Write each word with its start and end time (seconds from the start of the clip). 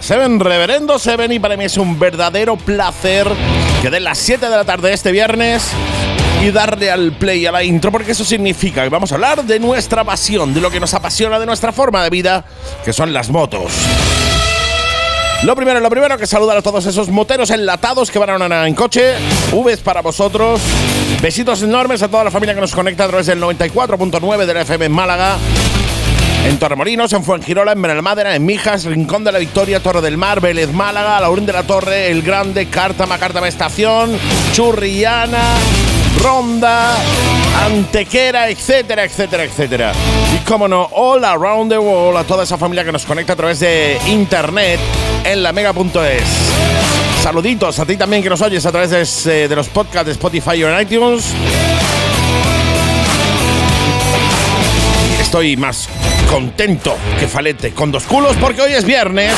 Seven, 0.00 0.40
Reverendo 0.40 0.98
Seven, 0.98 1.30
y 1.30 1.38
para 1.38 1.58
mí 1.58 1.64
es 1.64 1.76
un 1.76 1.98
verdadero 1.98 2.56
placer 2.56 3.28
que 3.82 3.90
den 3.90 4.04
las 4.04 4.16
7 4.16 4.48
de 4.48 4.56
la 4.56 4.64
tarde 4.64 4.94
este 4.94 5.12
viernes 5.12 5.68
y 6.42 6.50
darle 6.50 6.90
al 6.90 7.12
play 7.12 7.44
a 7.44 7.52
la 7.52 7.62
intro, 7.62 7.92
porque 7.92 8.12
eso 8.12 8.24
significa 8.24 8.82
que 8.82 8.88
vamos 8.88 9.12
a 9.12 9.16
hablar 9.16 9.44
de 9.44 9.60
nuestra 9.60 10.04
pasión, 10.04 10.54
de 10.54 10.62
lo 10.62 10.70
que 10.70 10.80
nos 10.80 10.94
apasiona, 10.94 11.38
de 11.38 11.44
nuestra 11.44 11.70
forma 11.70 12.02
de 12.02 12.08
vida, 12.08 12.46
que 12.82 12.94
son 12.94 13.12
las 13.12 13.28
motos. 13.28 13.72
Lo 15.42 15.54
primero, 15.54 15.80
lo 15.80 15.90
primero, 15.90 16.16
que 16.16 16.26
saludar 16.26 16.56
a 16.56 16.62
todos 16.62 16.86
esos 16.86 17.10
moteros 17.10 17.50
enlatados 17.50 18.10
que 18.10 18.18
van 18.18 18.40
a 18.40 18.66
en 18.66 18.74
coche. 18.74 19.16
Vs 19.52 19.80
para 19.80 20.00
vosotros. 20.00 20.62
Besitos 21.20 21.62
enormes 21.62 22.02
a 22.02 22.08
toda 22.08 22.24
la 22.24 22.30
familia 22.30 22.54
que 22.54 22.60
nos 22.62 22.74
conecta 22.74 23.04
a 23.04 23.08
través 23.08 23.26
del 23.26 23.42
94.9 23.42 24.46
del 24.46 24.56
FM 24.56 24.86
en 24.86 24.92
Málaga. 24.92 25.36
En 26.44 26.58
Torremolinos, 26.58 27.12
en 27.12 27.22
Fuengirola, 27.22 27.72
en 27.72 27.82
Benalmádena, 27.82 28.34
en 28.34 28.44
Mijas, 28.44 28.84
Rincón 28.84 29.22
de 29.22 29.30
la 29.30 29.38
Victoria, 29.38 29.80
Torre 29.80 30.00
del 30.00 30.16
Mar, 30.16 30.40
Vélez 30.40 30.72
Málaga, 30.72 31.20
Laurín 31.20 31.46
de 31.46 31.52
la 31.52 31.62
Torre, 31.62 32.10
El 32.10 32.22
Grande, 32.22 32.66
Cártama, 32.66 33.16
Cártama 33.16 33.46
Estación, 33.46 34.18
Churriana, 34.52 35.56
Ronda, 36.20 36.96
Antequera, 37.64 38.48
etcétera, 38.48 39.04
etcétera, 39.04 39.44
etcétera. 39.44 39.92
Y 40.34 40.38
como 40.44 40.66
no, 40.66 40.88
all 40.92 41.24
around 41.24 41.70
the 41.70 41.78
world, 41.78 42.18
a 42.18 42.24
toda 42.24 42.42
esa 42.42 42.58
familia 42.58 42.84
que 42.84 42.92
nos 42.92 43.06
conecta 43.06 43.34
a 43.34 43.36
través 43.36 43.60
de 43.60 43.98
internet 44.08 44.80
en 45.24 45.42
la 45.44 45.52
mega.es. 45.52 46.22
Saluditos 47.22 47.78
a 47.78 47.86
ti 47.86 47.96
también 47.96 48.20
que 48.20 48.28
nos 48.28 48.42
oyes 48.42 48.66
a 48.66 48.72
través 48.72 49.24
de, 49.24 49.48
de 49.48 49.56
los 49.56 49.68
podcasts 49.68 50.06
de 50.06 50.12
Spotify 50.12 50.64
o 50.64 50.68
en 50.68 50.80
iTunes. 50.82 51.32
Estoy 55.20 55.56
más 55.56 55.88
contento 56.32 56.96
que 57.20 57.28
falete 57.28 57.72
con 57.72 57.92
dos 57.92 58.04
culos 58.04 58.34
porque 58.40 58.62
hoy 58.62 58.72
es 58.72 58.86
viernes 58.86 59.34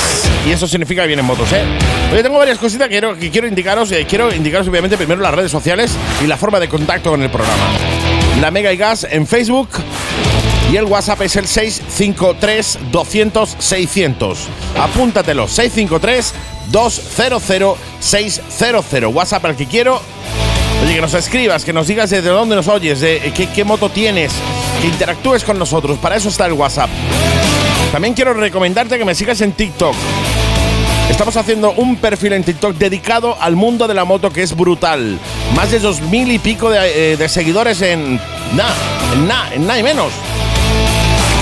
y 0.47 0.53
eso 0.53 0.69
significa 0.69 1.03
que 1.03 1.09
vienen 1.09 1.27
motos, 1.27 1.53
¿eh? 1.53 1.65
Hoy 2.15 2.23
tengo 2.23 2.39
varias 2.39 2.57
cositas 2.57 2.87
que 2.87 2.93
quiero, 2.93 3.19
que 3.19 3.31
quiero 3.31 3.49
indicaros. 3.49 3.91
Eh, 3.91 4.07
quiero 4.09 4.33
indicaros 4.33 4.69
obviamente 4.69 4.97
primero 4.97 5.21
las 5.21 5.35
redes 5.35 5.51
sociales 5.51 5.91
y 6.23 6.29
la 6.29 6.37
forma 6.37 6.61
de 6.61 6.69
contacto 6.69 7.11
con 7.11 7.21
el 7.21 7.31
programa. 7.31 7.65
La 8.41 8.53
Mega 8.53 8.73
y 8.73 8.77
Gas 8.77 9.09
en 9.11 9.27
Facebook 9.27 9.71
y 10.73 10.77
el 10.77 10.85
WhatsApp 10.85 11.23
es 11.23 11.35
el 11.35 11.49
653 11.49 12.79
200 12.93 13.57
600. 13.59 14.39
Apúntatelo, 14.79 15.49
653 15.49 16.33
200 16.71 17.77
600. 17.99 19.13
WhatsApp 19.13 19.45
al 19.47 19.57
que 19.57 19.67
quiero 19.67 20.01
Oye, 20.85 20.95
que 20.95 21.01
nos 21.01 21.15
escribas, 21.15 21.65
que 21.65 21.73
nos 21.73 21.87
digas 21.87 22.11
desde 22.11 22.29
dónde 22.29 22.57
nos 22.57 22.69
oyes, 22.69 23.01
de 23.01 23.33
qué, 23.35 23.47
qué, 23.47 23.65
moto 23.65 23.89
tienes, 23.89 24.33
interactúes 24.83 25.45
con 25.45 25.59
nosotros. 25.59 25.99
Para 25.99 26.17
eso 26.17 26.29
está 26.29 26.47
el 26.47 26.53
WhatsApp. 26.55 26.91
También 27.93 28.15
quiero 28.15 28.35
recomendarte 28.35 28.99
que 28.99 29.05
me 29.05 29.15
sigas 29.15 29.41
en 29.41 29.53
TikTok. 29.53 29.95
Estamos 31.11 31.37
haciendo 31.37 31.73
un 31.73 31.97
perfil 31.97 32.33
en 32.33 32.43
TikTok 32.43 32.77
dedicado 32.77 33.37
al 33.41 33.57
mundo 33.57 33.87
de 33.87 33.95
la 33.95 34.05
moto 34.05 34.31
que 34.31 34.43
es 34.43 34.57
brutal. 34.57 35.19
Más 35.55 35.71
de 35.71 35.79
dos 35.79 36.01
mil 36.01 36.33
y 36.33 36.39
pico 36.39 36.71
de, 36.71 37.15
eh, 37.15 37.29
seguidores 37.29 37.83
en 37.83 38.19
nada, 38.55 38.75
en 39.13 39.29
nada, 39.29 39.55
en 39.55 39.67
nada 39.67 39.79
y 39.79 39.83
menos. 39.83 40.13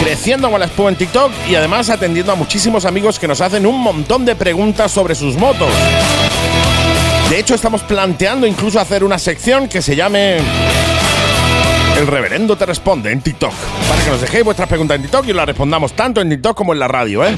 Creciendo 0.02 0.50
con 0.50 0.58
la 0.58 0.66
espuma 0.66 0.90
en 0.90 0.96
TikTok 0.96 1.30
y 1.48 1.54
además 1.54 1.88
atendiendo 1.90 2.32
a 2.32 2.34
muchísimos 2.34 2.84
amigos 2.84 3.18
que 3.18 3.28
nos 3.28 3.40
hacen 3.40 3.64
un 3.66 3.80
montón 3.80 4.24
de 4.24 4.34
preguntas 4.34 4.90
sobre 4.90 5.14
sus 5.14 5.36
motos. 5.36 5.70
De 7.30 7.38
hecho, 7.38 7.54
estamos 7.54 7.82
planteando 7.82 8.46
incluso 8.46 8.78
hacer 8.80 9.04
una 9.04 9.18
sección 9.18 9.68
que 9.68 9.80
se 9.80 9.96
llame 9.96 10.38
El 11.98 12.06
Reverendo 12.06 12.56
te 12.56 12.66
responde 12.66 13.12
en 13.12 13.20
TikTok. 13.20 13.52
Para 13.88 14.02
que 14.02 14.10
nos 14.10 14.20
dejéis 14.20 14.44
vuestras 14.44 14.68
preguntas 14.68 14.96
en 14.96 15.02
TikTok 15.02 15.26
y 15.28 15.32
las 15.32 15.46
respondamos 15.46 15.92
tanto 15.92 16.20
en 16.20 16.30
TikTok 16.30 16.56
como 16.56 16.72
en 16.72 16.78
la 16.78 16.88
radio, 16.88 17.24
¿eh? 17.24 17.36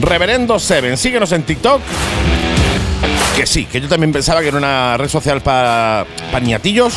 Reverendo 0.00 0.58
Seven, 0.58 0.96
síguenos 0.96 1.32
en 1.32 1.42
TikTok. 1.42 1.80
Que 3.36 3.46
sí, 3.46 3.66
que 3.66 3.80
yo 3.80 3.88
también 3.88 4.12
pensaba 4.12 4.40
que 4.40 4.48
era 4.48 4.56
una 4.56 4.96
red 4.96 5.08
social 5.08 5.40
para 5.42 6.06
niatillos. 6.42 6.94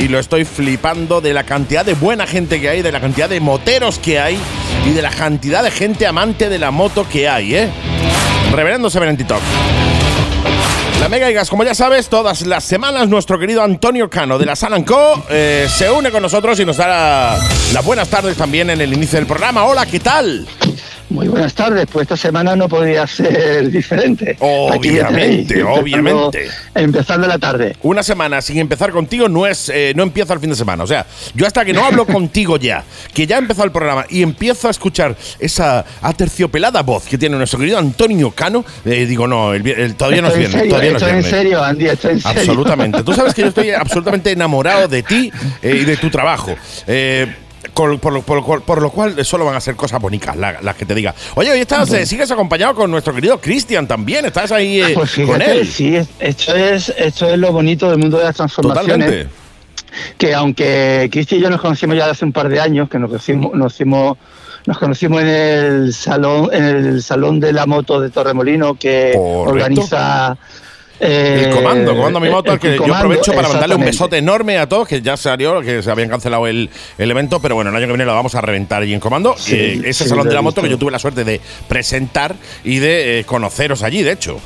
Y 0.00 0.08
lo 0.08 0.18
estoy 0.18 0.44
flipando 0.44 1.20
de 1.20 1.32
la 1.34 1.44
cantidad 1.44 1.84
de 1.84 1.94
buena 1.94 2.26
gente 2.26 2.60
que 2.60 2.68
hay, 2.68 2.82
de 2.82 2.90
la 2.90 3.00
cantidad 3.00 3.28
de 3.28 3.40
moteros 3.40 3.98
que 3.98 4.18
hay 4.18 4.38
y 4.86 4.90
de 4.90 5.02
la 5.02 5.10
cantidad 5.10 5.62
de 5.62 5.70
gente 5.70 6.06
amante 6.06 6.48
de 6.48 6.58
la 6.58 6.70
moto 6.70 7.06
que 7.08 7.28
hay, 7.28 7.54
¿eh? 7.54 7.68
Reverendo 8.52 8.90
Seven 8.90 9.10
en 9.10 9.16
TikTok. 9.16 9.40
La 11.04 11.10
Mega 11.10 11.30
y 11.30 11.34
Gas, 11.34 11.50
como 11.50 11.64
ya 11.64 11.74
sabes, 11.74 12.08
todas 12.08 12.46
las 12.46 12.64
semanas 12.64 13.10
nuestro 13.10 13.38
querido 13.38 13.62
Antonio 13.62 14.08
Cano 14.08 14.38
de 14.38 14.46
la 14.46 14.56
Salanco 14.56 15.22
eh, 15.28 15.66
se 15.68 15.90
une 15.90 16.10
con 16.10 16.22
nosotros 16.22 16.58
y 16.60 16.64
nos 16.64 16.78
da 16.78 17.38
las 17.74 17.84
buenas 17.84 18.08
tardes 18.08 18.38
también 18.38 18.70
en 18.70 18.80
el 18.80 18.90
inicio 18.90 19.18
del 19.18 19.26
programa. 19.26 19.66
Hola, 19.66 19.84
¿qué 19.84 20.00
tal? 20.00 20.46
Muy 21.10 21.28
buenas 21.28 21.54
tardes, 21.54 21.86
pues 21.90 22.04
esta 22.04 22.16
semana 22.16 22.56
no 22.56 22.68
podría 22.68 23.06
ser 23.06 23.70
diferente. 23.70 24.36
Obviamente, 24.40 25.62
obviamente. 25.62 26.48
Empezando 26.74 27.26
la 27.26 27.38
tarde. 27.38 27.76
Una 27.82 28.02
semana 28.02 28.40
sin 28.40 28.58
empezar 28.58 28.90
contigo 28.90 29.28
no 29.28 29.46
es 29.46 29.68
eh, 29.68 29.92
no 29.94 30.02
empieza 30.02 30.32
el 30.32 30.40
fin 30.40 30.50
de 30.50 30.56
semana. 30.56 30.82
O 30.84 30.86
sea, 30.86 31.06
yo 31.34 31.46
hasta 31.46 31.64
que 31.64 31.72
no 31.72 31.84
hablo 31.84 32.06
contigo 32.14 32.56
ya, 32.56 32.84
que 33.12 33.26
ya 33.26 33.36
ha 33.36 33.38
empezado 33.38 33.66
el 33.66 33.72
programa 33.72 34.06
y 34.08 34.22
empiezo 34.22 34.68
a 34.68 34.70
escuchar 34.70 35.16
esa 35.38 35.84
aterciopelada 36.00 36.82
voz 36.82 37.04
que 37.04 37.18
tiene 37.18 37.36
nuestro 37.36 37.58
querido 37.58 37.78
Antonio 37.78 38.30
Cano, 38.30 38.64
eh, 38.84 39.06
digo, 39.06 39.26
no, 39.26 39.52
el, 39.52 39.66
el, 39.66 39.94
todavía 39.96 40.22
no 40.22 40.28
es 40.28 40.38
viernes. 40.38 40.52
Serio, 40.58 40.70
todavía 40.70 40.90
no 40.90 40.98
estoy 40.98 41.12
en 41.12 41.22
serio, 41.22 41.62
Andy, 41.62 41.86
estoy 41.86 42.12
en 42.12 42.20
serio. 42.20 42.40
Absolutamente. 42.40 43.02
Tú 43.02 43.12
sabes 43.12 43.34
que 43.34 43.42
yo 43.42 43.48
estoy 43.48 43.70
absolutamente 43.72 44.30
enamorado 44.30 44.88
de 44.88 45.02
ti 45.02 45.30
eh, 45.62 45.78
y 45.82 45.84
de 45.84 45.96
tu 45.96 46.10
trabajo. 46.10 46.56
Eh, 46.86 47.43
por, 47.74 47.98
por, 47.98 48.22
por, 48.22 48.62
por, 48.62 48.82
lo 48.82 48.90
cual 48.90 49.24
solo 49.24 49.44
van 49.44 49.56
a 49.56 49.60
ser 49.60 49.76
cosas 49.76 50.00
bonitas 50.00 50.36
las 50.36 50.62
la 50.62 50.74
que 50.74 50.86
te 50.86 50.94
diga. 50.94 51.14
Oye, 51.34 51.50
hoy 51.50 51.60
estás, 51.60 51.92
eh, 51.92 52.06
sigues 52.06 52.30
acompañado 52.30 52.74
con 52.74 52.90
nuestro 52.90 53.12
querido 53.14 53.40
Cristian 53.40 53.86
también, 53.86 54.24
estás 54.24 54.52
ahí 54.52 54.80
eh, 54.80 54.92
pues 54.94 55.10
fíjate, 55.10 55.32
con 55.32 55.42
él. 55.42 55.66
Sí, 55.66 55.96
esto 56.18 56.54
es, 56.54 56.94
esto 56.96 57.28
es 57.28 57.38
lo 57.38 57.52
bonito 57.52 57.90
del 57.90 57.98
mundo 57.98 58.18
de 58.18 58.24
las 58.24 58.36
transformaciones. 58.36 59.06
Totalmente. 59.06 59.44
Que 60.18 60.34
aunque 60.34 61.08
Cristian 61.12 61.40
y 61.40 61.44
yo 61.44 61.50
nos 61.50 61.60
conocimos 61.60 61.96
ya 61.96 62.10
hace 62.10 62.24
un 62.24 62.32
par 62.32 62.48
de 62.48 62.60
años, 62.60 62.88
que 62.88 62.98
nos 62.98 63.08
conocimos, 63.08 63.52
nos 63.52 63.58
conocimos, 63.74 64.18
nos 64.66 64.78
conocimos 64.78 65.22
en 65.22 65.28
el 65.28 65.94
salón, 65.94 66.48
en 66.52 66.64
el 66.64 67.02
salón 67.02 67.40
de 67.40 67.52
la 67.52 67.66
moto 67.66 68.00
de 68.00 68.10
Torremolino 68.10 68.74
que 68.74 69.12
Correcto. 69.14 69.50
organiza 69.50 70.36
el 71.00 71.50
comando, 71.50 71.92
eh, 71.92 71.96
comando 71.96 72.20
mi 72.20 72.28
moto, 72.28 72.52
al 72.52 72.60
que 72.60 72.76
yo 72.76 72.94
aprovecho 72.94 73.32
para 73.32 73.48
mandarle 73.48 73.74
un 73.74 73.84
besote 73.84 74.18
enorme 74.18 74.58
a 74.58 74.68
todos, 74.68 74.88
que 74.88 75.02
ya 75.02 75.16
salió, 75.16 75.60
que 75.60 75.82
se 75.82 75.90
habían 75.90 76.08
cancelado 76.08 76.46
el, 76.46 76.70
el 76.98 77.10
evento, 77.10 77.40
pero 77.40 77.54
bueno, 77.56 77.70
el 77.70 77.76
año 77.76 77.86
que 77.86 77.92
viene 77.92 78.04
lo 78.04 78.14
vamos 78.14 78.34
a 78.34 78.40
reventar 78.40 78.82
allí 78.82 78.94
en 78.94 79.00
comando. 79.00 79.34
Sí, 79.36 79.54
Eh, 79.54 79.80
ese 79.86 80.04
sí, 80.04 80.10
salón 80.10 80.28
de 80.28 80.34
la 80.34 80.42
moto 80.42 80.62
que 80.62 80.68
yo 80.68 80.78
tuve 80.78 80.90
la 80.92 80.98
suerte 80.98 81.24
de 81.24 81.40
presentar 81.68 82.34
y 82.64 82.78
de 82.78 83.20
eh, 83.20 83.24
conoceros 83.24 83.82
allí, 83.82 84.02
de 84.02 84.12
hecho. 84.12 84.38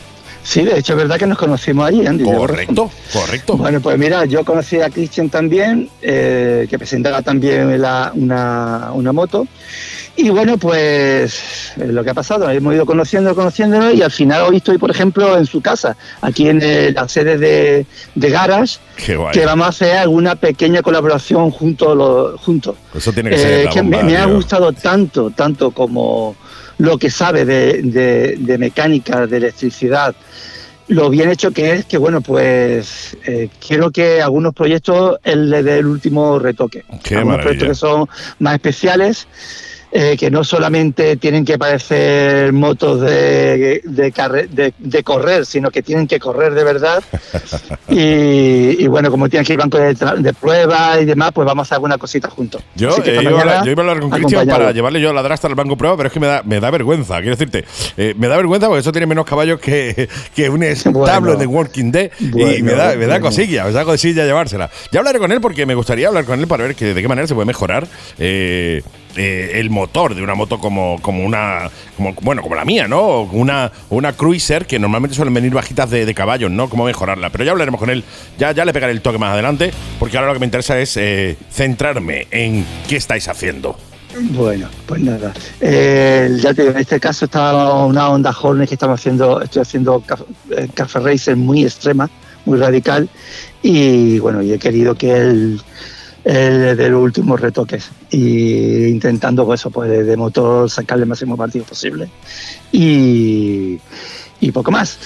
Sí, 0.48 0.62
de 0.62 0.78
hecho 0.78 0.94
es 0.94 0.98
verdad 0.98 1.18
que 1.18 1.26
nos 1.26 1.36
conocimos 1.36 1.86
allí, 1.86 2.06
Andy. 2.06 2.24
Correcto, 2.24 2.90
correcto. 3.12 3.56
Bueno, 3.58 3.82
pues 3.82 3.98
mira, 3.98 4.24
yo 4.24 4.44
conocí 4.46 4.80
a 4.80 4.88
Christian 4.88 5.28
también, 5.28 5.90
eh, 6.00 6.66
que 6.70 6.78
presentaba 6.78 7.20
también 7.20 7.78
la- 7.82 8.12
una, 8.14 8.90
una 8.94 9.12
moto. 9.12 9.46
Y 10.16 10.30
bueno, 10.30 10.56
pues 10.56 11.72
eh, 11.76 11.86
lo 11.88 12.02
que 12.02 12.10
ha 12.10 12.14
pasado, 12.14 12.48
hemos 12.50 12.72
ido 12.74 12.86
conociendo, 12.86 13.34
conociéndonos 13.34 13.92
y 13.92 14.00
al 14.02 14.10
final 14.10 14.42
hoy 14.48 14.56
estoy, 14.56 14.78
por 14.78 14.90
ejemplo, 14.90 15.36
en 15.36 15.44
su 15.44 15.60
casa, 15.60 15.96
aquí 16.22 16.48
en 16.48 16.60
eh, 16.62 16.92
la 16.94 17.06
sede 17.08 17.36
de, 17.36 17.86
de 18.14 18.30
Garas, 18.30 18.80
que 18.96 19.44
vamos 19.44 19.66
a 19.66 19.68
hacer 19.68 19.98
alguna 19.98 20.34
pequeña 20.34 20.80
colaboración 20.80 21.50
juntos. 21.50 22.40
juntos. 22.40 22.74
Eso 22.96 23.12
tiene 23.12 23.28
que 23.30 23.36
Eh, 23.36 23.38
ser 23.38 23.68
que 23.68 23.82
bomba, 23.82 23.98
me, 24.02 24.12
me 24.12 24.16
ha 24.16 24.24
gustado 24.24 24.72
tanto, 24.72 25.30
tanto 25.30 25.72
como 25.72 26.34
lo 26.78 26.96
que 26.98 27.10
sabe 27.10 27.44
de, 27.44 27.82
de- 27.82 28.36
de 28.38 28.58
mecánica, 28.58 29.26
de 29.26 29.36
electricidad, 29.36 30.14
lo 30.88 31.10
bien 31.10 31.30
hecho 31.30 31.50
que 31.50 31.72
es, 31.72 31.84
que 31.84 31.98
bueno, 31.98 32.20
pues 32.22 33.16
eh, 33.26 33.50
quiero 33.66 33.90
que 33.90 34.22
algunos 34.22 34.54
proyectos 34.54 35.19
él 35.22 35.50
le 35.50 35.62
dé 35.62 35.78
el 35.78 35.86
último 35.86 36.38
retoque. 36.38 36.84
Qué 37.02 37.16
algunos 37.16 37.38
maravilla. 37.38 37.42
proyectos 37.42 37.69
que 37.69 37.75
son 37.75 38.08
más 38.38 38.54
especiales. 38.54 39.26
Eh, 39.90 40.17
que 40.19 40.31
no 40.31 40.44
solamente 40.44 41.17
tienen 41.17 41.44
que 41.44 41.58
parecer 41.58 42.52
motos 42.52 43.00
de, 43.00 43.81
de, 43.85 44.49
de- 44.50 44.75
de 44.79 45.02
correr, 45.02 45.46
sino 45.46 45.70
que 45.70 45.82
tienen 45.82 46.06
que 46.06 46.19
correr 46.19 46.55
de 46.55 46.64
verdad. 46.64 47.02
Y, 47.90 48.85
y 48.85 48.87
bueno, 48.87 49.11
como 49.11 49.29
tienen 49.31 49.46
que 49.46 49.55
ir 49.55 49.58
banco 49.58 49.79
de, 49.79 49.94
de 49.94 50.35
prueba 50.35 51.00
y 51.00 51.06
demás, 51.06 51.31
pues 51.32 51.46
vamos 51.46 51.62
a 51.62 51.67
hacer 51.67 51.76
alguna 51.76 51.96
cosita 51.96 52.29
juntos. 52.29 52.62
Yo, 52.75 52.90
eh, 52.90 52.93
esta 52.99 53.23
iba 53.23 53.40
a 53.61 53.64
yo 53.64 53.70
iba 53.70 53.82
a 53.82 53.87
hablar 53.87 54.00
con 54.00 54.11
Cristian 54.11 54.46
para 54.46 54.73
llevarle 54.73 55.00
yo 55.00 55.08
a 55.11 55.12
la 55.14 55.23
Drasta 55.23 55.46
al 55.49 55.55
banco 55.55 55.76
prueba, 55.76 55.96
pero 55.96 56.08
es 56.08 56.12
que 56.12 56.20
me 56.20 56.26
da, 56.26 56.43
me 56.44 56.61
da 56.61 56.70
vergüenza. 56.70 57.17
Quiero 57.20 57.31
decirte, 57.37 57.64
eh, 57.96 58.14
me 58.19 58.29
da 58.29 58.37
vergüenza 58.37 58.67
porque 58.67 58.81
eso 58.81 58.93
tiene 58.93 59.06
menos 59.06 59.25
caballos 59.25 59.58
que, 59.58 60.08
que 60.34 60.50
un 60.50 60.62
establo 60.64 60.93
Bueno. 61.20 61.37
de 61.37 61.46
Walking 61.46 61.91
Dead 61.91 62.11
y 62.20 62.29
Bueno, 62.31 62.64
me 62.64 62.73
da, 62.73 62.94
me 62.94 63.06
da 63.06 63.20
cosilla, 63.20 63.64
me 63.64 63.73
da 63.73 63.84
cosilla 63.84 64.25
llevársela. 64.26 64.70
Ya 64.93 65.00
hablaré 65.00 65.19
con 65.19 65.32
él 65.32 65.41
porque 65.41 65.64
me 65.64 65.75
gustaría 65.75 66.08
hablar 66.08 66.25
con 66.26 66.38
él 66.41 66.46
para 66.46 66.64
ver 66.64 66.76
que, 66.76 66.93
de 66.93 67.00
qué 67.02 67.08
manera 67.08 67.26
se 67.26 67.34
puede 67.34 67.46
mejorar 67.46 67.87
eh, 68.19 68.82
eh, 69.19 69.61
el 69.61 69.69
motor 69.69 70.15
de 70.15 70.23
una 70.23 70.35
moto 70.35 70.59
como, 70.59 70.99
como 71.03 71.25
una, 71.25 71.70
como, 71.97 72.15
bueno, 72.23 72.41
como 72.41 72.55
la 72.55 72.65
mía, 72.65 72.88
¿no? 72.88 73.23
Una, 73.23 73.70
una 73.91 74.12
cruiser 74.15 74.67
que 74.67 74.79
normalmente 74.79 75.15
suelen 75.17 75.35
venir 75.35 75.53
bajitas 75.53 75.91
de, 75.91 76.06
de 76.06 76.15
caballos, 76.15 76.50
¿no? 76.50 76.70
Cómo 76.70 76.85
mejorarla. 76.85 77.31
Pero 77.31 77.44
ya 77.44 77.50
hablaremos 77.50 77.81
con 77.81 77.91
él, 77.91 78.05
ya, 78.38 78.53
ya 78.53 78.65
le 78.65 78.73
pegaré 78.73 78.93
el 78.93 79.03
toque 79.03 79.19
más 79.19 79.32
adelante, 79.32 79.73
porque 79.99 80.17
ahora 80.17 80.29
lo 80.29 80.35
que 80.35 80.41
me 80.41 80.47
interesa 80.47 80.79
es 80.79 80.97
eh, 80.97 81.37
centrarme 81.50 82.26
en 82.31 82.65
qué 82.88 82.97
estáis 82.97 83.29
haciendo. 83.29 83.76
Bueno, 84.31 84.69
pues 84.87 85.03
nada. 85.03 85.35
Eh, 85.61 86.38
ya 86.41 86.55
te 86.55 86.62
digo, 86.62 86.75
en 86.75 86.81
este 86.81 86.99
caso 86.99 87.26
está 87.26 87.75
una 87.85 88.09
onda 88.09 88.35
Hornet 88.41 88.69
que 88.69 88.75
estamos 88.75 88.99
haciendo, 88.99 89.43
estoy 89.43 89.62
haciendo 89.62 90.03
caf- 90.03 90.25
café 90.75 90.99
racer 91.00 91.37
muy 91.37 91.65
extrema, 91.65 92.09
muy 92.47 92.59
radical, 92.59 93.09
y 93.62 94.19
bueno, 94.19 94.43
y 94.43 94.53
he 94.53 94.59
querido 94.59 94.94
que 94.94 95.12
él, 95.12 95.61
le 96.32 96.75
dé 96.76 96.88
los 96.90 97.02
últimos 97.02 97.40
retoques 97.40 97.90
y 98.10 98.86
intentando 98.86 99.46
pues 99.46 99.60
eso, 99.60 99.70
pues 99.70 99.88
de, 99.88 100.04
de 100.04 100.16
motor 100.16 100.69
sacarle 100.70 101.04
el 101.04 101.08
máximo 101.08 101.36
partido 101.36 101.64
posible. 101.64 102.08
Y, 102.72 103.78
y 104.40 104.52
poco 104.52 104.70
más. 104.70 104.98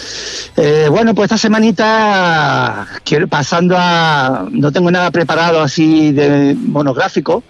Eh, 0.57 0.89
bueno, 0.91 1.15
pues 1.15 1.27
esta 1.27 1.39
semanita 1.39 2.87
quiero 3.05 3.29
pasando 3.29 3.77
a. 3.79 4.47
No 4.51 4.73
tengo 4.73 4.91
nada 4.91 5.11
preparado 5.11 5.61
así 5.63 6.13
de 6.13 6.55
monográfico, 6.59 7.43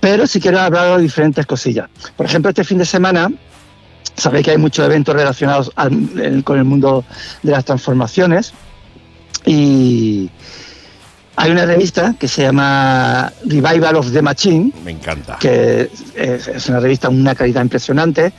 pero 0.00 0.26
sí 0.26 0.40
quiero 0.40 0.58
hablar 0.60 0.96
de 0.96 1.02
diferentes 1.02 1.46
cosillas. 1.46 1.88
Por 2.16 2.26
ejemplo, 2.26 2.48
este 2.48 2.64
fin 2.64 2.78
de 2.78 2.86
semana. 2.86 3.30
Sabéis 4.16 4.44
que 4.44 4.50
hay 4.50 4.58
muchos 4.58 4.84
eventos 4.84 5.14
relacionados 5.14 5.70
el- 6.16 6.42
con 6.42 6.58
el 6.58 6.64
mundo 6.64 7.04
de 7.42 7.52
las 7.52 7.64
transformaciones 7.64 8.52
y 9.46 10.28
hay 11.42 11.50
una 11.52 11.64
revista 11.64 12.14
que 12.18 12.28
se 12.28 12.42
llama 12.42 13.32
Revival 13.44 13.96
of 13.96 14.12
the 14.12 14.20
Machine, 14.22 14.72
Me 14.84 14.90
encanta. 14.92 15.38
que 15.40 15.90
es, 16.14 16.68
una 16.68 16.80
revista 16.80 17.08
con 17.08 17.18
una 17.20 17.34
calidad 17.34 17.62
impresionante, 17.62 18.32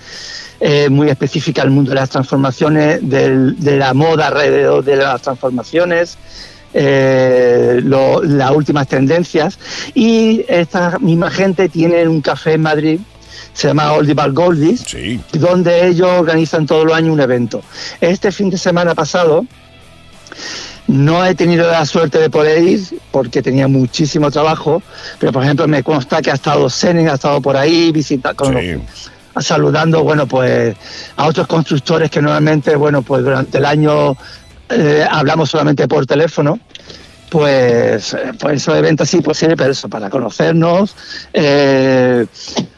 eh, 0.59 0.87
muy 0.89 1.09
específica 1.09 1.63
al 1.63 1.71
mundo 1.71 1.89
de 1.89 1.95
las 1.95 2.09
transformaciones, 2.11 2.99
del- 3.01 3.59
de 3.59 3.77
la 3.77 3.93
moda 3.95 4.27
alrededor 4.27 4.83
de 4.83 4.95
las 4.97 5.19
transformaciones, 5.21 6.17
eh, 6.73 7.81
lo- 7.83 8.21
las 8.23 8.51
últimas 8.51 8.87
tendencias. 8.87 9.57
Y 9.95 10.45
esta 10.47 10.99
misma 10.99 11.31
gente 11.31 11.69
tiene 11.69 12.07
un 12.07 12.21
café 12.21 12.53
en 12.53 12.61
Madrid, 12.61 12.99
se 13.53 13.67
llama 13.69 13.93
Oldie 13.93 14.13
Bar 14.13 14.31
Goldies, 14.31 14.81
Sí. 14.85 15.19
donde 15.33 15.87
ellos 15.87 16.07
organizan 16.07 16.67
todos 16.67 16.85
los 16.85 16.93
años 16.95 17.13
un 17.13 17.19
evento. 17.21 17.63
Este 17.99 18.31
fin 18.31 18.49
de 18.51 18.57
semana 18.59 18.93
pasado 18.93 19.45
no 20.91 21.25
he 21.25 21.33
tenido 21.35 21.71
la 21.71 21.85
suerte 21.85 22.19
de 22.19 22.29
poder 22.29 22.61
ir 22.63 22.81
porque 23.11 23.41
tenía 23.41 23.67
muchísimo 23.69 24.29
trabajo, 24.29 24.83
pero 25.19 25.31
por 25.31 25.41
ejemplo 25.43 25.65
me 25.67 25.83
consta 25.83 26.21
que 26.21 26.31
ha 26.31 26.33
estado 26.33 26.69
Senen, 26.69 27.07
ha 27.07 27.13
estado 27.13 27.41
por 27.41 27.55
ahí 27.55 27.91
visitando, 27.93 28.43
Sí. 28.59 28.77
saludando, 29.39 30.03
bueno, 30.03 30.27
pues 30.27 30.75
a 31.15 31.27
otros 31.27 31.47
constructores 31.47 32.11
que 32.11 32.21
normalmente, 32.21 32.75
bueno, 32.75 33.01
pues 33.03 33.23
durante 33.23 33.57
el 33.57 33.65
año 33.65 34.17
eh, 34.69 35.05
hablamos 35.09 35.49
solamente 35.49 35.87
por 35.87 36.05
teléfono. 36.05 36.59
Pues, 37.29 38.13
eh, 38.13 38.33
pues 38.37 38.55
esos 38.57 38.75
eventos 38.75 39.09
sí, 39.09 39.21
pues 39.21 39.37
sirve 39.37 39.55
para 39.55 39.71
eso, 39.71 39.87
para 39.87 40.09
conocernos, 40.09 40.93
eh, 41.31 42.25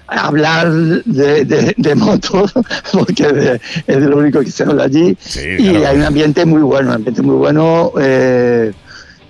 hablar 0.08 0.72
de, 0.72 1.46
de- 1.46 1.74
de 1.78 1.96
motos, 1.96 2.54
porque 2.92 3.32
de- 3.32 3.62
es 3.88 4.02
de 4.02 4.08
lo 4.08 4.18
único 4.18 4.42
que 4.42 4.52
se 4.52 4.64
habla 4.64 4.84
allí. 4.86 5.18
Sí, 5.20 5.42
y 5.60 5.68
hay 5.76 5.98
un 5.98 6.04
ambiente 6.04 6.46
muy 6.46 6.62
bueno, 6.62 6.90
un 6.90 6.96
ambiente 6.96 7.22
muy 7.22 7.36
bueno. 7.36 7.92
eh, 8.00 8.72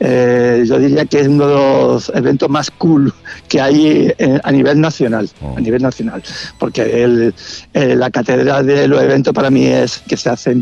eh, 0.05 0.63
yo 0.67 0.79
diría 0.79 1.05
que 1.05 1.21
es 1.21 1.27
uno 1.29 1.47
de 1.47 1.53
los 1.55 2.11
eventos 2.13 2.49
más 2.49 2.69
cool 2.71 3.13
que 3.47 3.61
hay 3.61 4.11
eh, 4.17 4.39
a 4.43 4.51
nivel 4.51 4.81
nacional, 4.81 5.29
Oh. 5.41 5.55
a 5.57 5.61
nivel 5.61 5.81
nacional, 5.81 6.21
porque 6.59 7.03
el- 7.03 7.33
la 7.73 8.09
catedral 8.11 8.65
de 8.65 8.87
los 8.89 9.01
eventos 9.01 9.33
para 9.33 9.49
mí 9.49 9.65
es 9.65 10.01
que 10.07 10.17
se 10.17 10.29
hace 10.29 10.51
en 10.51 10.61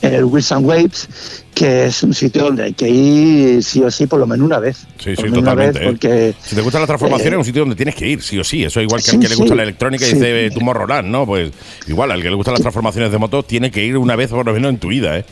Biarri, 0.00 0.16
el 0.16 0.24
Wilson 0.24 0.64
Waves, 0.64 1.08
que 1.54 1.86
es 1.86 2.02
un 2.02 2.12
sitio 2.14 2.44
donde 2.44 2.64
hay 2.64 2.72
que 2.74 2.88
ir 2.88 3.62
sí 3.62 3.82
o 3.82 3.90
sí 3.90 4.06
por 4.06 4.20
lo 4.20 4.26
menos 4.26 4.44
una 4.46 4.58
vez. 4.58 4.78
Sí, 4.98 5.16
sí, 5.16 5.30
totalmente. 5.30 5.78
vez, 5.78 5.82
¿eh? 5.82 5.90
porque 5.90 6.34
Si 6.44 6.54
te 6.54 6.60
gusta 6.62 6.78
la 6.80 6.86
transformación, 6.86 7.28
eh, 7.32 7.36
es 7.36 7.38
un 7.38 7.44
sitio 7.44 7.62
donde 7.62 7.76
tienes 7.76 7.94
que 7.94 8.06
ir, 8.08 8.22
sí 8.22 8.38
o 8.38 8.44
sí. 8.44 8.64
Eso 8.64 8.80
igual 8.80 9.00
que 9.02 9.10
sí, 9.10 9.16
al 9.16 9.22
que 9.22 9.28
le 9.28 9.34
gusta 9.36 9.54
la 9.54 9.62
electrónica 9.62 10.04
y 10.06 10.10
Sí. 10.10 10.16
dice 10.16 10.50
Tomorrowland, 10.50 11.08
¿no? 11.08 11.24
Pues 11.26 11.50
igual, 11.86 12.10
al 12.10 12.22
que 12.22 12.28
le 12.30 12.36
gustan 12.36 12.52
las 12.54 12.60
transformaciones 12.62 13.10
de 13.10 13.18
moto, 13.18 13.42
tiene 13.42 13.70
que 13.70 13.84
ir 13.84 13.96
una 13.96 14.16
vez 14.16 14.30
por 14.30 14.44
lo 14.44 14.52
menos 14.52 14.70
en 14.70 14.78
tu 14.78 14.88
vida, 14.88 15.18
¿eh? 15.18 15.24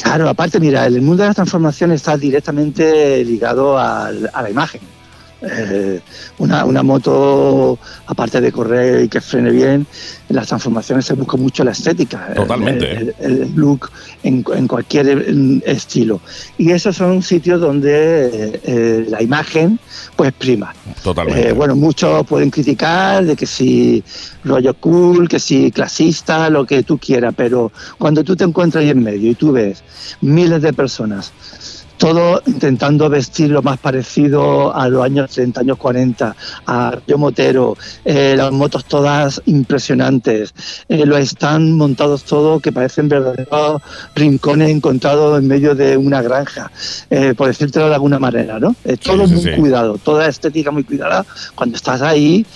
Claro, 0.00 0.28
aparte, 0.28 0.60
mira, 0.60 0.86
el 0.86 1.00
mundo 1.02 1.22
de 1.24 1.28
la 1.30 1.34
transformación 1.34 1.90
está 1.92 2.16
directamente 2.16 3.24
ligado 3.24 3.78
al- 3.78 4.30
a 4.32 4.42
la 4.42 4.50
imagen. 4.50 4.80
Eh, 5.40 6.00
una, 6.38 6.64
una 6.64 6.82
moto, 6.82 7.78
aparte 8.06 8.40
de 8.40 8.50
correr 8.50 9.04
y 9.04 9.08
que 9.08 9.20
frene 9.20 9.50
bien, 9.50 9.86
en 10.28 10.36
las 10.36 10.48
transformaciones 10.48 11.04
se 11.06 11.14
busca 11.14 11.36
mucho 11.36 11.62
la 11.62 11.70
estética. 11.70 12.32
Totalmente. 12.34 12.90
El, 12.92 13.14
el- 13.20 13.42
el 13.42 13.54
look 13.54 13.88
en, 14.24 14.44
en 14.54 14.66
cualquier 14.66 15.24
estilo. 15.64 16.20
Y 16.56 16.72
esos 16.72 16.96
son 16.96 17.22
sitios 17.22 17.60
donde 17.60 18.26
eh, 18.26 18.60
eh, 18.64 19.06
la 19.08 19.22
imagen 19.22 19.78
pues 20.16 20.32
prima. 20.32 20.74
Totalmente. 21.04 21.50
Eh, 21.50 21.52
bueno, 21.52 21.76
muchos 21.76 22.26
pueden 22.26 22.50
criticar 22.50 23.24
de 23.24 23.36
que 23.36 23.46
si 23.46 24.02
rollo 24.44 24.74
cool, 24.74 25.28
que 25.28 25.38
si 25.38 25.70
clasista, 25.70 26.50
lo 26.50 26.66
que 26.66 26.82
tú 26.82 26.98
quieras, 26.98 27.32
pero 27.36 27.70
cuando 27.96 28.24
tú 28.24 28.34
te 28.34 28.42
encuentras 28.42 28.82
ahí 28.82 28.90
en 28.90 29.02
medio 29.04 29.30
y 29.30 29.34
tú 29.36 29.52
ves 29.52 29.84
miles 30.20 30.60
de 30.62 30.72
personas, 30.72 31.32
todo 31.98 32.40
intentando 32.46 33.10
vestir 33.10 33.50
lo 33.50 33.62
más 33.62 33.78
parecido 33.78 34.74
a 34.74 34.88
los 34.88 35.04
años 35.04 35.30
30, 35.30 35.60
años 35.60 35.76
40, 35.76 36.34
a 36.66 36.98
Río 37.06 37.18
Motero, 37.18 37.76
eh, 38.04 38.34
las 38.36 38.52
motos 38.52 38.84
todas 38.84 39.42
impresionantes, 39.46 40.54
eh, 40.88 41.04
los 41.04 41.18
están 41.18 41.72
montados 41.72 42.24
todos 42.24 42.62
que 42.62 42.72
parecen 42.72 43.08
verdaderos 43.08 43.82
rincones 44.14 44.70
encontrados 44.70 45.38
en 45.38 45.48
medio 45.48 45.74
de 45.74 45.96
una 45.96 46.22
granja, 46.22 46.70
eh, 47.10 47.34
por 47.36 47.48
decírtelo 47.48 47.88
de 47.88 47.94
alguna 47.94 48.18
manera, 48.18 48.58
¿no? 48.58 48.74
Eh, 48.84 48.96
todo 48.96 49.26
sí, 49.26 49.34
muy 49.34 49.42
sí. 49.42 49.50
cuidado, 49.58 49.98
toda 49.98 50.28
estética 50.28 50.70
muy 50.70 50.84
cuidada. 50.84 51.26
Cuando 51.54 51.76
estás 51.76 52.00
ahí, 52.02 52.46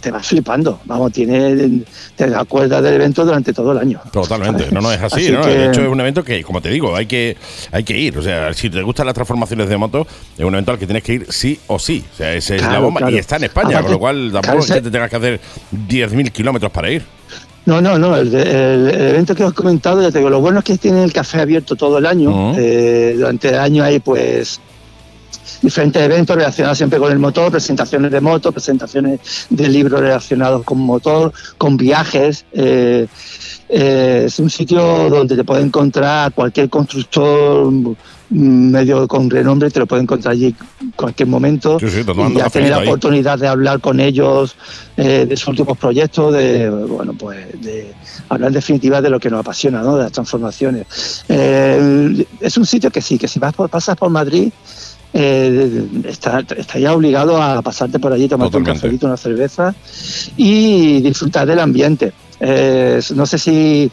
te 0.00 0.10
vas 0.10 0.26
flipando. 0.26 0.80
Vamos, 0.84 1.12
tiene, 1.12 1.82
te 2.16 2.24
acuerdas 2.34 2.82
del 2.82 2.94
evento 2.94 3.24
durante 3.24 3.52
todo 3.52 3.72
el 3.72 3.78
año. 3.78 4.00
Totalmente, 4.12 4.68
no, 4.72 4.80
no 4.80 4.90
es 4.92 5.00
así, 5.00 5.22
Así 5.26 5.32
¿no? 5.32 5.42
que- 5.42 5.48
De 5.50 5.66
hecho, 5.68 5.82
es 5.82 5.88
un 5.88 6.00
evento 6.00 6.24
que, 6.24 6.42
como 6.42 6.60
te 6.60 6.68
digo, 6.70 6.94
hay 6.96 7.06
que, 7.06 7.36
hay 7.72 7.84
que 7.84 7.96
ir. 7.96 8.18
O 8.18 8.22
sea, 8.22 8.52
si 8.54 8.68
te 8.70 8.82
gustan 8.82 9.06
las 9.06 9.14
transformaciones 9.14 9.68
de 9.68 9.76
moto, 9.76 10.06
es 10.36 10.44
un 10.44 10.54
evento 10.54 10.72
al 10.72 10.78
que 10.78 10.86
tienes 10.86 11.02
que 11.02 11.12
ir 11.14 11.26
sí 11.30 11.58
o 11.68 11.78
sí. 11.78 12.04
O 12.12 12.16
sea, 12.16 12.34
esa 12.34 12.56
es 12.56 12.62
la 12.62 12.78
bomba. 12.80 12.98
claro. 13.00 13.14
Y 13.14 13.18
está 13.18 13.36
en 13.36 13.44
España, 13.44 13.68
Aparte, 13.68 13.84
con 13.84 13.92
lo 13.92 13.98
cual 14.00 14.16
tampoco 14.32 14.42
claro, 14.42 14.60
es 14.60 14.70
que 14.72 14.80
te 14.82 14.90
tengas 14.90 15.10
que 15.10 15.16
hacer 15.16 15.40
10.000 15.88 16.30
kilómetros 16.32 16.70
para 16.72 16.90
ir. 16.90 17.02
No, 17.66 17.80
no, 17.80 17.98
no. 17.98 18.16
El, 18.16 18.34
el- 18.34 18.88
el 18.88 19.08
evento 19.10 19.34
que 19.34 19.44
os 19.44 19.52
he 19.52 19.54
comentado, 19.54 20.00
ya 20.02 20.10
te 20.10 20.18
digo, 20.18 20.30
lo 20.30 20.40
bueno 20.40 20.60
es 20.60 20.64
que 20.64 20.78
tiene 20.78 21.04
el 21.04 21.12
café 21.12 21.40
abierto 21.42 21.76
todo 21.76 21.98
el 21.98 22.06
año. 22.06 22.54
Eh, 22.56 23.14
durante 23.16 23.48
el 23.50 23.58
año 23.58 23.84
hay, 23.84 24.00
pues, 24.00 24.60
diferentes 25.62 26.02
eventos 26.02 26.36
relacionados 26.36 26.78
siempre 26.78 26.98
con 26.98 27.12
el 27.12 27.18
motor, 27.18 27.50
presentaciones 27.50 28.10
de 28.10 28.20
moto, 28.20 28.52
presentaciones 28.52 29.20
de 29.50 29.68
libros 29.68 30.00
relacionados 30.00 30.64
con 30.64 30.78
motor, 30.78 31.32
con 31.58 31.76
viajes. 31.76 32.44
eh, 32.52 33.06
eh, 33.72 34.24
es 34.26 34.40
un 34.40 34.50
sitio 34.50 35.08
donde 35.08 35.36
te 35.36 35.44
puede 35.44 35.62
encontrar 35.62 36.32
cualquier 36.32 36.68
constructor 36.68 37.70
mm, 37.70 37.94
medio 38.28 39.06
con 39.06 39.30
renombre, 39.30 39.70
te 39.70 39.78
lo 39.78 39.86
puede 39.86 40.02
encontrar 40.02 40.32
allí 40.32 40.56
en 40.80 40.90
cualquier 40.96 41.28
momento. 41.28 41.78
Sí, 41.78 41.88
sí, 41.88 42.00
y 42.00 42.34
ya 42.34 42.50
tener 42.50 42.70
la 42.70 42.78
ahí. 42.78 42.88
oportunidad 42.88 43.38
de 43.38 43.46
hablar 43.46 43.80
con 43.80 44.00
ellos 44.00 44.56
eh, 44.96 45.24
de 45.24 45.36
sus 45.36 45.46
últimos 45.48 45.78
proyectos, 45.78 46.32
de 46.32 46.68
bueno 46.68 47.12
pues 47.12 47.38
de 47.62 47.94
hablar 48.28 48.48
en 48.48 48.54
definitiva 48.54 49.00
de 49.00 49.08
lo 49.08 49.20
que 49.20 49.30
nos 49.30 49.38
apasiona, 49.38 49.82
¿no? 49.82 49.96
de 49.96 50.02
las 50.02 50.12
transformaciones. 50.12 51.24
Eh, 51.28 52.26
es 52.40 52.56
un 52.56 52.66
sitio 52.66 52.90
que 52.90 53.00
sí, 53.00 53.18
que 53.18 53.28
si 53.28 53.38
vas 53.38 53.54
por, 53.54 53.70
pasas 53.70 53.96
por 53.96 54.10
Madrid, 54.10 54.50
eh, 55.12 55.86
está, 56.04 56.40
estaría 56.56 56.92
obligado 56.92 57.40
a 57.42 57.60
pasarte 57.62 57.98
por 57.98 58.12
allí, 58.12 58.28
tomarte 58.28 58.56
un 58.56 58.64
cafelito, 58.64 59.06
una 59.06 59.16
cerveza 59.16 59.74
y 60.36 61.00
disfrutar 61.00 61.46
del 61.46 61.58
ambiente. 61.58 62.12
Eh, 62.40 63.00
no 63.14 63.26
sé 63.26 63.38
si 63.38 63.90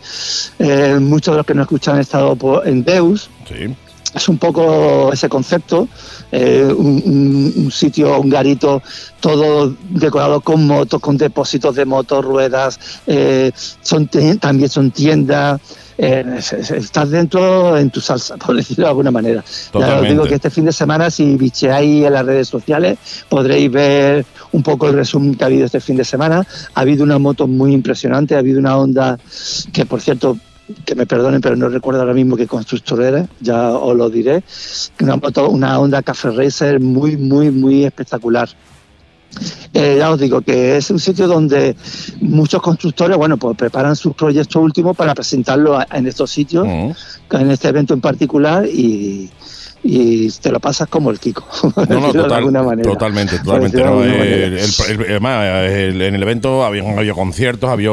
eh, 0.60 0.98
muchos 1.02 1.34
de 1.34 1.38
los 1.38 1.46
que 1.46 1.54
nos 1.54 1.64
escuchan 1.64 1.96
han 1.96 2.02
estado 2.02 2.36
por- 2.36 2.68
en 2.68 2.84
Deus, 2.84 3.30
Sí. 3.48 3.76
Es 4.16 4.28
un 4.30 4.38
poco 4.38 5.12
ese 5.14 5.30
concepto, 5.30 5.88
eh, 6.32 6.64
un, 6.76 7.02
un- 7.06 7.54
un 7.66 7.72
sitio, 7.72 8.20
un 8.20 8.30
garito, 8.30 8.82
todo 9.20 9.74
decorado 9.90 10.42
con 10.42 10.66
motos, 10.68 11.00
con 11.02 11.18
depósitos 11.18 11.76
de 11.76 11.86
motos, 11.86 12.24
ruedas, 12.24 12.80
eh, 13.08 13.52
son 13.82 14.08
también 14.40 14.70
son 14.70 14.92
tiendas. 14.92 15.60
eh, 16.00 16.24
es- 16.38 16.54
es- 16.54 16.70
estás 16.70 17.10
dentro 17.10 17.76
en 17.76 17.90
tu 17.90 18.00
salsa, 18.02 18.38
por 18.46 18.56
decirlo 18.56 18.84
de 18.84 18.90
alguna 18.90 19.10
manera. 19.10 19.44
Ya 19.88 19.96
os 19.96 20.02
digo 20.12 20.22
que 20.30 20.36
este 20.36 20.50
fin 20.52 20.66
de 20.66 20.72
semana, 20.72 21.10
si 21.10 21.36
bicheáis 21.38 22.06
en 22.06 22.14
las 22.14 22.24
redes 22.24 22.48
sociales, 22.48 23.00
podréis 23.30 23.72
ver 23.72 24.24
un 24.52 24.62
poco 24.62 24.88
el 24.90 24.94
resumen 24.94 25.34
que 25.34 25.44
ha 25.44 25.48
habido 25.48 25.66
este 25.66 25.80
fin 25.80 25.98
de 25.98 26.06
semana. 26.06 26.46
Ha 26.76 26.82
habido 26.82 27.04
una 27.04 27.18
moto 27.18 27.48
muy 27.48 27.74
impresionante, 27.74 28.36
ha 28.36 28.40
habido 28.40 28.60
una 28.60 28.78
onda 28.78 29.18
que, 29.74 29.88
por 29.88 30.00
cierto, 30.00 30.38
que 30.86 30.96
me 30.96 31.06
perdonen, 31.06 31.42
pero 31.42 31.56
no 31.56 31.70
recuerdo 31.70 32.02
ahora 32.02 32.14
mismo 32.14 32.36
qué 32.36 32.48
constructor 32.48 33.02
era, 33.02 33.28
ya 33.40 33.72
os 33.72 33.96
lo 33.96 34.10
diré. 34.10 34.44
Una 35.02 35.16
moto, 35.16 35.50
una 35.50 35.80
Honda 35.80 36.02
Café 36.02 36.32
Racer 36.32 36.80
muy, 36.80 37.18
muy, 37.18 37.52
muy 37.52 37.86
espectacular. 37.86 38.50
Eh, 39.74 39.96
ya 40.00 40.10
os 40.12 40.20
digo 40.20 40.42
que 40.42 40.78
es 40.78 40.90
un 40.90 41.00
sitio 41.00 41.28
donde 41.28 41.76
muchos 42.22 42.62
constructores, 42.62 43.18
bueno, 43.18 43.38
pues 43.38 43.56
preparan 43.58 43.96
sus 43.96 44.16
proyectos 44.16 44.62
últimos 44.62 44.96
para 44.96 45.14
presentarlo 45.14 45.80
en 45.92 46.08
estos 46.08 46.32
sitios, 46.32 46.66
Mm. 46.66 46.92
en 47.32 47.52
este 47.52 47.68
evento 47.68 47.94
en 47.94 48.02
particular 48.02 48.66
y, 48.66 49.30
y 49.90 50.30
te 50.42 50.52
lo 50.52 50.60
pasas 50.60 50.88
como 50.90 51.10
el 51.12 51.20
Kiko, 51.20 51.46
No, 51.64 51.72
no, 51.76 51.82
decirlo 51.86 52.08
de 52.08 52.14
total- 52.20 52.38
alguna 52.40 52.64
manera. 52.64 52.90
totalmente, 52.92 53.40
totalmente. 53.40 53.82
¿no? 53.84 54.04
El- 54.04 54.12
el- 54.12 54.60
el- 55.18 56.02
en 56.02 56.16
el 56.16 56.22
evento 56.24 56.64
había, 56.66 56.84
había 56.98 57.14
conciertos, 57.14 57.70
había, 57.70 57.90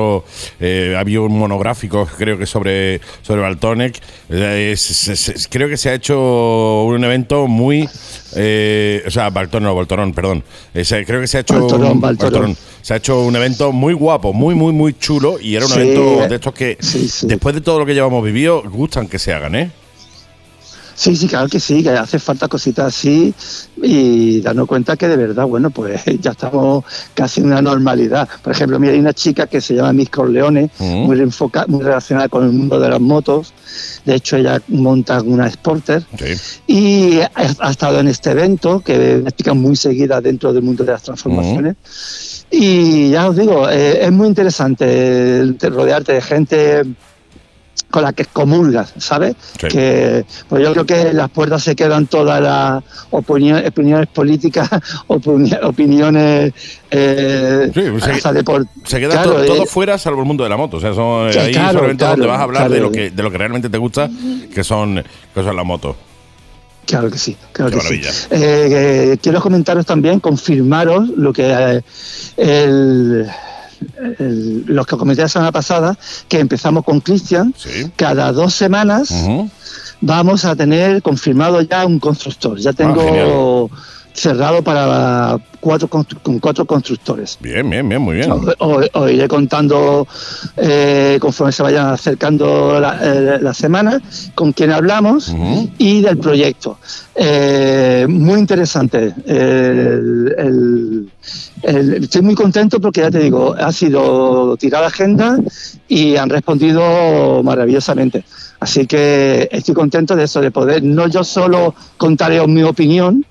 eh, 0.60 0.96
había 0.98 1.20
un 1.20 1.38
monográfico, 1.38 2.08
creo 2.18 2.36
que 2.38 2.46
sobre, 2.46 3.00
sobre 3.22 3.40
Baltonic. 3.42 4.00
Eh, 4.28 4.70
es- 4.72 5.08
es- 5.08 5.28
es- 5.28 5.48
creo 5.50 5.68
que 5.68 5.76
se 5.76 5.90
ha 5.90 5.94
hecho 5.94 6.84
un 6.84 7.04
evento 7.04 7.46
muy. 7.46 7.88
eh, 8.36 9.02
o 9.06 9.10
sea, 9.10 9.30
Baltón, 9.30 9.62
no, 9.62 9.74
Baltorón, 9.76 10.12
perdón. 10.12 10.42
Eh, 10.74 10.84
se- 10.84 11.04
creo 11.04 11.20
que 11.20 11.28
se 11.28 11.36
ha 11.38 11.40
hecho. 11.42 11.54
Baltorón, 11.60 11.92
un, 11.92 12.00
Baltorón. 12.00 12.56
Se 12.82 12.92
ha 12.94 12.96
hecho 12.96 13.20
un 13.22 13.36
evento 13.36 13.70
muy 13.72 13.94
guapo, 13.94 14.32
muy, 14.32 14.54
muy, 14.56 14.72
muy 14.72 14.92
chulo. 14.98 15.38
Y 15.40 15.54
era 15.54 15.64
un 15.66 15.72
Sí, 15.72 15.78
evento 15.80 16.26
de 16.28 16.34
estos 16.34 16.52
que, 16.52 16.76
sí, 16.80 17.08
sí. 17.08 17.26
después 17.28 17.54
de 17.54 17.60
todo 17.60 17.78
lo 17.78 17.86
que 17.86 17.94
llevamos 17.94 18.24
vivido, 18.24 18.62
gustan 18.68 19.06
que 19.06 19.18
se 19.20 19.32
hagan, 19.32 19.54
¿eh? 19.54 19.70
Sí, 20.96 21.16
sí, 21.16 21.26
claro 21.26 21.48
que 21.48 21.58
sí, 21.58 21.82
que 21.82 21.90
hace 21.90 22.18
falta 22.18 22.46
cositas 22.48 22.86
así 22.86 23.34
y 23.82 24.40
darnos 24.40 24.66
cuenta 24.68 24.96
que 24.96 25.08
de 25.08 25.16
verdad, 25.16 25.44
bueno, 25.46 25.70
pues 25.70 26.02
ya 26.20 26.30
estamos 26.30 26.84
casi 27.14 27.40
en 27.40 27.46
una 27.48 27.60
normalidad. 27.62 28.28
Por 28.42 28.52
ejemplo, 28.52 28.78
mira, 28.78 28.92
hay 28.92 29.00
una 29.00 29.12
chica 29.12 29.46
que 29.46 29.60
se 29.60 29.74
llama 29.74 29.92
Miss 29.92 30.10
Corleone, 30.10 30.70
Mm. 30.78 30.84
muy, 31.06 31.18
enfoca- 31.20 31.66
muy 31.66 31.82
relacionada 31.82 32.28
con 32.28 32.44
el 32.44 32.52
mundo 32.52 32.78
de 32.78 32.88
las 32.88 33.00
motos. 33.00 33.52
De 34.04 34.14
hecho, 34.14 34.36
ella 34.36 34.60
monta 34.68 35.20
una 35.22 35.50
Sporter 35.50 36.04
y 36.66 37.20
ha, 37.20 37.30
ha 37.58 37.70
estado 37.70 37.98
en 38.00 38.08
este 38.08 38.30
evento, 38.30 38.80
que 38.80 39.14
es 39.14 39.20
una 39.20 39.30
chica 39.32 39.52
muy 39.54 39.74
seguida 39.76 40.20
dentro 40.20 40.52
del 40.52 40.62
mundo 40.62 40.84
de 40.84 40.92
las 40.92 41.02
transformaciones. 41.02 41.76
Y 42.50 43.10
ya 43.10 43.28
os 43.28 43.36
digo, 43.36 43.68
eh, 43.68 44.04
es 44.04 44.12
muy 44.12 44.28
interesante 44.28 45.54
rodearte 45.62 46.12
de 46.12 46.20
gente 46.22 46.82
con 47.90 48.02
la 48.02 48.12
que 48.12 48.24
comulgas, 48.24 48.92
¿sabes? 48.98 49.34
Sí. 49.60 49.68
Que 49.68 50.24
pues 50.48 50.62
yo 50.62 50.72
creo 50.72 50.84
que 50.86 51.12
las 51.12 51.30
puertas 51.30 51.62
se 51.62 51.76
quedan 51.76 52.06
todas 52.06 52.40
las 52.42 52.82
opiniones, 53.10 53.68
opiniones 53.68 54.08
políticas, 54.08 54.68
opini- 55.08 55.58
opiniones 55.62 56.52
eh, 56.90 57.70
Sí, 57.72 57.80
pues 57.90 58.04
se- 58.04 58.20
Se 58.84 59.00
queda 59.00 59.12
Claro, 59.22 59.44
todo, 59.44 59.62
eh, 59.62 59.66
fuera 59.66 59.96
salvo 59.98 60.20
el 60.20 60.26
mundo 60.26 60.44
de 60.44 60.50
la 60.50 60.56
moto. 60.56 60.78
O 60.78 60.80
sea, 60.80 60.92
son 60.94 61.32
Sí, 61.32 61.38
ahí 61.38 61.52
claro, 61.52 61.80
claro, 61.96 62.10
donde 62.12 62.26
vas 62.26 62.40
a 62.40 62.42
hablar 62.42 62.68
de 62.70 62.80
lo 62.80 62.90
que 62.90 63.10
de 63.10 63.22
lo 63.22 63.30
que 63.30 63.38
realmente 63.38 63.68
te 63.70 63.78
gusta, 63.78 64.10
que 64.52 64.64
son 64.64 65.02
que 65.34 65.42
son 65.42 65.54
las 65.56 65.64
motos. 65.66 65.96
Claro 66.86 67.10
que 67.10 67.16
sí, 67.18 67.34
claro 67.52 67.70
Qué 67.70 67.78
que 67.78 67.82
sí. 67.82 68.00
maravilla. 68.02 68.10
Eh, 68.30 69.12
eh, 69.12 69.18
quiero 69.22 69.40
comentaros 69.40 69.86
también, 69.86 70.20
confirmaros 70.20 71.08
lo 71.16 71.32
que 71.32 71.46
eh, 71.50 71.82
el- 72.36 73.26
el- 74.18 74.64
los 74.66 74.86
que 74.86 74.96
comenté 74.96 75.22
la 75.22 75.28
semana 75.28 75.52
pasada, 75.52 75.96
que 76.28 76.38
empezamos 76.40 76.84
con 76.84 77.00
Cristian, 77.00 77.54
Sí. 77.56 77.90
cada 77.96 78.32
dos 78.32 78.54
semanas 78.54 79.12
vamos 80.00 80.44
a 80.44 80.54
tener 80.56 81.02
confirmado 81.02 81.60
ya 81.62 81.84
un 81.86 81.98
constructor. 81.98 82.58
Ya 82.58 82.72
tengo 82.72 83.70
Ah, 83.72 83.76
cerrado 84.16 84.62
para 84.62 85.38
cuatro 85.58 85.88
con 85.88 86.38
cuatro 86.38 86.64
constructores. 86.66 87.36
Bien, 87.40 87.68
bien, 87.68 87.88
bien, 87.88 88.00
muy 88.00 88.14
bien. 88.16 88.30
Os, 88.58 89.10
iré 89.10 89.26
contando 89.26 90.06
eh, 90.56 91.18
conforme 91.20 91.50
se 91.52 91.64
vayan 91.64 91.88
acercando 91.88 92.78
la, 92.78 92.98
eh, 93.02 93.38
la 93.40 93.52
semana 93.54 94.00
con 94.36 94.52
quién 94.52 94.70
hablamos 94.70 95.34
y 95.78 96.00
del 96.02 96.18
proyecto. 96.18 96.78
Eh, 97.16 98.06
muy 98.08 98.38
interesante. 98.38 99.12
El- 99.26 101.08
estoy 101.66 102.22
muy 102.22 102.34
contento 102.34 102.80
porque 102.80 103.00
ya 103.00 103.10
te 103.10 103.18
digo, 103.20 103.54
ha 103.58 103.72
sido 103.72 104.56
tirada 104.56 104.86
agenda 104.88 105.38
y 105.88 106.16
han 106.16 106.28
respondido 106.30 107.42
maravillosamente. 107.42 108.24
Así 108.60 108.86
que 108.86 109.48
estoy 109.50 109.74
contento 109.74 110.14
de 110.16 110.24
eso, 110.24 110.40
de 110.40 110.50
poder 110.50 110.82
no 110.82 111.06
yo 111.08 111.24
solo 111.24 111.74
contaros 111.96 112.48
mi 112.48 112.62
opinión, 112.62 113.24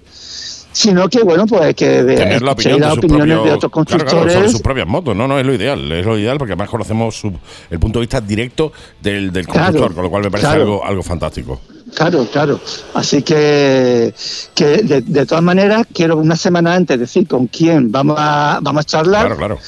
sino 0.72 1.08
que 1.08 1.22
bueno, 1.24 1.46
pues 1.46 1.76
que 1.76 2.04
de- 2.04 2.16
Tener 2.16 2.42
la 2.42 2.52
opinión 2.54 2.80
de 2.82 2.90
sus 2.90 2.98
opiniones 2.98 3.36
propios, 3.38 3.44
de 3.46 3.52
otros 3.68 3.72
claro, 3.72 3.86
claro, 3.86 4.00
constructores. 4.06 4.34
sobre 4.34 4.50
sus 4.50 4.62
propias 4.62 4.88
motos. 4.88 5.16
No, 5.16 5.28
no, 5.28 5.40
es 5.40 5.46
lo 5.46 5.54
ideal. 5.54 5.92
Es 5.92 6.06
lo 6.06 6.18
ideal 6.18 6.38
porque 6.38 6.54
además 6.54 6.70
conocemos 6.70 7.16
su- 7.16 7.34
el 7.70 7.80
punto 7.80 8.00
de 8.00 8.04
vista 8.04 8.20
directo 8.22 8.72
del, 9.02 9.32
del 9.32 9.46
Claro, 9.46 9.66
constructor, 9.68 9.94
con 9.96 10.04
lo 10.04 10.10
cual 10.10 10.24
me 10.24 10.32
parece 10.32 10.48
claro. 10.50 10.62
algo, 10.64 10.86
algo 10.86 11.04
fantástico. 11.04 11.62
Claro, 11.96 12.28
claro. 12.32 12.60
Así 12.94 13.22
que, 13.22 14.14
que 14.56 14.66
de, 14.84 15.02
de 15.02 15.26
todas 15.26 15.44
maneras 15.44 15.86
quiero 15.94 16.18
una 16.18 16.36
semana 16.36 16.74
antes 16.74 17.00
decir 17.00 17.28
con 17.28 17.48
quién 17.48 17.92
vamos 17.92 18.16
a, 18.20 18.60
vamos 18.62 18.82
a 18.82 18.84
charlar 18.84 19.22
Claro, 19.26 19.38
claro. 19.38 19.60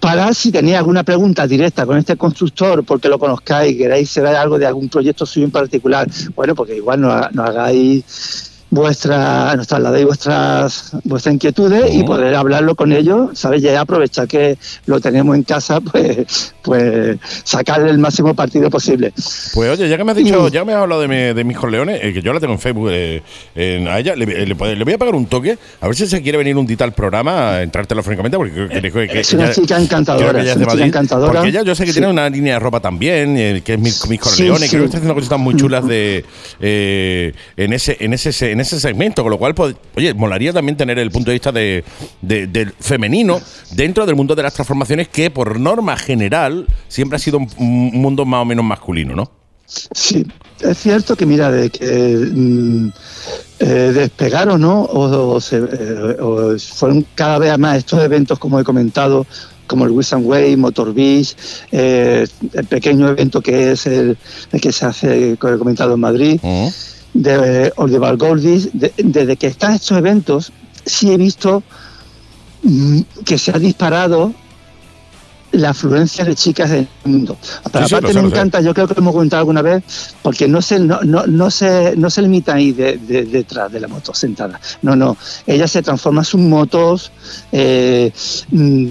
para 0.00 0.32
si 0.34 0.50
tenéis 0.50 0.76
alguna 0.78 1.04
pregunta 1.04 1.46
directa 1.46 1.86
con 1.86 1.96
este 1.98 2.16
constructor, 2.16 2.84
porque 2.84 3.08
lo 3.08 3.18
conozcáis, 3.18 3.76
queráis 3.76 4.10
saber 4.10 4.34
algo 4.36 4.58
de 4.58 4.66
algún 4.66 4.88
proyecto 4.88 5.24
suyo 5.26 5.46
en 5.46 5.52
particular, 5.52 6.08
bueno, 6.34 6.54
porque 6.54 6.76
igual 6.76 7.00
nos, 7.00 7.32
nos 7.32 7.48
hagáis 7.48 8.49
vuestra, 8.70 9.54
nos 9.56 9.66
trasladéis 9.66 10.06
vuestras 10.06 10.92
vuestras 11.04 11.34
inquietudes 11.34 11.92
y 11.92 11.98
Ujú. 11.98 12.06
poder 12.06 12.34
hablarlo 12.34 12.74
con 12.76 12.92
ellos, 12.92 13.30
¿sabes? 13.38 13.62
Ya 13.62 13.80
aprovechar 13.80 14.28
que 14.28 14.56
lo 14.86 15.00
tenemos 15.00 15.34
en 15.36 15.42
casa, 15.42 15.80
pues, 15.92 16.54
pues 16.62 17.18
sacarle 17.44 17.90
el 17.90 17.98
máximo 17.98 18.34
partido 18.34 18.70
posible. 18.70 19.12
Pues 19.54 19.70
oye, 19.78 19.88
ya 19.88 19.96
que 19.96 20.04
me 20.04 20.12
has 20.12 20.16
dicho, 20.16 20.48
Y- 20.48 20.50
ya 20.52 20.64
me 20.64 20.72
has 20.72 20.82
hablado 20.82 21.00
de, 21.02 21.08
mi- 21.08 21.34
de 21.34 21.44
mis 21.44 21.56
corleones, 21.56 22.00
eh, 22.02 22.12
que 22.12 22.22
yo 22.22 22.32
la 22.32 22.40
tengo 22.40 22.52
en 22.54 22.58
Facebook, 22.60 22.88
eh, 22.92 23.22
en- 23.54 23.88
a 23.88 23.98
ella 23.98 24.14
le, 24.14 24.26
le- 24.26 24.46
le 24.46 24.84
voy 24.84 24.92
a 24.94 24.98
pagar 24.98 25.14
un 25.14 25.26
toque, 25.26 25.58
a 25.80 25.86
ver 25.86 25.96
si 25.96 26.06
se 26.06 26.22
quiere 26.22 26.38
venir 26.38 26.56
un 26.56 26.66
día 26.66 26.76
al 26.80 26.92
programa, 26.92 27.50
a 27.50 27.62
entrar 27.62 27.86
telefónicamente, 27.86 28.36
porque 28.36 28.52
creo 28.68 28.92
que, 28.92 29.08
que- 29.08 29.20
Es 29.20 29.32
una 29.32 29.44
ella- 29.46 29.54
chica 29.54 29.80
encantadora, 29.80 30.32
que 30.32 30.40
ella 30.42 30.50
es 30.52 30.56
una 30.58 30.72
chica 30.72 30.84
encantadora. 30.86 31.32
Porque 31.32 31.48
ella 31.48 31.62
yo 31.62 31.74
sé 31.74 31.84
que 31.84 31.90
Sí. 31.92 31.98
tiene 31.98 32.10
una 32.12 32.30
línea 32.30 32.54
de 32.54 32.60
ropa 32.60 32.80
también, 32.80 33.36
eh, 33.36 33.62
que 33.64 33.74
es 33.74 33.78
mis, 33.80 34.08
mis 34.08 34.20
Sí, 34.20 34.28
corleones, 34.46 34.62
sí. 34.62 34.68
creo 34.70 34.82
que 34.82 34.86
está 34.86 34.98
haciendo 34.98 35.14
cositas 35.14 35.38
muy 35.38 35.56
chulas 35.56 35.86
de 35.86 36.24
eh, 36.60 37.32
en 37.56 37.72
ese 37.72 37.96
en 38.00 38.12
ese 38.14 38.50
en 38.52 38.59
ese 38.60 38.78
segmento, 38.80 39.22
con 39.22 39.30
lo 39.30 39.38
cual, 39.38 39.54
pues, 39.54 39.74
oye, 39.96 40.14
molaría 40.14 40.52
también 40.52 40.76
tener 40.76 40.98
el 40.98 41.10
punto 41.10 41.30
de 41.30 41.34
vista 41.34 41.52
de, 41.52 41.84
de- 42.22 42.46
del 42.46 42.72
femenino 42.78 43.40
dentro 43.72 44.06
del 44.06 44.14
mundo 44.16 44.34
de 44.34 44.42
las 44.42 44.54
transformaciones, 44.54 45.08
que 45.08 45.30
por 45.30 45.58
norma 45.58 45.96
general 45.96 46.66
siempre 46.88 47.16
ha 47.16 47.18
sido 47.18 47.38
un, 47.38 47.48
un 47.58 47.90
mundo 48.00 48.24
más 48.24 48.42
o 48.42 48.44
menos 48.44 48.64
masculino, 48.64 49.14
¿no? 49.14 49.30
Sí, 49.66 50.26
es 50.60 50.78
cierto 50.78 51.14
que 51.16 51.26
mira, 51.26 51.50
de 51.50 51.70
que 51.70 51.86
mm, 51.86 52.88
eh, 53.60 53.64
despegaron, 53.94 54.60
¿no? 54.60 54.80
O, 54.82 55.34
o 55.34 55.40
se- 55.40 55.58
eh, 55.58 56.16
o 56.20 56.56
fueron 56.58 57.06
cada 57.14 57.38
vez 57.38 57.56
más 57.58 57.78
estos 57.78 58.02
eventos, 58.02 58.38
como 58.38 58.58
he 58.58 58.64
comentado, 58.64 59.26
como 59.68 59.84
el 59.84 59.92
and 59.92 60.26
Way, 60.26 60.56
Motor 60.56 60.92
Beach, 60.92 61.36
eh, 61.70 62.26
el 62.54 62.64
pequeño 62.66 63.08
evento 63.10 63.40
que 63.40 63.70
es 63.70 63.86
el, 63.86 64.18
el 64.50 64.60
que 64.60 64.72
se 64.72 64.84
hace, 64.86 65.36
como 65.38 65.54
he 65.54 65.58
comentado 65.58 65.94
en 65.94 66.00
Madrid. 66.00 66.40
De 67.14 67.72
Oldeval 67.76 68.16
Goldis, 68.16 68.70
de- 68.72 68.92
desde 68.98 69.36
que 69.36 69.46
están 69.48 69.74
estos 69.74 69.96
eventos, 69.98 70.52
sí 70.84 71.10
he 71.12 71.16
visto 71.16 71.62
mm, 72.62 73.00
que 73.24 73.38
se 73.38 73.50
ha 73.50 73.58
disparado 73.58 74.32
la 75.52 75.70
afluencia 75.70 76.24
de 76.24 76.36
chicas 76.36 76.70
en 76.70 76.76
el 76.76 76.88
mundo. 77.10 77.36
Pero 77.72 77.84
Sí, 77.84 77.88
sí, 77.88 77.94
aparte 77.96 78.14
me 78.14 78.20
sé. 78.20 78.26
encanta, 78.28 78.60
yo 78.60 78.72
creo 78.72 78.86
que 78.86 78.94
lo 78.94 79.00
hemos 79.00 79.14
comentado 79.14 79.40
alguna 79.40 79.62
vez, 79.62 79.82
porque 80.22 80.46
no 80.46 80.62
se, 80.62 80.78
no, 80.78 81.00
no, 81.02 81.26
no 81.26 81.50
se, 81.50 81.96
no 81.96 82.08
se 82.08 82.22
limita 82.22 82.54
ahí 82.54 82.70
de- 82.70 82.98
de- 82.98 83.24
detrás 83.24 83.72
de 83.72 83.80
la 83.80 83.88
moto 83.88 84.14
sentada. 84.14 84.60
No, 84.82 84.94
no. 84.94 85.16
Ella 85.48 85.66
se 85.66 85.82
transforma 85.82 86.22
sus 86.22 86.40
motos, 86.40 87.10
eh, 87.50 88.12
mm, 88.52 88.86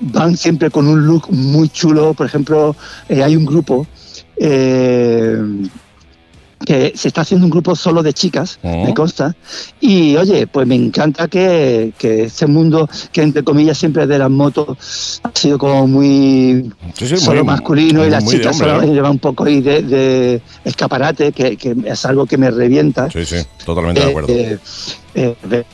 van 0.00 0.36
siempre 0.38 0.70
con 0.70 0.88
un 0.88 1.04
look 1.06 1.26
muy 1.30 1.68
chulo. 1.68 2.14
Por 2.14 2.24
ejemplo, 2.26 2.74
eh, 3.10 3.22
hay 3.22 3.36
un 3.36 3.44
grupo 3.44 3.86
eh, 4.36 5.36
que 6.68 6.92
se 6.94 7.08
está 7.08 7.22
haciendo 7.22 7.46
un 7.46 7.50
grupo 7.50 7.74
solo 7.74 8.02
de 8.02 8.12
chicas, 8.12 8.58
Oh. 8.62 8.84
me 8.84 8.92
consta. 8.92 9.34
Y 9.80 10.14
oye, 10.16 10.46
pues 10.46 10.66
me 10.66 10.74
encanta 10.74 11.26
que, 11.26 11.94
que 11.96 12.24
este 12.24 12.46
mundo, 12.46 12.86
que 13.10 13.22
entre 13.22 13.42
comillas 13.42 13.78
siempre 13.78 14.06
de 14.06 14.18
las 14.18 14.28
motos, 14.28 15.20
ha 15.22 15.30
sido 15.32 15.56
como 15.56 15.86
muy 15.86 16.70
Sí, 16.92 17.08
sí, 17.08 17.16
solo 17.16 17.42
muy- 17.42 17.52
masculino 17.54 18.06
y 18.06 18.10
las 18.10 18.22
de 18.26 18.30
chicas 18.32 18.58
solo 18.58 18.82
¿no? 18.82 18.92
llevan 18.92 19.12
un 19.12 19.18
poco 19.18 19.44
ahí 19.44 19.62
de, 19.62 19.80
de 19.80 20.42
escaparate, 20.66 21.32
que, 21.32 21.56
que 21.56 21.74
es 21.86 22.04
algo 22.04 22.26
que 22.26 22.36
me 22.36 22.50
revienta. 22.50 23.08
Sí, 23.10 23.24
sí, 23.24 23.36
totalmente 23.64 24.02
de 24.02 24.10
acuerdo. 24.10 24.28
Eh, 24.28 24.58
eh, 25.14 25.34
eh, 25.50 25.64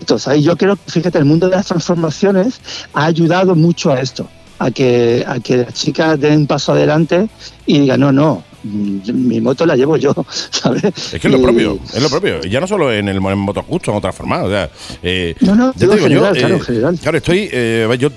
entonces, 0.00 0.28
ahí 0.28 0.42
yo 0.42 0.58
creo 0.58 0.76
que, 0.76 0.90
fíjate, 0.90 1.16
el 1.16 1.24
mundo 1.24 1.48
de 1.48 1.56
las 1.56 1.64
transformaciones 1.66 2.60
ha 2.92 3.06
ayudado 3.06 3.54
mucho 3.54 3.90
a 3.92 4.00
esto, 4.00 4.28
a 4.58 4.70
que, 4.70 5.24
a 5.26 5.40
que 5.40 5.56
las 5.56 5.72
chicas 5.72 6.20
den 6.20 6.40
un 6.40 6.46
paso 6.46 6.72
adelante 6.72 7.30
y 7.64 7.78
digan, 7.78 8.00
no, 8.00 8.12
no, 8.12 8.44
mi 8.64 9.40
moto 9.40 9.66
la 9.66 9.76
llevo 9.76 9.96
yo, 9.96 10.14
¿sabes? 10.50 10.84
Es 10.84 11.20
que 11.20 11.28
es 11.28 11.32
lo 11.32 11.40
propio, 11.42 11.78
es 11.92 12.02
lo 12.02 12.08
propio. 12.08 12.40
Ya 12.42 12.60
no 12.60 12.66
solo 12.66 12.92
en 12.92 13.08
el 13.08 13.16
en 13.16 13.38
motocusto, 13.38 13.90
en 13.90 13.96
otras 13.98 14.14
formas. 14.14 14.44
O 14.44 14.48
sea, 14.50 14.70
eh, 15.02 15.34
No, 15.40 15.54
no, 15.54 15.72
te 15.72 15.80
digo, 15.86 15.96
general, 15.96 16.34
yo, 16.34 16.40
claro, 16.40 16.56
eh, 16.56 16.60
general. 16.60 16.98
claro, 17.00 17.18
estoy. 17.18 17.48
eh, 17.52 17.96
yo 17.98 18.10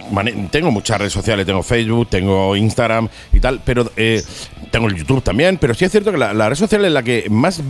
tengo 0.52 0.72
muchas 0.72 0.98
redes 0.98 1.14
sociales, 1.14 1.46
tengo 1.46 1.62
Facebook, 1.64 2.08
tengo 2.10 2.56
Instagram 2.56 3.08
y 3.34 3.40
tal, 3.40 3.62
pero 3.64 3.92
eh, 3.96 4.24
tengo 4.72 4.88
el 4.88 4.96
YouTube 4.96 5.22
también. 5.22 5.58
Pero 5.58 5.74
sí 5.74 5.86
es 5.86 5.92
cierto 5.92 6.12
que 6.12 6.18
la, 6.18 6.34
la 6.34 6.50
red 6.50 6.56
social 6.56 6.84
en 6.86 6.94
la 6.94 7.04
que 7.04 7.26
más, 7.30 7.62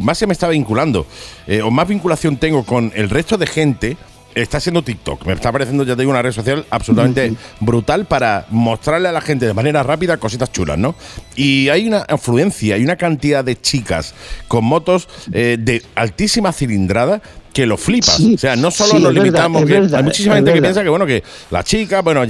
más 0.00 0.18
se 0.18 0.26
me 0.26 0.32
está 0.32 0.48
vinculando, 0.48 1.06
eh, 1.46 1.62
o 1.62 1.70
más 1.70 1.88
vinculación 1.88 2.36
tengo 2.36 2.64
con 2.64 2.92
el 2.94 3.10
resto 3.10 3.36
de 3.38 3.46
gente. 3.46 3.96
Está 4.36 4.60
siendo 4.60 4.82
TikTok. 4.82 5.24
Me 5.24 5.32
está 5.32 5.50
pareciendo, 5.50 5.82
ya 5.82 5.96
te 5.96 6.02
digo, 6.02 6.10
una 6.10 6.20
red 6.20 6.30
social 6.30 6.66
absolutamente 6.68 7.34
brutal 7.58 8.04
para 8.04 8.44
mostrarle 8.50 9.08
a 9.08 9.12
la 9.12 9.22
gente 9.22 9.46
de 9.46 9.54
manera 9.54 9.82
rápida 9.82 10.18
cositas 10.18 10.52
chulas, 10.52 10.76
¿no? 10.76 10.94
Y 11.36 11.70
hay 11.70 11.88
una 11.88 12.02
afluencia, 12.02 12.74
hay 12.74 12.84
una 12.84 12.96
cantidad 12.96 13.42
de 13.42 13.58
chicas 13.58 14.14
con 14.46 14.66
motos 14.66 15.08
eh, 15.32 15.56
de 15.58 15.82
altísima 15.94 16.52
cilindrada 16.52 17.22
que 17.56 17.64
lo 17.66 17.78
flipas. 17.78 18.16
Sí, 18.18 18.34
o 18.34 18.38
sea, 18.38 18.54
no 18.54 18.70
solo 18.70 18.90
sí, 18.90 18.94
nos 18.96 19.04
verdad, 19.14 19.24
limitamos, 19.24 19.62
es 19.62 19.66
que 19.68 19.80
verdad, 19.80 19.98
hay 19.98 20.04
muchísima 20.04 20.34
gente 20.34 20.52
que 20.52 20.60
piensa 20.60 20.82
que, 20.82 20.90
bueno, 20.90 21.06
que 21.06 21.22
las 21.50 21.64
chicas, 21.64 22.04
bueno, 22.04 22.20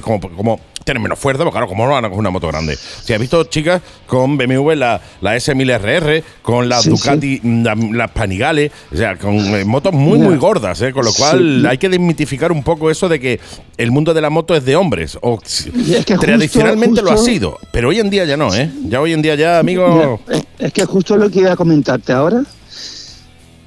como, 0.00 0.18
como 0.34 0.60
tienen 0.84 1.00
menos 1.00 1.20
fuerza, 1.20 1.44
pues 1.44 1.52
claro, 1.52 1.68
como 1.68 1.86
no 1.86 1.92
van 1.92 2.04
a 2.04 2.08
coger 2.08 2.18
una 2.18 2.30
moto 2.30 2.48
grande. 2.48 2.74
O 2.74 3.02
sea, 3.04 3.14
he 3.14 3.18
visto 3.20 3.44
chicas 3.44 3.80
con 4.08 4.36
BMW, 4.36 4.72
la, 4.72 5.00
la 5.20 5.36
S1000RR, 5.36 6.24
con 6.42 6.68
la 6.68 6.80
Sí, 6.82 6.90
Ducati, 6.90 7.40
la- 7.44 7.76
las 7.92 8.10
Panigale, 8.10 8.72
o 8.92 8.96
sea, 8.96 9.16
con 9.16 9.36
eh, 9.36 9.64
motos 9.64 9.92
muy, 9.92 10.18
muy 10.18 10.36
gordas, 10.36 10.82
¿eh? 10.82 10.92
Con 10.92 11.04
lo 11.04 11.12
cual 11.12 11.64
hay 11.66 11.78
que 11.78 11.88
desmitificar 11.88 12.50
un 12.50 12.64
poco 12.64 12.90
eso 12.90 13.08
de 13.08 13.20
que 13.20 13.38
el 13.76 13.92
mundo 13.92 14.12
de 14.12 14.20
la 14.20 14.30
moto 14.30 14.56
es 14.56 14.64
de 14.64 14.74
hombres. 14.74 15.16
O 15.22 15.38
Y 15.76 15.94
es 15.94 16.04
que 16.04 16.16
tradicionalmente 16.16 17.00
justo- 17.02 17.14
lo 17.14 17.20
ha 17.20 17.24
sido, 17.24 17.58
pero 17.72 17.90
hoy 17.90 18.00
en 18.00 18.10
día 18.10 18.24
ya 18.24 18.36
no, 18.36 18.52
¿eh? 18.52 18.68
Ya 18.88 19.00
hoy 19.00 19.12
en 19.12 19.22
día 19.22 19.36
ya, 19.36 19.60
amigo. 19.60 20.18
Mira, 20.26 20.42
es 20.58 20.72
que 20.72 20.84
justo 20.86 21.16
lo 21.16 21.30
que 21.30 21.38
iba 21.38 21.52
a 21.52 21.56
comentarte 21.56 22.12
ahora 22.12 22.42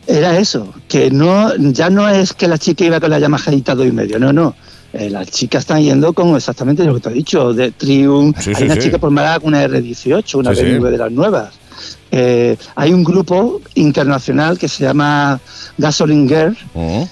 era 0.08 0.38
eso, 0.38 0.74
que 0.88 1.10
no 1.12 1.56
ya 1.58 1.90
no 1.90 2.08
es 2.10 2.34
que 2.34 2.48
la 2.48 2.58
chica 2.58 2.86
iba 2.86 3.00
con 3.00 3.10
la 3.10 3.20
Yamahita 3.20 3.76
dos 3.76 3.88
y 3.88 3.92
medio, 3.92 4.20
no, 4.20 4.32
no. 4.34 4.56
Eh, 4.94 5.10
las 5.10 5.28
chicas 5.30 5.62
están 5.62 5.82
yendo 5.82 6.14
con 6.14 6.36
exactamente 6.36 6.86
lo 6.86 6.94
que 6.96 7.02
te 7.02 7.10
he 7.10 7.14
dicho, 7.14 7.54
de 7.54 7.72
Triumph, 7.72 8.38
Sí, 8.40 8.52
hay 8.52 8.56
sí, 8.56 8.64
una 8.64 8.74
sí. 8.76 8.80
chica 8.82 8.98
por 8.98 9.12
Málaga 9.12 9.40
con 9.42 9.50
una 9.50 9.66
R18, 9.66 10.36
una. 10.36 10.52
BMW 10.52 10.86
de 10.90 10.98
las 10.98 11.12
nuevas. 11.12 11.54
Eh, 12.12 12.56
hay 12.76 12.94
un 12.94 13.04
grupo 13.04 13.62
internacional 13.74 14.58
que 14.58 14.70
se 14.70 14.84
llama 14.86 15.40
Gasoline 15.78 16.28
Girl, 16.30 16.58
Mm, 16.74 17.04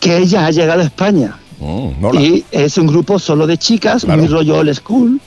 que 0.00 0.18
ella 0.18 0.46
ha 0.46 0.50
llegado 0.50 0.82
a 0.82 0.84
España. 0.84 1.38
hola. 1.60 2.20
Y 2.20 2.44
es 2.50 2.76
un 2.76 2.86
grupo 2.88 3.18
solo 3.18 3.46
de 3.46 3.56
chicas, 3.56 4.04
Claro. 4.04 4.20
muy 4.20 4.28
rollo 4.28 4.56
old 4.58 4.74
school. 4.74 5.18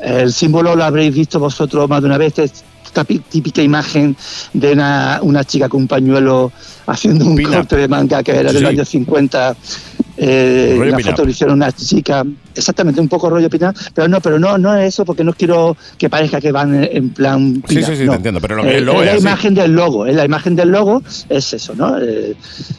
El 0.00 0.32
símbolo 0.32 0.74
lo 0.76 0.84
habréis 0.84 1.12
visto 1.14 1.38
vosotros 1.40 1.88
más 1.90 2.00
de 2.00 2.06
una 2.06 2.16
vez, 2.16 2.32
esta 2.90 3.04
pi- 3.04 3.20
típica 3.20 3.62
imagen 3.62 4.16
de 4.52 4.72
una, 4.72 5.20
una 5.22 5.44
chica 5.44 5.68
con 5.68 5.82
un 5.82 5.88
pañuelo 5.88 6.50
haciendo 6.92 7.24
un 7.26 7.42
corte 7.42 7.76
de 7.76 7.88
manga 7.88 8.22
que 8.22 8.32
era 8.32 8.52
del 8.52 8.62
sí. 8.62 8.66
año 8.66 8.84
50. 8.84 9.56
Eh, 10.22 10.78
pin-up. 10.78 11.00
foto 11.02 11.24
lo 11.24 11.30
hicieron 11.30 11.56
una 11.56 11.72
chica, 11.72 12.22
exactamente 12.54 13.00
un 13.00 13.08
poco 13.08 13.30
rollo 13.30 13.48
pin 13.48 13.62
pero 13.94 14.06
no, 14.06 14.20
pero 14.20 14.38
no, 14.38 14.58
no 14.58 14.76
es 14.76 14.88
eso 14.92 15.02
porque 15.06 15.24
no 15.24 15.32
quiero 15.32 15.74
que 15.96 16.10
parezca 16.10 16.38
que 16.42 16.52
van 16.52 16.84
en, 16.84 17.08
plan. 17.10 17.62
Sí, 17.66 17.82
sí, 17.82 17.96
sí, 17.96 18.04
no. 18.04 18.10
te 18.12 18.16
entiendo, 18.16 18.38
pero 18.38 18.56
lo 18.56 18.62
que 18.64 18.68
Eh, 18.70 18.78
el 18.78 18.84
logo 18.84 18.98
es 19.02 19.06
es 19.06 19.06
la 19.06 19.12
así. 19.14 19.22
imagen 19.22 19.54
del 19.54 19.72
logo, 19.72 20.04
es 20.04 20.14
la 20.14 20.24
imagen 20.26 20.56
del 20.56 20.68
logo 20.68 21.02
es 21.30 21.54
eso, 21.54 21.74
¿no? 21.74 21.96
Eh, 21.98 22.34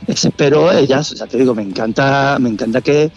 ese- 0.05 0.29
pero 0.29 0.71
ellas, 0.71 1.15
ya 1.17 1.25
te 1.25 1.37
digo, 1.39 1.55
me 1.55 1.63
encanta, 1.63 2.37
me 2.39 2.49
encanta 2.49 2.81
que 2.81 3.11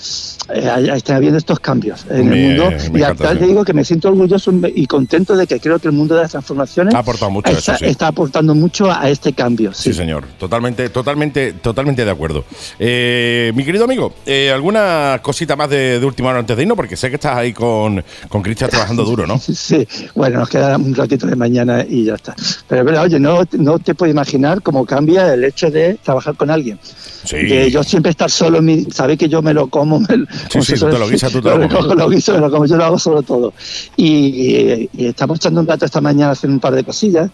eh, 0.55 0.90
estén 0.95 1.16
habiendo 1.16 1.37
estos 1.38 1.61
cambios 1.61 2.07
en 2.09 2.29
Me- 2.29 2.53
el 2.55 2.61
mundo. 2.61 2.77
y 2.99 3.03
hasta 3.03 3.33
sí. 3.33 3.38
te 3.40 3.47
digo 3.47 3.62
que 3.62 3.75
me 3.75 3.85
siento 3.85 4.09
orgulloso 4.09 4.53
y 4.75 4.87
contento 4.87 5.37
de 5.37 5.47
que 5.47 5.61
creo 5.61 5.79
que 5.79 5.88
el 5.88 5.95
mundo 5.95 6.14
de 6.14 6.23
las 6.23 6.31
transformaciones 6.31 6.95
Ha 6.95 6.99
aportado 7.01 7.31
mucho 7.31 7.51
eso, 7.51 7.59
está, 7.59 7.77
sí. 7.77 7.85
está 7.87 8.07
aportando 8.09 8.55
mucho 8.55 8.90
a 8.90 9.11
este 9.11 9.35
cambio. 9.35 9.73
Sí, 9.75 9.92
señor. 9.92 10.25
Totalmente, 10.38 10.84
totalmente, 10.90 11.53
totalmente 11.55 12.05
de 12.05 12.11
acuerdo. 12.11 12.44
Eh, 12.79 13.53
mi 13.55 13.64
querido 13.64 13.85
amigo, 13.85 14.12
eh, 14.27 14.51
¿alguna 14.53 15.20
cosita 15.23 15.57
más 15.57 15.70
de, 15.70 16.01
de 16.01 16.07
última 16.07 16.31
hora 16.31 16.38
antes 16.40 16.57
de 16.57 16.62
irnos? 16.62 16.77
Porque 16.77 16.97
sé 16.97 17.09
que 17.09 17.16
estás 17.16 17.37
ahí 17.37 17.53
con, 17.53 18.03
con 18.29 18.42
Cristian 18.42 18.70
trabajando 18.70 19.05
duro, 19.05 19.27
¿no? 19.27 19.38
Sí, 19.38 19.87
bueno, 20.14 20.40
nos 20.40 20.49
queda 20.49 20.77
un 20.77 20.94
ratito 20.94 21.27
de 21.27 21.37
mañana 21.37 21.85
y 21.88 22.05
ya 22.05 22.14
está. 22.14 22.35
Pero 22.68 22.85
verdad, 22.85 23.05
oye, 23.05 23.20
no, 23.20 23.42
no 23.53 23.79
te 23.79 23.94
puedo 23.94 24.11
imaginar 24.11 24.62
cómo 24.62 24.85
cambia 24.85 25.35
el 25.35 25.44
hecho 25.44 25.70
de 25.70 25.94
trabajar 26.03 26.37
con 26.37 26.51
alguien. 26.51 26.79
Sí. 27.25 27.37
De 27.37 27.70
yo 27.70 27.83
siempre 27.83 28.11
estar 28.11 28.31
solo, 28.31 28.59
en 28.59 28.64
mi, 28.66 28.85
sabéis 28.85 29.18
que 29.18 29.29
yo 29.29 29.40
me 29.40 29.55
lo 29.55 29.68
como. 29.68 29.99
Me, 30.01 30.07
sí, 30.07 30.27
tú 30.51 30.62
suele 30.62 30.94
te 30.94 30.99
lo 31.01 31.09
guisas, 31.09 31.33
tú 31.33 31.40
te 31.40 31.49
lo 31.49 31.68
comes. 31.68 31.97
lo 31.97 32.09
guiso, 32.11 32.35
me 32.35 32.40
lo 32.40 32.51
como, 32.51 32.66
yo 32.66 32.77
lo 32.77 32.85
hago 32.85 32.99
solo 32.99 33.23
todo. 33.23 33.55
Y, 33.97 34.07
y- 34.07 34.90
y 34.92 35.07
estamos 35.07 35.37
echando 35.38 35.61
un 35.61 35.66
rato 35.66 35.87
esta 35.87 36.01
mañana 36.01 36.33
haciendo 36.33 36.55
un 36.57 36.61
par 36.61 36.75
de 36.75 36.85
cosillas. 36.85 37.31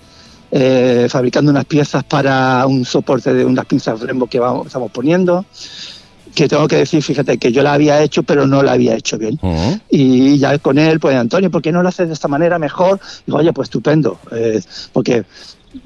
Eh, 0.50 1.06
fabricando 1.08 1.50
unas 1.50 1.64
piezas 1.64 2.04
para 2.04 2.66
un 2.66 2.84
soporte 2.84 3.32
de 3.32 3.44
unas 3.44 3.66
pinzas 3.66 4.00
Brembo 4.00 4.26
que 4.26 4.40
vamos, 4.40 4.66
estamos 4.66 4.90
poniendo. 4.90 5.44
Que 6.34 6.48
tengo 6.48 6.68
que 6.68 6.76
decir, 6.76 7.02
fíjate, 7.02 7.38
que 7.38 7.50
yo 7.50 7.62
la 7.62 7.72
había 7.72 8.00
hecho, 8.02 8.22
pero 8.22 8.46
no 8.46 8.62
la 8.62 8.72
había 8.72 8.94
hecho 8.94 9.18
bien. 9.18 9.38
Ujú. 9.42 9.80
Y 9.90 10.38
ya 10.38 10.56
con 10.58 10.78
él, 10.78 11.00
pues 11.00 11.16
Antonio, 11.16 11.50
¿por 11.50 11.60
qué 11.60 11.72
no 11.72 11.82
lo 11.82 11.88
haces 11.88 12.06
de 12.06 12.14
esta 12.14 12.28
manera 12.28 12.56
mejor? 12.58 13.00
Digo, 13.26 13.38
oye, 13.38 13.52
pues 13.52 13.66
estupendo, 13.66 14.20
eh, 14.30 14.60
porque 14.92 15.24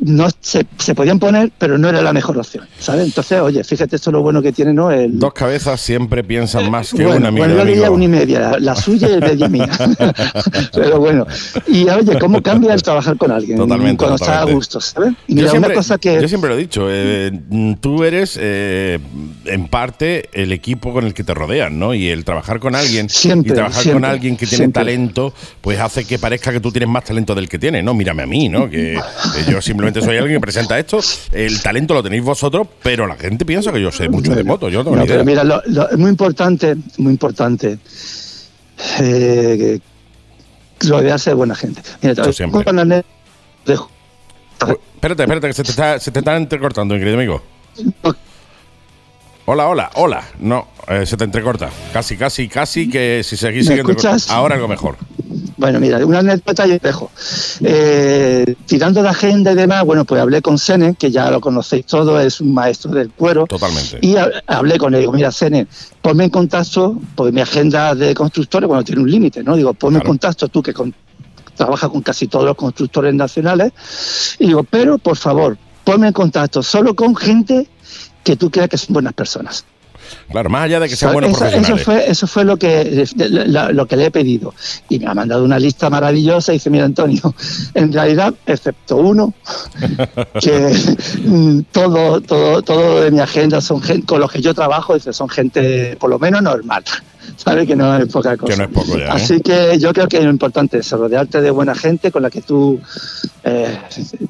no 0.01 0.29
se, 0.41 0.67
se 0.79 0.95
podían 0.95 1.19
poner, 1.19 1.51
pero 1.59 1.77
no 1.79 1.89
era 1.89 2.01
la 2.03 2.13
mejor 2.13 2.39
opción, 2.39 2.67
¿sabes? 2.79 3.05
Entonces, 3.07 3.41
oye, 3.41 3.63
fíjate 3.65 3.97
esto 3.97 4.11
es 4.11 4.13
lo 4.15 4.23
bueno 4.23 4.41
que 4.43 4.53
tiene, 4.53 4.73
¿no? 4.73 4.91
El, 4.91 5.19
Dos 5.19 5.33
cabezas 5.35 5.81
siempre 5.81 6.25
piensan 6.25 6.71
más 6.71 6.91
que 6.93 7.05
bueno, 7.05 7.19
una, 7.21 7.31
mi 7.31 7.39
bueno, 7.41 7.65
yo 7.67 7.93
una 7.93 8.05
y 8.05 8.09
media, 8.09 8.41
la, 8.41 8.59
la 8.59 8.75
suya 8.77 9.09
y 9.11 9.21
media 9.21 9.49
mía. 9.49 9.69
Pero 10.73 10.99
bueno, 10.99 11.27
y 11.67 11.89
oye, 11.89 12.19
¿cómo 12.19 12.43
cambia 12.43 12.75
el 12.75 12.83
trabajar 12.83 13.17
con 13.17 13.31
alguien? 13.31 13.59
Totalmente, 13.59 13.97
Cuando 13.99 14.17
está 14.17 14.27
a 14.27 14.41
totalmente. 14.41 14.55
gusto, 14.55 14.81
¿sabes? 14.81 15.13
Y 15.27 15.35
Yo 15.35 15.37
mira, 15.37 15.51
siempre, 15.51 15.69
una 15.69 15.77
cosa 15.77 15.99
que... 15.99 16.21
yo 16.21 16.29
siempre 16.29 16.51
lo 16.51 16.57
he 16.57 16.61
dicho, 16.61 16.87
eh, 16.89 17.31
tú 17.81 18.05
eres 18.05 18.39
eh, 18.41 18.99
en 19.47 19.69
parte 19.69 20.29
el 20.33 20.53
equipo 20.53 20.93
con 20.93 21.05
el 21.05 21.15
que 21.15 21.25
te 21.25 21.35
rodean, 21.35 21.79
¿no? 21.79 21.95
Y 21.95 22.09
el 22.09 22.25
trabajar 22.25 22.59
con 22.61 22.75
alguien 22.75 23.09
Siempre, 23.09 23.53
y 23.53 23.55
trabajar 23.55 23.83
con 23.83 23.83
siempre, 23.93 24.11
alguien 24.11 24.37
que 24.37 24.47
tiene 24.47 24.65
siempre. 24.65 24.81
talento, 24.83 25.35
pues 25.61 25.79
hace 25.81 26.05
que 26.05 26.19
parezca 26.19 26.53
que 26.53 26.61
tú 26.61 26.71
tienes 26.73 26.89
más 26.89 27.05
talento 27.05 27.35
del 27.35 27.49
que 27.49 27.59
tienes, 27.59 27.85
¿no? 27.85 27.95
Mírame 27.95 28.23
a 28.23 28.27
mí, 28.27 28.49
¿no? 28.49 28.69
Que, 28.71 28.99
que 29.35 29.51
yo 29.51 29.61
simplemente 29.75 30.01
soy 30.03 30.17
alguien 30.17 30.37
que 30.37 30.41
presenta 30.41 30.79
esto, 30.79 31.01
el 31.33 31.61
talento 31.61 31.95
lo 31.95 32.03
tenéis 32.03 32.23
vosotros, 32.23 32.69
pero 32.83 33.09
la 33.09 33.17
gente 33.17 33.45
piensa 33.45 33.73
que 33.73 33.81
yo 33.83 33.91
sé 33.91 34.09
mucho 34.09 34.33
de 34.35 34.45
moto, 34.45 34.69
yo 34.69 34.79
no 34.79 34.85
tengo 34.85 34.97
No, 34.97 35.03
ni 35.03 35.09
idea. 35.09 35.17
pero 35.17 35.25
mira, 35.25 35.43
lo- 35.43 35.63
lo- 35.67 35.91
es 35.91 35.99
muy 35.99 36.11
importante, 36.11 36.77
muy 36.99 37.13
importante 37.13 37.79
eh, 39.01 39.81
rodearse 40.81 41.31
de 41.31 41.35
buena 41.35 41.55
gente. 41.57 41.83
Mira, 42.03 42.23
a 42.23 42.33
siempre. 42.33 42.59
contar 42.65 42.73
una 42.75 42.83
anécdota 42.83 43.09
de- 43.67 43.75
Uy, 44.71 44.77
Espérate, 44.95 45.23
espérate, 45.25 45.47
que 45.49 45.53
se 45.55 45.63
te 45.65 45.71
está, 45.71 45.99
se 45.99 46.11
te 46.13 46.19
está 46.21 46.37
entrecortando, 46.37 46.95
mi 46.95 47.01
querido 47.01 47.17
amigo. 47.19 47.43
Hola, 49.47 49.69
hola, 49.69 49.91
hola. 49.97 50.25
No, 50.39 50.69
eh, 50.89 51.05
se 51.05 51.17
te 51.17 51.25
entrecorta. 51.25 51.69
Casi, 51.93 52.17
casi, 52.17 52.49
casi 52.49 52.89
que 52.89 53.23
si 53.25 53.37
seguís 53.37 53.69
¿Me 53.69 53.77
siguiendo. 53.77 54.03
Ahora 54.31 54.55
algo 54.55 54.69
mejor. 54.69 54.97
Bueno, 55.57 55.79
mira, 55.81 56.05
una 56.05 56.19
anécdota 56.19 56.67
yo 56.67 56.77
dejo. 56.83 57.11
Eh, 57.61 58.55
tirando 58.67 59.03
de 59.03 59.09
agenda 59.09 59.53
y 59.53 59.55
demás, 59.55 59.85
bueno, 59.85 60.05
pues 60.05 60.21
hablé 60.21 60.43
con 60.43 60.59
Sene, 60.59 60.95
que 60.99 61.11
ya 61.11 61.31
lo 61.31 61.41
conocéis 61.41 61.87
todos, 61.87 62.23
es 62.23 62.41
un 62.41 62.53
maestro 62.53 62.91
del 62.93 63.11
cuero. 63.11 63.47
Totalmente. 63.47 63.99
Y 64.03 64.17
ha- 64.17 64.31
hablé 64.47 64.79
con 64.79 64.95
él, 64.95 65.01
digo, 65.01 65.13
mira, 65.13 65.31
Sene, 65.31 65.67
ponme 66.03 66.25
en 66.25 66.31
contacto, 66.31 67.01
pues 67.15 67.33
mi 67.33 67.41
agenda 67.41 67.95
de 67.95 68.15
constructores, 68.15 68.67
bueno, 68.69 68.83
tiene 68.85 69.01
un 69.03 69.11
límite, 69.11 69.43
¿no? 69.43 69.57
Digo, 69.57 69.73
ponme 69.75 69.99
Claro. 69.99 70.07
en 70.07 70.09
contacto 70.09 70.49
tú 70.49 70.63
que 70.63 70.73
con- 70.75 70.95
trabajas 71.57 71.89
con 71.89 72.03
casi 72.03 72.27
todos 72.27 72.45
los 72.47 72.57
constructores 72.57 73.15
nacionales. 73.15 73.73
Y 74.41 74.47
digo, 74.49 74.65
pero 74.65 74.99
por 74.99 75.17
favor, 75.17 75.57
ponme 75.85 76.09
en 76.09 76.13
contacto 76.13 76.63
solo 76.63 76.95
con 76.97 77.15
gente 77.15 77.69
que 78.25 78.37
tú 78.37 78.51
creas 78.51 78.69
que 78.69 78.79
son 78.79 78.95
buenas 78.95 79.13
personas. 79.13 79.65
Claro, 80.31 80.51
más 80.51 80.65
allá 80.65 80.81
de 80.81 80.89
que 80.89 80.97
sean 80.97 81.13
buenos 81.13 81.41
eso, 81.41 81.77
fue, 81.77 82.11
eso 82.11 82.27
fue 82.27 82.45
lo 82.45 82.57
que, 82.57 83.07
lo 83.73 83.87
que 83.87 83.97
le 83.97 84.07
he 84.07 84.11
pedido. 84.11 84.55
Y 84.89 84.99
me 84.99 85.07
ha 85.07 85.15
mandado 85.15 85.45
una 85.45 85.59
lista 85.59 85.91
maravillosa 85.91 86.53
y 86.53 86.57
dice, 86.57 86.71
mira 86.71 86.85
Antonio, 86.85 87.35
en 87.75 87.93
realidad, 87.93 88.35
excepto 88.47 88.97
uno, 88.97 89.35
que 90.41 90.75
mm, 91.25 91.61
todo, 91.73 92.21
todo, 92.21 92.63
todo 92.63 93.03
de 93.03 93.11
mi 93.11 93.21
agenda 93.21 93.61
son 93.61 93.83
gente 93.83 94.07
con 94.07 94.21
los 94.21 94.31
que 94.31 94.41
yo 94.41 94.55
trabajo, 94.55 94.95
dice, 94.95 95.13
son 95.13 95.29
gente 95.29 95.97
por 95.97 96.11
lo 96.11 96.19
menos 96.19 96.43
normal. 96.43 96.85
¿Sabes? 97.37 97.67
Que 97.67 97.77
no 97.77 97.97
es 97.97 98.07
poca 98.13 98.37
cosa. 98.37 98.53
Que 98.53 98.59
no 98.59 98.65
es 98.65 98.71
poco 98.71 98.99
ya, 98.99 99.05
¿eh? 99.05 99.11
Así 99.11 99.41
que 99.41 99.79
yo 99.79 99.93
creo 99.93 100.09
que 100.09 100.21
lo 100.21 100.31
importante 100.31 100.79
es 100.79 100.91
rodearte 100.91 101.41
de 101.41 101.51
buena 101.51 101.75
gente 101.75 102.11
con 102.11 102.23
la 102.23 102.31
que 102.31 102.43
tú 102.43 102.81
eh, 103.43 103.79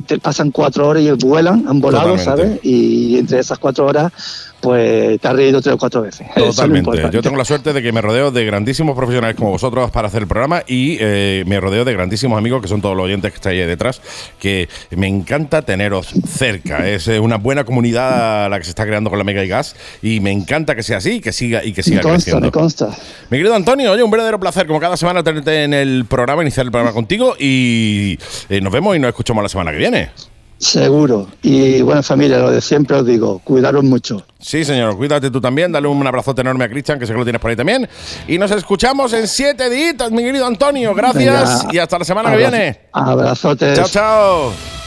te 0.06 0.18
pasan 0.18 0.50
cuatro 0.50 0.88
horas 0.88 1.02
y 1.02 1.10
vuelan, 1.12 1.64
han 1.68 1.80
volado, 1.80 2.16
Totalmente. 2.16 2.42
¿sabes? 2.42 2.60
Y 2.64 3.18
entre 3.18 3.38
esas 3.38 3.58
cuatro 3.58 3.86
horas, 3.86 4.12
pues 4.60 5.20
te 5.20 5.28
has 5.28 5.34
reído 5.34 5.60
tres 5.60 5.74
o 5.74 5.78
cuatro 5.78 6.02
veces. 6.02 6.26
Eso 6.36 6.48
es 6.48 6.56
Totalmente. 6.56 7.10
Yo 7.12 7.22
tengo 7.22 7.36
la 7.36 7.44
suerte 7.44 7.72
de 7.72 7.82
que 7.82 7.92
me 7.92 8.00
rodeo 8.00 8.30
de 8.30 8.44
grandísimos 8.44 8.96
profesionales 8.96 9.36
como 9.36 9.50
vosotros 9.50 9.90
para 9.90 10.08
hacer 10.08 10.22
el 10.22 10.28
programa 10.28 10.62
y 10.66 10.96
eh, 11.00 11.44
me 11.46 11.60
rodeo 11.60 11.84
de 11.84 11.92
grandísimos 11.92 12.38
amigos 12.38 12.62
que 12.62 12.68
son 12.68 12.80
todos 12.80 12.96
los 12.96 13.04
oyentes 13.04 13.30
que 13.30 13.36
estáis 13.36 13.60
ahí 13.60 13.66
detrás, 13.66 14.00
que 14.38 14.68
me 14.96 15.06
encanta 15.06 15.62
teneros 15.62 16.08
cerca. 16.26 16.88
Es 16.88 17.06
eh, 17.08 17.20
una 17.20 17.36
buena 17.36 17.64
comunidad 17.64 18.48
la 18.50 18.58
que 18.58 18.64
se 18.64 18.70
está 18.70 18.86
creando 18.86 19.10
con 19.10 19.18
la 19.18 19.24
Mega 19.24 19.44
y 19.44 19.48
Gas 19.48 19.76
y 20.02 20.20
me 20.20 20.32
encanta 20.32 20.74
que 20.74 20.82
sea 20.82 20.96
así 20.96 21.16
y 21.16 21.20
que 21.20 21.32
siga 21.32 21.62
y 21.62 21.72
que 21.72 21.82
siga 21.82 21.98
Me 21.98 22.02
consta, 22.02 22.16
creciendo. 22.16 22.46
me 22.46 22.52
consta. 22.52 22.83
Mi 23.30 23.38
querido 23.38 23.54
Antonio, 23.54 23.92
oye, 23.92 24.02
un 24.02 24.10
verdadero 24.10 24.38
placer 24.38 24.66
como 24.66 24.80
cada 24.80 24.96
semana 24.96 25.22
tenerte 25.22 25.64
en 25.64 25.74
el 25.74 26.04
programa, 26.04 26.42
iniciar 26.42 26.66
el 26.66 26.72
programa 26.72 26.92
contigo 26.94 27.34
y 27.38 28.18
eh, 28.48 28.60
nos 28.60 28.72
vemos 28.72 28.96
y 28.96 28.98
nos 28.98 29.08
escuchamos 29.08 29.42
la 29.42 29.48
semana 29.48 29.70
que 29.72 29.78
viene. 29.78 30.10
Seguro. 30.58 31.26
Y 31.42 31.82
bueno, 31.82 32.02
familia, 32.02 32.38
lo 32.38 32.50
de 32.50 32.60
siempre 32.60 32.96
os 32.96 33.06
digo, 33.06 33.40
cuidaros 33.40 33.84
mucho. 33.84 34.24
Sí, 34.38 34.64
señor, 34.64 34.96
cuídate 34.96 35.30
tú 35.30 35.40
también, 35.40 35.72
dale 35.72 35.88
un 35.88 36.06
abrazote 36.06 36.40
enorme 36.40 36.64
a 36.64 36.68
Cristian, 36.68 36.98
que 36.98 37.06
sé 37.06 37.12
que 37.12 37.18
lo 37.18 37.24
tienes 37.24 37.40
por 37.40 37.50
ahí 37.50 37.56
también. 37.56 37.88
Y 38.28 38.38
nos 38.38 38.50
escuchamos 38.50 39.12
en 39.12 39.26
siete 39.28 39.68
días, 39.68 40.10
mi 40.10 40.22
querido 40.22 40.46
Antonio. 40.46 40.94
Gracias 40.94 41.62
Venga, 41.62 41.74
y 41.74 41.78
hasta 41.78 41.98
la 41.98 42.04
semana 42.04 42.30
que 42.30 42.36
viene. 42.36 42.80
Abrazotes. 42.92 43.76
Chao, 43.76 43.88
chao. 43.88 44.83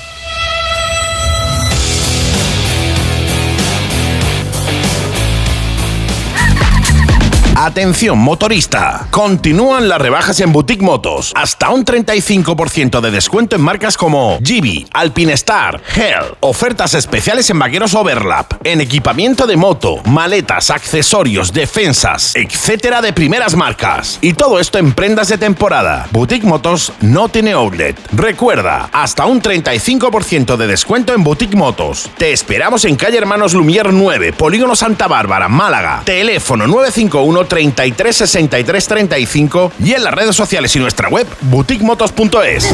Atención 7.60 8.20
motorista, 8.20 9.08
continúan 9.10 9.90
las 9.90 10.00
rebajas 10.00 10.40
en 10.42 10.54
Boutique 10.54 10.84
Motos, 10.84 11.32
hasta 11.36 11.72
un 11.72 11.84
35% 11.86 13.02
de 13.02 13.10
descuento 13.10 13.56
en 13.56 13.64
marcas 13.64 13.98
como 13.98 14.38
Gibi, 14.44 14.86
Alpinestar, 14.94 15.82
Hell, 15.96 16.36
ofertas 16.42 16.94
especiales 16.94 17.50
en 17.50 17.58
vaqueros 17.58 17.96
Overlap, 17.96 18.64
en 18.64 18.80
equipamiento 18.80 19.48
de 19.48 19.58
moto, 19.58 20.04
maletas, 20.04 20.70
accesorios, 20.70 21.52
defensas, 21.52 22.36
etcétera 22.36 23.02
de 23.02 23.12
primeras 23.12 23.56
marcas. 23.56 24.20
Y 24.22 24.34
todo 24.34 24.60
esto 24.60 24.78
en 24.78 24.94
prendas 24.94 25.30
de 25.30 25.40
temporada. 25.40 26.08
Boutique 26.12 26.46
Motos 26.46 26.94
no 27.02 27.28
tiene 27.28 27.54
outlet. 27.54 27.98
Recuerda, 28.12 28.88
hasta 28.92 29.26
un 29.26 29.42
35% 29.42 30.58
de 30.58 30.68
descuento 30.68 31.12
en 31.12 31.24
Boutique 31.24 31.58
Motos. 31.58 32.08
Te 32.20 32.34
esperamos 32.34 32.86
en 32.86 32.98
calle 32.98 33.18
Hermanos 33.18 33.56
Lumier 33.56 33.92
9, 33.92 34.34
Polígono 34.34 34.76
Santa 34.76 35.08
Bárbara, 35.08 35.48
Málaga. 35.48 36.04
Teléfono 36.06 36.68
951 36.68 37.47
33 37.48 38.16
63 38.16 38.88
35 38.88 39.72
y 39.84 39.94
en 39.94 40.04
las 40.04 40.14
redes 40.14 40.36
sociales 40.36 40.76
y 40.76 40.80
nuestra 40.80 41.10
web 41.10 41.28
boutiquemotos.es. 41.42 42.74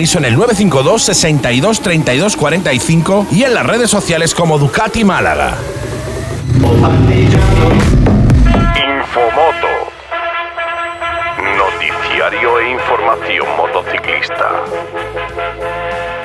en 0.01 0.25
el 0.25 0.35
952 0.35 1.03
62 1.03 1.81
32 1.81 2.35
45 2.35 3.27
y 3.31 3.43
en 3.43 3.53
las 3.53 3.63
redes 3.63 3.91
sociales 3.91 4.33
como 4.33 4.57
Ducati 4.57 5.03
Málaga. 5.03 5.55
Infomoto. 8.75 9.67
Noticiario 11.55 12.59
e 12.59 12.71
información 12.71 13.45
motociclista. 13.55 14.63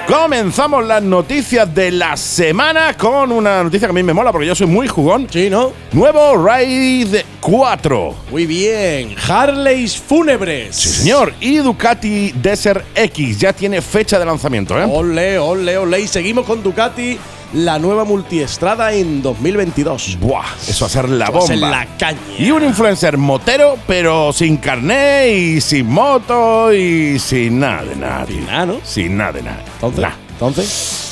Comenzamos 0.07 0.87
las 0.87 1.03
noticias 1.03 1.75
de 1.75 1.91
la 1.91 2.17
semana 2.17 2.97
con 2.97 3.33
una 3.33 3.65
noticia 3.65 3.89
que 3.89 3.91
a 3.91 3.93
mí 3.93 4.05
me 4.05 4.15
mola 4.15 4.31
porque 4.31 4.47
yo 4.47 4.55
soy 4.55 4.69
muy 4.69 4.87
jugón. 4.87 5.27
Sí, 5.29 5.51
¿no? 5.51 5.73
Nuevo 5.91 6.37
Raid 6.47 7.17
4. 7.41 8.15
Muy 8.31 8.47
bien. 8.47 9.17
Harleys 9.27 9.97
fúnebres. 9.97 10.77
Sí, 10.77 10.91
señor. 10.91 11.35
Y 11.41 11.57
Ducati 11.57 12.31
Desert 12.37 12.85
X 12.95 13.41
ya 13.41 13.53
tiene 13.53 13.83
fecha 13.83 14.17
de 14.21 14.27
lanzamiento, 14.27 14.81
¿eh? 14.81 14.87
Ole, 14.89 15.41
ole, 15.41 15.77
ole. 15.77 16.01
Y 16.01 16.07
seguimos 16.07 16.47
con 16.47 16.63
Ducati, 16.63 17.19
la 17.53 17.79
nueva 17.79 18.05
multiestrada 18.05 18.93
en 18.93 19.23
2022. 19.23 20.19
Buah, 20.21 20.45
eso 20.69 20.85
va 20.85 20.87
a 20.87 20.91
ser 20.91 21.09
la 21.09 21.31
bomba. 21.31 21.55
la 21.57 21.87
caña. 21.99 22.19
Y 22.39 22.51
un 22.51 22.65
influencer 22.65 23.17
motero, 23.17 23.77
pero 23.87 24.33
sin 24.33 24.57
carné 24.57 25.29
y 25.29 25.61
sin 25.61 25.87
moto 25.87 26.73
y 26.73 27.19
sin 27.19 27.61
nada 27.61 27.83
de 27.85 27.97
nada. 27.97 28.27
Sin 28.27 28.47
nada, 28.47 28.67
¿no? 28.67 28.81
Sin 28.85 29.17
nada 29.17 29.33
de 29.33 29.43
nada. 29.43 29.63
Entonces, 29.75 30.01
Nah. 30.03 30.13
entonces. 30.33 31.03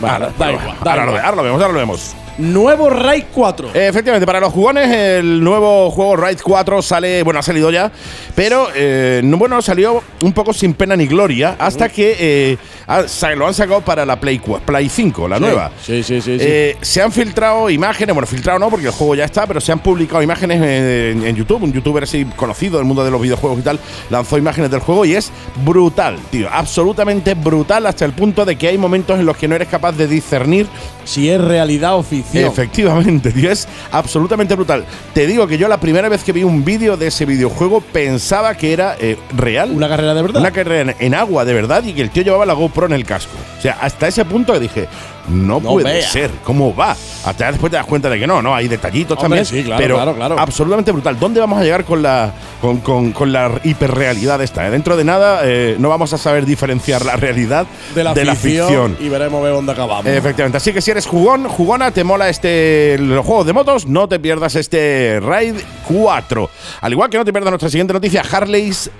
Vale, 0.00 0.24
da 0.26 0.32
pero 0.36 0.50
igual, 0.52 0.66
bueno, 0.66 0.80
da 0.84 0.90
ahora, 0.90 1.04
lo, 1.04 1.10
igual. 1.12 1.24
ahora 1.24 1.36
lo 1.36 1.42
vemos, 1.44 1.62
ahora 1.62 1.72
lo 1.74 1.78
vemos. 1.78 2.14
Nuevo 2.38 2.88
Raid 2.90 3.24
4. 3.34 3.70
Eh, 3.74 3.88
Efectivamente, 3.88 4.26
para 4.26 4.40
los 4.40 4.52
jugones, 4.52 4.88
el 4.90 5.42
nuevo 5.44 5.90
juego 5.90 6.16
Ride 6.16 6.38
4 6.42 6.80
sale, 6.82 7.22
bueno, 7.22 7.40
ha 7.40 7.42
salido 7.42 7.70
ya, 7.70 7.92
pero 8.34 8.68
eh, 8.74 9.20
no, 9.22 9.36
bueno, 9.36 9.60
salió 9.60 10.02
un 10.22 10.32
poco 10.32 10.52
sin 10.52 10.74
pena 10.74 10.96
ni 10.96 11.06
gloria 11.06 11.56
hasta 11.58 11.88
que 11.88 12.16
eh, 12.18 12.56
ha- 12.86 13.02
lo 13.34 13.46
han 13.46 13.54
sacado 13.54 13.80
para 13.82 14.06
la 14.06 14.18
Play, 14.18 14.40
Play 14.64 14.88
5, 14.88 15.28
la 15.28 15.36
Sí, 15.36 15.42
nueva. 15.42 15.70
sí, 15.82 16.02
sí, 16.02 16.20
sí, 16.20 16.38
sí. 16.38 16.44
Eh, 16.46 16.76
se 16.80 17.02
han 17.02 17.12
filtrado 17.12 17.68
imágenes, 17.70 18.14
bueno, 18.14 18.26
filtrado 18.26 18.58
no, 18.58 18.70
porque 18.70 18.86
el 18.86 18.92
juego 18.92 19.14
ya 19.14 19.24
está, 19.24 19.46
pero 19.46 19.60
se 19.60 19.70
han 19.72 19.80
publicado 19.80 20.22
imágenes 20.22 20.56
en, 20.62 21.26
en 21.26 21.36
YouTube. 21.36 21.62
Un 21.62 21.72
youtuber 21.72 22.02
así 22.04 22.24
conocido 22.36 22.78
del 22.78 22.86
mundo 22.86 23.04
de 23.04 23.10
los 23.10 23.20
videojuegos 23.20 23.58
y 23.58 23.62
tal 23.62 23.78
lanzó 24.10 24.38
imágenes 24.38 24.70
del 24.70 24.80
juego 24.80 25.04
y 25.04 25.14
es 25.14 25.30
brutal, 25.64 26.16
tío. 26.30 26.48
Absolutamente 26.50 27.34
brutal 27.34 27.86
hasta 27.86 28.04
el 28.04 28.12
punto 28.12 28.44
de 28.44 28.56
que 28.56 28.68
hay 28.68 28.78
momentos 28.78 29.18
en 29.20 29.26
los 29.26 29.36
que 29.36 29.48
no 29.48 29.54
eres 29.54 29.68
capaz 29.68 29.92
de 29.92 30.06
discernir 30.06 30.66
Si 31.04 31.28
es 31.28 31.40
realidad 31.40 31.96
oficial. 31.96 32.21
Efectivamente, 32.32 33.30
tío, 33.32 33.50
es 33.50 33.68
absolutamente 33.90 34.54
brutal. 34.54 34.84
Te 35.14 35.26
digo 35.26 35.46
que 35.46 35.58
yo 35.58 35.68
la 35.68 35.78
primera 35.80 36.08
vez 36.08 36.24
que 36.24 36.32
vi 36.32 36.44
un 36.44 36.64
vídeo 36.64 36.96
de 36.96 37.08
ese 37.08 37.26
videojuego 37.26 37.80
pensaba 37.80 38.54
que 38.56 38.72
era 38.72 38.96
eh, 38.98 39.18
real. 39.36 39.70
Una 39.72 39.88
carrera 39.88 40.14
de 40.14 40.22
verdad. 40.22 40.40
Una 40.40 40.50
carrera 40.50 40.92
en, 40.92 40.96
en 40.98 41.14
agua 41.14 41.44
de 41.44 41.54
verdad 41.54 41.84
y 41.84 41.92
que 41.92 42.02
el 42.02 42.10
tío 42.10 42.22
llevaba 42.22 42.46
la 42.46 42.54
GoPro 42.54 42.86
en 42.86 42.92
el 42.92 43.04
casco. 43.04 43.36
O 43.58 43.60
sea, 43.62 43.78
hasta 43.80 44.08
ese 44.08 44.24
punto 44.24 44.52
que 44.52 44.60
dije, 44.60 44.88
no, 45.28 45.60
No 45.60 45.70
puede 45.70 45.84
vea. 45.92 46.08
ser, 46.08 46.30
¿cómo 46.44 46.74
va? 46.74 46.96
Hasta 47.24 47.50
después 47.50 47.70
te 47.70 47.76
das 47.76 47.86
cuenta 47.86 48.10
de 48.10 48.18
que 48.18 48.26
no, 48.26 48.42
no, 48.42 48.54
hay 48.54 48.66
detallitos 48.68 49.16
Hombre, 49.18 49.42
también. 49.42 49.46
sí, 49.46 49.62
claro, 49.64 49.80
pero 49.82 49.94
claro, 49.96 50.14
claro. 50.14 50.36
absolutamente 50.38 50.90
brutal. 50.92 51.18
¿Dónde 51.18 51.38
vamos 51.40 51.60
a 51.60 51.62
llegar 51.64 51.84
con 51.84 52.02
la, 52.02 52.32
con, 52.60 52.78
con- 52.78 53.12
con 53.12 53.32
la 53.32 53.52
hiperrealidad 53.64 54.42
esta? 54.42 54.66
eh? 54.66 54.70
Dentro 54.70 54.96
de 54.96 55.04
nada 55.04 55.40
eh, 55.44 55.76
no 55.78 55.88
vamos 55.88 56.12
a 56.12 56.18
saber 56.18 56.44
diferenciar 56.44 57.04
la 57.04 57.16
realidad 57.16 57.66
de 57.94 58.02
la, 58.04 58.14
ficción, 58.34 58.66
ficción. 58.66 58.96
Y 59.00 59.08
veremos 59.08 59.42
ver 59.42 59.52
dónde 59.52 59.72
acabamos. 59.72 60.06
Efectivamente. 60.06 60.56
Así 60.56 60.72
que 60.72 60.80
si 60.80 60.90
eres 60.90 61.06
jugón, 61.06 61.48
jugona, 61.48 61.90
te 61.92 62.02
mola 62.04 62.28
este 62.28 62.96
los 62.98 63.24
juegos 63.24 63.46
de 63.46 63.52
motos, 63.52 63.86
no 63.86 64.08
te 64.08 64.18
pierdas 64.18 64.56
este 64.56 65.20
Raid 65.22 65.54
4. 65.86 66.50
Al 66.80 66.92
igual 66.92 67.08
que 67.10 67.18
no 67.18 67.24
te 67.24 67.32
pierdas 67.32 67.50
nuestra 67.50 67.70
siguiente 67.70 67.92
noticia, 67.92 68.22
Harleys 68.30 68.90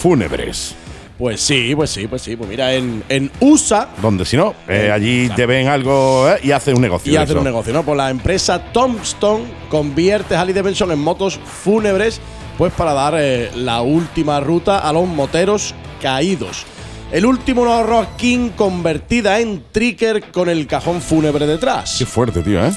fúnebres. 0.00 0.74
Pues 1.22 1.40
sí, 1.40 1.72
pues 1.76 1.88
sí, 1.88 2.08
pues 2.08 2.20
sí. 2.20 2.34
Pues 2.34 2.50
mira, 2.50 2.74
en, 2.74 3.04
en 3.08 3.30
USA 3.38 3.88
Donde 4.02 4.24
si 4.24 4.36
no, 4.36 4.56
eh, 4.66 4.90
allí 4.92 5.28
te 5.36 5.46
ven 5.46 5.68
algo 5.68 6.28
eh, 6.28 6.40
y 6.42 6.50
hacen 6.50 6.74
un 6.74 6.82
negocio. 6.82 7.12
y 7.12 7.14
hacen 7.16 7.38
un 7.38 7.44
negocio, 7.44 7.72
¿no? 7.72 7.84
Pues 7.84 7.96
la 7.96 8.10
empresa 8.10 8.60
Tombstone 8.72 9.44
convierte 9.68 10.34
Harley 10.34 10.52
Davidson 10.52 10.90
en 10.90 10.98
motos 10.98 11.38
fúnebres, 11.38 12.20
pues 12.58 12.72
para 12.72 12.92
dar 12.92 13.14
eh, 13.16 13.52
la 13.54 13.82
última 13.82 14.40
ruta 14.40 14.80
a 14.80 14.92
los 14.92 15.06
moteros 15.06 15.76
caídos. 16.00 16.64
El 17.12 17.24
último 17.24 17.84
Rock 17.84 18.16
King 18.16 18.50
convertida 18.56 19.38
en 19.38 19.62
tricker 19.70 20.24
con 20.32 20.48
el 20.48 20.66
cajón 20.66 21.00
fúnebre 21.00 21.46
detrás. 21.46 21.94
Qué 22.00 22.04
fuerte, 22.04 22.42
tío, 22.42 22.66
¿eh? 22.66 22.72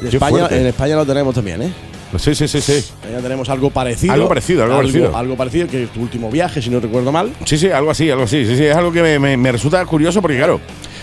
En 0.00 0.10
Qué 0.10 0.16
España, 0.16 0.38
fuerte. 0.38 0.60
en 0.60 0.66
España 0.66 0.96
lo 0.96 1.06
tenemos 1.06 1.32
también, 1.32 1.62
¿eh? 1.62 1.72
Sí, 2.18 2.34
sí, 2.34 2.48
sí, 2.48 2.60
sí. 2.60 2.84
Ya 3.10 3.18
tenemos 3.20 3.48
algo 3.48 3.70
parecido. 3.70 4.12
Algo 4.12 4.28
parecido, 4.28 4.64
algo 4.64 4.76
parecido. 4.78 5.16
Algo 5.16 5.36
parecido, 5.36 5.66
que 5.68 5.84
es 5.84 5.90
tu 5.90 6.00
último 6.00 6.30
viaje, 6.30 6.60
si 6.62 6.70
no 6.70 6.80
recuerdo 6.80 7.10
mal. 7.12 7.32
Sí, 7.44 7.58
sí, 7.58 7.70
algo 7.70 7.90
así, 7.90 8.10
algo 8.10 8.24
así. 8.24 8.44
Sí, 8.46 8.56
sí, 8.56 8.64
es 8.64 8.76
algo 8.76 8.92
que 8.92 9.02
me, 9.02 9.18
me- 9.18 9.36
me 9.36 9.52
resulta 9.52 9.84
curioso 9.86 10.20
porque, 10.22 10.36
claro, 10.36 10.60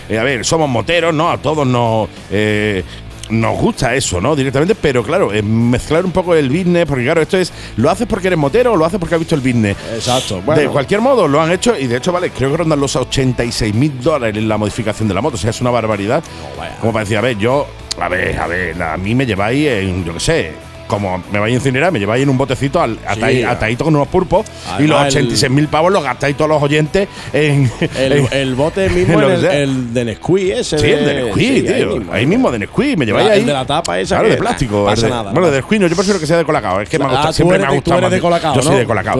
eh, 0.08 0.18
a 0.18 0.22
ver, 0.24 0.44
somos 0.44 0.68
moteros, 0.68 1.14
¿no? 1.14 1.30
A 1.30 1.38
todos 1.38 1.66
nos. 1.66 2.08
eh, 2.30 2.82
nos 3.30 3.56
gusta 3.58 3.94
eso, 3.94 4.20
¿no? 4.20 4.36
Directamente, 4.36 4.74
pero 4.74 5.02
claro, 5.02 5.32
eh, 5.32 5.40
mezclar 5.42 6.04
un 6.04 6.10
poco 6.12 6.34
el 6.34 6.50
business, 6.50 6.84
porque 6.86 7.04
claro, 7.04 7.22
esto 7.22 7.38
es, 7.38 7.50
¿lo 7.76 7.88
haces 7.88 8.06
porque 8.06 8.26
eres 8.26 8.38
motero 8.38 8.72
o 8.72 8.76
lo 8.76 8.84
haces 8.84 8.98
porque 8.98 9.14
has 9.14 9.20
visto 9.20 9.34
el 9.36 9.40
business? 9.40 9.74
Exacto. 9.94 10.42
de 10.54 10.68
cualquier 10.68 11.00
modo, 11.00 11.26
lo 11.26 11.40
han 11.40 11.50
hecho 11.50 11.74
y 11.78 11.86
de 11.86 11.96
hecho, 11.96 12.12
vale, 12.12 12.30
creo 12.30 12.50
que 12.50 12.58
rondan 12.58 12.78
los 12.80 12.94
86 12.94 13.74
mil 13.74 13.98
dólares 14.02 14.36
en 14.36 14.48
la 14.48 14.58
modificación 14.58 15.08
de 15.08 15.14
la 15.14 15.22
moto, 15.22 15.36
o 15.36 15.38
sea, 15.38 15.48
es 15.48 15.60
una 15.62 15.70
barbaridad. 15.70 16.22
vaya. 16.58 16.76
Como 16.78 16.92
para 16.92 17.04
decir, 17.04 17.16
a 17.16 17.20
ver, 17.22 17.38
yo, 17.38 17.66
a 17.98 18.08
ver, 18.08 18.38
a 18.38 18.46
ver, 18.48 18.82
a 18.82 18.96
mí 18.98 19.14
me 19.14 19.24
lleváis 19.24 19.66
en, 19.66 20.04
yo 20.04 20.12
qué 20.12 20.20
sé. 20.20 20.52
Como 20.92 21.22
me 21.32 21.38
vais 21.38 21.52
a 21.52 21.54
incinerar, 21.56 21.90
me 21.90 21.98
lleváis 21.98 22.22
en 22.22 22.28
un 22.28 22.36
botecito 22.36 22.78
al, 22.80 22.98
Sí. 23.14 23.42
atadito 23.42 23.84
con 23.84 23.96
unos 23.96 24.08
purpos 24.08 24.44
y 24.78 24.82
los 24.82 24.96
Además, 24.98 25.14
el- 25.16 25.22
86 25.26 25.50
mil 25.50 25.68
pavos 25.68 25.90
los 25.90 26.02
gastáis 26.02 26.36
todos 26.36 26.50
los 26.50 26.62
oyentes 26.62 27.08
en. 27.32 27.70
el, 27.96 28.12
en- 28.12 28.28
el 28.32 28.54
bote 28.54 28.90
mismo, 28.90 29.22
en 29.22 29.30
el, 29.30 29.44
el 29.46 29.94
de 29.94 30.04
Nesquik 30.04 30.50
ese. 30.50 30.78
Sí, 30.78 30.86
el 30.90 31.04
de 31.06 31.14
Nesquik, 31.24 31.66
sí, 31.66 31.72
tío. 31.74 32.02
Ahí 32.12 32.26
mismo, 32.26 32.50
de 32.50 32.58
Nesquik. 32.58 32.98
Me 32.98 33.06
lleváis 33.06 33.30
ahí. 33.30 33.40
el 33.40 33.46
de 33.46 33.52
la 33.54 33.64
tapa 33.64 33.98
esa 33.98 34.16
Claro, 34.16 34.28
que, 34.28 34.34
de 34.34 34.40
plástico. 34.40 34.84
nah, 34.84 34.90
pasa 34.90 35.06
de- 35.06 35.10
nada, 35.10 35.22
bueno, 35.32 35.40
no 35.40 35.46
de 35.50 35.56
Nesquik 35.58 35.80
no, 35.80 35.86
yo 35.86 35.96
prefiero 35.96 36.20
que 36.20 36.26
sea 36.26 36.36
de 36.36 36.44
colacao. 36.44 36.80
Es 36.82 36.88
que 36.90 36.98
me 36.98 37.04
ha 37.06 37.08
Ah, 37.08 37.10
gustado, 37.12 37.32
siempre 37.32 37.58
me 37.58 37.64
ha 37.64 37.70
gustado. 37.70 37.82
tú 37.84 37.92
eres 37.98 38.02
más. 38.02 38.10
de 38.12 38.20
Colacao, 38.20 38.54
Yo 38.54 38.62
soy 38.62 38.76
de 38.76 38.84
colacao. 38.86 39.14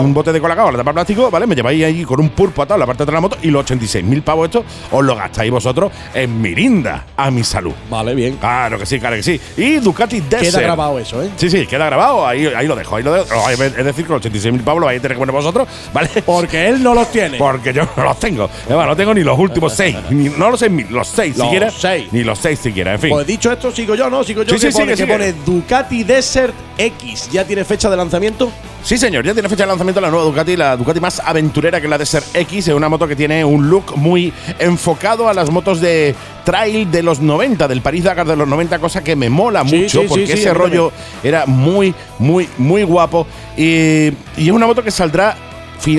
Un 0.00 0.12
bote 0.14 0.32
de 0.32 0.40
colacao, 0.40 0.70
la 0.72 0.78
tapa 0.78 0.92
plástico, 0.92 1.30
¿vale? 1.30 1.46
Me 1.46 1.54
lleváis 1.54 1.84
ahí 1.84 2.02
con 2.04 2.18
un 2.20 2.30
pulpo 2.30 2.62
atado 2.62 2.74
en 2.76 2.80
la 2.80 2.86
parte 2.86 2.98
de 2.98 3.04
atrás 3.04 3.12
de 3.12 3.16
la 3.16 3.20
moto 3.20 3.38
y 3.42 3.50
los 3.52 3.60
86 3.62 4.04
mil 4.04 4.22
pavos 4.22 4.46
estos 4.46 4.64
os 4.90 5.04
los 5.04 5.16
gastáis 5.16 5.50
vosotros 5.50 5.92
en 6.12 6.40
mirinda 6.42 7.04
a 7.16 7.30
mi 7.30 7.44
salud. 7.44 7.72
Vale, 7.88 8.14
bien. 8.14 8.36
Claro 8.36 8.78
que 8.78 8.86
sí, 8.86 8.98
claro 8.98 9.16
que 9.16 9.22
sí. 9.22 9.40
Y 9.56 9.76
Ducati 9.76 10.20
Desert. 10.20 10.42
Queda 10.54 10.60
grabado 10.62 10.98
eso, 11.04 11.22
¿eh? 11.22 11.30
Sí, 11.36 11.48
sí, 11.48 11.66
queda 11.66 11.86
grabado. 11.86 12.26
Ahí, 12.26 12.46
ahí 12.46 12.66
lo 12.66 12.74
dejo. 12.76 12.96
Ahí 12.96 13.02
lo 13.02 13.12
dejo. 13.12 13.48
Es 13.50 13.58
decir, 13.84 14.04
que 14.04 14.10
los 14.12 14.18
86 14.20 14.52
mil 14.52 14.62
pavos 14.62 14.80
los 14.80 14.86
vais 14.88 14.98
a 14.98 15.02
tener 15.02 15.16
que 15.16 15.20
poner 15.20 15.34
vosotros, 15.34 15.68
¿vale? 15.92 16.08
Porque 16.24 16.68
él 16.68 16.82
no 16.82 16.94
los 16.94 17.10
tiene. 17.10 17.38
Porque 17.38 17.72
yo 17.72 17.86
no 17.96 18.04
los 18.04 18.18
tengo. 18.18 18.50
Además, 18.66 18.88
no 18.88 18.96
tengo 18.96 19.14
ni 19.14 19.22
los 19.22 19.38
últimos 19.38 19.72
seis. 19.76 19.96
Ni, 20.10 20.28
no 20.30 20.50
los 20.50 20.58
seis 20.60 20.90
los 20.90 21.06
seis 21.08 21.36
Los 21.36 21.46
siquiera. 21.46 21.70
seis. 21.70 22.08
Ni 22.12 22.24
los 22.24 22.38
seis 22.38 22.58
siquiera. 22.58 22.92
En 22.94 22.98
fin. 22.98 23.10
Pues 23.10 23.26
dicho 23.26 23.52
esto, 23.52 23.70
sigo 23.70 23.94
yo, 23.94 24.10
¿no? 24.10 24.24
Sigo 24.24 24.42
yo. 24.42 24.54
Sí, 24.58 24.66
que 24.66 24.72
sí, 24.72 24.78
pone, 24.78 24.96
sigue, 24.96 25.06
que 25.06 25.24
sigue. 25.24 25.32
pone 25.34 25.44
Ducati 25.44 26.04
Desert 26.04 26.54
X. 26.78 27.28
¿Ya 27.32 27.44
tiene 27.44 27.64
fecha 27.64 27.88
de 27.90 27.96
lanzamiento? 27.96 28.50
Sí, 28.84 28.98
señor, 28.98 29.24
ya 29.24 29.32
tiene 29.32 29.48
fecha 29.48 29.62
de 29.62 29.68
lanzamiento 29.68 29.98
la 29.98 30.10
nueva 30.10 30.26
Ducati, 30.26 30.58
la 30.58 30.76
Ducati 30.76 31.00
más 31.00 31.18
aventurera 31.18 31.80
que 31.80 31.88
la 31.88 31.96
Desert 31.96 32.26
X, 32.34 32.68
es 32.68 32.74
una 32.74 32.90
moto 32.90 33.08
que 33.08 33.16
tiene 33.16 33.42
un 33.42 33.70
look 33.70 33.96
muy 33.96 34.30
enfocado 34.58 35.26
a 35.26 35.32
las 35.32 35.48
motos 35.50 35.80
de 35.80 36.14
trail 36.44 36.90
de 36.90 37.02
los 37.02 37.18
90, 37.20 37.66
del 37.66 37.80
París 37.80 38.04
Dakar 38.04 38.26
de 38.26 38.36
los 38.36 38.46
90, 38.46 38.78
cosa 38.80 39.02
que 39.02 39.16
me 39.16 39.30
mola 39.30 39.64
Sí, 39.66 39.76
mucho 39.78 40.02
sí, 40.02 40.06
porque 40.06 40.26
sí, 40.26 40.32
ese 40.34 40.52
rollo 40.52 40.92
era 41.22 41.46
muy, 41.46 41.94
muy, 42.18 42.46
muy 42.58 42.82
guapo. 42.82 43.26
Y, 43.56 44.08
y 44.36 44.48
es 44.48 44.50
una 44.50 44.66
moto 44.66 44.82
que 44.82 44.90
saldrá 44.90 45.34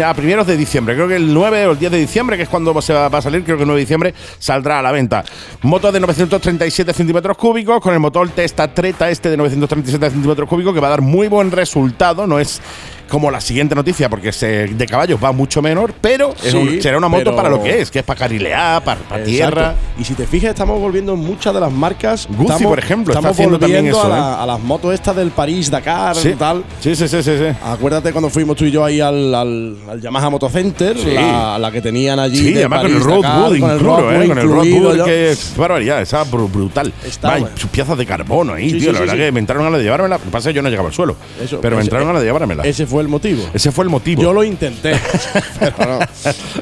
a 0.03 0.13
primeros 0.15 0.47
de 0.47 0.57
diciembre, 0.57 0.95
creo 0.95 1.07
que 1.07 1.15
el 1.15 1.31
9 1.31 1.67
o 1.67 1.71
el 1.73 1.79
10 1.79 1.91
de 1.91 1.97
diciembre, 1.99 2.37
que 2.37 2.43
es 2.43 2.49
cuando 2.49 2.81
se 2.81 2.91
va 2.91 3.07
va 3.07 3.19
a 3.19 3.21
salir, 3.21 3.43
creo 3.43 3.55
que 3.55 3.63
el 3.63 3.67
9 3.67 3.79
de 3.79 3.85
diciembre 3.85 4.13
saldrá 4.39 4.79
a 4.79 4.81
la 4.81 4.91
venta. 4.91 5.23
Moto 5.61 5.91
de 5.91 5.99
937 5.99 6.91
centímetros 6.91 7.37
cúbicos, 7.37 7.79
con 7.79 7.93
el 7.93 7.99
motor 7.99 8.27
Testa 8.29 8.73
Treta 8.73 9.09
este 9.11 9.29
de 9.29 9.37
937 9.37 10.09
centímetros 10.09 10.49
cúbicos, 10.49 10.73
que 10.73 10.79
va 10.79 10.87
a 10.87 10.91
dar 10.91 11.01
muy 11.01 11.27
buen 11.27 11.51
resultado, 11.51 12.25
no 12.25 12.39
es 12.39 12.61
como 13.09 13.29
la 13.31 13.39
siguiente 13.41 13.75
noticia, 13.75 14.09
porque 14.09 14.31
se- 14.31 14.67
de 14.67 14.85
caballos 14.87 15.19
va 15.23 15.31
mucho 15.31 15.61
menor, 15.61 15.93
pero 16.01 16.33
es 16.43 16.51
Sí, 16.51 16.57
un- 16.57 16.81
será 16.81 16.97
una 16.97 17.07
moto 17.07 17.25
pero- 17.25 17.35
para 17.35 17.49
lo 17.49 17.61
que 17.61 17.81
es, 17.81 17.91
que 17.91 17.99
es 17.99 18.05
para 18.05 18.19
carilear, 18.19 18.83
para, 18.83 19.01
para 19.01 19.23
tierra. 19.23 19.75
Y 19.97 20.03
si 20.03 20.13
te 20.13 20.25
fijas, 20.27 20.49
estamos 20.51 20.79
volviendo 20.79 21.15
muchas 21.15 21.53
de 21.53 21.59
las 21.59 21.71
marcas. 21.71 22.27
Gucci, 22.29 22.43
estamos, 22.43 22.63
por 22.63 22.79
ejemplo, 22.79 23.11
está 23.13 23.19
estamos 23.19 23.35
haciendo 23.35 23.59
también 23.59 23.85
volviendo 23.85 23.99
eso, 23.99 24.13
a, 24.13 24.17
¿eh? 24.17 24.19
la- 24.19 24.43
a 24.43 24.45
las 24.45 24.59
motos 24.59 24.93
estas 24.93 25.15
del 25.15 25.31
París 25.31 25.69
Dakar 25.71 26.15
Sí. 26.15 26.29
y 26.29 26.33
tal. 26.33 26.63
sí, 26.79 26.95
sí, 26.95 27.07
sí, 27.07 27.23
sí, 27.23 27.37
sí. 27.37 27.45
Acuérdate 27.63 28.11
cuando 28.11 28.29
fuimos 28.29 28.55
tú 28.55 28.65
y 28.65 28.71
yo 28.71 28.83
ahí 28.83 28.99
al, 29.01 29.33
al, 29.35 29.77
al 29.89 30.01
Yamaha 30.01 30.29
Moto 30.29 30.49
Center, 30.49 30.97
Sí. 30.97 31.11
la, 31.11 31.57
la 31.59 31.71
que 31.71 31.81
tenían 31.81 32.19
allí. 32.19 32.37
Sí, 32.37 32.53
de 32.53 32.59
además 32.61 32.81
con 32.81 32.91
el 32.91 32.99
Roadwood 33.01 33.59
con 33.59 33.69
el 33.71 33.73
incluido, 33.75 34.11
¿eh? 34.11 34.27
Con 34.27 34.37
el 34.39 34.47
Roadwood, 34.49 34.95
yo- 34.97 35.05
que 35.05 35.31
es 35.31 35.53
barbaridad, 35.55 36.01
esa 36.01 36.23
bru- 36.25 36.51
brutal. 36.51 36.91
Está 37.05 37.37
sus 37.55 37.69
piezas 37.69 37.97
de 37.97 38.05
carbono 38.05 38.53
ahí, 38.53 38.71
tío. 38.73 38.91
la 38.91 38.99
verdad 39.01 39.15
que 39.15 39.31
me 39.31 39.39
entraron 39.39 39.63
ganas 39.65 39.77
de 39.79 39.83
llevármela. 39.83 40.17
Lo 40.17 40.23
que 40.23 40.29
pasa 40.29 40.49
es 40.49 40.53
que 40.53 40.55
yo 40.57 40.61
no 40.61 40.69
llegaba 40.69 40.87
al 40.89 40.93
suelo. 40.93 41.15
Pero 41.61 41.75
me 41.75 41.81
entraron 41.83 42.07
ganas 42.07 42.21
de 42.21 42.27
llevármela. 42.27 42.63
Ese 42.63 42.85
fue 42.85 42.94
el 43.01 43.07
motivo. 43.07 43.43
Ese 43.53 43.71
fue 43.71 43.83
el 43.85 43.89
motivo. 43.89 44.21
Yo 44.21 44.33
lo 44.33 44.43
intenté. 44.43 44.95
pero 45.59 45.99
no. 45.99 45.99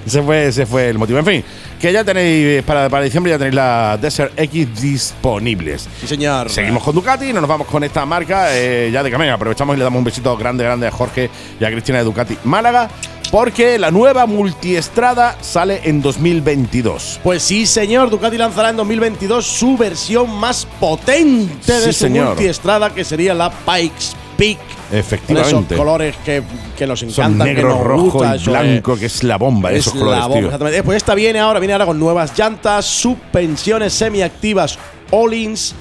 ese, 0.06 0.22
fue, 0.24 0.48
ese 0.48 0.66
fue 0.66 0.90
el 0.90 0.98
motivo. 0.98 1.20
En 1.20 1.26
fin, 1.26 1.44
que 1.80 1.92
ya 1.92 2.04
tenéis, 2.04 2.64
para, 2.64 2.90
para 2.90 3.04
diciembre 3.04 3.32
ya 3.32 3.38
tenéis 3.38 3.56
la 3.56 3.98
Desert 4.02 4.34
X 4.40 4.82
disponibles. 4.82 5.88
Sí, 6.02 6.08
señor. 6.08 6.50
Seguimos 6.50 6.84
con 6.84 6.96
Ducati, 6.96 7.34
no 7.34 7.42
nos 7.42 7.50
vamos 7.50 7.68
con 7.68 7.84
esta 7.84 8.06
marca 8.06 8.48
eh, 8.58 8.90
ya 8.92 9.04
de 9.04 9.12
Camega. 9.12 9.34
Aprovechamos 9.34 9.76
y 9.76 9.78
le 9.78 9.84
damos 9.84 9.98
un 10.00 10.06
besito 10.06 10.36
grande, 10.38 10.64
grande 10.64 10.88
a 10.88 10.92
Jorge 10.92 11.30
y 11.60 11.64
a 11.66 11.70
Cristina 11.72 11.98
de 12.00 12.04
Ducati 12.04 12.38
Málaga, 12.44 12.90
porque 13.32 13.80
la 13.80 13.90
nueva 13.92 14.26
multiestrada 14.28 15.38
sale 15.42 15.82
en 15.86 16.02
2022. 16.02 17.20
Pues 17.24 17.44
sí, 17.44 17.66
señor. 17.66 18.10
Ducati 18.10 18.38
lanzará 18.38 18.70
en 18.70 18.78
2022 18.78 19.46
su 19.46 19.78
versión 19.78 20.30
más 20.40 20.66
potente 20.80 21.74
de 21.74 21.80
Sí, 21.80 21.94
su 21.94 22.06
señor. 22.06 22.28
multiestrada, 22.28 22.94
que 22.94 23.04
sería 23.04 23.34
la 23.34 23.50
Pikes 23.52 24.16
Peak. 24.44 24.58
Con 24.58 24.98
esos 24.98 25.00
Efectivamente. 25.00 25.76
colores 25.76 26.16
que, 26.24 26.44
que 26.78 26.86
nos 26.88 27.00
Son 27.00 27.10
encantan, 27.10 27.48
que 27.48 27.54
negro, 27.54 27.70
nos 27.70 27.84
rojo 27.84 28.04
gusta, 28.12 28.36
y 28.36 28.38
eso 28.40 28.52
blanco, 28.52 28.96
que 28.98 29.06
es 29.08 29.24
la 29.24 29.38
bomba, 29.38 29.72
es 29.72 29.80
esos 29.80 29.96
la 29.96 30.00
colores, 30.00 30.22
bomba, 30.24 30.36
tío. 30.38 30.46
exactamente. 30.48 30.84
Pues 30.84 30.98
esta 30.98 31.16
viene 31.16 31.40
ahora, 31.40 31.60
viene 31.60 31.74
ahora 31.74 31.86
con 31.86 32.00
nuevas 32.00 32.38
llantas, 32.38 32.86
suspensiones 32.86 33.94
semiactivas 33.94 34.78
All-ins 35.12 35.74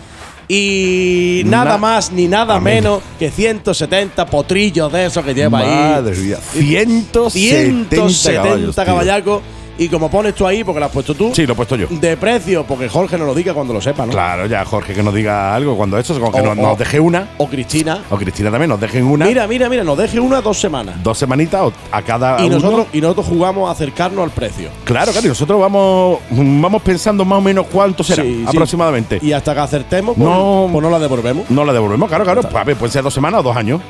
y 0.48 1.42
nada 1.46 1.72
Na- 1.72 1.79
más 1.79 2.12
ni 2.12 2.27
nada 2.29 2.57
Amén. 2.57 2.77
menos 2.77 3.03
que 3.18 3.31
170 3.31 4.27
potrillos 4.27 4.92
de 4.92 5.07
esos 5.07 5.25
que 5.25 5.35
lleva 5.35 5.59
ahí. 5.61 5.92
Madre 6.03 6.16
mía, 6.16 6.38
170, 6.53 7.96
170 8.09 8.42
caballos, 8.42 8.75
tío. 8.75 8.85
caballacos. 8.85 9.42
Y 9.79 9.89
como 9.89 10.11
pones 10.11 10.35
tú 10.35 10.47
ahí, 10.47 10.63
porque 10.65 10.81
lo 10.81 10.87
has 10.87 10.93
puesto 10.93 11.15
tú, 11.15 11.33
Sí, 11.35 11.47
lo 11.47 11.55
he 11.55 11.57
puesto 11.57 11.77
yo. 11.77 11.87
de 11.91 12.17
precio, 12.17 12.65
porque 12.65 12.89
Jorge 12.89 13.17
nos 13.19 13.27
lo 13.27 13.35
diga 13.35 13.55
cuando 13.55 13.73
lo 13.73 13.81
sepa, 13.81 14.05
¿no? 14.07 14.13
Claro, 14.13 14.47
ya 14.47 14.65
Jorge 14.65 14.93
que 14.95 15.03
nos 15.03 15.15
diga 15.15 15.55
algo 15.55 15.77
cuando 15.77 15.99
esto, 15.99 16.19
con 16.21 16.31
que 16.33 16.41
O- 16.41 16.55
nos, 16.55 16.79
deje 16.79 17.01
una, 17.01 17.29
O 17.39 17.47
Cristina. 17.49 18.01
o 18.11 18.17
Cristina 18.17 18.51
también 18.51 18.69
nos 18.69 18.81
dejen 18.81 19.05
una, 19.05 19.25
Mira, 19.27 19.47
mira, 19.47 19.69
mira, 19.69 19.83
nos 19.85 19.97
deje 19.97 20.21
una 20.21 20.41
dos 20.41 20.59
semanas. 20.61 21.03
dos 21.03 21.17
semanitas 21.19 21.73
a 21.91 22.03
cada 22.03 22.41
Y 22.43 22.47
uno. 22.47 22.57
nosotros, 22.57 22.87
y 22.93 23.01
nosotros 23.01 23.27
jugamos 23.27 23.69
a 23.69 23.73
acercarnos 23.73 24.23
al 24.25 24.31
precio. 24.31 24.69
Claro, 24.85 25.11
claro, 25.13 25.27
y 25.27 25.29
nosotros 25.31 25.59
vamos, 25.61 26.19
vamos 26.31 26.83
pensando 26.83 27.25
más 27.25 27.39
o 27.39 27.43
menos 27.43 27.67
cuánto 27.73 28.05
será 28.05 28.23
Sí, 28.23 28.41
sí. 28.43 28.45
aproximadamente. 28.47 29.19
Y 29.23 29.33
hasta 29.33 29.55
que 29.55 29.61
acertemos, 29.61 30.17
pues 30.17 30.29
No. 30.29 30.69
pues 30.71 30.83
no 30.83 30.91
la 30.91 30.99
devolvemos. 30.99 31.51
No 31.51 31.65
la 31.65 31.73
devolvemos, 31.73 32.09
claro, 32.09 32.25
claro. 32.25 32.43
Pues, 32.43 32.55
a 32.55 32.65
ver, 32.65 32.77
puede 32.77 32.93
ser 32.93 33.03
dos 33.03 33.15
semanas 33.15 33.41
o 33.41 33.43
dos 33.43 33.57
años. 33.57 33.81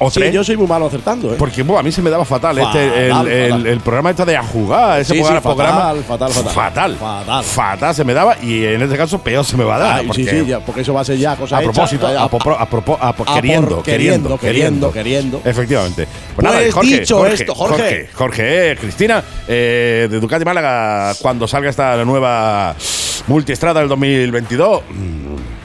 O 0.00 0.10
Sí, 0.10 0.20
tres. 0.20 0.32
yo 0.32 0.44
soy 0.44 0.56
muy 0.56 0.66
malo 0.68 0.86
acertando, 0.86 1.32
¿eh? 1.32 1.36
Porque 1.36 1.62
buah, 1.64 1.80
a 1.80 1.82
mí 1.82 1.90
se 1.90 2.00
me 2.02 2.08
daba 2.10 2.24
fatal, 2.24 2.56
este, 2.58 3.06
el, 3.06 3.10
Fatal, 3.12 3.28
el- 3.28 3.50
fatal. 3.50 3.66
el 3.66 3.80
programa 3.80 4.10
este 4.10 4.24
de 4.26 4.36
a 4.36 4.42
jugar, 4.44 5.00
ese 5.00 5.12
Sí, 5.12 5.18
sí, 5.18 5.24
programa, 5.24 5.40
fatal, 5.40 5.56
programa- 5.56 6.02
fatal, 6.06 6.30
fatal. 6.32 6.52
fatal, 6.54 6.96
Fatal. 6.96 7.44
fatal 7.44 7.94
se 7.96 8.04
me 8.04 8.14
daba 8.14 8.36
y 8.40 8.64
en 8.64 8.82
este 8.82 8.96
caso 8.96 9.18
peor 9.18 9.44
se 9.44 9.56
me 9.56 9.64
va 9.64 9.74
a 9.74 9.78
dar. 9.78 9.96
Ay, 10.00 10.06
porque 10.06 10.24
sí, 10.24 10.30
sí, 10.30 10.46
ya, 10.46 10.60
porque 10.60 10.82
eso 10.82 10.94
va 10.94 11.00
a 11.00 11.04
ser 11.04 11.18
ya 11.18 11.34
cosa 11.36 11.56
a 11.56 11.60
hecha. 11.62 11.72
propósito, 11.72 12.06
A- 12.06 12.22
a, 12.22 12.30
popro- 12.30 12.56
a 12.58 12.68
propo- 12.70 12.98
a 13.00 13.12
po- 13.12 13.24
a 13.28 13.34
queriendo, 13.34 13.68
por- 13.76 13.84
queriendo, 13.84 14.38
queriendo, 14.38 14.92
queriendo. 14.92 15.40
Efectivamente. 15.44 16.06
Pues 16.36 16.74
dicho 16.82 17.26
esto, 17.26 17.54
Jorge. 17.56 17.78
Jorge, 17.78 18.08
Jorge, 18.14 18.70
eh, 18.72 18.76
Cristina, 18.76 19.22
eh, 19.48 20.06
de 20.08 20.20
Ducati 20.20 20.44
Málaga, 20.44 21.12
cuando 21.20 21.48
salga 21.48 21.70
esta 21.70 22.04
nueva 22.04 22.74
multiestrada 23.26 23.80
del 23.80 23.88
2022. 23.88 24.82
mm, 24.88 25.57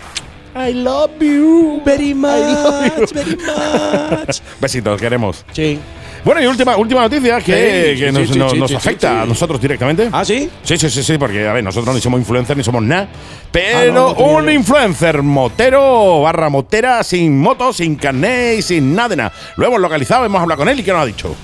I 0.56 0.72
love 0.74 1.12
you. 1.20 1.82
Very 1.84 2.14
much, 2.14 3.12
very 3.14 3.36
much. 3.38 4.40
Besitos, 4.62 5.00
queremos. 5.02 5.44
Sí. 5.52 5.80
Bueno, 6.24 6.42
y 6.42 6.46
última, 6.46 6.78
última 6.78 7.02
noticia 7.02 7.42
que, 7.42 7.96
Sí, 7.96 8.00
que 8.00 8.08
sí, 8.08 8.12
nos, 8.14 8.30
sí, 8.30 8.40
nos- 8.40 8.52
sí, 8.54 8.58
nos 8.60 8.70
sí, 8.72 8.76
afecta 8.78 9.24
a 9.24 9.26
nosotros 9.26 9.60
directamente. 9.60 10.08
¿Ah, 10.12 10.24
sí? 10.24 10.50
Sí, 10.64 10.78
sí, 10.78 10.90
sí, 10.90 11.04
sí, 11.04 11.18
porque 11.18 11.46
a 11.48 11.52
ver, 11.54 11.64
nosotros 11.64 11.94
ni 11.94 12.00
somos 12.00 12.20
influencers 12.20 12.56
ni 12.58 12.64
somos 12.64 12.82
nada. 12.82 13.10
Pero 13.52 13.78
Ah, 13.78 13.86
no, 13.88 14.08
no 14.10 14.16
tenía 14.16 14.32
un 14.38 14.50
influencer 14.52 15.22
motero 15.22 16.22
barra 16.22 16.48
motera 16.50 17.04
sin 17.04 17.38
moto, 17.38 17.74
sin 17.74 17.96
carnet 17.96 18.60
y 18.60 18.62
sin 18.62 18.96
nada 18.96 19.10
de 19.10 19.16
nada. 19.18 19.34
Lo 19.58 19.68
hemos 19.68 19.82
localizado, 19.82 20.24
hemos 20.24 20.42
hablado 20.42 20.60
con 20.60 20.70
él 20.70 20.80
y 20.80 20.84
¿qué 20.84 20.92
nos 20.92 21.02
ha 21.02 21.06
dicho? 21.06 21.36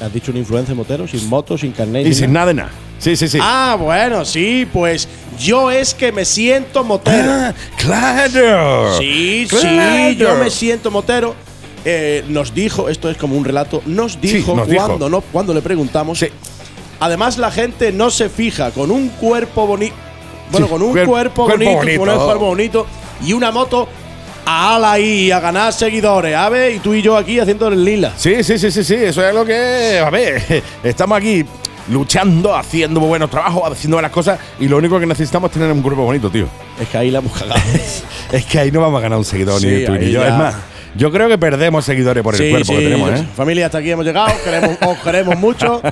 ¿Has 0.00 0.12
dicho 0.12 0.30
un 0.32 0.38
influencer 0.38 0.74
motero 0.74 1.06
sin 1.06 1.28
moto, 1.28 1.58
sin 1.58 1.72
carnet? 1.72 2.06
Y 2.06 2.14
sin 2.14 2.32
nada 2.32 2.46
de 2.46 2.54
nada. 2.54 2.70
Sí, 3.04 3.16
sí, 3.16 3.28
sí. 3.28 3.38
Ah, 3.42 3.76
bueno, 3.78 4.24
sí, 4.24 4.66
pues 4.72 5.06
yo 5.38 5.70
es 5.70 5.92
que 5.92 6.10
me 6.10 6.24
siento 6.24 6.82
motero. 6.84 7.30
Ah, 7.30 7.52
claro. 7.76 8.96
Sí, 8.98 9.46
Claro. 9.48 10.08
sí, 10.08 10.16
yo 10.16 10.34
me 10.36 10.48
siento 10.50 10.90
motero. 10.90 11.34
Eh, 11.84 12.24
nos 12.28 12.54
dijo, 12.54 12.88
esto 12.88 13.10
es 13.10 13.18
como 13.18 13.36
un 13.36 13.44
relato, 13.44 13.82
nos 13.84 14.18
dijo 14.18 14.54
nos 14.56 14.66
dijo. 14.68 14.86
cuando, 14.86 15.10
no, 15.10 15.20
cuando 15.20 15.52
le 15.52 15.60
preguntamos. 15.60 16.18
Sí. 16.18 16.28
Además, 17.00 17.36
la 17.36 17.50
gente 17.50 17.92
no 17.92 18.08
se 18.10 18.30
fija 18.30 18.70
con 18.70 18.90
un 18.90 19.10
cuerpo 19.10 19.66
bonito. 19.66 19.94
Bueno, 20.50 20.66
Sí, 20.66 20.72
con 20.72 20.82
un 20.82 20.94
cuer- 20.94 21.04
cuerpo, 21.06 21.44
cuerpo 21.44 21.64
bonito, 21.64 21.76
bonito. 21.76 22.00
con 22.00 22.08
un 22.08 22.24
cuerpo 22.24 22.46
bonito 22.46 22.86
y 23.26 23.32
una 23.34 23.50
moto 23.50 23.86
a 24.46 24.76
ala 24.76 24.92
ahí, 24.92 25.30
a 25.30 25.40
ganar 25.40 25.72
seguidores, 25.74 26.32
¿sabes? 26.32 26.76
Y 26.76 26.78
tú 26.78 26.94
y 26.94 27.02
yo 27.02 27.16
aquí 27.18 27.38
haciendo 27.38 27.68
el 27.68 27.84
lila. 27.84 28.12
Sí, 28.16 28.42
sí, 28.42 28.58
sí, 28.58 28.70
sí, 28.70 28.82
sí. 28.82 28.94
Eso 28.94 29.22
es 29.26 29.34
lo 29.34 29.44
que. 29.44 29.98
A 30.02 30.08
ver, 30.08 30.62
estamos 30.82 31.18
aquí 31.18 31.44
luchando, 31.88 32.54
haciendo 32.56 33.00
muy 33.00 33.08
buenos 33.08 33.30
trabajos, 33.30 33.70
haciendo 33.72 33.96
buenas 33.96 34.12
cosas 34.12 34.38
y 34.58 34.68
lo 34.68 34.76
único 34.78 34.98
que 34.98 35.06
necesitamos 35.06 35.50
es 35.50 35.54
tener 35.54 35.70
un 35.72 35.82
cuerpo 35.82 36.02
bonito, 36.02 36.30
tío. 36.30 36.46
Es 36.80 36.88
que 36.88 36.98
ahí 36.98 37.10
la 37.10 37.18
hemos 37.18 37.32
cagado. 37.32 37.60
Es 38.32 38.44
que 38.46 38.58
ahí 38.58 38.72
no 38.72 38.80
vamos 38.80 38.98
a 38.98 39.02
ganar 39.02 39.18
un 39.18 39.24
seguidor 39.24 39.60
Sí, 39.60 39.66
ni 39.66 39.84
tú 39.84 39.92
ni 39.92 40.10
yo. 40.10 40.20
ya. 40.22 40.28
Es 40.28 40.34
más, 40.34 40.54
Yo 40.96 41.10
creo 41.10 41.28
que 41.28 41.38
perdemos 41.38 41.84
seguidores 41.84 42.22
por 42.22 42.34
el 42.40 42.50
cuerpo 42.50 42.72
sí, 42.72 42.78
que 42.78 42.84
tenemos, 42.84 43.10
¿eh? 43.10 43.26
Familia, 43.36 43.66
hasta 43.66 43.78
aquí 43.78 43.90
hemos 43.90 44.04
llegado. 44.04 44.32
Queremos, 44.44 44.76
os 44.86 44.98
queremos 44.98 45.36
mucho. 45.38 45.82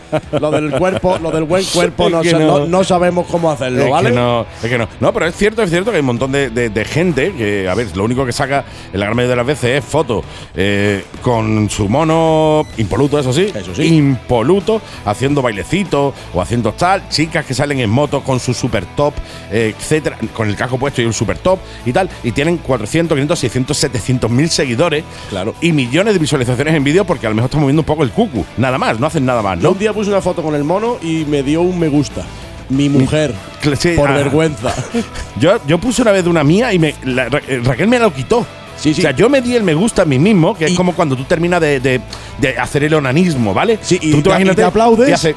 Lo 0.40 0.50
del 0.50 0.70
cuerpo, 0.70 1.18
lo 1.20 1.30
del 1.30 1.44
buen 1.44 1.64
cuerpo, 1.64 2.08
no, 2.10 2.20
que 2.22 2.30
sa- 2.30 2.38
no. 2.38 2.58
no- 2.60 2.66
no 2.66 2.84
sabemos 2.84 3.26
cómo 3.26 3.50
hacerlo, 3.50 3.82
Es 3.84 3.90
¿vale? 3.90 4.10
que 4.10 4.14
no, 4.16 4.46
es 4.62 4.68
que 4.70 4.78
no. 4.78 4.88
No, 5.00 5.12
pero 5.12 5.26
es 5.26 5.34
cierto, 5.36 5.62
es 5.62 5.70
cierto 5.70 5.90
que 5.90 5.96
hay 5.96 6.00
un 6.00 6.06
montón 6.06 6.30
de, 6.32 6.50
de- 6.50 6.68
de 6.70 6.84
gente 6.84 7.32
que, 7.36 7.68
a 7.68 7.74
ver, 7.74 7.88
lo 7.96 8.04
único 8.04 8.24
que 8.24 8.32
saca 8.32 8.64
en 8.92 9.00
la 9.00 9.06
gran 9.06 9.16
mayoría 9.16 9.30
de 9.30 9.36
las 9.36 9.46
veces 9.46 9.78
es 9.78 9.84
foto 9.84 10.22
eh, 10.54 11.04
con 11.20 11.68
su 11.68 11.88
mono 11.88 12.64
impoluto, 12.78 13.18
eso 13.18 13.32
sí, 13.32 13.52
Eso 13.54 13.74
sí. 13.74 13.82
impoluto, 13.96 14.80
haciendo 15.04 15.42
bailecitos 15.42 16.14
o 16.32 16.40
haciendo 16.40 16.72
tal, 16.72 17.08
chicas 17.08 17.44
que 17.44 17.54
salen 17.54 17.80
en 17.80 17.90
moto 17.90 18.22
con 18.22 18.38
su 18.38 18.54
super 18.54 18.84
top, 18.94 19.14
eh, 19.50 19.74
etcétera, 19.76 20.16
con 20.34 20.48
el 20.48 20.54
casco 20.56 20.78
puesto 20.78 21.02
y 21.02 21.06
un 21.06 21.12
super 21.12 21.38
top 21.38 21.58
y 21.84 21.92
tal, 21.92 22.08
y 22.22 22.32
tienen 22.32 22.58
400, 22.58 23.14
500, 23.16 23.38
600, 23.38 23.76
700 23.76 24.30
mil 24.30 24.48
seguidores 24.48 24.91
Claro. 25.31 25.55
y 25.61 25.72
millones 25.72 26.14
de 26.14 26.18
visualizaciones 26.20 26.74
en 26.74 26.85
vídeo 26.85 27.05
porque 27.05 27.26
a 27.26 27.31
lo 27.31 27.37
mejor 27.37 27.48
están 27.48 27.61
moviendo 27.61 27.83
un 27.83 27.87
poco 27.87 28.02
el 28.02 28.11
cucu, 28.11 28.44
nada 28.57 28.78
más, 28.78 28.98
no 29.00 29.07
hacen 29.07 29.24
nada 29.24 29.42
más, 29.42 29.59
Yo 29.59 29.64
¿no? 29.64 29.70
un 29.72 29.78
día 29.78 29.92
puse 29.92 30.11
una 30.11 30.20
foto 30.20 30.42
con 30.42 30.55
el 30.55 30.64
mono 30.64 30.96
y 31.02 31.24
me 31.26 31.42
dio 31.42 31.62
un 31.62 31.78
me 31.78 31.88
gusta. 31.88 32.22
Mi 32.68 32.88
mujer. 32.88 33.35
Sí, 33.78 33.90
por 33.96 34.09
ah. 34.11 34.14
vergüenza. 34.14 34.72
Yo, 35.40 35.59
yo 35.66 35.78
puse 35.78 36.00
una 36.02 36.11
vez 36.12 36.24
de 36.24 36.31
una 36.31 36.42
mía 36.44 36.72
y 36.72 36.78
me, 36.78 36.94
la- 37.05 37.28
Ra- 37.28 37.42
eh, 37.46 37.61
Raquel 37.62 37.87
me 37.88 37.98
lo 37.98 38.12
quitó. 38.12 38.46
Sí, 38.78 38.94
sí. 38.94 39.00
O 39.00 39.02
sea, 39.02 39.11
yo 39.11 39.28
me 39.28 39.42
di 39.42 39.55
el 39.55 39.62
me 39.62 39.74
gusta 39.74 40.02
a 40.02 40.05
mí 40.05 40.18
mismo, 40.18 40.55
que 40.57 40.68
Y- 40.68 40.72
es 40.72 40.76
como 40.76 40.94
cuando 40.94 41.14
tú 41.14 41.24
terminas 41.24 41.61
de, 41.61 41.81
de- 41.81 42.00
de 42.38 42.59
hacer 42.59 42.85
el 42.85 42.94
onanismo, 42.94 43.52
¿vale? 43.52 43.78
Sí, 43.83 43.98
y 44.00 44.11
tú 44.12 44.22
te- 44.22 44.31
imagínate 44.31 44.55
y 44.55 44.57
te 44.57 44.68
aplaudes. 44.68 45.09
Y 45.09 45.12
hace, 45.12 45.37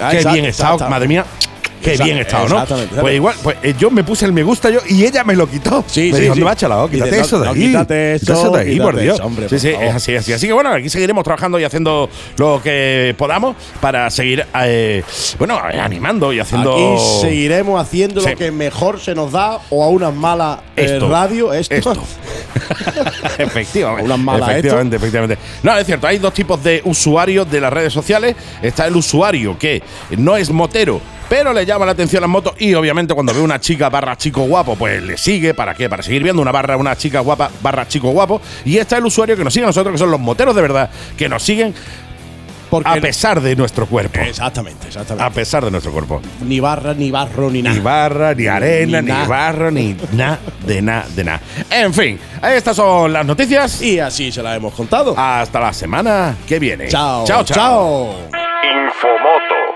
Ah, 0.00 0.08
qué 0.10 0.18
exacto, 0.18 0.34
bien 0.34 0.44
exacto. 0.46 0.88
madre 0.88 1.08
mía. 1.08 1.24
Qué 1.82 1.90
Exacto, 1.92 2.04
bien 2.04 2.18
estado, 2.18 2.48
¿no? 2.48 2.54
exactamente, 2.62 2.96
Pues 3.00 3.14
igual, 3.14 3.34
pues 3.42 3.56
eh, 3.62 3.74
yo 3.78 3.90
me 3.90 4.02
puse 4.02 4.24
el 4.26 4.32
me 4.32 4.42
gusta 4.42 4.70
yo 4.70 4.80
y 4.88 5.04
ella 5.04 5.22
me 5.24 5.36
lo 5.36 5.48
quitó. 5.48 5.84
Sí, 5.86 6.10
me 6.10 6.16
sí, 6.18 6.22
dijo, 6.24 6.34
sí. 6.34 6.40
Quítate 6.40 7.16
no, 7.16 7.22
eso 7.22 7.38
de 7.38 7.44
no, 7.46 7.52
ahí. 7.52 7.60
quítate 7.66 8.14
eso, 8.14 8.50
de 8.50 8.60
ahí, 8.60 8.80
por 8.80 8.90
quítate 8.92 9.02
Dios. 9.04 9.14
eso, 9.16 9.24
hombre, 9.26 9.48
sí, 9.48 9.54
por 9.54 9.60
sí, 9.60 9.70
favor. 9.72 9.86
es 9.88 9.94
así, 9.94 10.16
así. 10.16 10.32
Así 10.32 10.46
que 10.46 10.52
bueno, 10.52 10.72
aquí 10.72 10.88
seguiremos 10.88 11.22
trabajando 11.24 11.58
y 11.60 11.64
haciendo 11.64 12.08
lo 12.38 12.60
que 12.62 13.14
podamos 13.18 13.56
para 13.80 14.10
seguir, 14.10 14.44
eh, 14.62 15.02
bueno, 15.38 15.60
eh, 15.70 15.78
animando 15.78 16.32
y 16.32 16.40
haciendo. 16.40 16.72
Aquí 16.72 17.02
seguiremos 17.22 17.80
haciendo 17.80 18.20
Sí. 18.20 18.30
lo 18.30 18.36
que 18.36 18.50
mejor 18.50 19.00
se 19.00 19.14
nos 19.14 19.32
da 19.32 19.58
o 19.70 19.84
a 19.84 19.88
unas 19.88 20.14
malas 20.14 20.58
eh, 20.76 20.84
Esto. 20.86 21.08
radio. 21.08 21.52
Esto. 21.52 21.74
Esto. 21.74 21.94
efectivamente. 23.38 24.04
Unas 24.04 24.18
malas 24.18 24.50
efectivamente, 24.50 24.96
efectivamente. 24.96 25.38
No, 25.62 25.76
es 25.76 25.86
cierto, 25.86 26.06
hay 26.06 26.18
dos 26.18 26.32
tipos 26.34 26.62
de 26.62 26.80
usuarios 26.84 27.50
de 27.50 27.60
las 27.60 27.72
redes 27.72 27.92
sociales. 27.92 28.34
Está 28.62 28.86
el 28.86 28.96
usuario 28.96 29.58
que 29.58 29.82
no 30.16 30.36
es 30.36 30.50
motero. 30.50 31.00
Pero 31.28 31.52
le 31.52 31.66
llama 31.66 31.84
la 31.86 31.92
atención 31.92 32.20
las 32.20 32.30
motos 32.30 32.54
y 32.58 32.72
obviamente 32.74 33.12
cuando 33.14 33.34
ve 33.34 33.40
una 33.40 33.58
chica 33.60 33.88
barra 33.88 34.16
chico 34.16 34.42
guapo, 34.42 34.76
pues 34.76 35.02
le 35.02 35.16
sigue. 35.18 35.54
¿Para 35.54 35.74
qué? 35.74 35.88
Para 35.88 36.02
seguir 36.02 36.22
viendo 36.22 36.40
una 36.40 36.52
barra, 36.52 36.76
una 36.76 36.94
chica 36.96 37.20
guapa 37.20 37.50
barra 37.62 37.88
chico 37.88 38.10
guapo. 38.10 38.40
Y 38.64 38.78
está 38.78 38.98
el 38.98 39.06
usuario 39.06 39.36
que 39.36 39.42
nos 39.44 39.52
sigue 39.52 39.64
a 39.64 39.68
nosotros, 39.68 39.92
que 39.92 39.98
son 39.98 40.10
los 40.10 40.20
moteros 40.20 40.54
de 40.54 40.62
verdad, 40.62 40.88
que 41.18 41.28
nos 41.28 41.42
siguen 41.42 41.74
Porque 42.70 42.88
a 42.88 43.00
pesar 43.00 43.40
de 43.40 43.56
nuestro 43.56 43.86
cuerpo. 43.86 44.20
Exactamente, 44.20 44.84
A 44.84 44.88
exactamente. 44.88 45.34
pesar 45.34 45.64
de 45.64 45.70
nuestro 45.72 45.90
cuerpo. 45.92 46.22
Ni 46.42 46.60
barra, 46.60 46.94
ni 46.94 47.10
barro, 47.10 47.50
ni 47.50 47.60
nada. 47.60 47.74
Ni 47.76 47.82
barra, 47.82 48.32
ni 48.34 48.46
arena, 48.46 49.02
Ni 49.02 49.10
ni, 49.12 49.26
barro, 49.26 49.70
ni 49.72 49.96
nada, 50.12 50.38
de 50.64 50.80
nada, 50.82 51.06
de 51.14 51.24
nada. 51.24 51.40
En 51.70 51.92
fin, 51.92 52.20
estas 52.42 52.76
son 52.76 53.12
las 53.12 53.26
noticias. 53.26 53.82
Y 53.82 53.98
así 53.98 54.30
se 54.30 54.42
la 54.44 54.54
hemos 54.54 54.72
contado. 54.74 55.14
Hasta 55.18 55.58
la 55.58 55.72
semana 55.72 56.36
que 56.46 56.60
viene. 56.60 56.86
chao, 56.86 57.24
Chao, 57.26 57.42
chao. 57.42 57.56
chao. 57.56 58.14
Infomoto. 58.62 59.75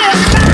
Yes! 0.00 0.49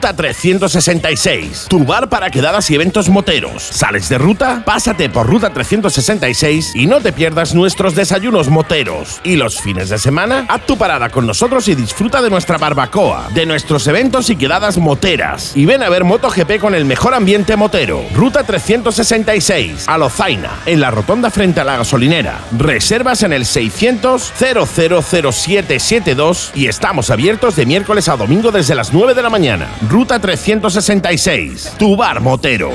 Ruta 0.00 0.16
366, 0.16 1.66
tu 1.68 1.84
bar 1.84 2.08
para 2.08 2.30
quedadas 2.30 2.70
y 2.70 2.74
eventos 2.74 3.10
moteros. 3.10 3.62
¿Sales 3.62 4.08
de 4.08 4.16
ruta? 4.16 4.62
Pásate 4.64 5.10
por 5.10 5.26
Ruta 5.26 5.50
366 5.50 6.72
y 6.74 6.86
no 6.86 7.02
te 7.02 7.12
pierdas 7.12 7.54
nuestros 7.54 7.94
desayunos 7.94 8.48
moteros. 8.48 9.20
Y 9.24 9.36
los 9.36 9.60
fines 9.60 9.90
de 9.90 9.98
semana, 9.98 10.46
haz 10.48 10.64
tu 10.64 10.78
parada 10.78 11.10
con 11.10 11.26
nosotros 11.26 11.68
y 11.68 11.74
disfruta 11.74 12.22
de 12.22 12.30
nuestra 12.30 12.56
barbacoa, 12.56 13.28
de 13.34 13.44
nuestros 13.44 13.86
eventos 13.88 14.30
y 14.30 14.36
quedadas 14.36 14.78
moteras. 14.78 15.54
Y 15.54 15.66
ven 15.66 15.82
a 15.82 15.90
ver 15.90 16.04
MotoGP 16.04 16.58
con 16.58 16.74
el 16.74 16.86
mejor 16.86 17.12
ambiente 17.12 17.56
motero. 17.56 18.02
Ruta 18.14 18.42
366, 18.42 19.86
a 19.86 19.98
Lozaina, 19.98 20.60
en 20.64 20.80
la 20.80 20.90
rotonda 20.90 21.30
frente 21.30 21.60
a 21.60 21.64
la 21.64 21.76
gasolinera. 21.76 22.40
Reservas 22.56 23.22
en 23.22 23.34
el 23.34 23.44
600 23.44 24.32
000772 24.38 26.52
y 26.54 26.68
estamos 26.68 27.10
abiertos 27.10 27.54
de 27.54 27.66
miércoles 27.66 28.08
a 28.08 28.16
domingo 28.16 28.50
desde 28.50 28.74
las 28.74 28.94
9 28.94 29.12
de 29.12 29.22
la 29.22 29.28
mañana. 29.28 29.68
Ruta 29.90 30.20
366, 30.20 31.72
tu 31.76 31.96
bar 31.96 32.20
motero. 32.20 32.70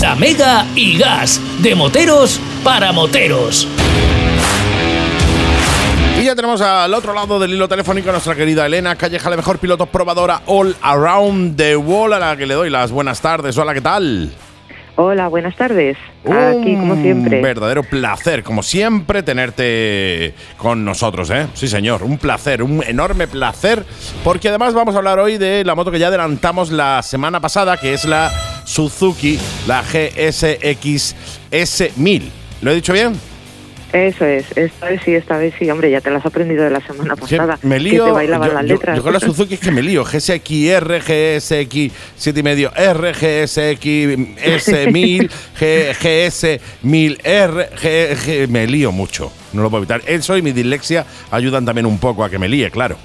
La 0.00 0.14
Mega 0.14 0.64
y 0.74 0.96
Gas, 0.96 1.38
de 1.58 1.74
moteros 1.74 2.40
para 2.64 2.90
moteros. 2.90 3.68
Y 6.18 6.24
ya 6.24 6.34
tenemos 6.34 6.62
al 6.62 6.94
otro 6.94 7.12
lado 7.12 7.38
del 7.38 7.52
hilo 7.52 7.68
telefónico 7.68 8.08
a 8.08 8.12
nuestra 8.12 8.34
querida 8.34 8.64
Elena 8.64 8.96
Calleja, 8.96 9.28
la 9.28 9.36
mejor 9.36 9.58
piloto 9.58 9.84
probadora 9.84 10.40
all 10.46 10.74
around 10.80 11.58
the 11.58 11.76
world, 11.76 12.14
a 12.14 12.18
la 12.18 12.36
que 12.38 12.46
le 12.46 12.54
doy 12.54 12.70
las 12.70 12.90
buenas 12.90 13.20
tardes. 13.20 13.58
Hola, 13.58 13.74
¿qué 13.74 13.82
tal? 13.82 14.32
Hola, 15.00 15.28
buenas 15.28 15.54
tardes. 15.54 15.96
Aquí, 16.24 16.74
como 16.74 16.94
Un 16.94 17.02
siempre. 17.02 17.40
verdadero 17.40 17.84
placer, 17.84 18.42
como 18.42 18.64
siempre, 18.64 19.22
tenerte 19.22 20.34
con 20.56 20.84
nosotros, 20.84 21.30
¿eh? 21.30 21.46
Sí, 21.54 21.68
señor, 21.68 22.02
un 22.02 22.18
placer, 22.18 22.64
un 22.64 22.82
enorme 22.84 23.28
placer, 23.28 23.84
porque 24.24 24.48
además 24.48 24.74
vamos 24.74 24.96
a 24.96 24.98
hablar 24.98 25.20
hoy 25.20 25.38
de 25.38 25.62
la 25.64 25.76
moto 25.76 25.92
que 25.92 26.00
ya 26.00 26.08
adelantamos 26.08 26.72
la 26.72 27.00
semana 27.04 27.38
pasada, 27.38 27.76
que 27.76 27.94
es 27.94 28.06
la 28.06 28.28
Suzuki, 28.64 29.38
la 29.68 29.82
GSX 29.82 31.14
S1000. 31.52 32.22
¿Lo 32.62 32.72
he 32.72 32.74
dicho 32.74 32.92
bien? 32.92 33.12
Eso 33.92 34.26
es, 34.26 34.44
esta 34.56 34.86
vez 34.86 35.00
sí, 35.02 35.14
esta 35.14 35.38
vez 35.38 35.54
sí. 35.58 35.70
Hombre, 35.70 35.90
ya 35.90 36.00
te 36.02 36.10
las 36.10 36.20
has 36.20 36.26
aprendido 36.26 36.62
de 36.64 36.70
la 36.70 36.80
semana 36.80 37.16
pasada. 37.16 37.58
me 37.62 37.80
lío. 37.80 38.04
Que 38.04 38.10
te 38.10 38.14
bailaban 38.14 38.48
yo, 38.48 38.54
las 38.54 38.66
yo- 38.66 38.74
letras. 38.74 38.96
yo 38.98 39.02
con 39.02 39.12
la 39.14 39.20
Suzuki 39.20 39.54
es 39.54 39.60
que 39.60 39.70
me 39.70 39.82
lío. 39.82 40.04
GSX 40.04 40.42
7,5, 42.18 42.72
R, 42.76 43.12
GSX 43.12 43.86
S1000, 44.44 45.30
G- 45.58 45.94
GS 45.94 46.60
1000R, 46.84 47.70
G- 47.82 48.16
G- 48.16 48.48
me 48.48 48.66
lío 48.66 48.92
mucho. 48.92 49.32
No 49.54 49.62
lo 49.62 49.70
puedo 49.70 49.82
evitar. 49.84 50.02
Eso 50.06 50.36
y 50.36 50.42
mi 50.42 50.52
dislexia 50.52 51.06
ayudan 51.30 51.64
también 51.64 51.86
un 51.86 51.98
poco 51.98 52.24
a 52.24 52.28
que 52.30 52.38
me 52.38 52.48
líe, 52.48 52.70
claro. 52.70 52.96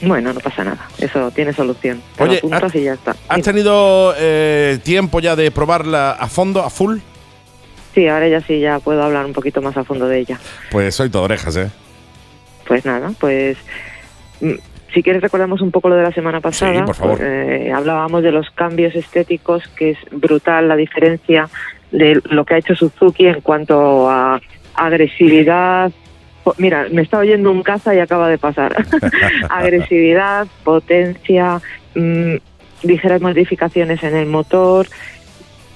Bueno, 0.00 0.32
no 0.32 0.40
pasa 0.40 0.64
nada. 0.64 0.88
Eso 0.98 1.30
tiene 1.30 1.52
solución. 1.52 2.02
Te 2.16 2.24
lo 2.24 2.30
Oye, 2.30 2.38
apuntas 2.38 2.62
¿has- 2.64 2.74
y 2.74 2.82
ya 2.84 2.94
está. 2.94 3.14
¿Has 3.28 3.42
tenido 3.42 4.14
eh, 4.16 4.78
tiempo 4.82 5.20
ya 5.20 5.36
de 5.36 5.50
probarla 5.50 6.12
a 6.12 6.28
fondo, 6.28 6.62
a 6.62 6.70
full? 6.70 6.98
Sí, 7.96 8.06
ahora 8.08 8.28
ya 8.28 8.42
sí, 8.42 8.60
ya 8.60 8.78
puedo 8.78 9.02
hablar 9.02 9.24
un 9.24 9.32
poquito 9.32 9.62
más 9.62 9.74
a 9.78 9.82
fondo 9.82 10.06
de 10.06 10.18
ella. 10.18 10.38
Pues 10.70 10.94
soy 10.94 11.08
todo 11.08 11.22
orejas, 11.22 11.56
¿eh? 11.56 11.70
Pues 12.68 12.84
nada, 12.84 13.10
pues 13.18 13.56
mm, 14.42 14.52
si 14.92 15.02
quieres 15.02 15.22
recordamos 15.22 15.62
un 15.62 15.70
poco 15.70 15.88
lo 15.88 15.96
de 15.96 16.02
la 16.02 16.12
semana 16.12 16.42
pasada. 16.42 16.84
por 16.84 16.94
favor. 16.94 17.18
Eh, 17.22 17.72
hablábamos 17.74 18.22
de 18.22 18.32
los 18.32 18.50
cambios 18.50 18.94
estéticos, 18.94 19.66
que 19.68 19.92
es 19.92 19.98
brutal 20.10 20.68
la 20.68 20.76
diferencia 20.76 21.48
de 21.90 22.20
lo 22.28 22.44
que 22.44 22.56
ha 22.56 22.58
hecho 22.58 22.74
Suzuki 22.74 23.28
en 23.28 23.40
cuanto 23.40 24.10
a 24.10 24.42
agresividad. 24.74 25.90
Mira, 26.58 26.88
me 26.92 27.00
está 27.00 27.16
oyendo 27.16 27.50
un 27.50 27.62
caza 27.62 27.94
y 27.94 27.98
acaba 27.98 28.28
de 28.28 28.36
pasar. 28.36 28.76
agresividad, 29.48 30.46
potencia, 30.64 31.62
mm, 31.94 32.34
ligeras 32.82 33.22
modificaciones 33.22 34.02
en 34.02 34.14
el 34.14 34.26
motor. 34.26 34.86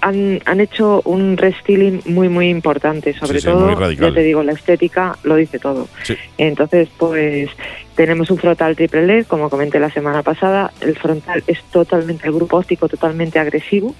Han, 0.01 0.41
han 0.45 0.61
hecho 0.61 1.03
un 1.05 1.37
restyling 1.37 2.03
muy, 2.07 2.29
muy 2.29 2.49
importante. 2.49 3.13
Sobre 3.15 3.41
Sí, 3.41 3.47
sí, 3.47 3.53
todo, 3.53 3.91
ya 3.91 4.13
te 4.13 4.23
digo, 4.23 4.43
la 4.43 4.53
estética 4.53 5.17
lo 5.23 5.37
dice 5.37 5.59
todo. 5.59 5.89
Sí. 6.03 6.17
Entonces, 6.39 6.89
pues 6.97 7.51
tenemos 7.95 8.31
un 8.31 8.39
frontal 8.39 8.77
triple 8.77 9.07
LED, 9.07 9.27
como 9.27 9.51
comenté 9.51 9.79
la 9.79 9.91
semana 9.91 10.23
pasada. 10.23 10.73
El 10.81 10.97
frontal 10.97 11.45
es 11.47 11.63
totalmente, 11.65 12.27
el 12.27 12.33
grupo 12.33 12.57
óptico 12.57 12.89
totalmente 12.89 13.39
agresivo. 13.39 13.95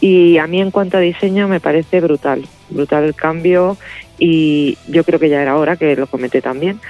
Y 0.00 0.38
a 0.38 0.46
mí 0.46 0.60
en 0.60 0.70
cuanto 0.70 0.96
a 0.96 1.00
diseño 1.00 1.48
me 1.48 1.60
parece 1.60 2.00
brutal, 2.00 2.44
brutal 2.70 3.04
el 3.04 3.14
cambio 3.14 3.76
y 4.18 4.76
yo 4.88 5.04
creo 5.04 5.18
que 5.18 5.28
ya 5.28 5.40
era 5.42 5.56
hora 5.56 5.76
que 5.76 5.96
lo 5.96 6.06
comenté 6.06 6.42
también. 6.42 6.80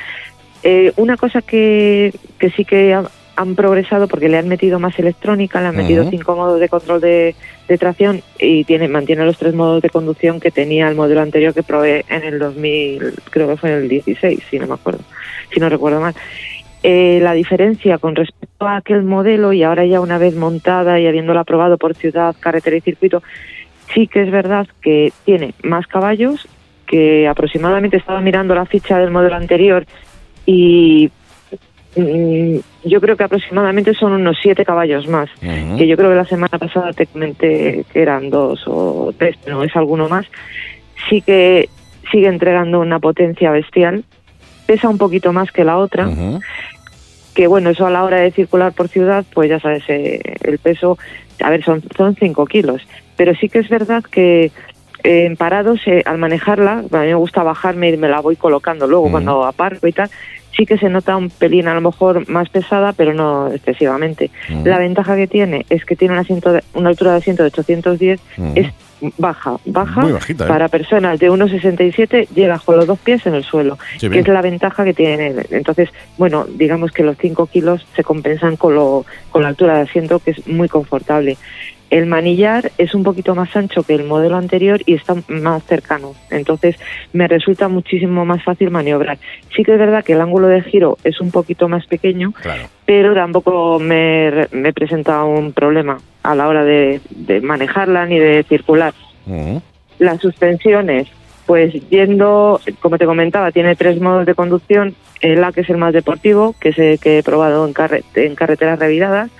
Eh, 0.62 0.92
una 0.96 1.16
cosa 1.16 1.42
que, 1.42 2.14
que 2.38 2.50
sí 2.50 2.64
que 2.64 2.98
han 3.36 3.54
progresado 3.54 4.08
porque 4.08 4.28
le 4.28 4.38
han 4.38 4.48
metido 4.48 4.78
más 4.78 4.98
electrónica, 4.98 5.60
le 5.60 5.68
han 5.68 5.76
metido 5.76 6.02
Ujú. 6.02 6.10
cinco 6.10 6.36
modos 6.36 6.60
de 6.60 6.68
control 6.68 7.00
de, 7.00 7.34
de 7.68 7.78
tracción 7.78 8.22
y 8.38 8.64
tiene, 8.64 8.88
mantiene 8.88 9.24
los 9.24 9.38
tres 9.38 9.54
modos 9.54 9.82
de 9.82 9.90
conducción 9.90 10.40
que 10.40 10.50
tenía 10.50 10.88
el 10.88 10.94
modelo 10.94 11.20
anterior 11.20 11.52
que 11.54 11.62
probé 11.62 12.04
en 12.08 12.22
el 12.22 12.38
2000, 12.38 13.14
creo 13.30 13.48
que 13.48 13.56
fue 13.56 13.70
en 13.70 13.76
el 13.82 13.88
16, 13.88 14.40
si 14.50 14.58
no 14.58 14.66
me 14.66 14.74
acuerdo, 14.74 15.00
si 15.52 15.60
no 15.60 15.68
recuerdo 15.68 16.00
mal. 16.00 16.14
Eh, 16.82 17.18
la 17.22 17.32
diferencia 17.32 17.96
con 17.96 18.14
respecto 18.14 18.66
a 18.66 18.76
aquel 18.76 19.04
modelo 19.04 19.54
y 19.54 19.62
ahora 19.62 19.86
ya 19.86 20.00
una 20.00 20.18
vez 20.18 20.34
montada 20.36 21.00
y 21.00 21.06
habiéndola 21.06 21.44
probado 21.44 21.78
por 21.78 21.94
ciudad, 21.94 22.36
carretera 22.38 22.76
y 22.76 22.82
circuito, 22.82 23.22
sí 23.94 24.06
que 24.06 24.22
es 24.22 24.30
verdad 24.30 24.66
que 24.82 25.12
tiene 25.24 25.54
más 25.62 25.86
caballos, 25.86 26.46
que 26.86 27.26
aproximadamente 27.26 27.96
estaba 27.96 28.20
mirando 28.20 28.54
la 28.54 28.66
ficha 28.66 28.98
del 28.98 29.10
modelo 29.10 29.34
anterior 29.34 29.86
y 30.44 31.10
yo 31.96 33.00
creo 33.00 33.16
que 33.16 33.24
aproximadamente 33.24 33.94
son 33.94 34.12
unos 34.12 34.36
siete 34.42 34.64
caballos 34.64 35.06
más, 35.06 35.30
que 35.40 35.86
yo 35.86 35.96
creo 35.96 36.10
que 36.10 36.16
la 36.16 36.24
semana 36.24 36.58
pasada 36.58 36.92
te 36.92 37.06
comenté 37.06 37.84
que 37.92 38.02
eran 38.02 38.30
dos 38.30 38.64
o 38.66 39.12
tres, 39.16 39.36
pero 39.44 39.62
es 39.62 39.74
alguno 39.76 40.08
más. 40.08 40.26
Sí 41.08 41.20
que 41.20 41.68
sigue 42.10 42.28
entregando 42.28 42.80
una 42.80 42.98
potencia 42.98 43.50
bestial, 43.50 44.04
pesa 44.66 44.88
un 44.88 44.98
poquito 44.98 45.32
más 45.32 45.52
que 45.52 45.64
la 45.64 45.78
otra, 45.78 46.08
que 47.34 47.46
bueno, 47.46 47.70
eso 47.70 47.86
a 47.86 47.90
la 47.90 48.04
hora 48.04 48.18
de 48.18 48.30
circular 48.30 48.72
por 48.72 48.88
ciudad, 48.88 49.24
pues 49.34 49.50
ya 49.50 49.60
sabes, 49.60 49.82
eh, 49.88 50.20
el 50.42 50.58
peso, 50.58 50.98
a 51.42 51.50
ver, 51.50 51.64
son, 51.64 51.82
son 51.96 52.14
5 52.14 52.46
kilos, 52.46 52.82
pero 53.16 53.34
sí 53.34 53.48
que 53.48 53.58
es 53.58 53.68
verdad 53.68 54.04
que 54.04 54.52
eh, 55.02 55.26
en 55.26 55.36
parados, 55.36 55.80
eh, 55.86 56.02
al 56.06 56.18
manejarla, 56.18 56.84
a 56.90 56.98
mí 56.98 57.06
me 57.06 57.14
gusta 57.14 57.42
bajarme 57.42 57.90
y 57.90 57.96
me 57.96 58.08
la 58.08 58.20
voy 58.20 58.36
colocando 58.36 58.86
luego 58.86 59.04
Ujú. 59.04 59.12
cuando 59.12 59.44
aparco 59.44 59.86
y 59.86 59.92
tal, 59.92 60.08
sí 60.56 60.66
que 60.66 60.78
se 60.78 60.88
nota 60.88 61.16
un 61.16 61.30
pelín 61.30 61.68
a 61.68 61.74
lo 61.74 61.80
mejor 61.80 62.28
más 62.28 62.48
pesada, 62.48 62.92
pero 62.92 63.12
no 63.14 63.48
excesivamente. 63.52 64.30
Ujú. 64.50 64.66
La 64.66 64.78
ventaja 64.78 65.16
que 65.16 65.26
tiene 65.26 65.66
es 65.70 65.84
que 65.84 65.96
tiene 65.96 66.14
un 66.14 66.20
asiento 66.20 66.52
de- 66.52 66.62
una 66.74 66.90
altura 66.90 67.12
de 67.12 67.18
asiento 67.18 67.42
de 67.42 67.48
810, 67.48 68.20
Ujú. 68.38 68.52
es 68.54 68.68
baja, 69.18 69.56
baja, 69.66 70.00
Muy 70.00 70.12
bajita, 70.12 70.44
¿eh? 70.44 70.48
para 70.48 70.68
personas 70.68 71.18
de 71.18 71.28
1,67 71.30 72.26
llega 72.34 72.58
con 72.58 72.76
los 72.76 72.86
dos 72.86 72.98
pies 72.98 73.26
en 73.26 73.34
el 73.34 73.44
suelo, 73.44 73.78
Sí, 73.98 74.08
que 74.08 74.20
es 74.20 74.28
la 74.28 74.40
ventaja 74.40 74.84
que 74.84 74.94
tiene. 74.94 75.34
Entonces, 75.50 75.90
bueno, 76.16 76.46
digamos 76.48 76.90
que 76.92 77.02
los 77.02 77.16
5 77.18 77.46
kilos 77.46 77.86
se 77.94 78.02
compensan 78.04 78.56
con, 78.56 78.74
lo, 78.74 79.04
con 79.30 79.42
la 79.42 79.48
altura 79.48 79.74
de 79.76 79.82
asiento, 79.82 80.20
que 80.20 80.30
es 80.30 80.46
muy 80.46 80.68
confortable. 80.68 81.36
El 81.94 82.06
manillar 82.06 82.72
es 82.76 82.92
un 82.92 83.04
poquito 83.04 83.36
más 83.36 83.54
ancho 83.54 83.84
que 83.84 83.94
el 83.94 84.02
modelo 84.02 84.36
anterior 84.36 84.80
y 84.84 84.94
está 84.94 85.14
más 85.28 85.62
cercano. 85.62 86.14
Entonces, 86.28 86.74
me 87.12 87.28
resulta 87.28 87.68
muchísimo 87.68 88.24
más 88.24 88.42
fácil 88.42 88.70
maniobrar. 88.72 89.18
Sí 89.54 89.62
que 89.62 89.74
es 89.74 89.78
verdad 89.78 90.02
que 90.04 90.14
el 90.14 90.20
ángulo 90.20 90.48
de 90.48 90.60
giro 90.62 90.98
es 91.04 91.20
un 91.20 91.30
poquito 91.30 91.68
más 91.68 91.86
pequeño, 91.86 92.32
Claro. 92.42 92.64
pero 92.84 93.14
tampoco 93.14 93.78
me, 93.78 94.48
me 94.50 94.72
presenta 94.72 95.22
un 95.22 95.52
problema 95.52 95.98
a 96.24 96.34
la 96.34 96.48
hora 96.48 96.64
de, 96.64 97.00
de 97.10 97.40
manejarla 97.40 98.06
ni 98.06 98.18
de 98.18 98.42
circular. 98.48 98.92
Las 100.00 100.20
suspensiones, 100.20 101.06
pues 101.46 101.72
yendo, 101.90 102.60
como 102.80 102.98
te 102.98 103.06
comentaba, 103.06 103.52
tiene 103.52 103.76
tres 103.76 104.00
modos 104.00 104.26
de 104.26 104.34
conducción. 104.34 104.96
El 105.20 105.44
A, 105.44 105.52
que 105.52 105.60
es 105.60 105.70
el 105.70 105.76
más 105.78 105.92
deportivo, 105.94 106.56
que 106.60 106.70
es 106.70 106.78
el 106.80 106.98
que 106.98 107.18
he 107.18 107.22
probado 107.22 107.64
en, 107.68 107.72
carre- 107.72 108.02
en 108.16 108.34
carreteras 108.34 108.80
reviradas. 108.80 109.30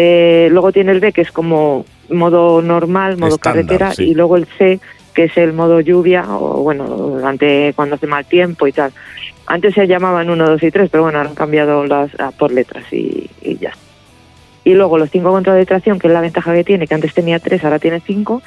Eh, 0.00 0.46
luego 0.52 0.70
tiene 0.70 0.92
el 0.92 1.00
B, 1.00 1.12
que 1.12 1.22
es 1.22 1.32
como 1.32 1.84
modo 2.08 2.62
normal, 2.62 3.16
modo 3.16 3.36
carretera. 3.36 3.90
sí. 3.90 4.10
Y 4.10 4.14
luego 4.14 4.36
el 4.36 4.46
C, 4.46 4.78
que 5.12 5.24
es 5.24 5.36
el 5.36 5.52
modo 5.52 5.80
lluvia, 5.80 6.24
o 6.28 6.62
bueno, 6.62 7.18
ante 7.24 7.72
cuando 7.74 7.96
hace 7.96 8.06
mal 8.06 8.24
tiempo 8.24 8.68
y 8.68 8.72
tal. 8.72 8.92
Antes 9.48 9.74
se 9.74 9.88
llamaban 9.88 10.30
1, 10.30 10.50
2 10.50 10.62
y 10.62 10.70
3, 10.70 10.88
pero 10.88 11.02
bueno, 11.02 11.18
ahora 11.18 11.30
han 11.30 11.34
cambiado 11.34 11.84
las 11.84 12.12
por 12.38 12.52
letras 12.52 12.84
y, 12.92 13.28
y 13.42 13.58
ya. 13.58 13.72
Y 14.62 14.74
luego 14.74 14.98
los 14.98 15.10
cinco 15.10 15.32
controles 15.32 15.62
de 15.62 15.66
tracción, 15.66 15.98
que 15.98 16.06
es 16.06 16.12
la 16.12 16.20
ventaja 16.20 16.54
que 16.54 16.62
tiene, 16.62 16.86
que 16.86 16.94
antes 16.94 17.12
tenía 17.12 17.40
tres, 17.40 17.64
ahora 17.64 17.80
tiene 17.80 17.98
cinco, 17.98 18.40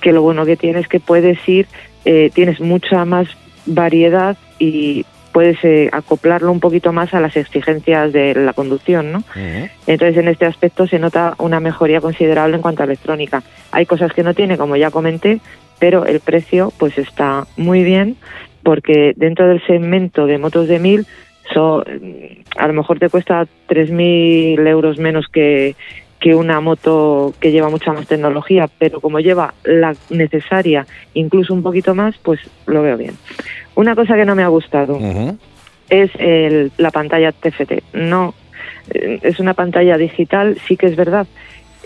que 0.00 0.12
lo 0.12 0.22
bueno 0.22 0.44
que 0.44 0.56
tiene 0.56 0.80
es 0.80 0.88
que 0.88 0.98
puedes 0.98 1.38
ir, 1.48 1.68
eh, 2.04 2.32
tienes 2.34 2.58
mucha 2.60 3.04
más 3.04 3.28
variedad 3.64 4.36
y 4.58 5.06
puedes 5.36 5.62
eh, 5.64 5.90
acoplarlo 5.92 6.50
un 6.50 6.60
poquito 6.60 6.94
más 6.94 7.12
a 7.12 7.20
las 7.20 7.36
exigencias 7.36 8.10
de 8.10 8.34
la 8.34 8.54
conducción, 8.54 9.12
¿no? 9.12 9.22
Entonces, 9.86 10.16
en 10.16 10.28
este 10.28 10.46
aspecto 10.46 10.86
se 10.86 10.98
nota 10.98 11.34
una 11.36 11.60
mejoría 11.60 12.00
considerable 12.00 12.56
en 12.56 12.62
cuanto 12.62 12.80
a 12.82 12.86
electrónica. 12.86 13.42
Hay 13.70 13.84
cosas 13.84 14.14
que 14.14 14.22
no 14.22 14.32
tiene, 14.32 14.56
como 14.56 14.76
ya 14.76 14.90
comenté, 14.90 15.40
pero 15.78 16.06
el 16.06 16.20
precio 16.20 16.72
pues 16.78 16.96
está 16.96 17.46
muy 17.58 17.84
bien 17.84 18.16
porque 18.62 19.12
dentro 19.14 19.46
del 19.46 19.60
segmento 19.66 20.24
de 20.24 20.38
motos 20.38 20.68
de 20.68 20.78
1000 20.78 21.06
so- 21.52 21.84
a 22.56 22.66
lo 22.66 22.72
mejor 22.72 22.98
te 22.98 23.10
cuesta 23.10 23.46
3.000 23.68 24.66
euros 24.66 24.96
menos 24.98 25.26
que, 25.30 25.76
que 26.18 26.34
una 26.34 26.62
moto 26.62 27.34
que 27.40 27.52
lleva 27.52 27.68
mucha 27.68 27.92
más 27.92 28.06
tecnología, 28.06 28.70
pero 28.78 29.02
como 29.02 29.20
lleva 29.20 29.52
la 29.64 29.94
necesaria, 30.08 30.86
incluso 31.12 31.52
un 31.52 31.62
poquito 31.62 31.94
más, 31.94 32.16
pues 32.22 32.40
lo 32.64 32.80
veo 32.80 32.96
bien. 32.96 33.16
Una 33.76 33.94
cosa 33.94 34.16
que 34.16 34.24
no 34.24 34.34
me 34.34 34.42
ha 34.42 34.48
gustado 34.48 34.98
es 35.88 36.10
el- 36.18 36.72
la 36.78 36.90
pantalla 36.90 37.30
TFT. 37.30 37.82
No, 37.92 38.34
eh, 38.92 39.20
es 39.22 39.38
una 39.38 39.54
pantalla 39.54 39.96
digital, 39.96 40.58
sí 40.66 40.76
que 40.76 40.86
es 40.86 40.96
verdad. 40.96 41.26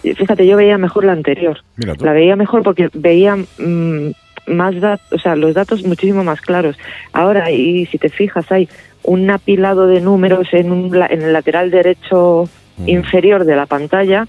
Fíjate, 0.03 0.47
yo 0.47 0.57
veía 0.57 0.79
mejor 0.79 1.05
la 1.05 1.13
anterior. 1.13 1.59
La 2.07 2.13
veía 2.15 2.35
mejor 2.37 2.63
porque 2.63 2.89
veía 2.95 3.37
mm, 3.37 4.11
más 4.47 4.81
datos, 4.81 5.07
o 5.13 5.19
sea, 5.19 5.37
los 5.37 5.53
datos 5.53 5.85
muchísimo 5.85 6.25
más 6.25 6.41
claros. 6.41 6.77
Ahora, 7.13 7.51
y 7.51 7.85
si 7.87 7.99
te 7.99 8.09
fijas, 8.09 8.51
hay 8.51 8.67
un 9.03 9.31
apilado 9.31 9.87
de 9.87 10.01
números 10.01 10.49
en, 10.53 10.73
un 10.73 10.95
en 10.95 11.23
el 11.23 11.33
lateral 11.35 11.71
derecho 11.71 12.49
inferior 12.87 13.45
de 13.45 13.57
la 13.57 13.67
pantalla 13.67 14.27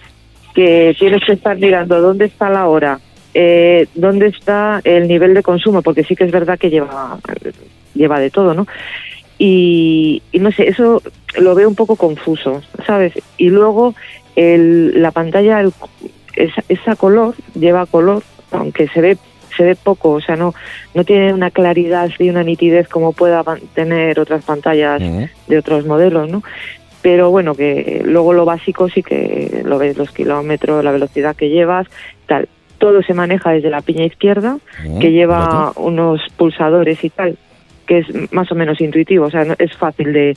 que 0.53 0.93
tienes 0.99 1.23
que 1.25 1.31
estar 1.33 1.57
mirando 1.57 2.01
dónde 2.01 2.25
está 2.25 2.49
la 2.49 2.67
hora, 2.67 2.99
eh, 3.33 3.87
dónde 3.95 4.27
está 4.27 4.81
el 4.83 5.07
nivel 5.07 5.33
de 5.33 5.43
consumo, 5.43 5.81
porque 5.81 6.03
sí 6.03 6.15
que 6.15 6.23
es 6.25 6.31
verdad 6.31 6.59
que 6.59 6.69
lleva, 6.69 7.17
lleva 7.93 8.19
de 8.19 8.29
todo, 8.29 8.53
¿no? 8.53 8.67
Y, 9.37 10.21
y 10.31 10.39
no 10.39 10.51
sé, 10.51 10.69
eso 10.69 11.01
lo 11.39 11.55
veo 11.55 11.67
un 11.67 11.75
poco 11.75 11.95
confuso, 11.95 12.61
¿sabes? 12.85 13.13
Y 13.37 13.49
luego 13.49 13.95
el, 14.35 15.01
la 15.01 15.11
pantalla, 15.11 15.59
el- 15.61 15.73
esa, 16.35 16.63
esa 16.69 16.95
color, 16.95 17.35
lleva 17.59 17.85
color, 17.85 18.23
aunque 18.51 18.87
se 18.89 19.01
ve 19.01 19.17
se 19.57 19.63
ve 19.63 19.75
poco, 19.75 20.11
o 20.11 20.21
sea, 20.21 20.37
no 20.37 20.53
no 20.93 21.03
tiene 21.03 21.33
una 21.33 21.51
claridad 21.51 22.09
y 22.19 22.29
una 22.29 22.41
nitidez 22.41 22.87
como 22.87 23.11
pueda 23.11 23.43
tener 23.73 24.17
otras 24.17 24.45
pantallas 24.45 25.01
de 25.47 25.57
otros 25.57 25.85
modelos, 25.85 26.29
¿no? 26.29 26.41
Pero 27.01 27.31
bueno, 27.31 27.53
que 27.55 28.01
luego 28.05 28.31
lo 28.31 28.45
básico 28.45 28.87
sí 28.89 29.03
que 29.03 29.61
lo 29.65 29.77
ves, 29.77 29.97
los 29.97 30.11
kilómetros, 30.11 30.83
la 30.85 30.91
velocidad 30.91 31.35
que 31.35 31.49
llevas, 31.49 31.87
tal. 32.27 32.47
Todo 32.81 33.01
se 33.03 33.13
maneja 33.13 33.51
desde 33.51 33.69
la 33.69 33.81
piña 33.81 34.03
izquierda, 34.05 34.57
Ujú. 34.85 34.99
que 34.99 35.11
lleva 35.11 35.71
unos 35.75 36.19
pulsadores 36.35 37.03
y 37.03 37.11
tal, 37.11 37.37
que 37.85 37.99
es 37.99 38.33
más 38.33 38.51
o 38.51 38.55
menos 38.55 38.81
intuitivo, 38.81 39.25
o 39.27 39.29
sea, 39.29 39.45
no- 39.45 39.53
es 39.59 39.71
fácil 39.77 40.11
de, 40.11 40.35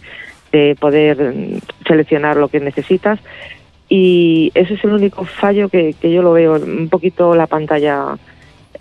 de 0.53 0.77
poder 0.79 1.17
mm, 1.35 1.59
seleccionar 1.89 2.37
lo 2.37 2.49
que 2.49 2.61
necesitas. 2.61 3.19
Y 3.89 4.53
ese 4.55 4.75
es 4.75 4.85
el 4.85 4.93
único 4.93 5.25
fallo 5.25 5.71
que, 5.71 5.95
que 5.99 6.13
yo 6.13 6.21
lo 6.23 6.33
veo, 6.33 6.57
un 6.57 6.89
poquito 6.91 7.35
la 7.35 7.47
pantalla, 7.47 8.17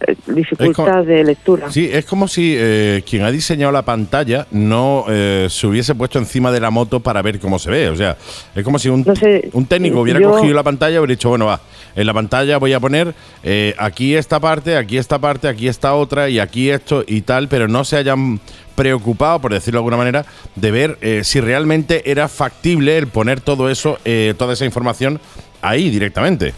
eh, 0.08 0.16
dificultad 0.28 1.04
de 1.04 1.24
lectura. 1.24 1.72
Sí, 1.72 1.90
es 1.92 2.06
como 2.06 2.28
si 2.28 2.56
eh, 2.58 3.04
quien 3.10 3.24
ha 3.24 3.32
diseñado 3.32 3.72
la 3.72 3.84
pantalla 3.84 4.48
no 4.52 5.06
eh, 5.10 5.48
se 5.50 5.68
hubiese 5.68 5.96
puesto 5.96 6.20
encima 6.20 6.52
de 6.52 6.60
la 6.60 6.70
moto 6.72 7.00
para 7.00 7.22
ver 7.22 7.40
cómo 7.40 7.60
se 7.60 7.70
ve. 7.72 7.90
O 7.90 7.96
sea, 7.96 8.18
es 8.56 8.64
como 8.64 8.80
si 8.80 8.90
un, 8.90 9.04
No 9.06 9.16
sé, 9.16 9.50
un 9.54 9.66
técnico 9.66 10.02
hubiera 10.02 10.20
yo- 10.20 10.32
cogido 10.32 10.54
la 10.54 10.64
pantalla 10.64 10.96
y 10.96 11.00
hubiera 11.00 11.12
dicho, 11.12 11.30
bueno, 11.30 11.46
va, 11.46 11.62
en 11.96 12.06
la 12.08 12.14
pantalla 12.14 12.58
voy 12.58 12.74
a 12.74 12.80
poner 12.80 13.14
eh, 13.44 13.76
aquí 13.78 14.16
esta 14.16 14.40
parte, 14.40 14.76
aquí 14.78 14.98
esta 14.98 15.20
parte, 15.20 15.48
aquí 15.48 15.68
esta 15.68 15.94
otra 15.94 16.30
y 16.30 16.40
aquí 16.40 16.70
esto 16.70 17.04
y 17.08 17.22
tal, 17.22 17.48
pero 17.48 17.68
no 17.68 17.84
se 17.86 17.98
hayan 17.98 18.40
preocupado, 18.76 19.40
por 19.40 19.54
decirlo 19.54 19.78
de 19.78 19.82
alguna 19.82 19.98
manera, 19.98 20.26
de 20.56 20.72
ver 20.72 20.98
eh, 21.02 21.22
si 21.24 21.40
realmente 21.40 22.10
era 22.10 22.28
factible 22.28 22.98
el 22.98 23.06
poner 23.08 23.40
todo 23.40 23.70
eso, 23.70 24.00
eh, 24.04 24.34
toda 24.38 24.54
esa 24.54 24.66
información 24.66 25.20
ahí 25.62 25.90
directamente. 25.92 26.54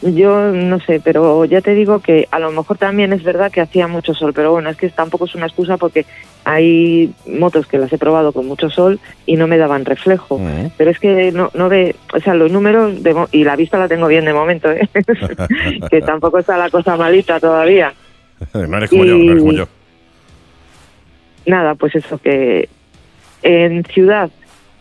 Yo 0.00 0.52
no 0.52 0.78
sé, 0.78 1.00
pero 1.02 1.44
ya 1.44 1.60
te 1.60 1.74
digo 1.74 1.98
que 1.98 2.28
a 2.30 2.38
lo 2.38 2.52
mejor 2.52 2.78
también 2.78 3.12
es 3.12 3.24
verdad 3.24 3.50
que 3.50 3.60
hacía 3.60 3.88
mucho 3.88 4.14
sol, 4.14 4.32
pero 4.32 4.52
bueno, 4.52 4.70
es 4.70 4.76
que 4.76 4.88
tampoco 4.90 5.24
es 5.24 5.34
una 5.34 5.46
excusa 5.46 5.76
porque 5.76 6.06
hay 6.44 7.12
motos 7.26 7.66
que 7.66 7.78
las 7.78 7.92
he 7.92 7.98
probado 7.98 8.32
con 8.32 8.46
mucho 8.46 8.70
sol 8.70 9.00
y 9.26 9.34
no 9.36 9.48
me 9.48 9.58
daban 9.58 9.84
reflejo. 9.84 10.40
Pero 10.76 10.90
es 10.90 11.00
que 11.00 11.32
no, 11.32 11.50
no 11.52 11.68
ve, 11.68 11.96
o 12.14 12.20
sea, 12.20 12.34
los 12.34 12.52
números 12.52 13.02
de 13.02 13.26
y 13.32 13.42
la 13.42 13.56
vista 13.56 13.76
la 13.76 13.88
tengo 13.88 14.06
bien 14.06 14.24
de 14.24 14.32
momento, 14.32 14.70
¿eh? 14.70 14.88
que 15.90 16.00
tampoco 16.00 16.38
está 16.38 16.56
la 16.56 16.70
cosa 16.70 16.96
malita 16.96 17.40
todavía. 17.40 17.92
no 18.54 18.76
eres 18.76 18.90
como 18.90 19.04
yo, 19.04 19.16
no 19.16 19.32
eres 19.32 19.42
como 19.42 19.52
yo. 19.52 19.68
Nada, 21.44 21.74
pues 21.74 21.96
eso 21.96 22.18
que 22.18 22.68
en 23.42 23.84
ciudad 23.84 24.30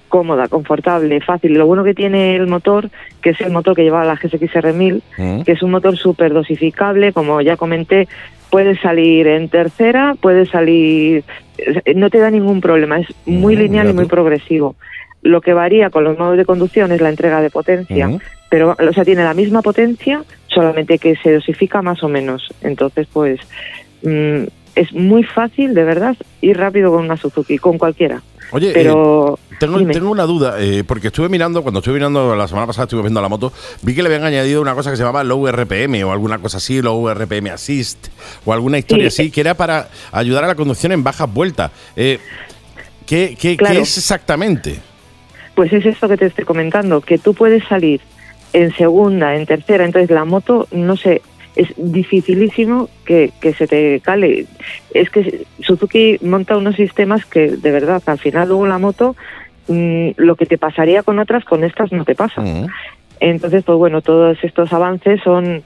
cómoda, 0.07 0.47
confortable, 0.47 1.21
fácil. 1.21 1.53
Lo 1.53 1.65
bueno 1.65 1.83
que 1.83 1.93
tiene 1.93 2.35
el 2.35 2.47
motor, 2.47 2.89
que 3.21 3.31
es 3.31 3.41
el 3.41 3.51
motor 3.51 3.75
que 3.75 3.83
lleva 3.83 4.03
la 4.05 4.15
GSX-R 4.15 4.73
1000, 4.73 5.03
Ujú. 5.17 5.43
que 5.43 5.51
es 5.53 5.63
un 5.63 5.71
motor 5.71 5.97
súper 5.97 6.33
dosificable, 6.33 7.13
como 7.13 7.41
ya 7.41 7.57
comenté, 7.57 8.07
puede 8.49 8.77
salir 8.77 9.27
en 9.27 9.49
tercera, 9.49 10.15
puede 10.19 10.45
salir, 10.45 11.23
no 11.95 12.09
te 12.09 12.19
da 12.19 12.29
ningún 12.29 12.61
problema, 12.61 12.99
es 12.99 13.07
muy 13.25 13.55
Mm, 13.55 13.59
lineal 13.59 13.89
y 13.89 13.93
muy 13.93 14.05
progresivo. 14.05 14.75
Lo 15.21 15.41
que 15.41 15.53
varía 15.53 15.89
con 15.89 16.03
los 16.03 16.17
modos 16.17 16.37
de 16.37 16.45
conducción 16.45 16.91
es 16.91 17.01
la 17.01 17.09
entrega 17.09 17.41
de 17.41 17.49
potencia, 17.49 18.07
Ujú. 18.07 18.19
pero 18.49 18.75
o 18.79 18.93
sea, 18.93 19.03
tiene 19.03 19.23
la 19.23 19.33
misma 19.33 19.61
potencia, 19.61 20.23
solamente 20.47 20.97
que 20.99 21.15
se 21.17 21.33
dosifica 21.33 21.81
más 21.81 22.03
o 22.03 22.07
menos. 22.07 22.47
Entonces, 22.61 23.07
pues 23.11 23.39
mm, 24.03 24.43
es 24.75 24.93
muy 24.93 25.23
fácil, 25.23 25.73
de 25.73 25.83
verdad, 25.83 26.15
ir 26.39 26.57
rápido 26.57 26.91
con 26.91 27.03
una 27.03 27.17
Suzuki, 27.17 27.57
con 27.57 27.77
cualquiera. 27.77 28.21
Oye, 28.51 28.71
pero 28.73 29.37
eh, 29.51 29.55
tengo, 29.59 29.77
tengo 29.91 30.09
una 30.09 30.23
duda, 30.23 30.55
eh, 30.59 30.83
porque 30.87 31.07
estuve 31.07 31.27
mirando, 31.29 31.61
cuando 31.63 31.79
estuve 31.79 31.95
mirando 31.95 32.35
la 32.35 32.47
semana 32.47 32.65
pasada, 32.67 32.85
estuve 32.85 33.01
viendo 33.01 33.21
la 33.21 33.27
moto, 33.29 33.51
vi 33.81 33.93
que 33.93 34.01
le 34.01 34.07
habían 34.07 34.23
añadido 34.23 34.61
una 34.61 34.73
cosa 34.73 34.89
que 34.89 34.95
se 34.97 35.03
llamaba 35.03 35.23
Low 35.23 35.47
RPM 35.51 36.03
o 36.05 36.11
alguna 36.11 36.39
cosa 36.39 36.57
así, 36.57 36.81
Low 36.81 37.09
RPM 37.13 37.49
Assist 37.51 38.07
o 38.45 38.53
alguna 38.53 38.77
historia 38.77 39.09
Sí. 39.11 39.23
así, 39.23 39.31
que 39.31 39.41
era 39.41 39.53
para 39.55 39.89
ayudar 40.11 40.43
a 40.45 40.47
la 40.47 40.55
conducción 40.55 40.91
en 40.93 41.03
bajas 41.03 41.31
vueltas. 41.33 41.71
Eh, 41.95 42.19
¿qué, 43.05 43.35
qué- 43.39 43.57
qué 43.57 43.79
es 43.79 43.97
exactamente? 43.97 44.79
Pues 45.55 45.73
es 45.73 45.85
esto 45.85 46.07
que 46.07 46.17
te 46.17 46.27
estoy 46.27 46.45
comentando, 46.45 47.01
que 47.01 47.17
tú 47.17 47.33
puedes 47.33 47.63
salir 47.67 47.99
en 48.53 48.73
segunda, 48.75 49.35
en 49.35 49.45
tercera, 49.45 49.83
entonces 49.85 50.09
la 50.09 50.23
moto, 50.23 50.67
no 50.71 50.95
sé, 50.95 51.21
es 51.57 51.73
dificilísimo 51.75 52.89
que, 53.05 53.31
que 53.41 53.53
se 53.53 53.67
te 53.67 53.99
cale. 53.99 54.45
Es 54.93 55.09
que 55.09 55.45
Suzuki 55.59 56.17
monta 56.21 56.55
unos 56.57 56.75
sistemas 56.75 57.25
que 57.25 57.49
de 57.57 57.71
verdad, 57.71 58.01
al 58.05 58.19
final 58.19 58.47
luego 58.49 58.67
la 58.67 58.77
moto, 58.77 59.15
mm, 59.67 60.09
lo 60.17 60.35
que 60.35 60.45
te 60.45 60.57
pasaría 60.57 61.03
con 61.03 61.19
otras, 61.19 61.43
con 61.45 61.63
estas 61.63 61.91
no 61.91 62.05
te 62.05 62.15
pasa. 62.15 62.41
Mm. 62.41 62.67
Entonces, 63.19 63.63
pues 63.63 63.77
bueno, 63.77 64.01
todos 64.01 64.37
estos 64.43 64.71
avances 64.71 65.19
son 65.23 65.63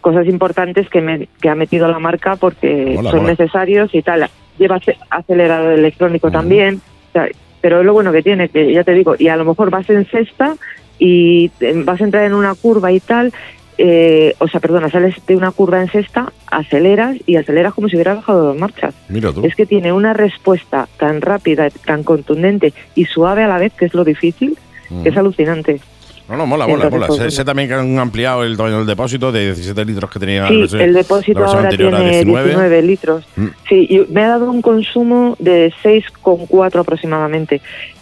cosas 0.00 0.26
importantes 0.26 0.88
que, 0.88 1.00
me- 1.00 1.28
que 1.40 1.48
ha 1.48 1.54
metido 1.54 1.88
la 1.88 1.98
marca 1.98 2.36
porque 2.36 2.94
son 3.10 3.26
necesarios 3.26 3.92
y 3.94 4.02
tal. 4.02 4.28
Lleva 4.58 4.76
ace- 4.76 4.96
acelerador 5.10 5.72
electrónico 5.72 6.30
también, 6.30 6.80
o 7.10 7.12
sea, 7.12 7.28
pero 7.60 7.80
es 7.80 7.86
lo 7.86 7.92
bueno 7.92 8.12
que 8.12 8.22
tiene, 8.22 8.48
que 8.48 8.72
ya 8.72 8.84
te 8.84 8.94
digo, 8.94 9.16
y 9.18 9.28
a 9.28 9.36
lo 9.36 9.44
mejor 9.44 9.70
vas 9.70 9.90
en 9.90 10.08
sexta 10.08 10.54
y 10.98 11.50
eh, 11.60 11.72
vas 11.84 12.00
a 12.00 12.04
entrar 12.04 12.24
en 12.24 12.34
una 12.34 12.54
curva 12.54 12.92
y 12.92 13.00
tal, 13.00 13.32
eh, 13.78 14.34
o 14.38 14.48
sea, 14.48 14.60
perdona, 14.60 14.88
sales 14.90 15.14
de 15.26 15.36
una 15.36 15.50
curva 15.50 15.80
en 15.82 15.90
sexta, 15.90 16.32
aceleras 16.50 17.16
y 17.26 17.36
aceleras 17.36 17.74
como 17.74 17.88
si 17.88 17.96
hubieras 17.96 18.16
bajado 18.16 18.44
dos 18.46 18.58
marchas. 18.58 18.94
Mira 19.08 19.32
tú. 19.32 19.44
Es 19.44 19.54
que 19.54 19.66
tiene 19.66 19.92
una 19.92 20.12
respuesta 20.14 20.88
tan 20.98 21.20
rápida, 21.20 21.68
tan 21.84 22.02
contundente 22.02 22.72
y 22.94 23.04
suave 23.04 23.42
a 23.44 23.48
la 23.48 23.58
vez, 23.58 23.72
que 23.74 23.84
es 23.86 23.94
lo 23.94 24.04
difícil, 24.04 24.56
que 25.02 25.08
es 25.10 25.16
alucinante. 25.16 25.80
No, 26.28 26.36
no, 26.36 26.44
mola, 26.46 26.66
mola, 26.66 26.90
mola. 26.90 27.06
pues, 27.06 27.34
Sé, 27.34 27.44
también 27.44 27.68
que 27.68 27.74
han 27.74 27.98
ampliado 28.00 28.42
el 28.42 28.56
tamaño 28.56 28.78
del 28.78 28.86
depósito 28.86 29.30
de 29.30 29.44
17 29.44 29.84
litros 29.84 30.10
que 30.10 30.18
tenía 30.18 30.48
Sí, 30.48 30.56
versión- 30.62 30.80
el 30.80 30.92
depósito 30.94 31.44
ahora 31.44 31.68
tiene 31.68 32.24
19. 32.24 32.82
litros. 32.82 33.24
Mm. 33.36 33.46
Sí, 33.68 33.86
y 33.88 34.12
me 34.12 34.24
ha 34.24 34.28
dado 34.30 34.50
un 34.50 34.60
consumo 34.60 35.36
de 35.38 35.72
6,4 35.84 36.80
aproximadamente, 36.80 37.60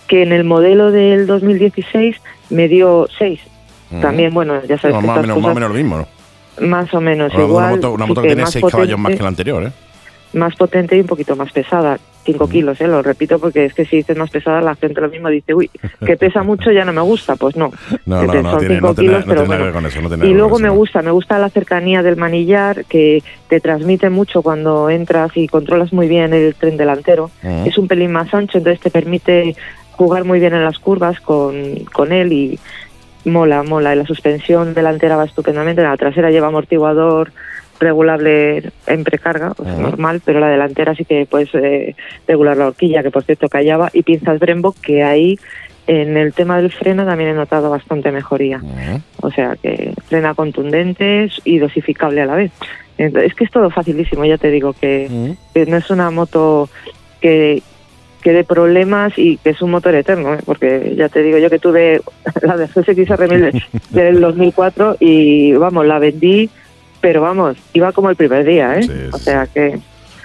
que 0.08 0.22
en 0.22 0.32
el 0.32 0.44
modelo 0.44 0.90
del 0.90 1.26
2016 1.26 2.16
me 2.48 2.68
dio 2.68 3.08
6. 3.18 3.40
También, 4.00 4.32
bueno, 4.34 4.60
ya 4.66 4.78
sabes 4.78 4.94
No, 4.96 5.00
que 5.00 5.06
más, 5.06 5.18
o 5.18 5.20
menos, 5.22 5.36
más 5.36 5.36
o 5.36 5.40
cosas- 5.42 5.54
menos 5.54 5.68
lo 5.70 5.74
mismo, 5.76 5.96
¿no? 5.98 6.06
más 6.68 6.94
o 6.94 7.00
menos 7.00 7.32
igual. 7.34 7.48
una 7.50 7.68
moto, 7.76 7.92
una 7.92 8.04
sí 8.04 8.08
moto 8.08 8.22
que 8.22 8.28
tiene 8.28 8.42
más 8.42 8.52
6 8.52 8.64
caballos 8.70 8.98
más 8.98 9.14
que 9.16 9.22
la 9.22 9.28
anterior, 9.28 9.62
¿eh? 9.64 9.72
más 10.34 10.54
potente 10.56 10.96
y 10.96 11.00
un 11.00 11.06
poquito 11.06 11.36
más 11.36 11.52
pesada. 11.52 11.98
5 12.26 12.48
kilos, 12.48 12.80
¿eh? 12.80 12.86
lo 12.88 13.02
repito, 13.02 13.38
porque 13.38 13.66
es 13.66 13.74
que 13.74 13.84
si 13.84 13.96
dices 13.96 14.16
más 14.16 14.30
pesada, 14.30 14.62
la 14.62 14.74
gente 14.76 14.98
lo 15.00 15.10
mismo 15.10 15.28
dice, 15.28 15.52
uy, 15.52 15.70
que 16.06 16.16
pesa 16.16 16.42
mucho, 16.42 16.72
ya 16.72 16.82
no 16.86 16.92
me 16.94 17.02
gusta. 17.02 17.36
Pues 17.36 17.54
no. 17.54 17.70
No, 18.06 18.22
no, 18.24 18.30
tiene, 18.32 18.76
cinco 18.76 18.86
no 18.88 18.94
tiene- 18.94 19.08
kilos, 19.10 19.26
no 19.26 19.34
tiene 19.34 19.48
nada 19.48 19.58
que 19.58 19.64
ver 19.64 19.72
con 19.74 19.86
eso. 19.86 20.00
No 20.00 20.08
tiene 20.08 20.26
Y 20.26 20.32
luego 20.32 20.58
me 20.58 20.68
eso, 20.68 20.74
gusta, 20.76 21.02
me 21.02 21.10
gusta 21.10 21.38
la 21.38 21.50
cercanía 21.50 22.02
del 22.02 22.16
manillar, 22.16 22.84
que 22.86 23.22
te 23.48 23.60
transmite 23.60 24.08
mucho 24.08 24.40
cuando 24.42 24.88
entras 24.88 25.32
y 25.36 25.48
controlas 25.48 25.92
muy 25.92 26.08
bien 26.08 26.32
el 26.32 26.54
tren 26.54 26.78
delantero. 26.78 27.30
Es 27.66 27.76
un 27.76 27.88
pelín 27.88 28.12
más 28.12 28.32
ancho, 28.32 28.56
entonces 28.58 28.80
te 28.80 28.90
permite 28.90 29.54
jugar 29.92 30.24
muy 30.24 30.40
bien 30.40 30.54
en 30.54 30.64
las 30.64 30.78
curvas 30.78 31.20
con, 31.20 31.84
con 31.92 32.10
él 32.10 32.32
y 32.32 32.58
mola, 33.24 33.62
mola. 33.62 33.94
Y 33.94 33.98
la 33.98 34.06
suspensión 34.06 34.74
delantera 34.74 35.16
va 35.16 35.24
estupendamente, 35.24 35.82
la 35.82 35.96
trasera 35.96 36.30
lleva 36.30 36.48
amortiguador 36.48 37.32
regulable 37.80 38.70
en 38.86 39.04
precarga, 39.04 39.52
o 39.58 39.64
sea, 39.64 39.72
Ujú. 39.72 39.82
normal, 39.82 40.22
pero 40.24 40.40
la 40.40 40.48
delantera 40.48 40.94
sí 40.94 41.04
que 41.04 41.26
puedes 41.26 41.50
eh, 41.54 41.96
regular 42.26 42.56
la 42.56 42.68
horquilla, 42.68 43.02
que 43.02 43.10
por 43.10 43.24
cierto 43.24 43.48
callaba, 43.48 43.90
y 43.92 44.02
pinzas 44.02 44.38
Brembo, 44.38 44.74
que 44.80 45.02
ahí 45.02 45.38
en 45.86 46.16
el 46.16 46.32
tema 46.32 46.56
del 46.58 46.70
freno 46.70 47.04
también 47.04 47.30
he 47.30 47.34
notado 47.34 47.70
bastante 47.70 48.10
mejoría. 48.10 48.62
O 49.20 49.30
sea, 49.30 49.56
que 49.60 49.92
frena 50.06 50.34
contundente 50.34 51.28
y 51.44 51.58
dosificable 51.58 52.22
a 52.22 52.26
la 52.26 52.36
vez. 52.36 52.52
Es 52.96 53.34
que 53.34 53.44
es 53.44 53.50
todo 53.50 53.68
facilísimo, 53.70 54.24
ya 54.24 54.38
te 54.38 54.50
digo, 54.50 54.72
que 54.72 55.34
no 55.66 55.76
es 55.76 55.90
una 55.90 56.10
moto 56.10 56.70
que, 57.20 57.62
que 58.24 58.32
dé 58.32 58.42
problemas 58.42 59.12
y 59.18 59.36
que 59.36 59.50
es 59.50 59.60
un 59.60 59.70
motor 59.70 59.94
eterno, 59.94 60.34
¿eh? 60.34 60.38
porque 60.46 60.94
ya 60.96 61.10
te 61.10 61.22
digo 61.22 61.36
yo 61.36 61.50
que 61.50 61.58
tuve 61.58 62.00
la 62.42 62.56
de 62.56 62.66
GSX-R1000 62.66 63.64
del 63.90 64.20
2004 64.20 64.96
y 64.98 65.52
vamos, 65.52 65.86
la 65.86 65.98
vendí, 65.98 66.48
pero 67.02 67.20
vamos, 67.20 67.58
iba 67.74 67.92
como 67.92 68.08
el 68.08 68.16
primer 68.16 68.46
día, 68.46 68.78
¿eh? 68.78 68.82
Sí, 68.82 68.92
o 69.12 69.18
sea 69.18 69.46
que... 69.46 69.78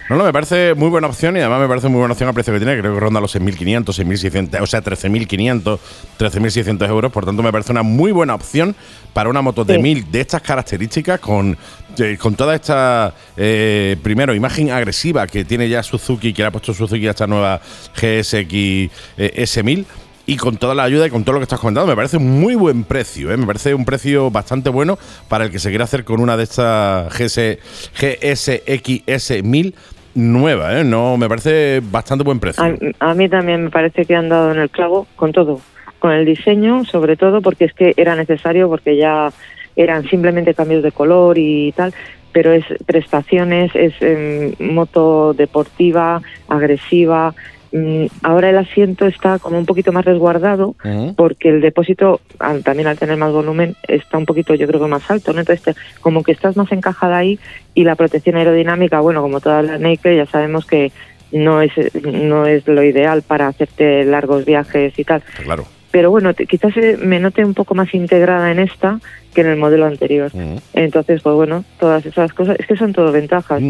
No, 0.09 0.15
no, 0.17 0.23
me 0.23 0.33
parece 0.33 0.73
muy 0.73 0.89
buena 0.89 1.05
opción 1.05 1.37
y 1.37 1.39
además 1.39 1.61
me 1.61 1.67
parece 1.67 1.87
muy 1.87 1.99
buena 1.99 2.13
opción 2.13 2.27
al 2.29 2.33
precio 2.33 2.51
que 2.51 2.59
tiene. 2.59 2.79
Creo 2.79 2.95
que 2.95 2.99
ronda 2.99 3.21
los 3.21 3.35
6.500, 3.35 3.83
6.600, 3.85 4.59
o 4.59 4.65
sea, 4.65 4.83
13.500, 4.83 5.79
13.600 6.17 6.89
euros. 6.89 7.11
Por 7.11 7.25
tanto, 7.25 7.43
me 7.43 7.51
parece 7.51 7.71
una 7.71 7.83
muy 7.83 8.11
buena 8.11 8.33
opción 8.33 8.75
para 9.13 9.29
una 9.29 9.43
moto 9.43 9.63
de 9.63 9.75
Sí. 9.75 9.79
1.000 9.79 10.09
de 10.09 10.21
estas 10.21 10.41
características, 10.41 11.19
con, 11.19 11.55
eh, 11.99 12.17
con 12.19 12.33
toda 12.33 12.55
esta, 12.55 13.13
eh, 13.37 13.97
primero, 14.01 14.33
imagen 14.33 14.71
agresiva 14.71 15.27
que 15.27 15.45
tiene 15.45 15.69
ya 15.69 15.83
Suzuki, 15.83 16.33
que 16.33 16.41
le 16.41 16.47
ha 16.47 16.51
puesto 16.51 16.73
Suzuki 16.73 17.05
a 17.05 17.11
esta 17.11 17.27
nueva 17.27 17.61
GSX 17.93 18.51
eh, 18.51 18.89
S1000. 19.17 19.85
Y 20.25 20.37
con 20.37 20.57
toda 20.57 20.75
la 20.75 20.83
ayuda 20.83 21.07
y 21.07 21.09
con 21.09 21.23
todo 21.23 21.33
lo 21.33 21.39
que 21.39 21.43
estás 21.45 21.59
comentando, 21.59 21.87
me 21.87 21.95
parece 21.95 22.17
un 22.17 22.39
muy 22.39 22.53
buen 22.53 22.83
precio. 22.83 23.31
¿eh? 23.31 23.37
Me 23.37 23.47
parece 23.47 23.73
un 23.73 23.83
precio 23.85 24.29
bastante 24.29 24.69
bueno 24.69 24.97
para 25.27 25.45
el 25.45 25.51
que 25.51 25.57
se 25.57 25.69
quiera 25.69 25.85
hacer 25.85 26.03
con 26.03 26.19
una 26.19 26.37
de 26.37 26.43
estas 26.43 27.11
GS, 27.15 27.57
GSX 27.99 29.43
1000 29.43 29.75
nueva. 30.15 30.79
¿eh? 30.79 30.83
No, 30.83 31.17
me 31.17 31.27
parece 31.27 31.81
bastante 31.83 32.23
buen 32.23 32.39
precio. 32.39 32.63
A, 32.63 33.11
a 33.11 33.13
mí 33.13 33.29
también 33.29 33.65
me 33.65 33.69
parece 33.69 34.05
que 34.05 34.15
han 34.15 34.29
dado 34.29 34.51
en 34.51 34.59
el 34.59 34.69
clavo 34.69 35.07
con 35.15 35.31
todo, 35.31 35.61
con 35.99 36.11
el 36.11 36.25
diseño 36.25 36.85
sobre 36.85 37.17
todo 37.17 37.41
porque 37.41 37.65
es 37.65 37.73
que 37.73 37.93
era 37.97 38.15
necesario 38.15 38.69
porque 38.69 38.97
ya 38.97 39.31
eran 39.75 40.03
simplemente 40.09 40.53
cambios 40.53 40.83
de 40.83 40.91
color 40.91 41.37
y 41.37 41.71
tal, 41.71 41.93
pero 42.31 42.51
es 42.51 42.65
prestaciones, 42.85 43.71
es 43.75 43.93
em, 44.01 44.53
moto 44.59 45.33
deportiva, 45.33 46.21
agresiva. 46.47 47.33
Mm, 47.71 48.05
ahora 48.23 48.49
el 48.49 48.57
asiento 48.57 49.05
está 49.05 49.37
como 49.37 49.57
un 49.59 49.65
poquito 49.65 49.91
más 49.91 50.03
resguardado 50.03 50.75
porque 51.15 51.49
el 51.49 51.61
depósito, 51.61 52.19
al- 52.39 52.63
también 52.63 52.87
al 52.87 52.97
tener 52.97 53.15
más 53.17 53.31
volumen, 53.31 53.75
está 53.87 54.17
un 54.17 54.25
poquito, 54.25 54.55
yo 54.55 54.65
creo 54.67 54.79
que 54.81 54.87
más 54.87 55.09
alto, 55.11 55.33
¿no? 55.33 55.41
Entonces, 55.41 55.63
te- 55.75 55.81
como 56.01 56.23
que 56.23 56.31
estás 56.31 56.57
más 56.57 56.71
encajada 56.71 57.17
ahí 57.17 57.37
y 57.75 57.83
la 57.83 57.95
protección 57.95 58.37
aerodinámica, 58.37 58.99
bueno, 59.01 59.21
como 59.21 59.39
todas 59.39 59.63
las 59.63 59.79
Naked, 59.79 60.15
ya 60.17 60.25
sabemos 60.25 60.65
que 60.65 60.91
no 61.31 61.61
es, 61.61 61.71
no 62.03 62.47
es 62.47 62.67
lo 62.67 62.81
ideal 62.83 63.21
para 63.21 63.47
hacerte 63.47 64.03
largos 64.03 64.45
viajes 64.45 64.97
y 64.97 65.03
tal. 65.03 65.21
Está 65.29 65.43
claro. 65.43 65.65
Pero 65.91 66.09
bueno, 66.11 66.33
te- 66.33 66.45
quizás 66.47 66.75
eh, 66.77 66.97
me 66.99 67.19
note 67.19 67.43
un 67.45 67.53
poco 67.53 67.73
más 67.75 67.93
integrada 67.93 68.51
en 68.51 68.59
esta 68.59 68.99
que 69.33 69.41
en 69.41 69.47
el 69.47 69.57
modelo 69.57 69.85
anterior. 69.85 70.31
Entonces, 70.73 71.21
pues 71.21 71.35
bueno, 71.35 71.65
todas 71.79 72.03
esas 72.05 72.33
cosas, 72.33 72.59
es 72.59 72.65
que 72.67 72.75
son 72.75 72.93
todo 72.93 73.11
ventajas. 73.11 73.61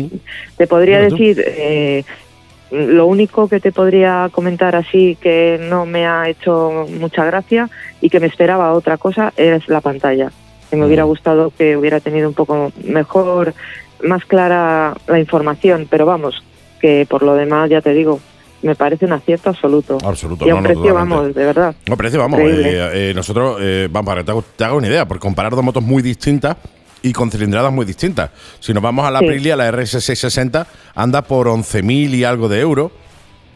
Te 0.58 0.68
podría 0.68 1.00
decir, 1.02 1.44
eh, 1.46 2.04
lo 2.72 3.06
único 3.08 3.48
que 3.48 3.60
te 3.60 3.72
podría 3.72 4.30
comentar 4.32 4.76
así 4.76 5.18
que 5.22 5.60
no 5.70 5.86
me 5.86 6.06
ha 6.06 6.30
hecho 6.30 6.86
mucha 7.00 7.26
gracia 7.26 7.70
y 8.02 8.10
que 8.10 8.20
me 8.20 8.28
esperaba 8.28 8.74
otra 8.74 8.98
cosa 8.98 9.34
es 9.38 9.68
la 9.68 9.82
pantalla. 9.82 10.32
Que 10.70 10.76
me 10.76 10.86
hubiera 10.86 11.04
gustado 11.04 11.52
que 11.58 11.76
hubiera 11.76 12.00
tenido 12.00 12.28
un 12.30 12.36
poco 12.36 12.72
mejor, 12.84 13.54
más 14.04 14.24
clara 14.26 14.94
la 15.08 15.20
información, 15.20 15.88
pero 15.90 16.06
vamos, 16.06 16.44
que 16.80 17.08
por 17.10 17.24
lo 17.24 17.34
demás, 17.36 17.70
ya 17.72 17.82
te 17.82 17.92
digo, 17.94 18.20
me 18.62 18.76
parece 18.76 19.06
un 19.06 19.14
acierto 19.14 19.50
absoluto. 19.50 19.98
Absoluto, 20.06 20.46
y 20.46 20.50
a 20.52 20.56
un 20.56 20.62
no, 20.62 20.68
precio, 20.68 20.84
totalmente. 20.84 21.16
vamos, 21.16 21.34
de 21.36 21.46
verdad. 21.46 21.76
No, 21.88 21.98
precio, 21.98 22.20
vamos. 22.20 22.40
Eh, 22.42 23.10
eh, 23.10 23.14
nosotros, 23.16 23.58
eh, 23.62 23.88
vamos, 23.90 24.06
para 24.08 24.22
que 24.22 24.26
te, 24.26 24.32
hago- 24.32 24.44
te 24.56 24.64
haga 24.64 24.76
una 24.76 24.88
idea, 24.88 25.08
por 25.08 25.18
comparar 25.18 25.56
dos 25.56 25.64
motos 25.64 25.82
muy 25.82 26.04
distintas 26.04 26.56
y 27.02 27.14
con 27.14 27.32
cilindradas 27.32 27.72
muy 27.72 27.86
distintas. 27.86 28.32
Si 28.60 28.74
nos 28.74 28.84
vamos 28.84 29.06
a 29.06 29.12
la 29.12 29.20
Sí. 29.20 29.26
Aprilia, 29.26 29.56
la 29.56 29.72
RS660 29.72 30.66
anda 30.96 31.22
por 31.22 31.48
11.000 31.48 32.14
y 32.16 32.24
algo 32.24 32.50
de 32.50 32.60
euros. 32.60 32.92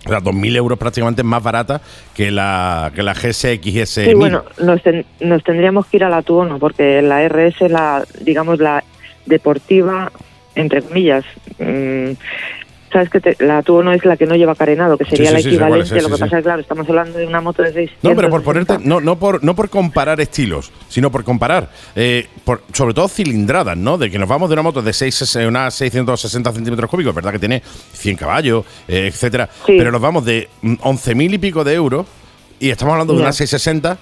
O 0.06 0.10
sea, 0.10 0.20
2.000 0.20 0.56
euros 0.58 0.78
prácticamente 0.78 1.24
más 1.24 1.42
barata 1.42 1.80
que 2.14 2.30
la, 2.30 2.92
que 2.94 3.04
la 3.04 3.14
GSX 3.14 3.66
S1000. 3.66 4.06
Sí, 4.10 4.14
bueno, 4.16 4.44
nos, 4.60 4.82
ten- 4.84 5.06
nos 5.22 5.42
tendríamos 5.44 5.86
que 5.86 5.98
ir 5.98 6.04
a 6.04 6.10
la 6.10 6.22
Tuono, 6.22 6.60
porque 6.60 7.02
la 7.02 7.22
RS, 7.28 7.70
la 7.70 8.04
digamos, 8.22 8.60
la 8.60 8.84
deportiva, 9.26 10.12
entre 10.56 10.82
comillas. 10.82 11.24
mm, 11.58 12.12
Sabes 12.94 13.10
que 13.10 13.20
te- 13.20 13.36
la 13.44 13.64
Tuono 13.64 13.92
es 13.92 14.06
la 14.06 14.16
que 14.16 14.26
no 14.28 14.36
lleva 14.36 14.54
carenado, 14.56 14.98
que 14.98 15.06
sería 15.06 15.30
sí, 15.30 15.34
la 15.34 15.40
sí, 15.42 15.48
equivalente. 15.50 15.88
sí, 15.90 15.96
lo 15.96 16.10
que 16.16 16.18
pasa 16.20 16.38
es 16.38 16.44
claro, 16.44 16.62
estamos 16.62 16.88
hablando 16.88 17.18
de 17.18 17.26
una 17.26 17.42
moto 17.42 17.64
de 17.64 17.74
600. 17.74 18.04
No, 18.04 18.16
pero 18.16 18.30
por 18.30 18.44
ponerte, 18.44 18.78
no, 18.80 19.02
no 19.02 19.18
por, 19.18 19.44
no 19.44 19.56
por 19.56 19.70
comparar 19.70 20.22
estilos, 20.22 20.72
sino 20.88 21.12
por 21.12 21.24
comparar, 21.24 21.72
eh, 21.96 22.28
por, 22.46 22.62
sobre 22.72 22.94
todo 22.94 23.08
cilindradas, 23.08 23.76
¿no? 23.76 23.98
De 23.98 24.12
que 24.12 24.20
nos 24.20 24.30
vamos 24.30 24.48
de 24.50 24.54
una 24.54 24.62
moto 24.62 24.82
de 24.84 24.94
6, 24.94 25.36
eh, 25.38 25.48
una 25.48 25.72
660 25.72 26.52
centímetros 26.54 26.90
cúbicos, 26.90 27.16
verdad 27.16 27.32
que 27.32 27.40
tiene 27.40 27.62
100 27.94 28.16
caballos, 28.16 28.64
eh, 28.88 29.08
etcétera, 29.08 29.50
pero 29.66 29.92
nos 29.92 30.00
vamos 30.00 30.24
de 30.24 30.48
mm, 30.62 30.74
11.000 30.76 31.34
y 31.34 31.38
pico 31.40 31.64
de 31.64 31.74
euros 31.74 32.06
y 32.60 32.70
estamos 32.70 32.92
hablando 32.94 33.14
de 33.14 33.20
Ya. 33.20 33.24
una 33.26 33.34
660 33.34 33.98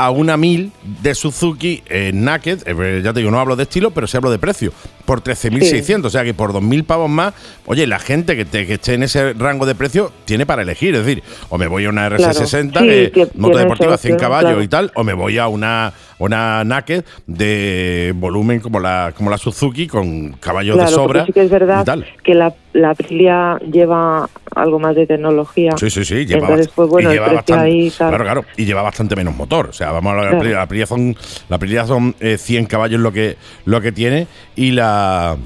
a 0.00 0.10
una 0.12 0.36
1000 0.36 0.70
de 1.02 1.12
Suzuki 1.16 1.82
eh, 1.88 2.12
Naked, 2.14 2.60
eh, 2.66 3.00
ya 3.02 3.12
te 3.12 3.18
digo, 3.18 3.32
no 3.32 3.40
hablo 3.40 3.56
de 3.56 3.64
estilo, 3.64 3.90
pero 3.90 4.06
sí 4.06 4.16
hablo 4.16 4.30
de 4.30 4.38
precio, 4.38 4.72
por 5.04 5.22
13.600, 5.24 6.04
o 6.04 6.10
sea 6.10 6.22
que 6.22 6.34
por 6.34 6.52
2.000 6.52 6.84
pavos 6.84 7.10
más, 7.10 7.34
oye, 7.66 7.84
la 7.88 7.98
gente 7.98 8.36
que, 8.36 8.44
te- 8.44 8.64
que 8.64 8.74
esté 8.74 8.94
en 8.94 9.02
ese 9.02 9.32
rango 9.32 9.66
de 9.66 9.74
precio 9.74 10.12
tiene 10.24 10.46
para 10.46 10.62
elegir, 10.62 10.94
es 10.94 11.04
decir, 11.04 11.24
o 11.48 11.58
me 11.58 11.66
voy 11.66 11.84
a 11.86 11.88
una 11.90 12.08
RS60, 12.08 12.70
Claro. 12.70 12.86
Sí, 12.86 13.10
que 13.10 13.28
moto 13.34 13.58
deportiva 13.58 13.94
esa 13.94 14.02
100 14.02 14.14
opción, 14.14 14.18
caballos 14.18 14.50
claro. 14.50 14.62
y 14.62 14.68
tal, 14.68 14.92
o 14.94 15.02
me 15.02 15.14
voy 15.14 15.36
a 15.38 15.48
una, 15.48 15.92
una 16.18 16.64
Naked 16.64 17.04
de 17.26 18.12
volumen 18.16 18.60
como 18.60 18.80
la, 18.80 19.12
como 19.16 19.30
la 19.30 19.38
Suzuki, 19.38 19.86
con 19.86 20.32
caballos 20.32 20.74
Claro, 20.76 20.90
de 20.90 20.94
sobra 20.94 21.26
sí 21.26 21.32
que 21.32 21.42
es 21.42 21.50
verdad 21.50 21.84
tal. 21.84 22.06
que 22.22 22.34
la, 22.34 22.52
la 22.72 22.90
Aprilia 22.90 23.58
lleva 23.70 24.28
algo 24.54 24.78
más 24.78 24.94
de 24.96 25.06
tecnología. 25.06 25.72
Sí, 25.76 25.90
sí, 25.90 26.04
sí. 26.04 26.26
Lleva 26.26 26.40
Entonces, 26.48 26.68
pues 26.74 26.88
bueno, 26.88 27.10
y 27.10 27.12
el 27.12 27.18
lleva 27.18 27.26
precio 27.26 27.36
bastante, 27.56 27.64
ahí 27.66 27.90
tal. 27.90 28.08
Claro, 28.08 28.24
claro. 28.24 28.44
Y 28.56 28.64
lleva 28.64 28.82
bastante 28.82 29.16
menos 29.16 29.36
motor. 29.36 29.68
O 29.68 29.72
sea, 29.72 29.92
vamos 29.92 30.10
a 30.10 30.16
hablar 30.16 30.24
de 30.24 30.32
la 30.32 30.38
Claro. 30.40 30.54
La 30.54 30.62
Aprilia 30.62 30.86
son, 30.86 31.16
la 31.48 31.56
Aprilia 31.56 31.86
son 31.86 32.14
eh, 32.20 32.36
100 32.38 32.66
caballos 32.66 33.00
lo 33.00 33.12
que, 33.12 33.36
lo 33.64 33.80
que 33.80 33.92
tiene 33.92 34.26
y 34.56 34.72
la. 34.72 35.36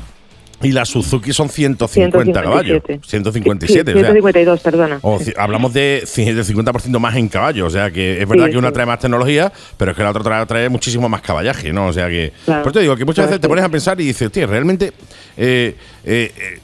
Y 0.62 0.72
la 0.72 0.84
Suzuki 0.84 1.32
son 1.32 1.48
150 1.48 2.42
caballos. 2.42 2.82
157. 2.86 3.00
157. 3.08 3.92
Sí, 3.92 3.98
o 3.98 4.00
sea, 4.00 4.12
152, 4.12 4.60
perdona. 4.60 4.98
o 5.02 5.18
hablamos 5.36 5.72
de 5.72 6.02
ci- 6.04 6.32
del 6.34 6.44
50% 6.44 6.98
más 6.98 7.16
en 7.16 7.28
caballos. 7.28 7.66
O 7.66 7.70
sea, 7.70 7.90
que 7.90 8.20
es 8.22 8.28
verdad 8.28 8.46
Sí, 8.46 8.52
que 8.52 8.58
una 8.58 8.68
sí. 8.68 8.74
trae 8.74 8.86
más 8.86 8.98
tecnología, 8.98 9.52
pero 9.76 9.90
es 9.92 9.96
que 9.96 10.02
la 10.02 10.10
otra 10.10 10.22
trae, 10.22 10.46
trae 10.46 10.68
muchísimo 10.68 11.08
más 11.08 11.22
caballaje, 11.22 11.72
¿no? 11.72 11.86
O 11.86 11.92
sea 11.92 12.08
que. 12.08 12.32
Claro. 12.44 12.70
Te 12.72 12.80
digo 12.80 12.96
que 12.96 13.04
muchas 13.04 13.24
Claro, 13.24 13.30
veces 13.30 13.40
te 13.40 13.48
pones 13.48 13.64
a 13.64 13.68
pensar 13.68 14.00
y 14.00 14.04
dices, 14.06 14.30
tío, 14.32 14.46
realmente. 14.46 14.92
eh, 15.36 15.74
eh, 16.04 16.32
eh, 16.36 16.58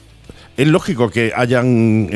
es 0.57 0.67
lógico 0.67 1.09
que 1.09 1.31
hayan. 1.35 2.09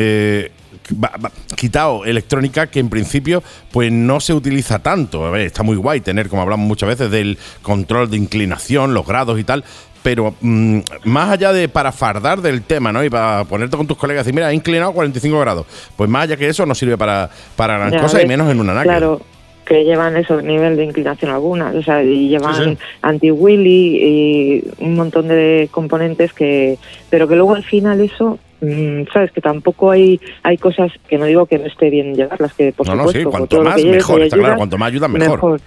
quitado 1.55 2.03
electrónica 2.05 2.67
que 2.67 2.79
en 2.79 2.89
principio 2.89 3.41
pues 3.71 3.91
no 3.91 4.19
se 4.19 4.33
utiliza 4.33 4.79
tanto. 4.79 5.25
A 5.25 5.31
ver, 5.31 5.41
está 5.47 5.63
muy 5.63 5.75
guay 5.77 6.01
tener, 6.01 6.27
como 6.29 6.41
hablamos 6.41 6.67
muchas 6.67 6.89
veces, 6.89 7.09
del 7.11 7.37
control 7.61 8.09
de 8.09 8.17
inclinación, 8.17 8.93
los 8.93 9.05
grados 9.07 9.39
y 9.39 9.43
tal. 9.43 9.63
Pero 10.03 10.35
mm, 10.41 10.79
más 11.05 11.29
allá 11.31 11.53
de 11.53 11.69
para 11.69 11.91
fardar 11.91 12.41
del 12.41 12.61
tema, 12.63 12.91
¿no? 12.91 13.03
Y 13.03 13.09
para 13.09 13.45
ponerte 13.45 13.77
con 13.77 13.87
tus 13.87 13.97
colegas 13.97 14.21
y 14.21 14.25
decir, 14.25 14.35
mira, 14.35 14.51
he 14.51 14.53
inclinado 14.53 14.91
45 14.91 15.39
grados. 15.39 15.65
Pues 15.95 16.09
más 16.09 16.23
allá 16.23 16.37
que 16.37 16.47
eso 16.47 16.65
no 16.65 16.75
sirve 16.75 16.97
para, 16.97 17.29
para 17.55 17.77
gran 17.77 17.91
Ya, 17.93 18.01
cosa 18.01 18.21
y 18.21 18.27
menos 18.27 18.51
en 18.51 18.59
una 18.59 18.73
NAC. 18.73 18.83
Claro, 18.83 19.21
que 19.65 19.83
llevan 19.85 20.17
eso, 20.17 20.41
nivel 20.41 20.75
de 20.75 20.83
inclinación 20.83 21.31
alguna, 21.31 21.71
o 21.73 21.81
sea, 21.81 22.03
y 22.03 22.27
llevan 22.27 22.55
Sí, 22.55 22.63
sí. 22.65 22.77
anti-wheelie 23.01 24.07
y 24.07 24.63
un 24.79 24.95
montón 24.95 25.29
de 25.29 25.69
componentes 25.71 26.33
que, 26.33 26.77
pero 27.09 27.27
que 27.27 27.35
luego 27.35 27.55
al 27.55 27.63
final 27.63 28.01
eso, 28.01 28.39
mm, 28.61 29.03
sabes, 29.13 29.31
que 29.31 29.39
tampoco 29.39 29.91
hay 29.91 30.19
hay 30.43 30.57
cosas 30.57 30.91
que 31.07 31.17
no 31.17 31.25
digo 31.25 31.45
que 31.45 31.59
no 31.59 31.67
esté 31.67 31.89
bien 31.89 32.13
llevarlas, 32.13 32.53
que 32.53 32.73
por 32.73 32.87
no, 32.87 32.95
no, 32.95 33.03
supuesto, 33.03 33.19
sí, 33.19 33.23
con 33.23 33.31
cuanto 33.31 33.63
más 33.63 33.83
mejor, 33.83 34.21
está 34.23 34.37
claro, 34.37 34.57
cuanto 34.57 34.77
más 34.77 34.87
ayuda 34.87 35.07
mejor. 35.07 35.61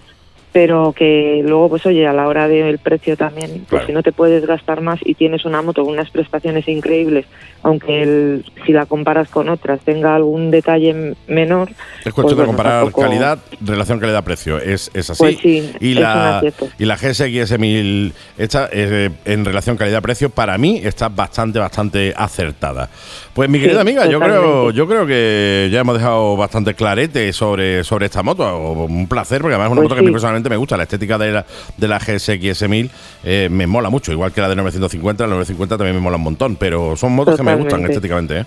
Pero 0.57 0.95
que 0.97 1.43
luego, 1.45 1.69
pues 1.69 1.85
oye, 1.85 2.07
a 2.07 2.15
la 2.15 2.27
hora 2.27 2.49
del 2.49 2.79
precio 2.79 3.15
también, 3.15 3.51
pues 3.51 3.69
Claro. 3.69 3.87
si 3.89 3.93
no 3.93 4.03
te 4.03 4.11
puedes 4.11 4.47
gastar 4.47 4.81
más 4.81 4.99
y 5.05 5.13
tienes 5.15 5.45
una 5.45 5.61
moto 5.61 5.85
con 5.85 5.93
unas 5.93 6.09
prestaciones 6.11 6.67
increíbles, 6.67 7.27
aunque 7.63 8.01
el, 8.03 8.45
si 8.65 8.73
la 8.73 8.87
comparas 8.87 9.29
con 9.29 9.51
otras 9.51 9.81
tenga 9.81 10.15
algún 10.15 10.51
detalle 10.51 11.15
menor, 11.29 11.69
Es 12.07 12.15
cuestión 12.15 12.15
pues 12.15 12.29
de 12.31 12.35
bueno, 12.37 12.47
comparar 12.47 12.85
tampoco- 12.85 13.03
calidad, 13.03 13.39
relación 13.61 14.01
calidad-precio. 14.01 14.57
Es, 14.57 14.91
es 14.95 15.11
así. 15.11 15.19
Pues 15.23 15.37
sí, 15.43 15.73
y, 15.79 15.93
es 15.93 16.01
la, 16.01 16.43
y 16.79 16.85
la 16.87 16.97
GSX 16.97 17.59
1000 17.59 18.13
esta, 18.39 18.71
eh, 18.73 19.11
en 19.27 19.45
relación 19.45 19.77
calidad-precio, 19.77 20.31
para 20.31 20.57
mí 20.57 20.81
está 20.83 21.11
bastante, 21.11 21.59
bastante 21.59 22.15
acertada. 22.17 22.89
Pues 23.37 23.51
mi 23.51 23.59
Sí, 23.59 23.65
querida 23.65 23.83
amiga, 23.83 24.07
yo 24.07 24.19
creo, 24.19 24.71
yo 24.71 24.89
creo 24.89 25.07
que 25.07 25.69
ya 25.71 25.81
hemos 25.81 25.95
dejado 25.99 26.39
bastante 26.39 26.73
clarete 26.73 27.35
sobre, 27.35 27.85
sobre 27.85 28.07
esta 28.07 28.23
moto. 28.23 28.57
Un 28.57 29.07
placer, 29.09 29.43
porque 29.43 29.57
además 29.57 29.67
es 29.67 29.73
una 29.73 29.81
Pues 29.83 29.91
moto 29.91 29.95
que 29.95 30.01
a 30.01 30.05
mí 30.05 30.11
personalmente 30.11 30.49
me 30.49 30.57
gusta. 30.57 30.79
La 30.79 30.85
estética 30.85 31.19
de 31.19 31.33
la, 31.33 31.47
de 31.77 31.87
la 31.87 31.99
GSX 31.99 32.67
1000 32.67 32.91
eh, 33.25 33.49
me 33.51 33.67
mola 33.67 33.91
mucho, 33.91 34.11
igual 34.11 34.33
que 34.33 34.41
la 34.41 34.49
de 34.49 34.57
950. 34.57 35.25
La 35.25 35.35
950 35.35 35.77
también 35.77 35.97
me 35.97 36.01
mola 36.01 36.17
un 36.17 36.23
montón, 36.23 36.57
pero 36.57 36.97
son 36.97 37.13
motos 37.13 37.37
que 37.37 37.43
me 37.43 37.55
gustan 37.57 37.85
estéticamente. 37.85 38.39
¿eh? 38.39 38.45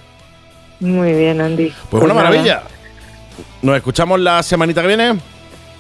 muy 0.80 1.14
bien, 1.14 1.40
Andy. 1.40 1.72
Pues, 1.92 2.04
una 2.04 2.16
nada. 2.16 2.28
maravilla. 2.32 2.64
Nos 3.62 3.76
escuchamos 3.78 4.20
la 4.20 4.42
semanita 4.42 4.82
que 4.82 4.88
viene. 4.88 5.20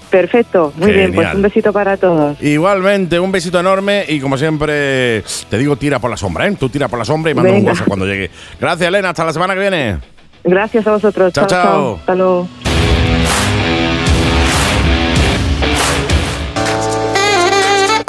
Perfecto, 0.09 0.73
muy 0.75 0.91
bien, 0.91 1.13
pues 1.13 1.33
un 1.33 1.41
besito 1.41 1.71
para 1.71 1.95
todos. 1.97 2.41
Igualmente, 2.41 3.19
un 3.19 3.31
besito 3.31 3.59
enorme 3.59 4.05
y 4.07 4.19
como 4.19 4.37
siempre, 4.37 5.23
te 5.49 5.57
digo, 5.57 5.75
tira 5.75 5.99
por 5.99 6.09
la 6.09 6.17
sombra, 6.17 6.47
¿eh? 6.47 6.55
Tú 6.59 6.69
tira 6.69 6.87
por 6.87 6.97
la 6.97 7.05
sombra 7.05 7.31
y 7.31 7.35
manda 7.35 7.51
un. 7.51 7.65
WhatsApp 7.65 7.87
cuando 7.87 8.05
llegue. 8.05 8.31
Gracias, 8.59 8.87
Elena. 8.87 9.09
Hasta 9.09 9.25
la 9.25 9.33
semana 9.33 9.53
que 9.53 9.59
viene. 9.59 9.97
Gracias 10.43 10.87
a 10.87 10.91
vosotros. 10.91 11.33
Chao, 11.33 11.47
chao. 11.47 11.95
Hasta 11.97 12.15
luego. 12.15 12.47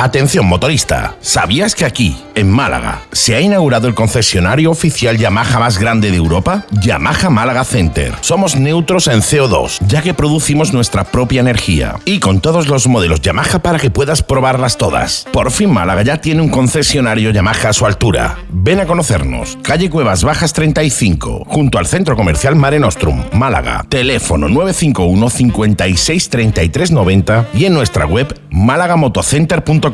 Atención 0.01 0.47
motorista, 0.47 1.17
¿sabías 1.21 1.75
que 1.75 1.85
aquí, 1.85 2.17
en 2.35 2.51
Málaga, 2.51 3.03
se 3.13 3.35
ha 3.35 3.41
inaugurado 3.43 3.87
el 3.87 3.95
concesionario 3.95 4.71
oficial 4.71 5.19
Yamaha 5.19 5.59
más 5.59 5.77
grande 5.77 6.11
de 6.11 6.17
Europa? 6.17 6.65
Yamaha 6.71 7.29
Málaga 7.29 7.65
Center. 7.65 8.15
Somos 8.23 8.57
neutros 8.57 9.09
en 9.09 9.21
CO2, 9.21 9.77
ya 9.87 10.01
que 10.01 10.15
producimos 10.15 10.73
nuestra 10.73 11.05
propia 11.05 11.43
energía. 11.43 11.97
Y 12.07 12.19
con 12.19 12.41
todos 12.41 12.67
los 12.67 12.87
modelos 12.87 13.21
Yamaha 13.21 13.59
para 13.59 13.79
que 13.79 13.91
puedas 13.91 14.23
probarlas 14.23 14.79
todas. 14.79 15.27
Por 15.35 15.51
fin 15.51 15.71
Málaga 15.71 16.01
ya 16.01 16.19
tiene 16.19 16.41
un 16.41 16.49
concesionario 16.49 17.31
Yamaha 17.31 17.69
a 17.69 17.73
su 17.75 17.85
altura. 17.85 18.39
Ven 18.49 18.81
a 18.81 18.87
conocernos. 18.87 19.59
Calle 19.61 19.91
Cuevas 19.91 20.25
Bajas 20.25 20.55
35, 20.55 21.45
junto 21.47 21.77
al 21.77 21.87
Centro 21.87 22.17
Comercial 22.17 22.57
Mare 22.57 22.81
Nostrum, 22.81 23.23
Málaga. 23.35 23.85
Teléfono 23.91 24.49
951 24.49 25.29
56 25.29 26.29
33 26.31 26.91
90 26.91 27.49
y 27.53 27.67
en 27.67 27.75
nuestra 27.75 28.07
web 28.07 28.35
málagamotocenter.com. 28.49 29.90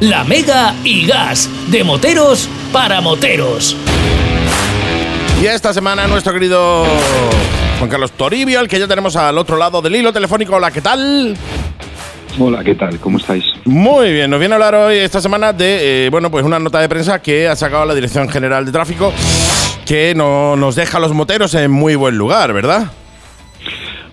La 0.00 0.24
Mega 0.24 0.74
y 0.82 1.06
Gas, 1.06 1.48
de 1.68 1.84
moteros 1.84 2.48
para 2.72 3.00
moteros. 3.00 3.76
Y 5.40 5.46
esta 5.46 5.72
semana 5.72 6.08
nuestro 6.08 6.32
querido 6.32 6.84
Juan 7.78 7.88
Carlos 7.88 8.10
Toribio, 8.12 8.58
el 8.58 8.66
que 8.66 8.78
ya 8.80 8.88
tenemos 8.88 9.14
al 9.14 9.38
otro 9.38 9.56
lado 9.56 9.80
del 9.80 9.94
hilo 9.94 10.12
telefónico. 10.12 10.56
Hola, 10.56 10.72
¿qué 10.72 10.80
tal? 10.80 11.36
Hola, 12.40 12.64
¿qué 12.64 12.74
tal? 12.74 12.98
¿Cómo 12.98 13.18
estáis? 13.18 13.44
Muy 13.64 14.12
bien, 14.12 14.28
nos 14.28 14.40
viene 14.40 14.54
a 14.54 14.56
hablar 14.56 14.74
hoy, 14.74 14.96
esta 14.96 15.20
semana, 15.20 15.52
de 15.52 16.06
eh, 16.06 16.10
bueno, 16.10 16.30
pues 16.30 16.44
una 16.44 16.58
nota 16.58 16.80
de 16.80 16.88
prensa 16.88 17.22
que 17.22 17.46
ha 17.46 17.54
sacado 17.54 17.84
la 17.84 17.94
Dirección 17.94 18.28
General 18.28 18.64
de 18.66 18.72
Tráfico 18.72 19.12
que 19.86 20.14
no, 20.16 20.56
nos 20.56 20.74
deja 20.74 20.98
a 20.98 21.00
los 21.00 21.12
moteros 21.12 21.54
en 21.54 21.70
muy 21.70 21.94
buen 21.94 22.18
lugar, 22.18 22.52
¿verdad? 22.52 22.90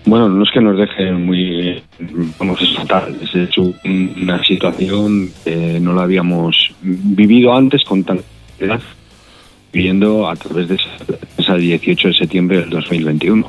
Bueno, 0.06 0.28
no 0.28 0.44
es 0.44 0.50
que 0.50 0.60
nos 0.60 0.76
dejen 0.76 1.24
muy, 1.24 1.82
vamos, 2.38 2.60
fatal. 2.76 3.16
Es 3.22 3.56
una 3.56 4.44
situación 4.44 5.30
que 5.44 5.80
no 5.80 5.94
la 5.94 6.02
habíamos 6.02 6.74
vivido 6.82 7.54
antes 7.54 7.82
con 7.84 8.04
tanta 8.04 8.24
edad, 8.58 8.80
viviendo 9.72 10.28
a 10.28 10.36
través 10.36 10.68
de 10.68 10.74
esa, 10.74 10.90
esa 11.38 11.56
18 11.56 12.08
de 12.08 12.14
septiembre 12.14 12.60
del 12.60 12.70
2021. 12.70 13.46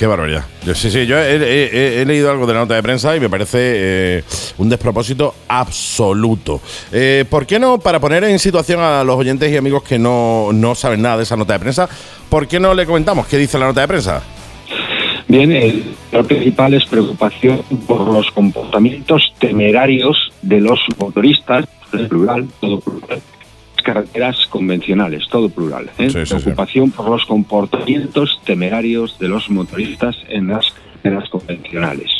Qué 0.00 0.06
barbaridad. 0.06 0.46
Sí, 0.74 0.90
sí, 0.90 1.04
yo 1.04 1.18
he 1.18 2.04
leído 2.06 2.30
algo 2.30 2.46
de 2.46 2.54
la 2.54 2.60
nota 2.60 2.74
de 2.74 2.82
prensa 2.82 3.14
y 3.14 3.20
me 3.20 3.28
parece 3.28 3.58
eh, 3.60 4.24
un 4.56 4.70
despropósito 4.70 5.34
absoluto. 5.46 6.62
Eh, 6.90 7.26
¿Por 7.28 7.44
qué 7.44 7.58
no, 7.58 7.78
para 7.78 8.00
poner 8.00 8.24
en 8.24 8.38
situación 8.38 8.80
a 8.80 9.04
los 9.04 9.16
oyentes 9.16 9.52
y 9.52 9.58
amigos 9.58 9.82
que 9.82 9.98
no, 9.98 10.54
no 10.54 10.74
saben 10.74 11.02
nada 11.02 11.18
de 11.18 11.24
esa 11.24 11.36
nota 11.36 11.52
de 11.52 11.58
prensa, 11.58 11.86
¿por 12.30 12.48
qué 12.48 12.58
no 12.58 12.72
le 12.72 12.86
comentamos 12.86 13.26
qué 13.26 13.36
dice 13.36 13.58
la 13.58 13.66
nota 13.66 13.82
de 13.82 13.88
prensa? 13.88 14.22
Bien, 15.30 15.52
el, 15.52 15.84
lo 16.10 16.24
principal 16.24 16.74
es 16.74 16.84
preocupación 16.86 17.60
por 17.86 18.12
los 18.12 18.28
comportamientos 18.32 19.32
temerarios 19.38 20.32
de 20.42 20.60
los 20.60 20.80
motoristas, 20.98 21.68
plural, 22.08 22.48
todo 22.60 22.80
plural, 22.80 23.22
carreteras 23.84 24.44
convencionales, 24.48 25.28
todo 25.30 25.48
plural. 25.48 25.88
¿eh? 25.98 26.10
Sí, 26.10 26.10
sí, 26.10 26.26
sí. 26.26 26.34
preocupación 26.34 26.90
por 26.90 27.08
los 27.08 27.24
comportamientos 27.26 28.40
temerarios 28.44 29.20
de 29.20 29.28
los 29.28 29.48
motoristas 29.50 30.16
en 30.28 30.48
las 30.48 30.72
carreteras 30.72 31.28
convencionales. 31.28 32.10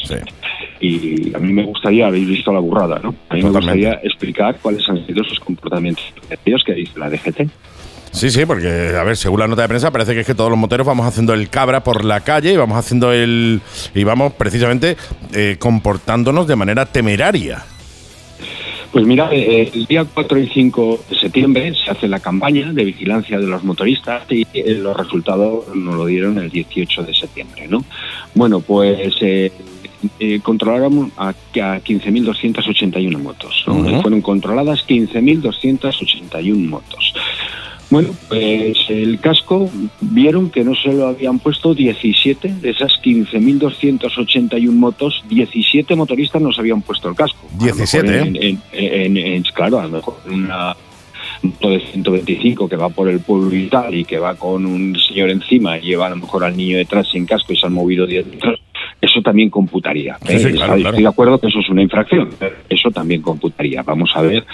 Y 0.79 1.35
a 1.35 1.41
mí 1.41 1.53
me 1.53 1.65
gustaría, 1.65 2.07
habéis 2.07 2.29
visto 2.29 2.53
la 2.53 2.61
burrada, 2.61 3.01
¿no? 3.03 3.13
A 3.29 3.35
mí 3.35 3.43
me 3.43 3.51
gustaría 3.51 3.95
explicar 4.05 4.57
cuáles 4.63 4.89
han 4.89 5.05
sido 5.05 5.23
esos 5.23 5.41
comportamientos 5.41 6.05
temerarios 6.15 6.63
que 6.63 6.75
dice 6.75 6.97
la 6.97 7.11
DGT. 7.11 7.51
Sí, 8.13 8.31
sí, 8.31 8.45
porque, 8.45 8.95
a 8.99 9.05
ver, 9.05 9.17
según 9.17 9.41
la 9.41 9.47
nota 9.47 9.63
de 9.63 9.69
prensa, 9.69 9.91
parece 9.91 10.15
que 10.15 10.21
es 10.21 10.27
que 10.27 10.35
todos 10.35 10.51
los 10.51 10.59
moteros 10.59 10.87
vamos 10.87 11.07
haciendo 11.07 11.33
el 11.33 11.49
cabra 11.49 11.85
por 11.85 12.05
la 12.05 12.21
calle 12.21 12.53
y 12.53 12.57
vamos 12.57 12.77
haciendo 12.77 13.13
el. 13.13 13.61
y 13.95 14.05
vamos 14.05 14.33
precisamente 14.33 14.97
eh, 15.33 15.57
comportándonos 15.59 16.47
de 16.47 16.57
manera 16.57 16.87
temeraria. 16.87 17.65
Pues 18.93 19.07
mira, 19.07 19.29
eh, 19.33 19.71
el 19.73 19.87
día 19.87 20.05
4 20.05 20.39
y 20.41 20.49
5 20.49 21.05
de 21.09 21.17
septiembre 21.17 21.73
se 21.75 21.93
hace 21.93 22.09
la 22.09 22.19
campaña 22.19 22.73
de 22.73 22.85
vigilancia 22.85 23.39
de 23.39 23.47
los 23.47 23.63
motoristas 23.63 24.25
y 24.31 24.45
eh, 24.53 24.75
los 24.75 24.97
resultados 24.97 25.69
nos 25.77 25.95
lo 25.95 26.07
dieron 26.07 26.39
el 26.39 26.51
18 26.51 27.05
de 27.05 27.15
septiembre, 27.15 27.69
¿no? 27.69 27.85
Bueno, 28.35 28.59
pues 28.59 29.15
eh, 29.21 29.53
eh, 30.19 30.41
controlaron 30.43 31.13
a, 31.17 31.29
a 31.29 31.33
15.281 31.33 33.19
motos, 33.19 33.65
¿no? 33.67 33.75
Ujú. 33.75 34.03
Fueron 34.03 34.23
controladas 34.23 34.87
15.281 34.87 36.69
motos. 36.69 37.15
Bueno, 37.91 38.11
pues 38.28 38.78
el 38.88 39.18
casco 39.20 39.68
vieron 40.01 40.49
que 40.51 40.62
no 40.62 40.74
se 40.76 40.93
lo 40.93 41.09
habían 41.09 41.41
puesto 41.41 41.74
17 41.74 42.49
de 42.61 42.70
esas 42.70 42.93
15.281 43.03 44.70
motos, 44.72 45.24
17 45.28 45.97
motoristas 45.97 46.41
no 46.41 46.53
se 46.53 46.61
habían 46.61 46.82
puesto 46.82 47.09
el 47.09 47.16
casco. 47.16 47.49
A 47.51 47.57
lo 47.57 47.64
17, 47.64 48.07
mejor 48.07 48.26
¿eh? 48.26 48.30
en- 48.30 48.62
en- 48.72 49.16
en- 49.16 49.16
en- 49.16 49.43
claro, 49.43 49.80
a 49.80 49.84
lo 49.84 49.91
mejor 49.91 50.14
una 50.30 50.76
moto 51.43 51.70
de 51.70 51.80
125 51.80 52.68
que 52.68 52.76
va 52.76 52.91
por 52.91 53.09
el 53.09 53.20
pueblo 53.20 53.55
y 53.57 53.66
tal 53.68 53.95
y 53.95 54.05
que 54.05 54.18
va 54.18 54.34
con 54.34 54.66
un 54.66 54.97
señor 55.09 55.30
encima 55.30 55.78
y 55.78 55.82
lleva 55.82 56.07
a 56.07 56.11
lo 56.11 56.16
mejor 56.16 56.45
al 56.45 56.57
niño 56.57 56.76
detrás 56.76 57.09
sin 57.11 57.24
casco 57.26 57.53
y 57.53 57.57
se 57.57 57.66
han 57.66 57.72
movido 57.72 58.07
10 58.07 58.26
metros, 58.26 58.61
eso 59.01 59.22
también 59.22 59.51
computaría. 59.51 60.16
Sí, 60.26 60.38
sí, 60.38 60.48
¿eh? 60.48 60.51
claro, 60.53 60.74
Estoy 60.74 60.82
claro. 60.82 60.96
de 60.98 61.07
acuerdo 61.07 61.38
que 61.40 61.46
eso 61.48 61.61
es 61.61 61.68
una 61.70 61.82
infracción, 61.82 62.30
eso 62.68 62.90
también 62.90 63.22
computaría. 63.22 63.82
Vamos 63.82 64.11
a 64.14 64.22
ver 64.22 64.44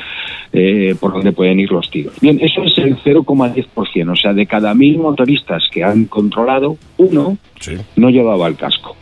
eh, 0.53 0.95
por 1.01 1.13
dónde 1.13 1.33
pueden 1.33 1.59
ir 1.61 1.71
los 1.73 1.91
tiros. 1.91 2.15
Bien, 2.21 2.39
eso 2.41 2.63
es 2.63 2.77
el 2.79 2.97
0,10%, 2.99 4.11
o 4.13 4.17
sea, 4.17 4.33
de 4.33 4.47
cada 4.47 4.75
mil 4.75 4.99
motoristas 4.99 5.65
que 5.71 5.83
han 5.85 6.05
controlado, 6.07 6.77
uno 6.99 7.39
Sí. 7.61 7.73
no 7.97 8.11
llevaba 8.11 8.47
el 8.49 8.57
casco. 8.57 8.97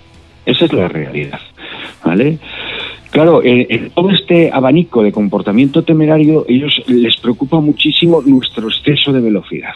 Esa 0.46 0.66
es 0.66 0.72
la 0.72 0.88
realidad. 0.88 1.40
¿Vale? 2.04 2.38
Claro, 3.14 3.42
en, 3.44 3.66
en 3.68 3.90
todo 3.90 4.10
este 4.10 4.50
abanico 4.52 5.04
de 5.04 5.12
comportamiento 5.12 5.84
temerario, 5.84 6.44
ellos 6.48 6.82
les 6.88 7.16
preocupa 7.16 7.60
muchísimo 7.60 8.20
nuestro 8.26 8.66
exceso 8.66 9.12
de 9.12 9.20
velocidad. 9.20 9.74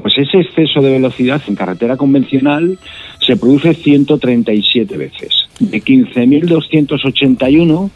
Pues 0.00 0.16
ese 0.16 0.40
exceso 0.40 0.80
de 0.80 0.92
velocidad 0.92 1.42
en 1.48 1.54
carretera 1.54 1.98
convencional 1.98 2.78
se 3.20 3.36
produce 3.36 3.74
137 3.74 4.96
veces. 4.96 5.50
De 5.60 5.82
15.281, 5.82 7.90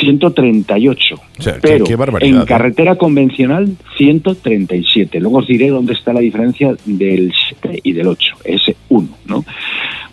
138. 0.00 1.14
O 1.38 1.42
sea, 1.42 1.54
qué- 1.54 1.60
Pero 1.60 1.84
qué 1.84 1.96
barbaridad, 1.96 2.40
en 2.40 2.46
carretera 2.46 2.96
convencional, 2.96 3.76
137. 3.96 5.20
Luego 5.20 5.38
os 5.38 5.46
diré 5.46 5.68
dónde 5.68 5.92
está 5.94 6.12
la 6.12 6.20
diferencia 6.20 6.74
del 6.84 7.32
7 7.48 7.80
y 7.82 7.92
del 7.92 8.08
8, 8.08 8.34
ese 8.44 8.76
1, 8.88 9.08
¿no? 9.26 9.44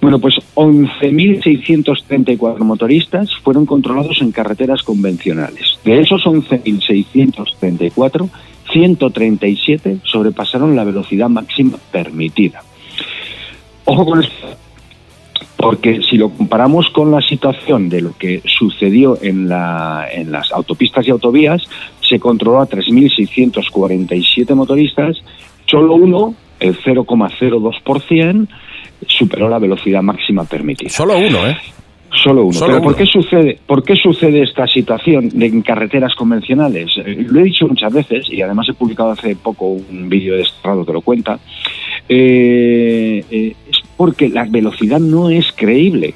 Bueno, 0.01 0.19
pues 0.19 0.35
11.634 0.55 2.59
motoristas 2.59 3.29
fueron 3.43 3.65
controlados 3.65 4.21
en 4.21 4.31
carreteras 4.31 4.83
convencionales. 4.83 5.77
De 5.83 5.99
esos 5.99 6.25
11.634, 6.25 8.29
137 8.71 9.97
sobrepasaron 10.03 10.75
la 10.75 10.83
velocidad 10.83 11.29
máxima 11.29 11.77
permitida. 11.91 12.61
Ojo 13.85 14.05
con 14.05 14.23
esto, 14.23 14.33
porque 15.61 16.01
si 16.09 16.15
lo 16.17 16.29
comparamos 16.29 16.89
con 16.91 17.11
la 17.11 17.19
situación 17.21 17.89
de 17.89 17.99
lo 18.01 18.17
que 18.17 18.41
sucedió 18.45 19.17
en, 19.21 19.49
la- 19.49 20.07
en 20.09 20.31
las 20.31 20.53
autopistas 20.53 21.05
y 21.05 21.11
autovías, 21.11 21.61
se 21.99 22.17
controló 22.17 22.61
a 22.61 22.67
3.647 22.69 24.55
motoristas, 24.55 25.17
solo 25.65 25.95
uno, 25.95 26.33
el 26.61 26.77
0,02%, 26.77 28.47
superó 29.05 29.49
la 29.49 29.59
velocidad 29.59 30.01
máxima 30.01 30.45
permitida. 30.45 30.89
Solo 30.89 31.17
uno, 31.17 31.45
¿eh? 31.47 31.57
Solo 32.23 32.43
uno. 32.45 32.53
Solo 32.53 32.71
Pero 32.73 32.81
¿por 32.81 32.93
uno. 32.93 32.97
qué 32.97 33.05
sucede, 33.05 33.59
por 33.67 33.83
qué 33.83 33.95
sucede 33.95 34.41
esta 34.41 34.65
situación 34.65 35.29
en 35.41 35.61
carreteras 35.61 36.15
convencionales? 36.15 36.91
Eh, 37.05 37.25
lo 37.29 37.39
he 37.41 37.43
dicho 37.43 37.67
muchas 37.67 37.93
veces 37.93 38.27
y 38.31 38.41
además 38.41 38.67
he 38.69 38.73
publicado 38.73 39.11
hace 39.11 39.35
poco 39.35 39.67
un 39.67 40.09
vídeo 40.09 40.35
de 40.35 40.41
Estrado 40.41 40.85
que 40.85 40.93
lo 40.93 41.01
cuenta. 41.01 41.37
Eh, 42.07 43.23
eh, 43.29 43.53
porque 43.99 44.29
la 44.29 44.45
velocidad 44.45 45.01
no 45.01 45.29
es 45.29 45.51
creíble. 45.53 46.13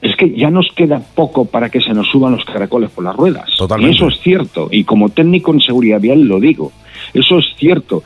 Es 0.00 0.14
que 0.14 0.30
ya 0.30 0.48
nos 0.48 0.68
queda 0.76 1.02
poco 1.16 1.44
para 1.44 1.70
que 1.70 1.80
se 1.80 1.92
nos 1.92 2.06
suban 2.06 2.36
los 2.36 2.44
caracoles 2.44 2.88
por 2.90 3.02
las 3.02 3.16
ruedas. 3.16 3.50
Totalmente. 3.58 3.94
Y 3.94 3.96
eso 3.96 4.06
es 4.06 4.20
cierto. 4.20 4.68
Y 4.70 4.84
como 4.84 5.08
técnico 5.08 5.52
en 5.52 5.60
seguridad 5.60 6.00
vial 6.00 6.22
lo 6.22 6.38
digo. 6.38 6.70
Eso 7.14 7.38
es 7.38 7.46
cierto. 7.56 8.02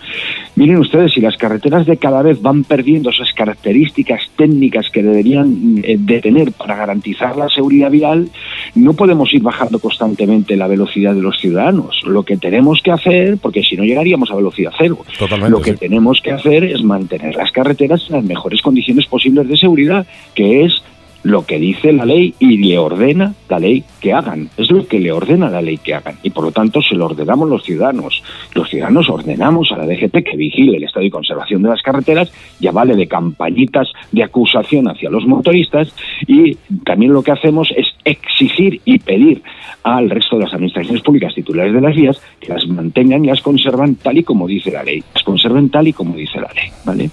Miren 0.55 0.79
ustedes, 0.79 1.13
si 1.13 1.21
las 1.21 1.37
carreteras 1.37 1.87
de 1.87 1.97
cada 1.97 2.23
vez 2.23 2.41
van 2.41 2.65
perdiendo 2.65 3.11
esas 3.11 3.33
características 3.33 4.31
técnicas 4.37 4.91
que 4.91 5.03
deberían 5.03 5.81
eh, 5.83 5.97
de 5.99 6.21
tener 6.21 6.53
para 6.53 6.77
garantizar 6.77 7.37
la 7.37 7.49
seguridad 7.49 7.91
vial, 7.91 8.29
no 8.75 8.93
podemos 8.95 9.33
ir 9.35 9.43
bajando 9.43 9.79
constantemente 9.79 10.57
la 10.57 10.67
velocidad 10.67 11.15
de 11.15 11.23
los 11.23 11.39
ciudadanos. 11.39 12.03
Lo 12.05 12.23
que 12.25 12.37
tenemos 12.37 12.81
que 12.83 12.93
hacer, 12.93 13.39
porque 13.39 13.63
si 13.63 13.77
no 13.77 13.85
llegaríamos 13.85 14.31
a 14.31 14.37
velocidad 14.37 14.73
cero, 14.77 14.99
Totalmente, 15.19 15.51
lo 15.51 15.61
que 15.61 15.73
sí. 15.73 15.79
tenemos 15.79 16.21
que 16.23 16.33
hacer 16.33 16.65
es 16.65 16.83
mantener 16.83 17.35
las 17.35 17.51
carreteras 17.51 18.05
en 18.09 18.17
las 18.17 18.25
mejores 18.25 18.61
condiciones 18.63 19.07
posibles 19.07 19.49
de 19.49 19.57
seguridad, 19.57 20.07
que 20.35 20.65
es 20.65 20.83
lo 21.25 21.47
que 21.47 21.59
dice 21.59 21.93
la 21.93 22.05
ley 22.05 22.35
y 22.41 22.59
le 22.59 22.79
ordena 22.79 23.35
la 23.49 23.59
ley 23.59 23.85
que 24.01 24.13
hagan. 24.13 24.49
Es 24.57 24.71
lo 24.71 24.87
que 24.87 24.99
le 24.99 25.13
ordena 25.13 25.49
la 25.51 25.63
ley 25.63 25.79
que 25.79 25.95
hagan. 25.95 26.17
Y 26.23 26.31
por 26.31 26.45
lo 26.45 26.51
tanto 26.53 26.83
se 26.83 26.95
lo 26.97 27.07
ordenamos 27.07 27.49
los 27.49 27.63
ciudadanos. 27.63 28.23
Los 28.55 28.69
ciudadanos 28.69 29.09
ordenamos 29.09 29.71
a 29.73 29.77
la 29.77 29.87
DGT 29.87 30.25
que 30.25 30.37
vigile 30.37 30.77
el 30.79 30.85
estado 30.85 31.05
y 31.07 31.11
conservación 31.11 31.63
de 31.63 31.69
las 31.69 31.83
carreteras, 31.83 32.33
ya 32.59 32.73
vale 32.73 32.97
de 32.97 33.07
campañitas 33.07 33.89
de 34.11 34.25
acusación 34.25 34.89
hacia 34.89 35.11
los 35.11 35.27
motoristas 35.27 35.95
y 36.27 36.57
también 36.85 37.13
lo 37.13 37.23
que 37.23 37.33
hacemos 37.33 37.73
es 37.77 37.87
exigir 38.05 38.81
y 38.85 38.99
pedir 38.99 39.43
al 39.85 40.11
resto 40.11 40.37
de 40.37 40.45
las 40.45 40.55
administraciones 40.55 41.03
públicas 41.03 41.35
titulares 41.35 41.73
de 41.73 41.81
las 41.81 41.95
vías 41.95 42.21
que 42.41 42.53
las 42.53 42.67
mantengan 42.67 43.25
y 43.25 43.29
las 43.29 43.41
conservan 43.43 43.95
tal 43.97 44.19
y 44.19 44.25
como 44.25 44.49
dice 44.49 44.71
la 44.73 44.83
ley. 44.83 45.03
Las 45.15 45.23
conserven 45.23 45.71
tal 45.71 45.87
y 45.89 45.93
como 45.93 46.17
dice 46.17 46.41
la 46.41 46.51
ley. 46.53 46.71
¿vale? 46.85 47.11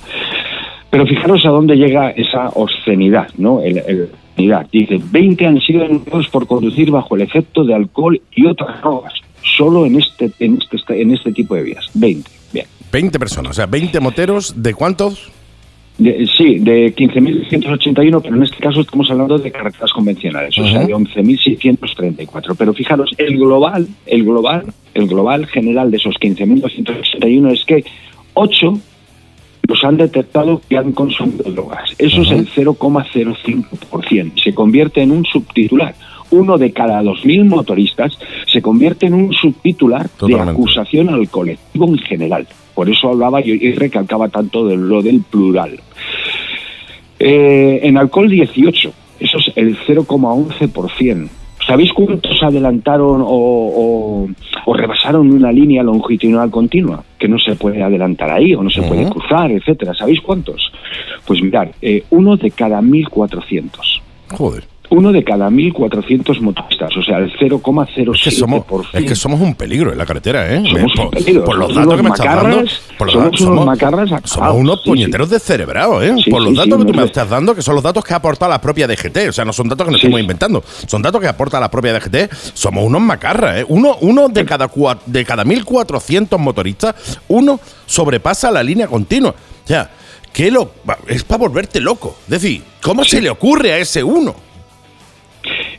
Pero 0.91 1.05
fijaros 1.05 1.45
a 1.45 1.49
dónde 1.49 1.75
llega 1.77 2.09
esa 2.09 2.49
obscenidad, 2.49 3.27
¿no? 3.37 3.61
El, 3.61 3.77
el- 3.77 3.98
obscenidad. 4.03 4.67
Dice, 4.71 4.99
20 5.11 5.45
han 5.45 5.59
sido 5.61 5.81
denunciados 5.81 6.27
por 6.29 6.47
conducir 6.47 6.91
bajo 6.91 7.15
el 7.15 7.21
efecto 7.21 7.63
de 7.63 7.73
alcohol 7.73 8.21
y 8.35 8.45
otras 8.45 8.79
drogas. 8.81 9.13
Solo 9.57 9.85
en 9.85 9.97
este, 9.99 10.31
en 10.39 10.59
este, 10.71 11.01
en 11.01 11.11
este 11.13 11.31
tipo 11.31 11.55
de 11.55 11.63
vías. 11.63 11.85
20. 11.93 12.29
Bien. 12.53 12.65
20 12.91 13.19
personas, 13.19 13.51
o 13.51 13.53
sea, 13.53 13.65
20 13.65 13.99
moteros, 13.99 14.53
¿de 14.61 14.73
cuántos? 14.73 15.31
De- 15.97 16.25
sí, 16.37 16.59
de 16.59 16.95
15.681, 16.95 18.21
pero 18.21 18.35
en 18.37 18.43
este 18.43 18.55
caso 18.57 18.79
estamos 18.81 19.11
hablando 19.11 19.37
de 19.37 19.51
carreteras 19.51 19.91
convencionales, 19.91 20.57
o 20.57 20.63
sea, 20.65 20.85
de 20.85 20.95
11.634. 20.95 22.55
Pero 22.57 22.73
fijaros, 22.73 23.11
el 23.17 23.37
global, 23.37 23.87
el 24.05 24.23
global, 24.23 24.65
el 24.93 25.07
global 25.07 25.45
general 25.47 25.91
de 25.91 25.97
esos 25.97 26.15
15.281 26.15 27.51
es 27.51 27.65
que 27.65 27.83
8 28.33 28.79
los 29.69 29.83
han 29.83 29.97
detectado 29.97 30.59
que 30.67 30.77
han 30.77 30.91
consumido 30.93 31.49
drogas. 31.51 31.93
Eso 31.99 32.23
es 32.23 32.31
el 32.31 32.49
0,05%. 32.49 34.43
Se 34.43 34.53
convierte 34.53 35.03
en 35.03 35.11
un 35.11 35.23
subtitular. 35.25 35.93
Uno 36.31 36.57
de 36.57 36.71
cada 36.73 37.01
2.000 37.03 37.45
motoristas 37.45 38.17
se 38.51 38.63
convierte 38.63 39.05
en 39.05 39.13
un 39.13 39.31
subtitular 39.31 40.09
de 40.21 40.39
acusación 40.39 41.09
al 41.09 41.29
colectivo 41.29 41.87
en 41.87 41.99
general. 41.99 42.47
Por 42.73 42.89
eso 42.89 43.09
hablaba 43.09 43.41
yo 43.41 43.53
y 43.53 43.71
recalcaba 43.73 44.29
tanto 44.29 44.67
de 44.67 44.75
lo 44.75 45.03
del 45.03 45.21
plural. 45.21 45.79
Eh, 47.19 47.79
en 47.83 47.97
alcohol 47.97 48.27
18, 48.27 48.93
eso 49.19 49.37
es 49.37 49.51
el 49.55 49.77
0,11%. 49.77 51.29
¿Sabéis 51.69 51.93
cuántos 51.93 52.41
adelantaron 52.41 53.21
o, 53.21 53.27
o- 53.27 54.27
o 54.65 54.73
rebasaron 54.73 55.31
una 55.31 55.51
línea 55.51 55.83
longitudinal 55.83 56.49
continua? 56.49 57.03
Que 57.19 57.27
no 57.27 57.37
se 57.37 57.53
puede 57.55 57.83
adelantar 57.83 58.31
ahí 58.31 58.55
o 58.55 58.63
no 58.63 58.71
se 58.71 58.81
puede 58.81 59.07
cruzar, 59.07 59.51
etcétera. 59.51 59.93
¿Sabéis 59.93 60.19
cuántos? 60.21 60.71
Pues 61.27 61.43
mirad, 61.43 61.67
eh, 61.79 62.03
uno 62.09 62.35
de 62.37 62.49
cada 62.49 62.81
1.400. 62.81 64.01
Joder. 64.31 64.63
Uno 64.91 65.11
de 65.11 65.23
cada 65.23 65.49
1.400 65.51 66.39
motoristas, 66.41 66.95
o 66.97 67.03
sea, 67.03 67.17
el 67.19 67.31
0,07%. 67.37 68.15
Es 68.15 68.23
que, 68.23 68.31
somos, 68.31 68.63
es 68.93 69.05
que 69.05 69.15
somos 69.15 69.39
un 69.39 69.53
peligro 69.53 69.91
en 69.91 69.97
la 69.99 70.05
carretera, 70.05 70.51
¿eh? 70.51 70.63
Somos 70.67 70.91
por, 70.95 71.05
un 71.05 71.11
peligro, 71.11 71.43
por 71.43 71.57
los 71.57 71.75
datos 71.75 71.95
que 71.95 72.01
me 72.03 72.09
estás 72.09 72.25
dando. 72.25 72.63
Por 72.97 73.07
los 73.07 73.13
somos 73.13 73.31
datos- 73.31 73.41
unos 73.41 73.65
macarras 73.65 74.09
somos 74.23 74.55
unos 74.55 74.81
sí, 74.83 74.89
puñeteros 74.89 75.29
descerebrados, 75.29 76.03
¿eh? 76.03 76.15
Sí, 76.23 76.31
por 76.31 76.41
los 76.41 76.51
sí, 76.51 76.57
datos 76.57 76.79
sí, 76.79 76.85
que 76.87 76.91
tú 76.91 76.97
me 76.97 77.05
estás 77.05 77.29
dando, 77.29 77.53
que 77.53 77.61
son 77.61 77.75
los 77.75 77.83
datos 77.83 78.03
que 78.03 78.13
ha 78.13 78.17
aportado 78.17 78.49
la 78.51 78.59
propia 78.59 78.87
DGT. 78.87 79.29
O 79.29 79.31
sea, 79.31 79.45
no 79.45 79.53
son 79.53 79.69
datos 79.69 79.85
que 79.85 79.91
nos 79.91 80.01
Sí. 80.01 80.07
estamos 80.07 80.21
inventando. 80.21 80.63
Son 80.87 81.01
datos 81.03 81.21
que 81.21 81.27
aporta 81.27 81.59
la 81.59 81.69
propia 81.69 81.93
DGT. 81.93 82.29
Somos 82.55 82.83
unos 82.83 83.01
macarras, 83.01 83.59
¿eh? 83.59 83.65
Uno, 83.69 83.95
uno 84.01 84.27
de 84.27 84.43
cada 84.45 84.67
cua- 84.71 84.97
de 85.05 85.23
cada 85.23 85.43
1.400 85.45 86.39
motoristas, 86.39 86.95
uno 87.27 87.59
sobrepasa 87.85 88.49
la 88.49 88.63
línea 88.63 88.87
continua. 88.87 89.29
O 89.63 89.67
sea, 89.67 89.89
que 90.33 90.49
lo, 90.49 90.71
es 91.07 91.23
para 91.23 91.37
volverte 91.39 91.79
loco. 91.79 92.15
Es 92.23 92.41
decir, 92.41 92.63
¿cómo 92.81 93.03
se 93.03 93.21
le 93.21 93.29
ocurre 93.29 93.73
a 93.73 93.77
ese 93.77 94.03
uno? 94.03 94.35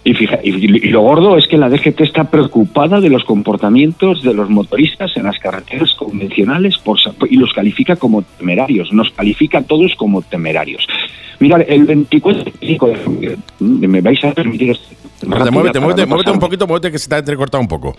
Y, 0.03 0.15
fija- 0.15 0.41
y, 0.43 0.51
y 0.51 0.89
lo 0.91 1.03
gordo 1.03 1.37
es 1.37 1.47
que 1.47 1.59
la 1.59 1.69
DGT 1.69 2.01
está 2.01 2.25
preocupada 2.25 3.01
de 3.01 3.11
los 3.11 3.23
comportamientos 3.25 4.23
de 4.23 4.33
los 4.33 4.49
motoristas 4.49 5.15
en 5.17 5.25
las 5.25 5.39
carreteras 5.39 5.95
convencionales 5.95 6.79
por, 6.79 6.99
y 7.29 7.37
los 7.37 7.53
califica 7.53 7.97
como 7.97 8.23
temerarios. 8.23 8.93
Nos 8.93 9.11
califica 9.11 9.59
a 9.59 9.63
todos 9.63 9.95
como 9.97 10.23
temerarios. 10.23 10.87
Mirad, 11.39 11.63
el 11.69 11.85
24 11.85 12.45
de 12.45 13.39
me 13.61 14.01
vais 14.01 14.25
a 14.25 14.33
permitir... 14.33 14.77
Muévete, 15.23 15.45
rápido 15.45 15.53
muévete, 15.53 15.81
muévete, 15.81 16.07
muévete 16.07 16.31
un 16.31 16.39
poquito, 16.39 16.67
muévete 16.67 16.93
que 16.93 16.99
se 16.99 17.09
te 17.09 17.15
ha 17.15 17.19
entrecortado 17.19 17.61
un 17.61 17.69
poco. 17.69 17.95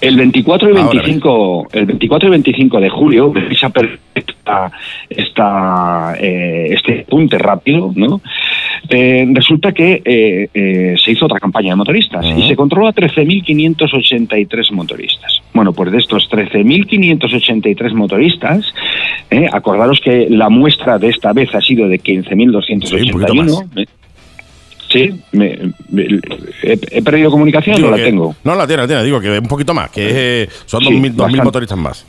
El 0.00 0.16
24 0.16 0.68
y 0.68 0.76
Ahora 0.76 0.90
25, 1.02 1.68
el 1.72 1.86
24 1.86 2.28
y 2.28 2.30
25 2.30 2.80
de 2.80 2.88
julio, 2.88 3.32
vais 3.32 3.64
a 3.64 3.70
permitir 3.70 4.00
esta, 4.14 4.72
esta, 5.08 6.14
eh, 6.18 6.68
este 6.72 7.00
apunte 7.00 7.38
rápido, 7.38 7.92
¿no? 7.94 8.20
eh, 8.88 9.26
resulta 9.32 9.72
que 9.72 10.02
eh, 10.04 10.48
eh, 10.52 10.94
se 11.02 11.12
hizo 11.12 11.26
otra 11.26 11.38
campaña 11.38 11.70
de 11.70 11.76
motoristas 11.76 12.26
y 12.36 12.48
se 12.48 12.56
controló 12.56 12.88
a 12.88 12.94
13.583 12.94 14.72
motoristas. 14.72 15.42
Bueno, 15.52 15.72
pues 15.72 15.92
de 15.92 15.98
estos 15.98 16.28
13.583 16.30 17.92
motorisas, 17.94 18.72
eh, 19.30 19.46
acordaros 19.52 20.00
que 20.00 20.28
la 20.30 20.48
muestra 20.48 20.98
de 20.98 21.08
esta 21.08 21.32
vez 21.32 21.54
ha 21.54 21.60
sido 21.60 21.88
de 21.88 22.00
15.281. 22.00 23.68
eh, 23.76 23.86
Sí, 24.90 25.10
me- 25.32 25.72
me- 25.90 26.20
he, 26.62 26.78
he 26.90 27.02
perdido 27.02 27.30
comunicación 27.30 27.76
Digo 27.76 27.88
o 27.88 27.92
la 27.92 27.96
tengo. 28.04 28.34
No, 28.44 28.54
la 28.54 28.66
tiene, 28.66 28.82
la 28.82 28.88
tiene. 28.88 29.04
Digo 29.04 29.20
que 29.20 29.38
un 29.38 29.46
poquito 29.46 29.72
más, 29.72 29.90
que 29.90 30.48
son 30.66 30.82
Sí, 30.82 30.90
2.000 30.90 31.12
2.000 31.12 31.16
bastante. 31.16 31.44
motoristas 31.44 31.78
más. 31.78 32.06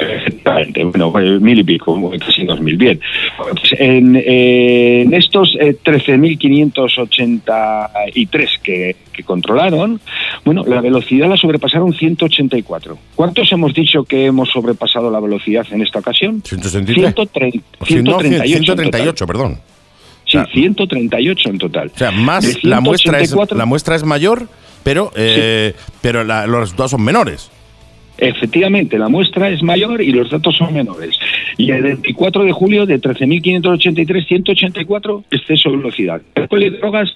Efectivamente, 0.00 0.84
bueno, 0.84 1.10
pues 1.10 1.40
mil 1.40 1.58
y 1.58 1.64
pico, 1.64 2.12
casi 2.20 2.44
dos 2.44 2.60
mil. 2.60 2.76
Bien, 2.76 3.00
Pues 3.36 3.72
en, 3.78 4.14
eh, 4.14 5.02
en 5.02 5.12
estos 5.12 5.56
eh, 5.58 5.76
13.583 5.84 8.60
que, 8.62 8.96
que 9.12 9.22
controlaron, 9.24 10.00
bueno, 10.44 10.64
la 10.66 10.80
velocidad 10.80 11.28
la 11.28 11.36
sobrepasaron 11.36 11.92
184. 11.92 12.98
¿Cuántos 13.14 13.50
hemos 13.52 13.74
dicho 13.74 14.04
que 14.04 14.26
hemos 14.26 14.48
sobrepasado 14.50 15.10
la 15.10 15.20
velocidad 15.20 15.66
en 15.72 15.82
esta 15.82 15.98
ocasión? 15.98 16.42
163. 16.44 17.14
130, 17.14 17.58
O 17.80 17.86
sea, 17.86 18.02
no, 18.02 18.20
138. 18.20 18.56
en 18.56 18.64
total. 18.64 18.78
138, 18.92 19.26
perdón. 19.26 19.58
Sí, 20.28 20.38
138 20.52 21.48
en 21.50 21.58
total. 21.58 21.90
O 21.94 21.98
sea, 21.98 22.10
más 22.12 22.44
la 22.62 22.80
muestra 22.80 23.18
es 23.20 23.30
184 23.30 23.56
la 23.58 23.64
muestra 23.66 23.96
es 23.96 24.04
mayor, 24.04 24.46
pero 24.84 25.10
eh, 25.16 25.74
pero 26.02 26.22
la- 26.22 26.46
los 26.46 26.60
resultados 26.60 26.90
son 26.92 27.02
menores. 27.02 27.50
Efectivamente, 28.20 28.98
la 28.98 29.08
muestra 29.08 29.48
es 29.48 29.62
mayor 29.62 30.02
y 30.02 30.10
los 30.10 30.28
datos 30.30 30.56
son 30.56 30.74
menores. 30.74 31.16
Y 31.56 31.70
el 31.70 31.82
24 31.82 32.42
de 32.44 32.52
julio 32.52 32.84
de 32.84 33.00
13.583, 33.00 34.26
184, 34.26 35.24
exceso 35.30 35.70
de 35.70 35.76
velocidad. 35.76 36.20
Alcohol 36.34 36.64
y 36.64 36.70
drogas, 36.70 37.10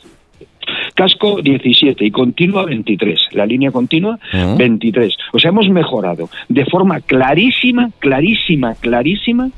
casco 0.95 1.43
17 1.43 2.05
y 2.05 2.11
continua 2.13 2.65
23. 2.67 3.21
La 3.33 3.47
línea 3.47 3.73
continua 3.73 4.19
Ujú. 4.33 4.57
23. 4.57 5.17
O 5.33 5.39
sea, 5.41 5.49
hemos 5.51 5.69
mejorado 5.69 6.31
de 6.49 6.65
forma 6.67 7.01
clarísima, 7.01 7.91
clarísima, 7.99 8.75
clarísima 8.77 9.51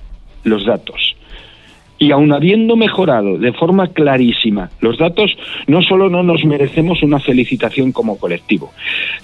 los 0.44 0.64
datos. 0.64 1.14
Y 2.04 2.10
aun 2.12 2.32
habiendo 2.32 2.76
mejorado 2.76 3.38
de 3.38 3.52
forma 3.52 3.88
clarísima 3.88 4.70
los 4.80 4.98
datos, 4.98 5.34
no 5.66 5.80
solo 5.82 6.10
no 6.10 6.22
nos 6.22 6.44
merecemos 6.44 7.02
una 7.02 7.18
felicitación 7.18 7.92
como 7.92 8.18
colectivo, 8.18 8.72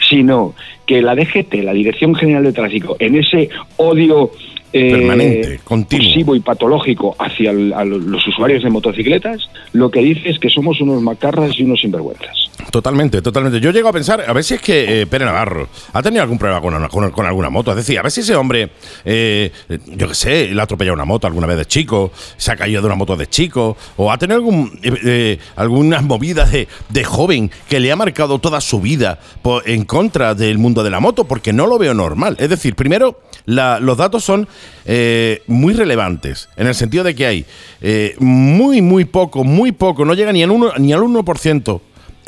sino 0.08 0.54
que 0.86 1.02
la 1.02 1.14
DGT, 1.14 1.54
la 1.62 1.72
Dirección 1.74 2.14
General 2.14 2.42
de 2.44 2.52
Tráfico, 2.52 2.96
en 2.98 3.16
ese 3.16 3.48
odio 3.76 4.30
eh, 4.72 4.92
Permanente, 4.92 5.60
continuo. 5.64 6.36
y 6.36 6.40
patológico 6.40 7.16
hacia 7.18 7.50
el- 7.50 7.72
a 7.72 7.84
los 7.84 8.26
usuarios 8.28 8.62
de 8.62 8.70
motocicletas, 8.70 9.50
lo 9.72 9.90
que 9.90 10.00
dice 10.00 10.30
es 10.30 10.38
que 10.38 10.48
somos 10.48 10.80
unos 10.80 11.02
macarras 11.02 11.58
y 11.58 11.64
unos 11.64 11.80
sinvergüenzas. 11.80 12.50
Totalmente, 12.70 13.20
totalmente. 13.22 13.60
Yo 13.60 13.70
llego 13.70 13.88
a 13.88 13.92
pensar, 13.92 14.24
a 14.26 14.32
ver 14.32 14.44
si 14.44 14.54
es 14.54 14.60
que 14.60 15.02
eh, 15.02 15.06
Pere 15.06 15.24
Navarro 15.24 15.68
ha 15.92 16.02
tenido 16.02 16.22
algún 16.22 16.38
problema 16.38 16.60
con, 16.88 17.10
con- 17.12 17.26
alguna 17.26 17.50
moto. 17.50 17.70
Es 17.70 17.76
decir, 17.78 17.98
a 17.98 18.02
ver 18.02 18.12
si 18.12 18.20
ese 18.20 18.34
hombre, 18.36 18.70
eh, 19.04 19.50
yo 19.86 20.06
qué 20.08 20.14
sé, 20.14 20.48
le 20.54 20.60
ha 20.60 20.64
atropellado 20.64 20.94
una 20.94 21.04
moto 21.04 21.26
alguna 21.26 21.46
vez 21.46 21.56
de 21.56 21.66
chico, 21.66 22.12
se 22.36 22.52
ha 22.52 22.56
caído 22.56 22.80
de 22.82 22.86
una 22.86 22.94
moto 22.96 23.16
de 23.16 23.26
chico, 23.28 23.76
o 23.96 24.12
ha 24.12 24.18
tenido 24.18 24.36
algún, 24.36 24.78
eh, 24.82 24.92
eh, 25.04 25.38
alguna 25.56 26.00
movida 26.00 26.44
de, 26.44 26.68
de 26.88 27.04
joven 27.04 27.50
que 27.68 27.80
le 27.80 27.90
ha 27.90 27.96
marcado 27.96 28.38
toda 28.38 28.60
su 28.60 28.80
vida 28.80 29.18
po- 29.42 29.62
en 29.64 29.84
contra 29.84 30.34
del 30.34 30.58
mundo 30.58 30.82
de 30.84 30.90
la 30.90 31.00
moto, 31.00 31.24
porque 31.24 31.52
no 31.52 31.66
lo 31.66 31.78
veo 31.78 31.94
normal. 31.94 32.36
Es 32.38 32.50
decir, 32.50 32.74
primero, 32.76 33.20
los 33.46 33.96
datos 33.96 34.22
son 34.24 34.46
eh, 34.84 35.42
muy 35.46 35.74
relevantes, 35.74 36.48
en 36.56 36.66
el 36.68 36.74
sentido 36.74 37.04
de 37.04 37.14
que 37.14 37.26
hay 37.26 37.46
eh, 37.80 38.14
muy, 38.18 38.80
muy 38.80 39.04
poco, 39.06 39.42
muy 39.44 39.72
poco, 39.72 40.04
no 40.04 40.14
llega 40.14 40.32
ni 40.32 40.42
al 40.42 40.50
1%, 40.50 40.74
ni 40.78 40.92
al 40.92 41.00
1% 41.00 41.80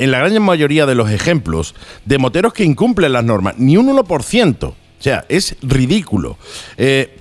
en 0.02 0.10
la 0.10 0.18
gran 0.18 0.42
mayoría 0.42 0.84
de 0.84 0.96
los 0.96 1.10
ejemplos 1.10 1.76
de 2.04 2.18
moteros 2.18 2.52
que 2.52 2.64
incumplen 2.64 3.12
las 3.12 3.22
normas, 3.22 3.54
ni 3.58 3.76
un 3.76 3.86
1%. 3.88 4.64
O 4.64 4.74
sea, 4.98 5.24
es 5.28 5.56
ridículo. 5.62 6.36
Eh, 6.76 7.18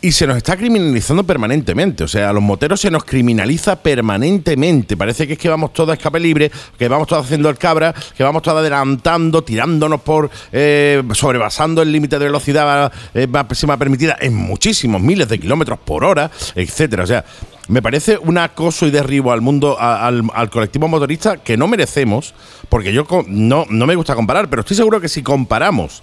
y 0.00 0.12
se 0.12 0.26
nos 0.26 0.36
está 0.36 0.56
criminalizando 0.56 1.24
permanentemente. 1.24 2.04
O 2.04 2.08
sea, 2.08 2.30
a 2.30 2.32
los 2.32 2.42
moteros 2.42 2.80
se 2.80 2.90
nos 2.90 3.04
criminaliza 3.04 3.82
permanentemente. 3.82 4.96
Parece 4.96 5.26
que 5.26 5.32
es 5.32 5.38
que 5.38 5.48
vamos 5.48 5.72
todos 5.72 5.90
a 5.90 5.94
escape 5.94 6.20
libre, 6.20 6.52
que 6.78 6.86
vamos 6.88 7.08
todos 7.08 7.24
haciendo 7.24 7.48
el 7.48 7.56
cabra, 7.58 7.92
que 8.16 8.22
vamos 8.22 8.42
todos 8.42 8.58
adelantando, 8.58 9.42
tirándonos 9.42 10.02
por. 10.02 10.30
eh, 10.52 11.02
sobrepasando 11.14 11.82
el 11.82 11.90
límite 11.90 12.18
de 12.18 12.26
velocidad 12.26 12.92
eh, 13.14 13.26
máxima 13.26 13.76
permitida 13.76 14.16
en 14.20 14.34
muchísimos 14.34 15.00
miles 15.00 15.28
de 15.28 15.40
kilómetros 15.40 15.80
por 15.80 16.04
hora, 16.04 16.30
etcétera. 16.54 17.02
O 17.02 17.06
sea. 17.06 17.24
Me 17.68 17.80
parece 17.80 18.18
un 18.18 18.36
acoso 18.36 18.86
y 18.86 18.90
derribo 18.90 19.32
al 19.32 19.40
mundo, 19.40 19.78
al, 19.78 20.50
colectivo 20.50 20.86
motorista 20.86 21.38
que 21.38 21.56
no 21.56 21.66
merecemos, 21.66 22.34
porque 22.68 22.92
yo 22.92 23.06
no, 23.26 23.64
no 23.70 23.86
me 23.86 23.94
gusta 23.94 24.14
comparar, 24.14 24.50
pero 24.50 24.60
estoy 24.60 24.76
seguro 24.76 25.00
que 25.00 25.08
si 25.08 25.22
comparamos 25.22 26.02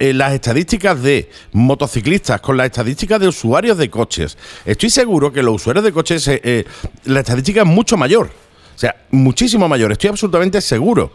eh, 0.00 0.12
las 0.12 0.32
estadísticas 0.32 1.00
de 1.00 1.30
motociclistas 1.52 2.40
con 2.40 2.56
las 2.56 2.66
estadísticas 2.66 3.20
de 3.20 3.28
usuarios 3.28 3.78
de 3.78 3.88
coches, 3.88 4.36
estoy 4.64 4.90
seguro 4.90 5.32
que 5.32 5.42
los 5.44 5.54
usuarios 5.54 5.84
de 5.84 5.92
coches, 5.92 6.26
eh, 6.26 6.40
eh, 6.42 6.64
la 7.04 7.20
estadística 7.20 7.60
es 7.60 7.66
mucho 7.66 7.96
mayor. 7.96 8.30
O 8.74 8.78
sea, 8.78 8.96
muchísimo 9.10 9.68
mayor, 9.68 9.92
estoy 9.92 10.10
absolutamente 10.10 10.60
seguro. 10.60 11.12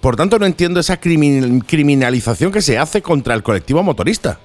Por 0.00 0.16
tanto, 0.16 0.38
no 0.38 0.46
entiendo 0.46 0.80
esa 0.80 0.98
crimin- 1.00 1.62
criminalización 1.66 2.50
que 2.50 2.62
se 2.62 2.78
hace 2.78 3.02
contra 3.02 3.34
el 3.34 3.42
colectivo 3.42 3.82
motorista. 3.82 4.40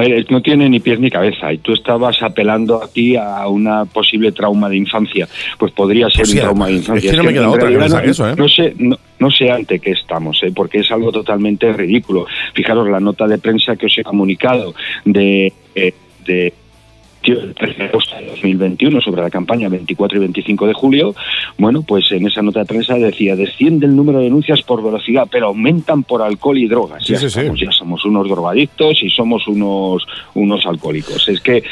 A 0.00 0.08
ver, 0.08 0.26
no 0.30 0.40
tiene 0.40 0.68
ni 0.68 0.80
pies 0.80 0.98
ni 0.98 1.10
cabeza 1.10 1.52
y 1.52 1.58
tú 1.58 1.72
estabas 1.72 2.22
apelando 2.22 2.82
aquí 2.82 3.16
a 3.16 3.46
una 3.48 3.84
posible 3.84 4.32
trauma 4.32 4.68
de 4.68 4.76
infancia. 4.78 5.28
Pues 5.58 5.72
podría 5.72 6.08
ser 6.08 6.20
Pues 6.20 6.32
un 6.34 6.38
trauma 6.40 6.66
de 6.66 6.72
es 6.72 6.78
infancia. 6.78 7.10
que 7.10 7.16
no 7.16 7.22
me 7.24 7.32
queda 7.32 7.42
en 7.42 7.48
otra 7.48 7.68
que 7.68 7.76
realidad 7.76 8.02
pensar 8.02 8.04
no, 8.04 8.10
eso, 8.10 8.28
¿eh? 8.30 8.34
no 8.36 8.48
sé, 8.48 8.74
no, 8.78 8.98
no 9.18 9.30
sé 9.30 9.50
ante 9.50 9.78
qué 9.78 9.90
estamos, 9.90 10.42
¿eh? 10.42 10.52
porque 10.54 10.78
es 10.78 10.90
algo 10.90 11.12
totalmente 11.12 11.72
ridículo. 11.72 12.26
Fijaros 12.54 12.88
la 12.88 13.00
nota 13.00 13.26
de 13.26 13.38
prensa 13.38 13.76
que 13.76 13.86
os 13.86 13.98
he 13.98 14.02
comunicado 14.02 14.74
de... 15.04 15.52
eh, 15.74 15.92
de 16.24 16.46
el 16.46 16.52
13 16.52 16.69
de 17.22 17.84
agosto 17.84 18.16
de 18.16 18.26
2021 18.26 19.00
sobre 19.00 19.22
la 19.22 19.30
campaña 19.30 19.68
24 19.68 20.16
y 20.16 20.20
25 20.20 20.66
de 20.66 20.72
julio, 20.72 21.14
bueno, 21.58 21.82
pues 21.82 22.10
en 22.12 22.26
esa 22.26 22.42
nota 22.42 22.60
de 22.60 22.66
prensa 22.66 22.94
decía, 22.94 23.36
desciende 23.36 23.86
el 23.86 23.94
número 23.94 24.18
de 24.18 24.24
denuncias 24.24 24.62
por 24.62 24.82
velocidad, 24.82 25.28
pero 25.30 25.48
aumentan 25.48 26.02
por 26.02 26.22
alcohol 26.22 26.58
y 26.58 26.66
drogas. 26.66 27.04
Sí, 27.04 27.12
ya, 27.12 27.18
sí, 27.18 27.30
sí. 27.30 27.40
estamos, 27.40 27.60
ya 27.60 27.70
somos 27.72 28.04
unos 28.04 28.28
drogadictos 28.28 29.02
y 29.02 29.10
somos 29.10 29.46
unos, 29.48 30.06
unos 30.34 30.64
alcohólicos. 30.66 31.28
Es 31.28 31.40
que 31.40 31.58
eh, 31.58 31.62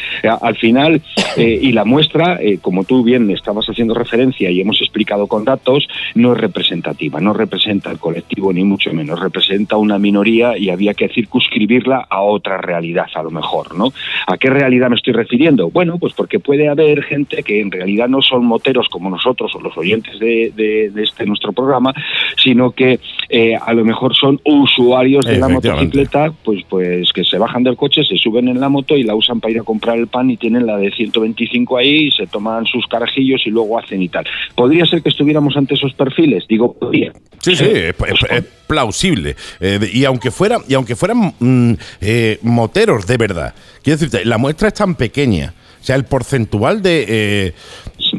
al 0.40 0.56
final, 0.56 1.00
eh, 1.36 1.58
y 1.62 1.72
la 1.72 1.84
muestra, 1.84 2.38
eh, 2.40 2.58
como 2.60 2.84
tú 2.84 3.02
bien 3.02 3.30
estabas 3.30 3.66
haciendo 3.66 3.94
referencia 3.94 4.50
y 4.50 4.60
hemos 4.60 4.80
explicado 4.80 5.26
con 5.26 5.44
datos, 5.44 5.88
no 6.14 6.32
es 6.32 6.38
representativa, 6.38 7.20
no 7.20 7.32
representa 7.32 7.90
al 7.90 7.98
colectivo 7.98 8.52
ni 8.52 8.64
mucho 8.64 8.92
menos, 8.92 9.18
representa 9.18 9.76
una 9.76 9.98
minoría 9.98 10.58
y 10.58 10.70
había 10.70 10.94
que 10.94 11.08
circunscribirla 11.08 12.06
a 12.08 12.20
otra 12.20 12.58
realidad 12.58 13.06
a 13.14 13.22
lo 13.22 13.30
mejor, 13.30 13.74
¿no? 13.76 13.92
¿A 14.26 14.36
qué 14.36 14.50
realidad 14.50 14.90
me 14.90 14.96
estoy 14.96 15.14
refiriendo? 15.14 15.37
Bueno, 15.72 15.98
pues 15.98 16.12
porque 16.14 16.38
puede 16.40 16.68
haber 16.68 17.02
gente 17.04 17.42
que 17.42 17.60
en 17.60 17.70
realidad 17.70 18.08
no 18.08 18.20
son 18.22 18.44
moteros 18.44 18.86
como 18.90 19.08
nosotros 19.10 19.52
o 19.54 19.60
los 19.60 19.76
oyentes 19.76 20.18
de, 20.18 20.52
de- 20.54 20.90
de 20.90 21.02
este 21.02 21.24
nuestro 21.26 21.52
programa, 21.52 21.94
sino 22.42 22.72
que 22.72 22.98
eh, 23.28 23.54
a 23.56 23.72
lo 23.72 23.84
mejor 23.84 24.14
son 24.16 24.40
usuarios 24.44 25.24
de 25.24 25.38
la 25.38 25.46
motocicleta, 25.76 26.32
pues, 26.44 26.64
pues 26.68 27.12
que 27.12 27.24
se 27.24 27.38
bajan 27.38 27.62
del 27.62 27.76
coche, 27.76 28.02
se 28.04 28.16
suben 28.16 28.48
en 28.48 28.60
la 28.60 28.68
moto 28.68 28.96
y 28.96 29.02
la 29.02 29.14
usan 29.14 29.40
para 29.40 29.52
ir 29.52 29.60
a 29.60 29.62
comprar 29.64 29.98
el 29.98 30.06
pan 30.06 30.30
y 30.30 30.36
tienen 30.36 30.66
la 30.66 30.76
de 30.76 30.90
125 30.90 31.76
ahí 31.76 32.06
y 32.08 32.10
se 32.12 32.26
toman 32.26 32.66
sus 32.66 32.86
carajillos 32.86 33.42
y 33.46 33.50
luego 33.50 33.78
hacen 33.78 34.02
y 34.02 34.08
tal. 34.08 34.26
¿Podría 34.54 34.84
ser 34.86 35.02
que 35.02 35.08
estuviéramos 35.10 35.56
ante 35.56 35.74
esos 35.74 35.92
perfiles? 35.94 36.44
Digo, 36.48 36.72
podría. 36.78 37.12
Sí, 37.40 37.54
sí, 37.54 37.64
es, 37.64 37.94
es- 37.94 38.30
es 38.30 38.44
plausible. 38.66 39.34
Eh, 39.60 39.78
y 39.92 40.04
aunque 40.04 40.30
fuera, 40.30 40.58
y 40.68 40.74
aunque 40.74 40.94
fueran 40.94 41.32
mm, 41.38 41.72
eh, 42.02 42.38
moteros 42.42 43.06
de 43.06 43.16
verdad, 43.16 43.54
quiero 43.82 43.98
decirte, 43.98 44.24
la 44.26 44.36
muestra 44.38 44.68
es 44.68 44.74
tan 44.74 44.94
pequeña. 44.94 45.27
O 45.36 45.84
sea, 45.84 45.96
el 45.96 46.04
porcentual 46.04 46.82
de, 46.82 47.06
eh, 47.08 47.54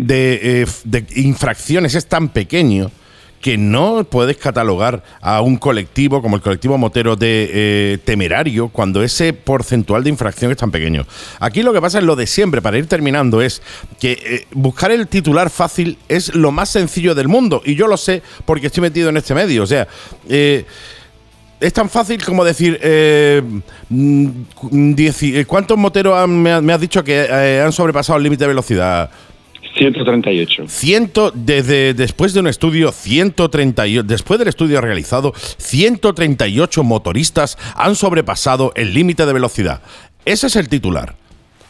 eh, 0.10 0.66
de 0.84 1.06
infracciones 1.16 1.96
es 1.96 2.08
tan 2.08 2.30
pequeño 2.30 2.92
que 3.42 3.58
no 3.58 4.04
puedes 4.04 4.36
catalogar 4.36 5.02
a 5.22 5.40
un 5.42 5.56
colectivo 5.56 6.22
como 6.22 6.36
el 6.36 6.42
colectivo 6.42 6.78
motero 6.78 7.16
de 7.16 7.50
eh, 7.54 7.98
temerario 8.04 8.68
cuando 8.68 9.02
ese 9.02 9.32
porcentual 9.32 10.04
de 10.04 10.10
infracción 10.10 10.52
es 10.52 10.58
tan 10.58 10.72
pequeño. 10.72 11.06
Aquí 11.40 11.64
lo 11.64 11.72
que 11.72 11.80
pasa 11.80 12.00
es 12.00 12.04
lo 12.04 12.18
de 12.18 12.28
siempre, 12.28 12.62
para 12.62 12.78
ir 12.78 12.88
terminando, 12.88 13.42
es 13.42 13.62
que 13.98 14.46
buscar 14.52 14.92
el 14.92 15.08
titular 15.08 15.50
fácil 15.50 15.98
es 16.10 16.36
lo 16.36 16.52
más 16.52 16.70
sencillo 16.70 17.16
del 17.16 17.30
mundo. 17.30 17.62
Y 17.64 17.76
yo 17.76 17.88
lo 17.88 17.96
sé 17.96 18.22
porque 18.46 18.68
estoy 18.68 18.82
metido 18.82 19.08
en 19.08 19.16
este 19.16 19.34
medio. 19.34 19.64
O 19.64 19.68
sea, 19.68 19.88
es 21.60 21.74
tan 21.74 21.90
fácil 21.90 22.24
como 22.24 22.44
decir, 22.46 22.80
eh, 22.82 23.42
mm, 23.90 24.28
dieci- 24.96 25.36
eh, 25.36 25.46
¿cuántos 25.46 25.78
moteros 25.78 26.16
han- 26.18 26.42
me, 26.42 26.52
ha- 26.54 26.62
me 26.62 26.74
has 26.74 26.82
dicho 26.82 27.04
que 27.04 27.28
eh, 27.30 27.62
han 27.64 27.72
sobrepasado 27.72 28.18
el 28.18 28.24
límite 28.24 28.44
de 28.46 28.48
velocidad? 28.50 29.10
138. 29.78 30.64
Ciento, 30.68 31.32
desde 31.34 31.94
después 31.94 32.34
de 32.34 32.40
un 32.42 32.48
estudio, 32.48 32.92
138, 32.92 34.04
después 34.04 34.40
del 34.40 34.48
estudio 34.50 34.82
realizado, 34.82 35.34
138 35.58 36.84
motoristas 36.84 37.58
han 37.76 37.96
sobrepasado 37.96 38.72
el 38.76 38.94
límite 38.94 39.26
de 39.26 39.34
velocidad. 39.34 39.82
Ese 40.26 40.48
es 40.48 40.56
el 40.56 40.70
titular. 40.70 41.16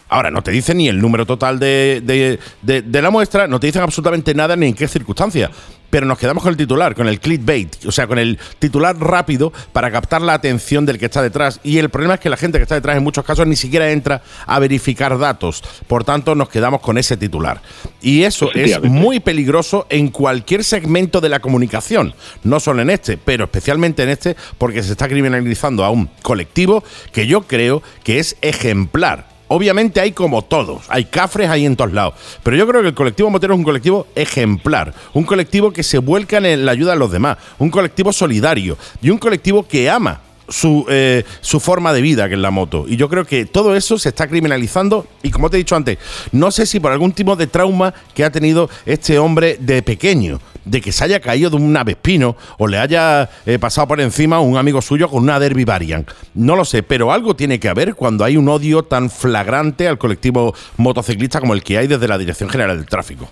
Ahora, 0.09 0.31
no 0.31 0.41
te 0.41 0.51
dicen 0.51 0.77
ni 0.77 0.87
el 0.89 0.99
número 0.99 1.25
total 1.25 1.59
de, 1.59 2.01
de- 2.03 2.39
de- 2.63 2.81
de 2.81 3.01
la 3.01 3.09
muestra, 3.11 3.47
no 3.47 3.59
te 3.59 3.67
dicen 3.67 3.83
absolutamente 3.83 4.33
nada 4.33 4.55
ni 4.55 4.67
en 4.67 4.73
qué 4.73 4.87
circunstancia. 4.87 5.51
Pero 5.91 6.05
nos 6.05 6.19
quedamos 6.19 6.43
con 6.43 6.51
el 6.51 6.57
titular, 6.57 6.93
con 6.93 7.07
el 7.07 7.19
clickbait, 7.19 7.83
o 7.87 7.91
sea, 7.91 8.05
con 8.05 8.19
el 8.19 8.37
titular 8.59 8.95
rápido 8.99 9.51
para 9.73 9.89
captar 9.89 10.21
la 10.21 10.35
atención 10.35 10.85
del 10.85 10.99
que 10.99 11.05
está 11.05 11.23
detrás. 11.23 11.59
Y 11.63 11.79
el 11.79 11.89
problema 11.89 12.13
es 12.15 12.19
que 12.19 12.29
la 12.29 12.37
gente 12.37 12.59
que 12.59 12.61
está 12.63 12.75
detrás 12.75 12.95
en 12.97 13.03
muchos 13.03 13.25
casos 13.25 13.47
ni 13.47 13.55
siquiera 13.55 13.89
entra 13.91 14.21
a 14.45 14.59
verificar 14.59 15.17
datos. 15.17 15.63
Por 15.87 16.03
tanto, 16.03 16.35
nos 16.35 16.49
quedamos 16.49 16.81
con 16.81 16.99
ese 16.99 17.17
titular. 17.17 17.61
Y 18.03 18.21
eso 18.21 18.49
es 18.53 18.71
muy 18.91 19.19
peligroso 19.19 19.87
en 19.89 20.09
cualquier 20.09 20.63
segmento 20.63 21.21
de 21.21 21.29
la 21.29 21.39
comunicación, 21.39 22.13
no 22.43 22.59
solo 22.59 22.83
en 22.83 22.91
este, 22.91 23.17
pero 23.17 23.45
especialmente 23.45 24.03
en 24.03 24.09
este, 24.09 24.35
porque 24.59 24.83
se 24.83 24.91
está 24.91 25.07
criminalizando 25.07 25.83
a 25.83 25.89
un 25.89 26.07
colectivo 26.21 26.83
que 27.11 27.25
yo 27.25 27.41
creo 27.41 27.81
que 28.03 28.19
es 28.19 28.37
ejemplar. 28.41 29.28
Obviamente 29.49 29.99
hay 29.99 30.11
como 30.11 30.43
todos, 30.43 30.83
hay 30.89 31.05
cafres 31.05 31.49
ahí 31.49 31.65
en 31.65 31.75
todos 31.75 31.91
lados, 31.91 32.13
pero 32.43 32.55
yo 32.55 32.67
creo 32.67 32.81
que 32.81 32.89
el 32.89 32.93
colectivo 32.93 33.31
motero 33.31 33.55
es 33.55 33.57
un 33.57 33.63
colectivo 33.63 34.05
ejemplar, 34.13 34.93
un 35.13 35.23
colectivo 35.23 35.73
que 35.73 35.81
se 35.81 35.97
vuelca 35.97 36.37
en 36.37 36.65
la 36.65 36.71
ayuda 36.71 36.93
a 36.93 36.95
los 36.95 37.11
demás, 37.11 37.37
un 37.57 37.71
colectivo 37.71 38.13
solidario 38.13 38.77
y 39.01 39.09
un 39.09 39.17
colectivo 39.17 39.67
que 39.67 39.89
ama 39.89 40.21
su, 40.49 40.85
eh, 40.89 41.23
su 41.41 41.59
forma 41.59 41.93
de 41.93 42.01
vida, 42.01 42.27
que 42.27 42.35
es 42.35 42.39
la 42.39 42.51
moto. 42.51 42.85
Y 42.87 42.97
yo 42.97 43.09
creo 43.09 43.25
que 43.25 43.45
todo 43.45 43.75
eso 43.75 43.97
se 43.97 44.09
está 44.09 44.27
criminalizando. 44.27 45.07
Y 45.23 45.31
como 45.31 45.49
te 45.49 45.57
he 45.57 45.59
dicho 45.59 45.75
antes, 45.75 45.97
no 46.31 46.51
sé 46.51 46.65
si 46.65 46.79
por 46.79 46.91
algún 46.91 47.11
tipo 47.11 47.35
de 47.35 47.47
trauma 47.47 47.93
que 48.13 48.23
ha 48.23 48.31
tenido 48.31 48.69
este 48.85 49.19
hombre 49.19 49.57
de 49.59 49.81
pequeño, 49.81 50.39
de 50.65 50.81
que 50.81 50.91
se 50.91 51.03
haya 51.03 51.19
caído 51.19 51.49
de 51.49 51.55
un 51.57 51.75
avespino 51.75 52.35
o 52.57 52.67
le 52.67 52.77
haya 52.77 53.29
eh, 53.45 53.59
pasado 53.59 53.87
por 53.87 54.01
encima 54.01 54.39
un 54.39 54.57
amigo 54.57 54.81
suyo 54.81 55.09
con 55.09 55.23
una 55.23 55.39
Derby 55.39 55.65
Variant. 55.65 56.09
No 56.33 56.55
lo 56.55 56.65
sé, 56.65 56.83
pero 56.83 57.11
algo 57.11 57.35
tiene 57.35 57.59
que 57.59 57.69
haber 57.69 57.95
cuando 57.95 58.23
hay 58.23 58.37
un 58.37 58.49
odio 58.49 58.83
tan 58.83 59.09
flagrante 59.09 59.87
al 59.87 59.97
colectivo 59.97 60.53
motociclista 60.77 61.39
como 61.39 61.53
el 61.53 61.63
que 61.63 61.77
hay 61.77 61.87
desde 61.87 62.07
la 62.07 62.17
Dirección 62.17 62.49
General 62.49 62.77
del 62.77 62.85
Tráfico. 62.85 63.29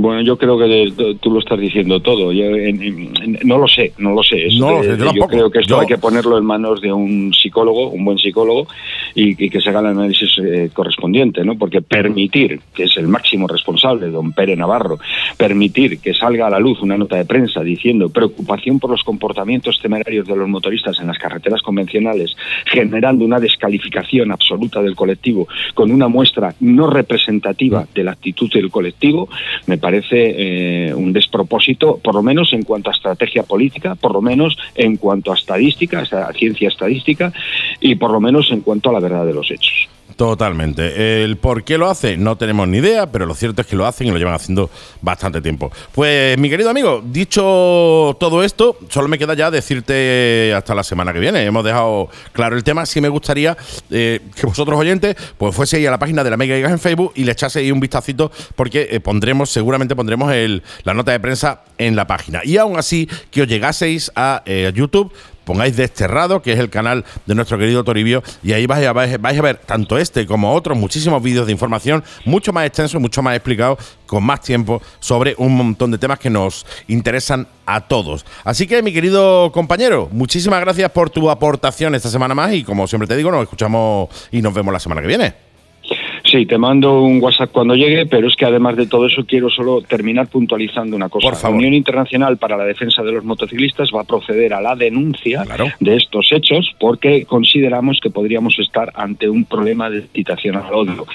Bueno, 0.00 0.22
yo 0.22 0.38
creo 0.38 0.56
que 0.58 0.64
de- 0.64 1.16
tú 1.20 1.30
lo 1.30 1.40
estás 1.40 1.60
diciendo 1.60 2.00
todo. 2.00 2.32
Yo, 2.32 2.44
en- 2.46 2.82
en- 2.82 3.38
no 3.44 3.58
lo 3.58 3.68
sé, 3.68 3.92
no 3.98 4.14
lo 4.14 4.22
sé. 4.22 4.48
No 4.58 4.70
lo 4.70 4.82
de- 4.82 4.96
sé, 4.96 5.04
yo 5.14 5.26
creo 5.26 5.50
que 5.50 5.58
esto 5.58 5.74
Yo- 5.74 5.80
hay 5.80 5.86
que 5.86 5.98
ponerlo 5.98 6.38
en 6.38 6.44
manos 6.46 6.80
de 6.80 6.90
un 6.90 7.34
psicólogo, 7.34 7.90
un 7.90 8.06
buen 8.06 8.16
psicólogo, 8.18 8.66
y, 9.14 9.44
y 9.44 9.50
que 9.50 9.60
se 9.60 9.68
haga 9.68 9.80
el 9.80 9.86
análisis 9.86 10.30
eh, 10.38 10.70
correspondiente, 10.72 11.44
¿no? 11.44 11.58
Porque 11.58 11.82
permitir, 11.82 12.60
que 12.74 12.84
es 12.84 12.96
el 12.96 13.08
máximo 13.08 13.46
responsable, 13.46 14.06
don 14.08 14.32
Pere 14.32 14.56
Navarro, 14.56 14.98
permitir 15.36 15.98
que 15.98 16.14
salga 16.14 16.46
a 16.46 16.50
la 16.50 16.58
luz 16.58 16.80
una 16.80 16.96
nota 16.96 17.16
de 17.16 17.26
prensa 17.26 17.62
diciendo 17.62 18.08
preocupación 18.08 18.78
por 18.80 18.90
los 18.90 19.02
comportamientos 19.04 19.80
temerarios 19.82 20.26
de 20.26 20.34
los 20.34 20.48
motoristas 20.48 20.98
en 20.98 21.08
las 21.08 21.18
carreteras 21.18 21.60
convencionales, 21.60 22.34
generando 22.64 23.22
una 23.22 23.38
descalificación 23.38 24.32
absoluta 24.32 24.80
del 24.80 24.96
colectivo 24.96 25.46
con 25.74 25.90
una 25.90 26.08
muestra 26.08 26.54
no 26.60 26.88
representativa 26.88 27.86
de 27.94 28.04
la 28.04 28.12
actitud 28.12 28.50
del 28.50 28.70
colectivo, 28.70 29.28
me 29.66 29.76
parece 29.76 29.89
eh, 29.94 30.94
un 30.94 31.12
despropósito, 31.12 31.98
por 31.98 32.14
lo 32.14 32.22
menos 32.22 32.52
en 32.52 32.62
cuanto 32.62 32.90
a 32.90 32.94
estrategia 32.94 33.42
política, 33.42 33.94
por 33.94 34.12
lo 34.12 34.22
menos 34.22 34.56
en 34.74 34.96
cuanto 34.96 35.32
a 35.32 35.34
estadística, 35.34 36.00
a 36.00 36.32
ciencia 36.32 36.68
estadística, 36.68 37.32
y 37.80 37.94
por 37.94 38.10
lo 38.10 38.20
menos 38.20 38.50
en 38.50 38.60
cuanto 38.60 38.90
a 38.90 38.92
la 38.92 39.00
verdad 39.00 39.26
de 39.26 39.34
los 39.34 39.50
hechos. 39.50 39.88
Totalmente. 40.20 41.24
El 41.24 41.38
por 41.38 41.64
qué 41.64 41.78
lo 41.78 41.88
hace 41.88 42.18
no 42.18 42.36
tenemos 42.36 42.68
ni 42.68 42.76
idea, 42.76 43.10
pero 43.10 43.24
lo 43.24 43.34
cierto 43.34 43.62
es 43.62 43.66
que 43.66 43.74
lo 43.74 43.86
hacen 43.86 44.06
y 44.06 44.10
lo 44.10 44.18
llevan 44.18 44.34
haciendo 44.34 44.68
bastante 45.00 45.40
tiempo. 45.40 45.72
Pues 45.94 46.36
mi 46.36 46.50
querido 46.50 46.68
amigo, 46.68 47.02
dicho 47.02 48.14
todo 48.20 48.44
esto, 48.44 48.76
solo 48.90 49.08
me 49.08 49.16
queda 49.16 49.32
ya 49.32 49.50
decirte 49.50 50.52
hasta 50.54 50.74
la 50.74 50.82
semana 50.82 51.14
que 51.14 51.20
viene. 51.20 51.42
Hemos 51.42 51.64
dejado 51.64 52.10
claro 52.32 52.54
el 52.54 52.62
tema. 52.64 52.84
Sí 52.84 53.00
me 53.00 53.08
gustaría 53.08 53.56
eh, 53.90 54.20
que 54.38 54.46
vosotros 54.46 54.78
oyentes 54.78 55.16
pues 55.38 55.56
fueseis 55.56 55.88
a 55.88 55.90
la 55.90 55.98
página 55.98 56.22
de 56.22 56.28
la 56.28 56.36
Mega 56.36 56.54
Gigas 56.54 56.72
en 56.72 56.78
Facebook 56.80 57.12
y 57.14 57.24
le 57.24 57.32
echaseis 57.32 57.72
un 57.72 57.80
vistacito 57.80 58.30
porque 58.56 58.88
eh, 58.90 59.00
pondremos, 59.00 59.48
seguramente 59.48 59.96
pondremos 59.96 60.30
el- 60.34 60.62
la 60.84 60.92
nota 60.92 61.12
de 61.12 61.20
prensa 61.20 61.62
en 61.78 61.96
la 61.96 62.06
página. 62.06 62.42
Y 62.44 62.58
aún 62.58 62.78
así, 62.78 63.08
que 63.30 63.40
os 63.40 63.48
llegaseis 63.48 64.12
a 64.14 64.42
eh, 64.44 64.70
YouTube 64.74 65.10
pongáis 65.50 65.76
Desterrado, 65.76 66.42
que 66.42 66.52
es 66.52 66.60
el 66.60 66.70
canal 66.70 67.04
de 67.26 67.34
nuestro 67.34 67.58
querido 67.58 67.82
Toribio, 67.82 68.22
y 68.40 68.52
ahí 68.52 68.66
vais 68.66 68.86
a, 68.86 68.92
ver 68.92 69.56
tanto 69.56 69.98
este 69.98 70.24
como 70.24 70.54
otros 70.54 70.78
muchísimos 70.78 71.20
vídeos 71.20 71.46
de 71.46 71.50
información, 71.50 72.04
mucho 72.24 72.52
más 72.52 72.66
extensos, 72.66 73.00
mucho 73.00 73.20
más 73.20 73.34
explicados, 73.34 73.78
con 74.06 74.22
más 74.22 74.42
tiempo, 74.42 74.80
sobre 75.00 75.34
un 75.38 75.56
montón 75.56 75.90
de 75.90 75.98
temas 75.98 76.20
que 76.20 76.30
nos 76.30 76.64
interesan 76.86 77.48
a 77.66 77.80
todos. 77.80 78.24
Así 78.44 78.68
que, 78.68 78.80
mi 78.80 78.92
querido 78.92 79.50
compañero, 79.50 80.08
muchísimas 80.12 80.60
gracias 80.60 80.88
por 80.92 81.10
tu 81.10 81.28
aportación 81.28 81.96
esta 81.96 82.10
semana 82.10 82.32
más, 82.32 82.52
y 82.52 82.62
como 82.62 82.86
siempre 82.86 83.08
te 83.08 83.16
digo, 83.16 83.32
nos 83.32 83.42
escuchamos 83.42 84.08
y 84.30 84.42
nos 84.42 84.54
vemos 84.54 84.72
la 84.72 84.78
semana 84.78 85.00
que 85.00 85.08
viene. 85.08 85.49
Sí, 86.30 86.46
te 86.46 86.58
mando 86.58 87.02
un 87.02 87.20
WhatsApp 87.20 87.50
cuando 87.50 87.74
llegue, 87.74 88.06
pero 88.06 88.28
es 88.28 88.36
que 88.36 88.44
además 88.44 88.76
de 88.76 88.86
todo 88.86 89.06
eso 89.06 89.24
quiero 89.26 89.50
solo 89.50 89.82
terminar 89.82 90.28
puntualizando 90.28 90.94
una 90.94 91.08
cosa. 91.08 91.28
Por 91.28 91.36
favor. 91.36 91.54
La 91.54 91.58
Unión 91.58 91.74
Internacional 91.74 92.36
para 92.36 92.56
la 92.56 92.64
Defensa 92.64 93.02
de 93.02 93.10
los 93.12 93.24
Motociclistas 93.24 93.90
va 93.94 94.02
a 94.02 94.04
proceder 94.04 94.54
a 94.54 94.60
la 94.60 94.76
denuncia 94.76 95.42
de 95.80 95.96
estos 95.96 96.28
hechos 96.30 96.74
porque 96.78 97.24
consideramos 97.24 97.98
que 98.00 98.10
podríamos 98.10 98.58
estar 98.58 98.92
ante 98.94 99.28
un 99.28 99.44
problema 99.44 99.90
de 99.90 100.02
citación 100.14 100.56
al 100.56 100.72
odio. 100.72 101.06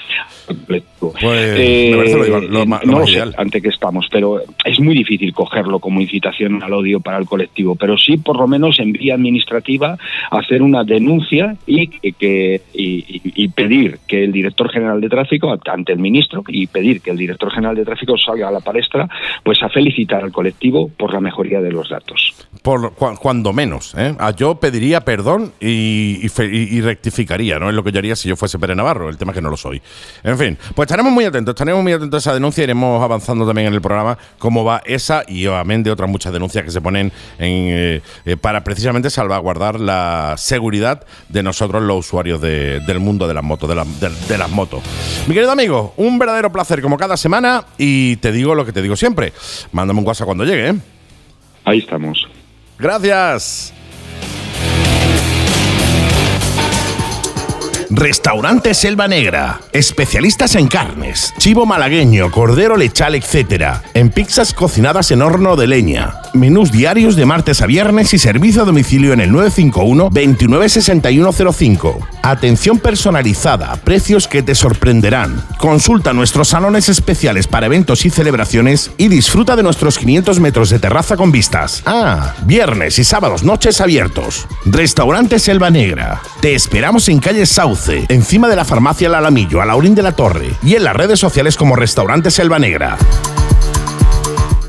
Pues 0.67 0.83
me 1.23 1.95
parece 1.97 2.17
lo- 2.17 2.41
lo 2.41 2.47
lo 2.49 2.63
Eh, 2.63 2.65
no 2.85 2.97
más 2.99 3.05
sé 3.09 3.13
ideal. 3.13 3.35
ante 3.37 3.61
qué 3.61 3.69
estamos, 3.69 4.07
pero 4.11 4.41
es 4.63 4.79
muy 4.79 4.95
difícil 4.95 5.33
cogerlo 5.33 5.79
como 5.79 6.01
incitación 6.01 6.61
al 6.61 6.73
odio 6.73 6.99
para 6.99 7.17
el 7.17 7.25
colectivo, 7.25 7.75
pero 7.75 7.97
sí 7.97 8.17
por 8.17 8.37
lo 8.37 8.47
menos 8.47 8.79
en 8.79 8.91
vía 8.93 9.15
administrativa 9.15 9.97
hacer 10.31 10.61
una 10.61 10.83
denuncia 10.83 11.55
y, 11.65 11.87
que- 11.87 12.11
que, 12.13 12.61
y, 12.73 12.85
y- 13.07 13.21
y 13.43 13.47
pedir 13.49 13.99
que 14.07 14.23
el 14.23 14.31
director 14.31 14.69
general 14.69 14.99
de 15.01 15.04
tráfico 15.09 15.55
ante 15.67 15.91
el 15.93 15.99
ministro 15.99 16.43
y 16.47 16.67
pedir 16.67 17.01
que 17.01 17.11
el 17.11 17.17
director 17.17 17.51
general 17.51 17.75
de 17.75 17.85
tráfico 17.85 18.17
salga 18.17 18.47
a 18.47 18.51
la 18.51 18.59
palestra 18.59 19.07
pues 19.43 19.61
a 19.63 19.69
felicitar 19.69 20.23
al 20.23 20.31
colectivo 20.31 20.89
por 20.97 21.13
la 21.13 21.19
mejoría 21.19 21.61
de 21.61 21.71
los 21.71 21.89
datos. 21.89 22.33
Por 22.61 22.93
cua- 22.95 23.17
cuando 23.17 23.53
menos, 23.53 23.93
¿eh? 23.97 24.15
Ah, 24.19 24.31
Yo 24.35 24.55
pediría 24.55 25.01
perdón 25.01 25.51
y, 25.59 26.27
rectificaría, 26.81 27.59
¿no? 27.59 27.69
Es 27.69 27.75
lo 27.75 27.83
que 27.83 27.91
yo 27.91 27.99
haría 27.99 28.15
si 28.15 28.29
yo 28.29 28.35
fuese 28.35 28.57
Pere 28.59 28.75
Navarro. 28.75 29.09
El 29.09 29.17
tema 29.17 29.31
es 29.31 29.35
que 29.35 29.41
no 29.41 29.49
lo 29.49 29.57
soy. 29.57 29.81
En 30.23 30.37
fin, 30.37 30.57
pues 30.73 30.87
estaremos 30.87 31.11
muy 31.11 31.25
atentos, 31.25 31.53
estaremos 31.53 31.83
muy 31.83 31.93
atentos 31.93 32.15
a 32.25 32.29
esa 32.29 32.33
denuncia. 32.33 32.63
Iremos 32.63 33.03
avanzando 33.03 33.45
también 33.45 33.67
en 33.67 33.73
el 33.73 33.81
programa 33.81 34.17
cómo 34.39 34.63
va 34.63 34.81
esa 34.85 35.23
y 35.27 35.45
obviamente 35.47 35.91
otras 35.91 36.09
muchas 36.09 36.33
denuncias 36.33 36.63
que 36.63 36.71
se 36.71 36.81
ponen 36.81 37.11
en, 37.39 37.51
eh, 37.69 38.01
eh, 38.25 38.37
para 38.37 38.63
precisamente 38.63 39.09
salvaguardar 39.09 39.79
la 39.79 40.35
seguridad 40.37 41.05
de 41.29 41.43
nosotros 41.43 41.83
los 41.83 41.99
usuarios 42.05 42.41
de- 42.41 42.79
del 42.81 42.99
mundo 42.99 43.27
de 43.27 43.33
las 43.33 43.43
motos, 43.43 43.69
de, 43.69 43.75
la- 43.75 43.85
de- 43.85 44.09
de 44.27 44.37
las 44.37 44.49
motos. 44.49 44.81
Mi 45.27 45.33
querido 45.33 45.51
amigo, 45.51 45.93
un 45.97 46.19
verdadero 46.19 46.51
placer 46.51 46.81
como 46.81 46.97
cada 46.97 47.17
semana 47.17 47.65
y 47.77 48.17
te 48.17 48.31
digo 48.31 48.53
lo 48.53 48.65
que 48.65 48.71
te 48.71 48.81
digo 48.81 48.95
siempre. 48.95 49.33
Mándame 49.71 49.99
un 49.99 50.07
WhatsApp 50.07 50.25
cuando 50.25 50.45
llegue, 50.45 50.69
¿eh? 50.69 50.75
Ahí 51.65 51.79
estamos. 51.79 52.27
Gracias. 52.77 53.73
Restaurante 57.89 58.73
Selva 58.73 59.07
Negra. 59.07 59.59
Especialistas 59.71 60.55
en 60.55 60.67
carnes, 60.67 61.33
chivo 61.37 61.65
malagueño, 61.65 62.31
cordero 62.31 62.75
lechal, 62.77 63.15
etc. 63.15 63.77
En 63.93 64.09
pizzas 64.09 64.53
cocinadas 64.53 65.11
en 65.11 65.21
horno 65.21 65.55
de 65.55 65.67
leña. 65.67 66.15
Menús 66.33 66.71
diarios 66.71 67.15
de 67.15 67.25
martes 67.25 67.61
a 67.61 67.65
viernes 67.65 68.13
y 68.13 68.17
servicio 68.17 68.63
a 68.63 68.65
domicilio 68.65 69.13
en 69.13 69.21
el 69.21 69.31
951-296105. 69.31 72.05
Atención 72.23 72.79
personalizada, 72.79 73.75
precios 73.77 74.27
que 74.27 74.43
te 74.43 74.55
sorprenderán. 74.55 75.41
Consulta 75.57 76.13
nuestros 76.13 76.49
salones 76.49 76.89
especiales 76.89 77.47
para 77.47 77.67
eventos 77.67 78.05
y 78.05 78.09
celebraciones 78.09 78.91
y 78.97 79.07
disfruta 79.07 79.55
de 79.55 79.63
nuestros 79.63 79.97
500 79.97 80.39
metros 80.39 80.69
de 80.69 80.79
terraza 80.79 81.15
con 81.15 81.31
vistas. 81.31 81.83
Ah, 81.85 82.33
viernes 82.45 82.99
y 82.99 83.03
sábados 83.03 83.43
noches 83.43 83.79
abiertos. 83.79 84.47
Restaurante 84.65 85.39
Selva 85.39 85.69
Negra. 85.69 86.21
Te 86.41 86.55
esperamos 86.55 87.07
en 87.09 87.19
calle 87.19 87.45
Sauce, 87.75 88.05
encima 88.09 88.47
de 88.47 88.55
la 88.55 88.65
farmacia 88.65 89.07
El 89.07 89.15
Alamillo, 89.15 89.61
a 89.61 89.65
Laurín 89.65 89.95
de 89.95 90.03
la 90.03 90.13
Torre 90.13 90.51
y 90.63 90.75
en 90.75 90.83
las 90.83 90.95
redes 90.95 91.19
sociales 91.19 91.55
como 91.55 91.75
Restaurante 91.75 92.31
Selva 92.31 92.59
Negra. 92.59 92.97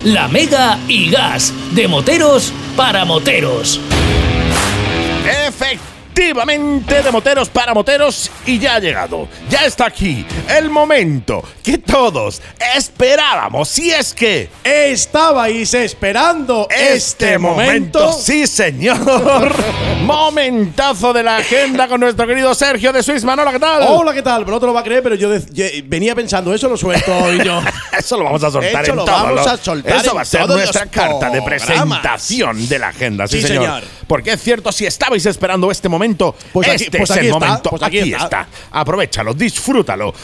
La 0.02 0.28
Mega 0.28 0.78
y 0.88 1.11
Gas, 1.11 1.52
de 1.72 1.88
moteros 1.88 2.52
para 2.76 3.04
moteros. 3.04 3.80
Efectivamente, 5.48 5.95
de 6.20 7.10
moteros 7.12 7.50
para 7.50 7.74
moteros 7.74 8.30
y 8.46 8.58
ya 8.58 8.76
ha 8.76 8.78
llegado. 8.80 9.28
Ya 9.50 9.66
está 9.66 9.86
aquí 9.86 10.24
el 10.56 10.70
momento 10.70 11.44
que 11.62 11.76
todos 11.76 12.40
esperábamos. 12.74 13.68
Si 13.68 13.90
es 13.90 14.14
que 14.14 14.48
estabais 14.64 15.74
esperando 15.74 16.68
este 16.70 17.36
momento. 17.38 18.12
Sí, 18.14 18.46
señor. 18.46 18.96
Momentazo 20.06 21.12
de 21.12 21.22
la 21.22 21.38
agenda 21.38 21.86
con 21.88 22.00
nuestro 22.00 22.26
querido 22.26 22.54
Sergio 22.54 22.92
de 22.92 23.02
Swissman. 23.02 23.38
Hola, 23.38 23.52
¿qué 23.52 23.58
tal? 23.60 23.82
Hola, 23.86 24.14
¿qué 24.14 24.22
tal? 24.22 24.46
No 24.46 24.58
te 24.60 24.66
lo 24.66 24.72
va 24.72 24.80
a 24.80 24.84
creer, 24.84 25.02
pero 25.02 25.16
yo, 25.16 25.36
yo 25.52 25.64
venía 25.84 26.14
pensando, 26.14 26.54
eso 26.54 26.68
lo 26.68 26.76
suelto 26.78 27.32
y 27.34 27.44
yo. 27.44 27.60
Eso 27.96 28.18
lo 28.18 28.24
vamos 28.24 28.44
a 28.44 28.50
soltar 28.50 28.82
Eso 28.82 28.92
en 28.92 28.96
lo 28.98 29.04
todo, 29.06 29.14
vamos 29.16 29.46
¿no? 29.46 29.52
a 29.52 29.56
soltar 29.56 29.96
Eso 29.96 30.14
va 30.14 30.20
a 30.20 30.24
ser 30.26 30.46
nuestra 30.46 30.84
carta 30.86 31.30
de 31.30 31.40
presentación 31.40 32.68
de 32.68 32.78
la 32.78 32.88
agenda. 32.88 33.26
Sí, 33.26 33.40
Sí, 33.40 33.48
señor. 33.48 33.64
señor. 33.64 33.84
porque 34.06 34.32
es 34.32 34.42
cierto, 34.42 34.70
si 34.70 34.84
estabais 34.84 35.24
esperando 35.24 35.70
este 35.70 35.88
momento, 35.88 36.05
Pues 36.52 36.68
aquí- 36.68 36.84
este 36.84 36.98
pues 36.98 37.11
es 37.11 37.16
aquí 37.16 37.26
el 37.26 37.32
está, 37.34 37.46
momento. 37.46 37.70
pues 37.70 37.82
aquí 37.82 37.98
aquí 38.00 38.12
está. 38.12 38.24
está. 38.24 38.48
Aprovechalo, 38.70 39.34
disfrútalo, 39.34 40.14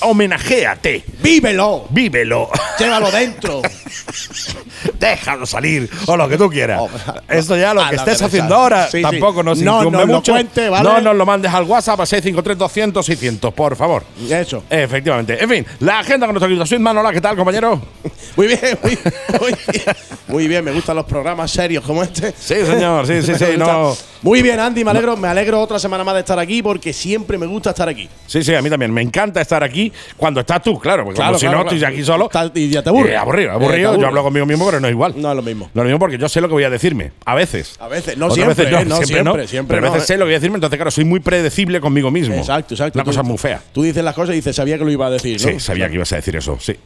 homenajéate, 0.00 1.04
¡Vívelo! 1.22 1.86
vívelo, 1.90 2.50
¡Llévalo 2.78 3.10
dentro! 3.10 3.62
déjalo 4.98 5.46
salir, 5.46 5.88
o 6.06 6.16
lo 6.16 6.28
que 6.28 6.36
tú 6.38 6.48
quieras. 6.50 6.80
Oh, 6.80 6.88
Esto 7.28 7.56
ya 7.56 7.74
lo 7.74 7.80
que 7.88 7.96
estés 7.96 8.04
derecha. 8.18 8.26
haciendo 8.26 8.54
ahora 8.54 8.88
Sí, 8.90 8.98
sí. 8.98 9.02
tampoco 9.02 9.42
nos 9.42 9.58
No 9.60 9.80
incumbe 9.80 9.98
lo 9.98 10.06
mucho. 10.06 10.32
cuente, 10.32 10.68
¿vale? 10.68 10.84
No 10.88 11.00
nos 11.00 11.16
lo 11.16 11.26
mandes 11.26 11.52
al 11.52 11.64
WhatsApp 11.64 12.00
a 12.00 12.06
653 12.06 12.58
200 12.58 13.04
600, 13.06 13.54
por 13.54 13.76
favor. 13.76 14.04
Eso. 14.28 14.64
Efectivamente. 14.70 15.42
En 15.42 15.48
fin, 15.48 15.66
la 15.80 16.00
agenda 16.00 16.26
con 16.26 16.34
nuestro 16.34 16.48
querido 16.48 16.66
Switman. 16.66 16.96
Hola, 16.98 17.12
¿qué 17.12 17.20
tal, 17.20 17.36
compañero? 17.36 17.80
Muy 18.36 18.46
bien, 18.46 18.60
muy, 18.82 18.98
muy 19.40 19.54
bien. 19.72 19.96
Muy 20.28 20.48
bien, 20.48 20.64
me 20.64 20.72
gustan 20.72 20.96
los 20.96 21.04
programas 21.04 21.50
serios 21.50 21.84
como 21.84 22.02
este. 22.02 22.32
Sí, 22.38 22.54
señor, 22.64 23.06
sí, 23.06 23.20
sí, 23.20 23.34
sí, 23.34 23.44
no. 23.58 23.94
Muy 24.22 24.40
bien, 24.40 24.58
Andy, 24.58 24.82
me 24.84 24.90
alegro, 24.92 25.16
me 25.18 25.28
alegro 25.32 25.60
otra 25.60 25.78
semana 25.78 26.04
más 26.04 26.14
de 26.14 26.20
estar 26.20 26.38
aquí 26.38 26.62
porque 26.62 26.92
siempre 26.92 27.36
me 27.38 27.46
gusta 27.46 27.70
estar 27.70 27.88
aquí. 27.88 28.08
Sí, 28.26 28.42
sí, 28.42 28.54
a 28.54 28.62
mí 28.62 28.70
también. 28.70 28.92
Me 28.92 29.02
encanta 29.02 29.40
estar 29.40 29.62
aquí 29.64 29.92
cuando 30.16 30.40
estás 30.40 30.62
tú, 30.62 30.78
claro. 30.78 31.04
Porque 31.04 31.16
Claro, 31.16 31.30
como 31.32 31.38
si 31.40 31.46
claro, 31.46 31.58
no, 31.58 31.64
estoy 31.64 31.78
claro. 31.80 31.94
aquí 31.94 32.04
solo. 32.04 32.24
Está- 32.26 32.50
y 32.54 32.68
ya 32.70 32.82
te 32.82 32.88
aburre. 32.88 33.12
Eh, 33.12 33.16
aburrido, 33.16 33.50
Eh, 33.50 33.54
aburrido. 33.54 34.00
Yo 34.00 34.06
hablo 34.06 34.22
conmigo 34.22 34.46
mismo, 34.46 34.64
pero 34.66 34.80
no 34.80 34.86
es 34.86 34.92
igual. 34.92 35.14
No 35.16 35.30
es 35.30 35.36
lo 35.36 35.42
mismo. 35.42 35.70
No 35.74 35.82
es 35.82 35.84
lo 35.84 35.88
mismo 35.90 35.98
porque 35.98 36.18
yo 36.18 36.28
sé 36.28 36.40
lo 36.40 36.48
que 36.48 36.54
voy 36.54 36.64
a 36.64 36.70
decirme. 36.70 37.12
A 37.24 37.34
veces. 37.34 37.76
A 37.80 37.88
veces, 37.88 38.16
no 38.16 38.26
Otras 38.26 38.34
siempre, 38.36 38.64
veces 38.64 38.80
eh, 38.82 38.84
no, 38.88 38.96
siempre, 38.96 39.24
no. 39.24 39.46
siempre 39.48 39.76
Pero 39.76 39.88
a 39.88 39.90
veces 39.90 40.04
eh. 40.04 40.06
sé 40.06 40.14
lo 40.14 40.20
que 40.20 40.24
voy 40.28 40.34
a 40.34 40.38
decirme, 40.38 40.56
entonces, 40.56 40.76
claro, 40.76 40.90
soy 40.90 41.04
muy 41.04 41.20
predecible 41.20 41.80
conmigo 41.80 42.10
mismo. 42.10 42.34
Exacto, 42.36 42.74
exacto. 42.74 42.98
Una 42.98 43.04
Tú- 43.04 43.10
cosa 43.10 43.22
muy 43.22 43.38
fea. 43.38 43.60
Tú 43.72 43.82
dices 43.82 44.04
las 44.04 44.14
cosas 44.14 44.34
y 44.34 44.36
dices, 44.36 44.54
sabía 44.54 44.78
que 44.78 44.84
lo 44.84 44.90
iba 44.90 45.06
a 45.06 45.10
decir, 45.10 45.40
¿no? 45.44 45.52
Sí, 45.52 45.60
sabía 45.60 45.88
que 45.88 45.94
ibas 45.94 46.12
a 46.12 46.16
decir 46.16 46.36
eso, 46.36 46.56
sí. 46.60 46.76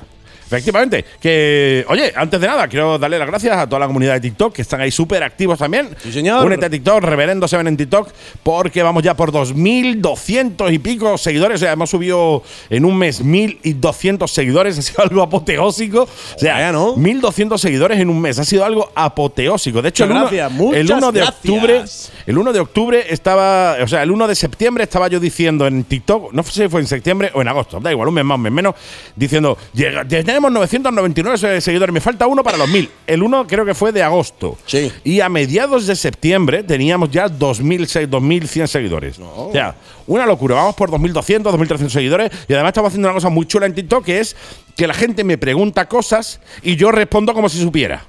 Efectivamente, 0.46 1.04
que, 1.20 1.84
oye, 1.88 2.12
antes 2.14 2.40
de 2.40 2.46
nada, 2.46 2.68
quiero 2.68 2.98
darle 2.98 3.18
las 3.18 3.26
gracias 3.26 3.56
a 3.56 3.66
toda 3.66 3.80
la 3.80 3.86
comunidad 3.88 4.14
de 4.14 4.20
TikTok, 4.20 4.52
que 4.54 4.62
están 4.62 4.80
ahí 4.80 4.90
súper 4.92 5.22
activos 5.24 5.58
también. 5.58 5.88
Sí, 6.02 6.12
señor. 6.12 6.44
Únete 6.46 6.66
a 6.66 6.70
TikTok, 6.70 7.02
Reverendo 7.02 7.48
Seven 7.48 7.66
en 7.66 7.76
TikTok, 7.76 8.08
porque 8.44 8.82
vamos 8.82 9.02
ya 9.02 9.14
por 9.14 9.32
2.200 9.32 10.72
y 10.72 10.78
pico 10.78 11.18
seguidores. 11.18 11.56
O 11.56 11.64
sea, 11.64 11.72
hemos 11.72 11.90
subido 11.90 12.42
en 12.70 12.84
un 12.84 12.96
mes 12.96 13.24
1.200 13.24 14.28
seguidores, 14.28 14.78
ha 14.78 14.82
sido 14.82 15.02
algo 15.02 15.22
apoteósico. 15.22 16.02
O 16.02 16.38
sea, 16.38 16.54
Vaya, 16.54 16.72
¿no? 16.72 16.94
1.200 16.96 17.58
seguidores 17.58 17.98
en 18.00 18.08
un 18.10 18.20
mes, 18.20 18.38
ha 18.38 18.44
sido 18.44 18.64
algo 18.64 18.90
apoteósico. 18.94 19.82
De 19.82 19.88
hecho, 19.90 20.04
el 20.04 20.10
Muchas 20.10 20.22
1, 20.22 20.30
gracias, 20.30 20.52
muchas 20.52 20.80
el 20.80 20.92
1 20.92 21.12
de 21.12 21.20
gracias. 21.20 21.36
octubre 21.44 21.84
el 22.26 22.38
1 22.38 22.52
de 22.52 22.60
octubre 22.60 23.06
estaba, 23.08 23.76
o 23.82 23.86
sea, 23.88 24.02
el 24.02 24.10
1 24.10 24.26
de 24.28 24.34
septiembre 24.34 24.84
estaba 24.84 25.08
yo 25.08 25.20
diciendo 25.20 25.66
en 25.66 25.84
TikTok, 25.84 26.32
no 26.32 26.42
sé 26.42 26.62
si 26.64 26.68
fue 26.68 26.80
en 26.80 26.86
septiembre 26.86 27.30
o 27.34 27.40
en 27.42 27.48
agosto, 27.48 27.78
da 27.80 27.90
igual, 27.92 28.08
un 28.08 28.14
mes 28.14 28.24
más, 28.24 28.36
un 28.36 28.42
mes 28.42 28.52
menos, 28.52 28.74
diciendo, 29.14 29.56
"Llega- 29.74 30.04
ya 30.06 30.18
tenemos 30.36 30.52
999 30.52 31.60
seguidores, 31.62 31.92
me 31.94 32.00
falta 32.00 32.26
uno 32.26 32.44
para 32.44 32.58
los 32.58 32.68
1000. 32.68 32.90
El 33.06 33.22
1 33.22 33.46
creo 33.46 33.64
que 33.64 33.74
fue 33.74 33.90
de 33.92 34.02
agosto. 34.02 34.58
Sí. 34.66 34.92
Y 35.02 35.20
a 35.20 35.28
mediados 35.30 35.86
de 35.86 35.96
septiembre 35.96 36.62
teníamos 36.62 37.10
ya 37.10 37.28
2000, 37.28 37.86
se- 37.88 38.06
2100 38.06 38.68
seguidores. 38.68 39.18
O 39.18 39.50
sea, 39.52 39.74
una 40.06 40.26
locura, 40.26 40.56
vamos 40.56 40.74
por 40.74 40.90
2200, 40.90 41.50
2300 41.52 41.92
seguidores 41.92 42.30
y 42.48 42.52
además 42.52 42.70
estamos 42.70 42.88
haciendo 42.88 43.08
una 43.08 43.14
cosa 43.14 43.30
muy 43.30 43.46
chula 43.46 43.64
en 43.66 43.74
TikTok 43.74 44.04
que 44.04 44.20
es 44.20 44.36
que 44.76 44.86
la 44.86 44.92
gente 44.94 45.24
me 45.24 45.38
pregunta 45.38 45.88
cosas 45.88 46.38
y 46.62 46.76
yo 46.76 46.92
respondo 46.92 47.32
como 47.32 47.48
si 47.48 47.58
supiera. 47.60 48.04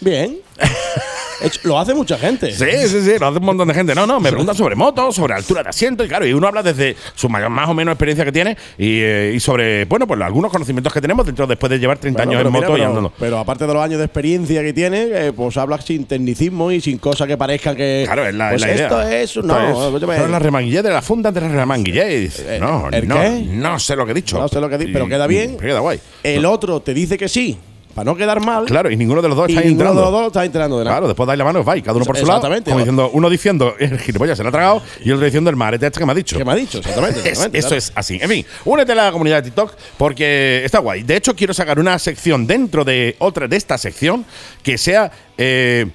Bien. 0.00 0.38
Lo 1.64 1.78
hace 1.78 1.94
mucha 1.94 2.16
gente. 2.18 2.52
Sí, 2.52 2.64
sí, 2.88 3.00
sí, 3.02 3.12
lo 3.18 3.26
hace 3.28 3.38
un 3.38 3.44
montón 3.44 3.68
de 3.68 3.74
gente. 3.74 3.94
No, 3.94 4.06
no, 4.06 4.20
me 4.20 4.28
preguntan 4.30 4.54
sobre 4.56 4.74
motos, 4.74 5.14
sobre 5.16 5.34
altura 5.34 5.62
de 5.62 5.68
asiento 5.70 6.04
y 6.04 6.08
claro, 6.08 6.26
y 6.26 6.32
uno 6.32 6.46
habla 6.48 6.62
desde 6.62 6.96
su 7.14 7.28
ma- 7.28 7.48
más 7.48 7.68
o 7.68 7.74
menos 7.74 7.92
experiencia 7.92 8.24
que 8.24 8.32
tiene 8.32 8.56
y, 8.78 9.00
eh, 9.00 9.32
y 9.34 9.40
sobre, 9.40 9.84
bueno, 9.84 10.06
pues 10.06 10.20
algunos 10.20 10.50
conocimientos 10.50 10.92
que 10.92 11.00
tenemos 11.00 11.26
dentro 11.26 11.46
después 11.46 11.70
de 11.70 11.78
llevar 11.78 11.98
30 11.98 12.24
Bueno, 12.24 12.30
años 12.38 12.46
en 12.46 12.52
pero 12.52 12.62
moto 12.62 12.72
mira, 12.72 12.76
y 12.76 12.80
pero- 12.86 12.88
andando. 12.90 13.12
Pero 13.18 13.38
aparte 13.38 13.66
de 13.66 13.74
los 13.74 13.82
años 13.82 13.98
de 13.98 14.04
experiencia 14.04 14.62
que 14.62 14.72
tiene, 14.72 15.02
eh, 15.12 15.32
pues 15.34 15.56
hablas 15.56 15.84
sin 15.84 16.04
tecnicismo 16.06 16.70
y 16.72 16.80
sin 16.80 16.98
cosas 16.98 17.26
que 17.26 17.36
parezcan 17.36 17.76
que. 17.76 18.02
Claro, 18.06 18.26
es 18.26 18.34
la, 18.34 18.50
pues 18.50 18.62
es 18.62 18.68
la 18.68 18.74
idea. 18.74 18.84
Esto 18.86 19.02
es. 19.02 19.36
No, 19.44 19.54
Esto 19.58 19.80
es- 19.80 19.86
escúchame. 19.86 20.12
esto 20.14 20.24
es 20.26 20.30
la 20.30 20.38
remanguillé 20.38 20.82
de 20.82 20.90
la 20.90 21.02
funda 21.02 21.30
de 21.32 21.40
la 21.40 21.48
remanguillé. 21.48 22.14
Y 22.16 22.20
dice, 22.20 22.56
Eh, 22.56 22.58
No, 22.60 22.88
¿el 22.90 23.06
no, 23.06 23.14
qué? 23.16 23.44
no 23.50 23.78
sé 23.78 23.96
lo 23.96 24.04
que 24.06 24.12
he 24.12 24.14
dicho. 24.14 24.38
No 24.38 24.48
sé 24.48 24.60
lo 24.60 24.68
que 24.68 24.78
di- 24.78 24.86
Y- 24.90 24.92
pero 24.92 25.06
queda 25.08 25.26
bien. 25.26 25.56
Queda 25.58 25.80
guay. 25.80 26.00
El 26.22 26.44
otro 26.46 26.80
te 26.80 26.94
dice 26.94 27.18
que 27.18 27.28
sí, 27.28 27.58
para 27.96 28.04
no 28.04 28.14
quedar 28.14 28.44
mal. 28.44 28.66
Claro, 28.66 28.90
y 28.90 28.96
ninguno 28.96 29.22
de 29.22 29.28
los 29.28 29.36
dos 29.38 29.48
está 29.48 29.62
ninguno 29.62 29.84
de 29.84 29.88
entrando. 29.88 30.02
los 30.02 30.12
dos 30.12 30.26
está 30.26 30.44
enterando 30.44 30.78
de 30.78 30.84
nada. 30.84 30.96
Claro, 30.96 31.08
después 31.08 31.26
dais 31.26 31.38
la 31.38 31.44
mano, 31.46 31.64
vais, 31.64 31.82
cada 31.82 31.96
uno 31.96 32.04
por 32.04 32.14
su 32.18 32.26
lado. 32.26 32.40
Exactamente. 32.40 32.70
Como 32.70 32.80
diciendo, 32.80 33.10
uno 33.14 33.30
diciendo, 33.30 33.74
el 33.80 33.98
gilipollas 33.98 34.36
se 34.36 34.42
lo 34.42 34.50
ha 34.50 34.52
tragado, 34.52 34.82
y 35.02 35.10
otro 35.10 35.24
diciendo, 35.24 35.48
el 35.48 35.56
marete 35.56 35.86
este 35.86 35.98
que 35.98 36.04
me 36.04 36.12
ha 36.12 36.14
dicho. 36.14 36.36
¿Qué 36.36 36.44
me 36.44 36.52
ha 36.52 36.56
dicho? 36.56 36.76
Exactamente. 36.76 37.20
Exactamente, 37.26 37.58
eso 37.58 37.68
claro. 37.68 37.78
es 37.78 37.92
así. 37.94 38.18
En 38.20 38.28
fin, 38.28 38.46
únete 38.66 38.92
a 38.92 38.96
la 38.96 39.12
comunidad 39.12 39.36
de 39.36 39.44
TikTok 39.44 39.72
porque 39.96 40.62
está 40.62 40.80
guay. 40.80 41.04
De 41.04 41.16
hecho, 41.16 41.34
quiero 41.34 41.54
sacar 41.54 41.78
una 41.78 41.98
sección 41.98 42.46
dentro 42.46 42.84
de 42.84 43.16
otra 43.18 43.48
de 43.48 43.56
esta 43.56 43.78
sección 43.78 44.26
que 44.62 44.76
sea 44.76 45.10
eh, 45.38 45.86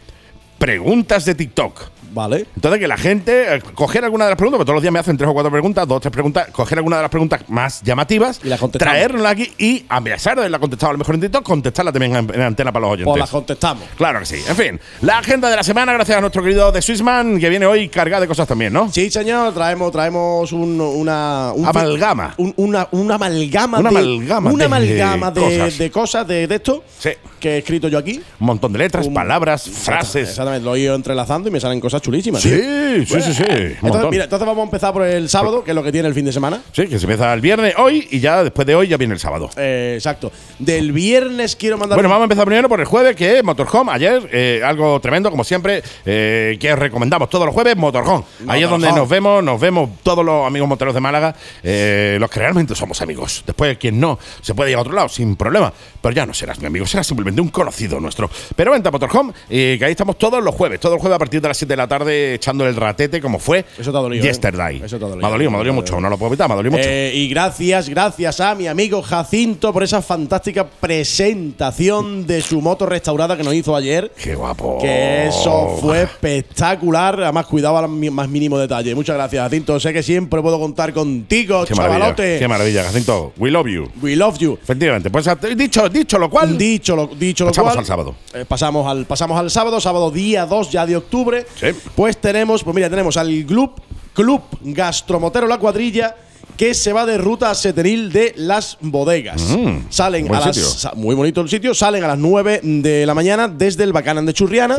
preguntas 0.57 1.23
de 1.25 1.35
TikTok. 1.35 1.81
Vale. 2.13 2.45
Entonces, 2.55 2.79
que 2.79 2.87
la 2.87 2.97
gente 2.97 3.55
eh, 3.55 3.61
coger 3.73 4.03
alguna 4.03 4.25
de 4.25 4.31
las 4.31 4.37
preguntas, 4.37 4.57
porque 4.57 4.65
todos 4.67 4.75
los 4.75 4.81
días 4.83 4.91
me 4.93 4.99
hacen 4.99 5.17
tres 5.17 5.29
o 5.29 5.33
cuatro 5.33 5.51
preguntas, 5.51 5.87
dos 5.87 5.97
o 5.97 5.99
tres 6.01 6.11
preguntas, 6.11 6.47
coger 6.51 6.77
alguna 6.79 6.97
de 6.97 7.01
las 7.03 7.11
preguntas 7.11 7.41
más 7.47 7.81
llamativas, 7.83 8.39
Y 8.43 8.51
aquí 8.51 9.53
y, 9.57 9.85
a 9.89 10.01
pesar 10.01 10.35
de 10.35 10.41
haberla 10.41 10.59
contestado 10.59 10.89
a 10.89 10.93
lo 10.93 10.99
mejor 10.99 11.15
en 11.15 11.21
TikTok, 11.21 11.43
contestarla 11.43 11.91
también 11.91 12.15
en, 12.15 12.33
en 12.33 12.41
antena 12.41 12.71
para 12.71 12.81
los 12.83 12.93
oyentes. 12.93 13.11
Pues 13.11 13.19
las 13.19 13.29
contestamos. 13.29 13.83
Claro 13.95 14.19
que 14.19 14.25
sí. 14.25 14.35
En 14.47 14.55
fin, 14.55 14.79
la 15.01 15.19
agenda 15.19 15.49
de 15.49 15.55
la 15.55 15.63
semana, 15.63 15.93
gracias 15.93 16.17
a 16.17 16.21
nuestro 16.21 16.43
querido 16.43 16.71
The 16.71 16.81
Swissman, 16.81 17.39
que 17.39 17.49
viene 17.49 17.65
hoy 17.65 17.89
cargada 17.89 18.21
de 18.21 18.27
cosas 18.27 18.47
también, 18.47 18.73
¿no? 18.73 18.91
Sí, 18.91 19.09
señor, 19.09 19.53
traemos, 19.53 19.91
traemos 19.91 20.51
un, 20.51 20.79
una. 20.81 21.51
un- 21.55 21.65
Amalgama. 21.65 22.33
un- 22.37 22.53
una, 22.57 22.87
una 22.91 23.15
amalgama. 23.15 23.79
Una 23.79 23.89
de, 23.91 23.97
amalgama 23.97 24.49
Una 24.51 24.57
de 24.59 24.65
amalgama 24.65 25.31
de 25.31 25.41
cosas. 25.41 25.77
de 25.77 25.91
cosas 25.91 26.27
de, 26.27 26.47
de 26.47 26.55
esto 26.55 26.83
Sí. 26.99 27.09
que 27.39 27.55
he 27.55 27.57
escrito 27.59 27.87
yo 27.87 27.97
aquí. 27.97 28.21
Un 28.39 28.47
montón 28.47 28.73
de 28.73 28.79
letras, 28.79 29.07
palabras, 29.09 29.69
frases. 29.69 30.29
Exactamente, 30.29 30.65
lo 30.65 30.75
he 30.75 30.79
ido 30.81 30.95
entrelazando 30.95 31.49
y 31.49 31.51
me 31.51 31.59
salen 31.59 31.79
cosas 31.79 32.00
chulísimas. 32.01 32.41
Sí, 32.41 33.05
sí, 33.05 33.21
sí, 33.21 33.33
sí. 33.33 33.43
Un 33.43 33.87
Entonces, 33.87 34.09
mira, 34.11 34.23
entonces 34.25 34.45
vamos 34.45 34.61
a 34.61 34.65
empezar 34.65 34.93
por 34.93 35.03
el 35.03 35.29
sábado, 35.29 35.63
que 35.63 35.71
es 35.71 35.75
lo 35.75 35.83
que 35.83 35.91
tiene 35.91 36.07
el 36.07 36.13
fin 36.13 36.25
de 36.25 36.33
semana. 36.33 36.61
Sí, 36.71 36.87
que 36.87 36.97
se 36.99 37.05
empieza 37.05 37.33
el 37.33 37.41
viernes 37.41 37.73
hoy 37.77 38.07
y 38.11 38.19
ya 38.19 38.43
después 38.43 38.65
de 38.67 38.75
hoy 38.75 38.87
ya 38.87 38.97
viene 38.97 39.13
el 39.13 39.19
sábado. 39.19 39.49
Eh, 39.55 39.93
exacto. 39.95 40.31
Del 40.59 40.91
viernes 40.91 41.55
quiero 41.55 41.77
mandar. 41.77 41.95
Bueno, 41.97 42.09
vamos 42.09 42.23
a 42.23 42.25
empezar 42.25 42.45
primero 42.45 42.67
por 42.69 42.79
el 42.79 42.85
jueves, 42.85 43.15
que 43.15 43.37
es 43.37 43.43
Motorhome. 43.43 43.91
Ayer, 43.91 44.29
eh, 44.31 44.61
algo 44.63 44.99
tremendo, 44.99 45.29
como 45.29 45.43
siempre, 45.43 45.83
eh, 46.05 46.57
que 46.59 46.75
recomendamos 46.75 47.29
todos 47.29 47.45
los 47.45 47.53
jueves, 47.53 47.75
Motorhome. 47.77 48.23
Ahí 48.47 48.63
es 48.63 48.69
donde 48.69 48.87
Motorhome. 48.87 49.01
nos 49.01 49.09
vemos, 49.09 49.43
nos 49.43 49.59
vemos 49.61 49.89
todos 50.03 50.25
los 50.25 50.45
amigos 50.45 50.67
moteros 50.67 50.93
de 50.93 51.01
Málaga, 51.01 51.35
eh, 51.63 52.17
los 52.19 52.29
que 52.29 52.39
realmente 52.39 52.75
somos 52.75 53.01
amigos. 53.01 53.43
Después, 53.45 53.77
quien 53.77 53.99
no, 53.99 54.19
se 54.41 54.53
puede 54.53 54.71
ir 54.71 54.77
a 54.77 54.81
otro 54.81 54.93
lado 54.93 55.09
sin 55.09 55.35
problema. 55.35 55.73
Pero 56.01 56.13
ya 56.15 56.25
no 56.25 56.33
serás 56.33 56.59
mi 56.59 56.65
amigo, 56.65 56.85
serás 56.85 57.07
simplemente 57.07 57.41
un 57.41 57.49
conocido 57.49 57.99
nuestro. 57.99 58.29
Pero 58.55 58.71
vente 58.71 58.87
a 58.89 58.91
Motorhome, 58.91 59.33
eh, 59.49 59.75
que 59.77 59.85
ahí 59.85 59.91
estamos 59.91 60.17
todos 60.17 60.43
los 60.43 60.55
jueves, 60.55 60.79
todos 60.79 60.93
los 60.95 61.01
jueves 61.01 61.15
a 61.15 61.19
partir 61.19 61.41
de 61.41 61.47
las 61.47 61.57
7 61.57 61.71
de 61.73 61.77
la 61.77 61.87
tarde 61.87 62.33
echando 62.35 62.65
el 62.67 62.75
ratete, 62.75 63.21
como 63.21 63.39
fue 63.39 63.65
Eso 63.77 63.91
te 63.91 63.97
ha 63.97 64.01
dolido, 64.01 64.23
¿eh? 64.23 64.27
Yesterday. 64.27 64.81
Eso 64.83 64.97
te 64.97 65.05
ha 65.05 65.07
dolido. 65.07 65.17
Me 65.21 65.27
ha 65.27 65.29
dolido, 65.29 65.51
me 65.51 65.57
ha 65.57 65.59
dolido 65.59 65.73
mucho, 65.73 65.99
no 65.99 66.09
lo 66.09 66.17
puedo 66.17 66.31
evitar, 66.31 66.47
me 66.47 66.53
ha 66.53 66.57
dolido 66.57 66.71
mucho. 66.77 66.89
Eh, 66.89 67.11
y 67.13 67.27
gracias, 67.29 67.89
gracias 67.89 68.39
a 68.39 68.55
mi 68.55 68.67
amigo 68.67 69.01
Jacinto 69.01 69.71
por 69.71 69.83
esa 69.83 70.01
fantástica 70.01 70.65
presentación 70.65 72.25
de 72.25 72.41
su 72.41 72.61
moto 72.61 72.85
restaurada 72.85 73.37
que 73.37 73.43
nos 73.43 73.53
hizo 73.53 73.75
ayer. 73.75 74.11
Qué 74.21 74.35
guapo. 74.35 74.79
Que 74.81 75.27
eso 75.27 75.77
fue 75.79 76.03
espectacular. 76.03 77.21
Además, 77.21 77.45
cuidado 77.45 77.77
al 77.77 77.87
más 77.89 78.29
mínimo 78.29 78.57
detalle. 78.57 78.95
Muchas 78.95 79.15
gracias, 79.15 79.43
Jacinto. 79.43 79.79
Sé 79.79 79.93
que 79.93 80.03
siempre 80.03 80.41
puedo 80.41 80.59
contar 80.59 80.93
contigo, 80.93 81.65
Qué 81.65 81.75
maravilla, 81.75 81.99
chavalote. 81.99 82.39
qué 82.39 82.47
maravilla, 82.47 82.83
Jacinto. 82.85 83.33
We 83.37 83.51
love 83.51 83.67
you. 83.67 83.89
We 84.01 84.15
love 84.15 84.37
you. 84.39 84.57
Efectivamente, 84.61 85.09
pues 85.09 85.29
dicho, 85.55 85.89
dicho 85.91 86.17
lo 86.17 86.29
cual, 86.29 86.57
Dicho 86.57 86.95
lo, 86.95 87.07
dicho 87.07 87.43
lo 87.45 87.51
Pasamos 87.51 87.71
cual, 87.71 87.79
al 87.79 87.85
sábado. 87.85 88.15
eh, 88.33 88.45
pasamos, 88.47 88.87
al, 88.87 89.05
pasamos 89.05 89.37
al 89.39 89.49
sábado, 89.51 89.79
sábado 89.81 90.11
día 90.11 90.45
2 90.45 90.71
ya 90.71 90.85
de 90.85 90.95
octubre. 90.97 91.45
Sí. 91.59 91.67
Pues 91.95 92.17
tenemos, 92.17 92.63
pues 92.63 92.75
mira, 92.75 92.89
tenemos 92.89 93.17
al 93.17 93.27
Club, 93.45 93.71
Club 94.13 94.41
Gastromotero 94.61 95.47
La 95.47 95.57
Cuadrilla 95.57 96.15
que 96.57 96.73
se 96.75 96.93
va 96.93 97.07
de 97.07 97.17
ruta 97.17 97.49
a 97.49 97.55
Setenil 97.55 98.11
de 98.11 98.33
las 98.35 98.77
bodegas. 98.81 99.41
Mm, 99.41 99.85
salen 99.89 100.27
a 100.35 100.39
las, 100.41 100.55
sitio. 100.55 100.91
muy 100.95 101.15
bonito 101.15 101.41
el 101.41 101.49
sitio, 101.49 101.73
salen 101.73 102.03
a 102.03 102.07
las 102.09 102.19
9 102.19 102.59
de 102.61 103.05
la 103.05 103.15
mañana 103.15 103.47
desde 103.47 103.83
el 103.83 103.93
Bacanan 103.93 104.25
de 104.27 104.33
Churriana. 104.33 104.75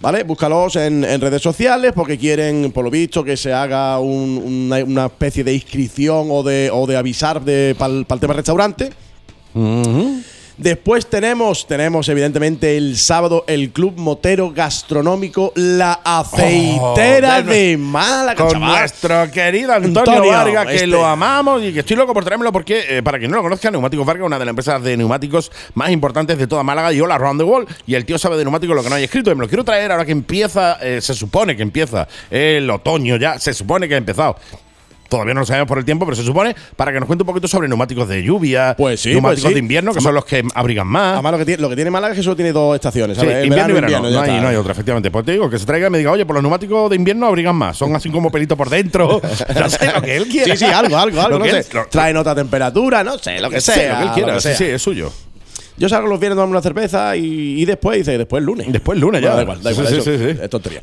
¿Vale? 0.00 0.22
Búscalos 0.22 0.76
en, 0.76 1.02
en 1.02 1.20
redes 1.20 1.42
sociales 1.42 1.92
porque 1.94 2.18
quieren, 2.18 2.70
por 2.72 2.84
lo 2.84 2.90
visto, 2.90 3.24
que 3.24 3.36
se 3.36 3.52
haga 3.52 3.98
un- 3.98 4.68
una, 4.70 4.84
una 4.84 5.06
especie 5.06 5.42
de 5.42 5.54
inscripción 5.54 6.28
o 6.30 6.44
de, 6.44 6.70
o 6.72 6.86
de 6.86 6.96
avisar 6.96 7.40
para 7.40 7.92
el 7.96 8.06
tema 8.20 8.34
restaurante. 8.34 8.90
Después 10.58 11.06
tenemos, 11.06 11.68
tenemos 11.68 12.08
evidentemente 12.08 12.76
el 12.76 12.96
sábado 12.98 13.44
el 13.46 13.70
Club 13.70 13.94
Motero 13.96 14.50
Gastronómico 14.50 15.52
La 15.54 16.00
Aceitera 16.04 17.38
Oh, 17.38 17.42
de 17.44 17.76
Málaga, 17.76 18.34
con 18.42 18.50
chaval. 18.52 18.80
nuestro 18.80 19.30
querido 19.30 19.72
Antonio, 19.72 20.00
Antonio, 20.00 20.32
Vargas, 20.32 20.66
que 20.66 20.74
este. 20.74 20.86
lo 20.88 21.06
amamos 21.06 21.62
y 21.62 21.72
que 21.72 21.80
estoy 21.80 21.96
loco 21.96 22.12
por 22.12 22.24
traérmelo 22.24 22.50
porque, 22.50 22.84
eh, 22.88 23.02
para 23.04 23.20
quien 23.20 23.30
no 23.30 23.36
lo 23.36 23.44
conozca, 23.44 23.70
Neumáticos 23.70 24.04
Vargas, 24.04 24.26
una 24.26 24.36
de 24.38 24.44
las 24.46 24.50
empresas 24.50 24.82
de 24.82 24.96
neumáticos 24.96 25.52
más 25.74 25.90
importantes 25.90 26.36
de 26.36 26.46
toda 26.48 26.64
Málaga 26.64 26.92
y 26.92 27.00
All 27.00 27.12
Around 27.12 27.40
the 27.40 27.44
World. 27.44 27.68
Y 27.86 27.94
el 27.94 28.04
tío 28.04 28.18
sabe 28.18 28.36
de 28.36 28.42
neumáticos 28.44 28.74
lo 28.74 28.82
que 28.82 28.88
no 28.90 28.96
hay 28.96 29.04
escrito. 29.04 29.30
Y 29.30 29.36
me 29.36 29.42
lo 29.42 29.48
quiero 29.48 29.62
traer 29.62 29.92
ahora 29.92 30.04
que 30.04 30.12
empieza, 30.12 30.78
eh, 30.82 31.00
se 31.00 31.14
supone 31.14 31.56
que 31.56 31.62
empieza 31.62 32.08
el 32.30 32.68
otoño 32.68 33.16
ya, 33.16 33.38
se 33.38 33.54
supone 33.54 33.86
que 33.88 33.94
ha 33.94 33.98
empezado. 33.98 34.36
Todavía 35.08 35.34
no 35.34 35.40
lo 35.40 35.46
sabemos 35.46 35.68
por 35.68 35.78
el 35.78 35.84
tiempo, 35.84 36.04
pero 36.04 36.16
se 36.16 36.22
supone 36.22 36.54
para 36.76 36.92
que 36.92 37.00
nos 37.00 37.06
cuente 37.06 37.22
un 37.22 37.26
poquito 37.26 37.48
sobre 37.48 37.68
neumáticos 37.68 38.08
de 38.08 38.22
lluvia, 38.22 38.74
Pues 38.76 39.00
sí, 39.00 39.10
neumáticos 39.10 39.42
pues 39.42 39.48
sí. 39.50 39.54
de 39.54 39.60
invierno, 39.60 39.92
que 39.92 40.00
son 40.00 40.14
los 40.14 40.24
que 40.24 40.44
abrigan 40.54 40.86
más. 40.86 41.14
Además, 41.14 41.32
lo 41.32 41.38
que 41.38 41.44
tiene, 41.44 41.62
lo 41.62 41.68
que 41.68 41.74
tiene 41.76 41.90
Málaga 41.90 42.12
es 42.12 42.18
que 42.18 42.22
solo 42.22 42.36
tiene 42.36 42.52
dos 42.52 42.74
estaciones. 42.74 43.16
Sí, 43.16 43.24
¿sabes? 43.24 43.46
invierno 43.46 43.70
y 43.70 43.74
verano. 43.74 44.10
no, 44.10 44.20
hay, 44.20 44.40
no 44.40 44.48
hay 44.48 44.56
otra, 44.56 44.72
efectivamente. 44.72 45.10
Pues 45.10 45.24
te 45.24 45.32
digo 45.32 45.48
que 45.50 45.58
se 45.58 45.66
traiga 45.66 45.88
y 45.88 45.90
me 45.90 45.98
diga, 45.98 46.10
oye, 46.12 46.24
por 46.26 46.34
los 46.34 46.42
neumáticos 46.42 46.90
de 46.90 46.96
invierno 46.96 47.26
abrigan 47.26 47.56
más. 47.56 47.76
Son 47.76 47.94
así 47.96 48.10
como 48.10 48.30
pelito 48.30 48.56
por 48.56 48.68
dentro. 48.70 49.20
no 49.54 49.70
sé 49.70 49.92
lo 49.92 50.02
que 50.02 50.16
él 50.16 50.26
quiera. 50.28 50.56
Sí, 50.56 50.64
sí, 50.66 50.70
algo, 50.70 50.96
algo, 50.98 51.20
algo. 51.20 51.38
No 51.38 51.44
sé. 51.46 51.64
Traen 51.90 52.16
otra 52.16 52.34
temperatura, 52.34 53.02
no 53.04 53.18
sé, 53.18 53.40
lo 53.40 53.50
que 53.50 53.60
Sí, 53.60 53.72
sea. 53.72 53.92
lo 53.92 53.98
que 53.98 54.20
él 54.20 54.24
quiera. 54.24 54.40
Sí, 54.40 54.50
sí, 54.56 54.64
es 54.64 54.82
suyo. 54.82 55.12
Yo 55.78 55.88
salgo 55.88 56.08
los 56.08 56.18
viernes 56.18 56.34
a 56.34 56.38
tomarme 56.38 56.52
una 56.52 56.62
cerveza 56.62 57.16
y, 57.16 57.62
y 57.62 57.64
después 57.64 57.98
dice, 57.98 58.18
después 58.18 58.40
el 58.40 58.46
lunes. 58.46 58.66
Después 58.72 58.96
el 58.96 59.00
lunes 59.00 59.22
ya. 59.22 59.34
Da 59.34 59.42
igual, 59.42 59.62
da 59.62 59.70
igual, 59.70 59.86
sí, 59.86 59.94
eso 59.94 60.02
sí, 60.02 60.18
sí. 60.18 60.38
Es 60.42 60.50
tontería. 60.50 60.80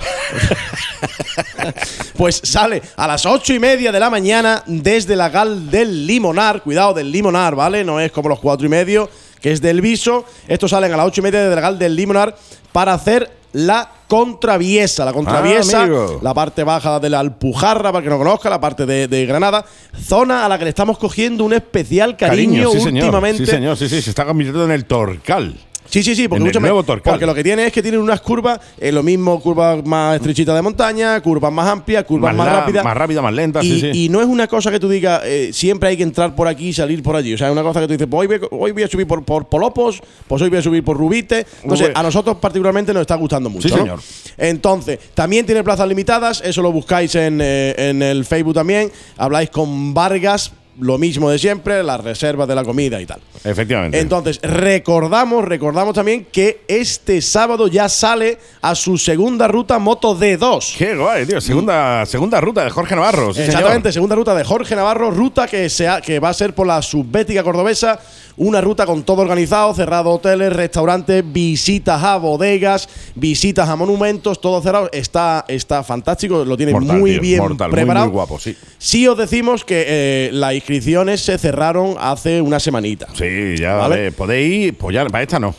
pues 2.18 2.42
sale 2.44 2.82
a 2.96 3.08
las 3.08 3.26
ocho 3.26 3.54
y 3.54 3.60
media 3.60 3.92
de 3.92 4.00
la 4.00 4.10
mañana 4.10 4.64
desde 4.66 5.16
la 5.16 5.30
gal 5.30 5.70
del 5.70 6.08
Limonar. 6.08 6.64
Cuidado, 6.64 6.94
del 6.94 7.12
Limonar, 7.12 7.56
¿vale? 7.56 7.84
No 7.84 8.00
es 8.00 8.12
como 8.12 8.30
los 8.30 8.40
cuatro 8.40 8.66
y 8.66 8.70
medio, 8.70 9.10
que 9.42 9.52
es 9.52 9.62
del 9.62 9.82
Viso. 9.82 10.26
Estos 10.48 10.72
salen 10.72 10.94
a 10.94 10.98
las 10.98 11.08
ocho 11.08 11.22
y 11.22 11.24
media 11.24 11.42
desde 11.42 11.56
la 11.56 11.62
gal 11.62 11.78
del 11.78 11.96
Limonar 11.96 12.36
para 12.72 12.94
hacer 12.94 13.30
la 13.56 13.90
contraviesa. 14.08 15.06
La 15.06 15.14
contraviesa, 15.14 15.80
Ah, 15.80 15.84
amigo. 15.84 16.20
la 16.22 16.34
parte 16.34 16.64
baja 16.66 17.00
de 17.00 17.10
la 17.10 17.20
Alpujarra, 17.22 17.92
para 17.94 18.04
que 18.04 18.10
no 18.10 18.18
conozca, 18.18 18.50
la 18.50 18.60
parte 18.60 18.86
de, 18.86 19.08
de 19.08 19.26
Granada. 19.26 19.66
Zona 19.98 20.46
a 20.46 20.50
la 20.50 20.58
que 20.58 20.66
le 20.66 20.70
estamos 20.72 20.98
cogiendo 20.98 21.46
un 21.46 21.54
especial 21.54 22.18
cariño, 22.18 22.70
sí, 22.72 22.82
señor. 22.82 23.06
últimamente. 23.06 23.46
Sí, 23.46 23.52
señor, 23.52 23.78
sí, 23.78 23.88
sí. 23.88 24.02
Se 24.02 24.10
está 24.10 24.26
convirtiendo 24.26 24.66
en 24.66 24.72
el 24.72 24.86
Torcal. 24.86 25.56
Sí, 25.90 26.04
sí, 26.04 26.16
sí, 26.16 26.28
porque, 26.28 26.44
En 26.50 26.56
el 26.56 26.62
nuevo 26.62 26.84
porque 26.84 27.26
lo 27.26 27.34
que 27.36 27.44
tiene 27.44 27.68
es 27.68 27.72
que 27.74 27.82
tienen 27.82 28.02
unas 28.02 28.20
curvas, 28.22 28.60
eh, 28.80 28.92
lo 28.92 29.04
mismo, 29.04 29.40
curvas 29.40 29.86
más 29.86 30.16
estrechitas 30.16 30.56
de 30.56 30.62
montaña, 30.62 31.22
curvas 31.22 31.52
más 31.54 31.68
amplias, 31.68 32.04
curvas 32.04 32.36
más, 32.36 32.48
rápidas. 32.52 32.84
Más 32.84 32.98
rápida, 32.98 33.22
más 33.22 33.34
lenta, 33.34 33.64
y, 33.64 33.70
sí, 33.80 33.80
sí. 33.94 34.06
y 34.06 34.10
no 34.10 34.20
es 34.22 34.28
una 34.28 34.48
cosa 34.48 34.72
que 34.72 34.80
tú 34.80 34.90
digas, 34.90 35.22
eh, 35.26 35.52
siempre 35.54 35.90
hay 35.90 35.98
que 35.98 36.04
entrar 36.04 36.36
por 36.36 36.48
aquí 36.48 36.70
y 36.70 36.74
salir 36.74 37.02
por 37.04 37.16
allí. 37.16 37.34
O 37.34 37.38
sea, 37.38 37.48
es 37.48 37.54
una 37.54 37.64
cosa 37.64 37.80
que 37.82 37.88
tú 37.88 37.94
dices, 37.94 38.08
pues 38.10 38.22
hoy, 38.22 38.38
voy- 38.38 38.48
hoy 38.52 38.72
voy 38.72 38.84
a 38.84 38.88
subir 38.88 39.08
por, 39.08 39.24
por 39.24 39.46
Polopos, 39.48 40.02
pues 40.28 40.42
hoy 40.42 40.50
voy 40.50 40.60
a 40.60 40.62
subir 40.62 40.84
por 40.84 40.98
Rubite. 40.98 41.46
Pues- 41.68 41.84
a 41.94 42.04
nosotros 42.04 42.38
particularmente 42.42 42.94
nos 42.94 43.02
está 43.02 43.16
gustando 43.16 43.50
mucho. 43.50 43.68
Sí, 43.70 43.74
¿no? 43.76 43.82
señor. 43.82 44.00
Entonces, 44.38 45.00
también 45.14 45.46
tiene 45.46 45.64
plazas 45.64 45.88
limitadas, 45.88 46.42
eso 46.44 46.62
lo 46.62 46.72
buscáis 46.72 47.14
en, 47.16 47.40
eh, 47.42 47.74
en 47.78 48.02
el 48.02 48.26
Facebook 48.26 48.54
también. 48.56 48.92
Habláis 49.18 49.50
con 49.50 49.94
Vargas, 49.94 50.52
lo 50.80 50.98
mismo 50.98 51.30
de 51.30 51.40
siempre, 51.40 51.84
las 51.84 52.04
reservas 52.04 52.48
de 52.48 52.56
la 52.56 52.64
comida 52.64 53.02
y 53.02 53.06
tal. 53.06 53.22
Efectivamente. 53.44 54.00
Entonces, 54.00 54.40
recordamos, 54.42 55.46
recordamos 55.46 55.94
también 55.94 56.26
que 56.32 56.62
este 56.68 57.22
sábado 57.22 57.68
ya 57.68 57.88
sale 57.88 58.38
a 58.62 58.76
su 58.76 58.98
segunda 58.98 59.48
ruta 59.48 59.80
Moto 59.80 60.18
D2. 60.18 60.76
Qué 60.78 60.96
guay, 60.96 61.26
tío. 61.26 61.40
Segunda, 61.40 62.06
segunda 62.06 62.42
ruta 62.42 62.64
de 62.64 62.70
Jorge 62.70 62.96
Navarro. 62.96 63.28
sí, 63.34 63.42
señor. 63.42 63.50
Exactamente, 63.50 63.92
segunda 63.92 64.16
ruta 64.16 64.36
de 64.36 64.44
Jorge 64.44 64.76
Navarro, 64.76 65.12
ruta 65.12 65.48
que, 65.48 65.70
sea, 65.70 66.02
que 66.02 66.20
va 66.20 66.30
a 66.30 66.34
ser 66.34 66.54
por 66.54 66.68
la 66.68 66.82
subbética 66.82 67.44
cordobesa, 67.44 68.00
una 68.38 68.60
ruta 68.60 68.86
con 68.86 69.04
todo 69.04 69.22
organizado, 69.22 69.74
cerrado 69.74 70.12
hoteles, 70.12 70.52
restaurantes, 70.52 71.24
visitas 71.26 72.04
a 72.04 72.18
bodegas, 72.18 72.90
visitas 73.16 73.70
a 73.70 73.76
monumentos, 73.76 74.42
todo 74.42 74.62
cerrado. 74.62 74.90
Está, 74.92 75.46
está 75.48 75.84
fantástico, 75.84 76.44
lo 76.44 76.58
tiene 76.58 76.74
Mortal, 76.74 76.98
muy 77.00 77.12
tío, 77.12 77.22
bien 77.22 77.40
mortal, 77.40 77.72
preparado. 77.72 78.08
muy 78.08 78.14
guapo, 78.14 78.40
sí. 78.40 78.58
Sí 78.78 79.08
os 79.08 79.18
decimos 79.18 79.64
que 79.64 79.86
eh, 79.88 80.30
las 80.34 80.54
inscripciones 80.70 81.22
se 81.22 81.38
cerraron 81.38 81.96
hace 82.00 82.42
una 82.42 82.60
semanita. 82.60 83.06
Sí, 83.14 83.56
ya 83.60 83.76
¿Vale? 83.76 83.96
vale. 83.98 84.12
podéis 84.12 84.68
ir, 84.70 84.74
pues 84.78 84.96
ya, 84.96 85.06
para 85.06 85.22
esta 85.22 85.40
no. 85.40 85.54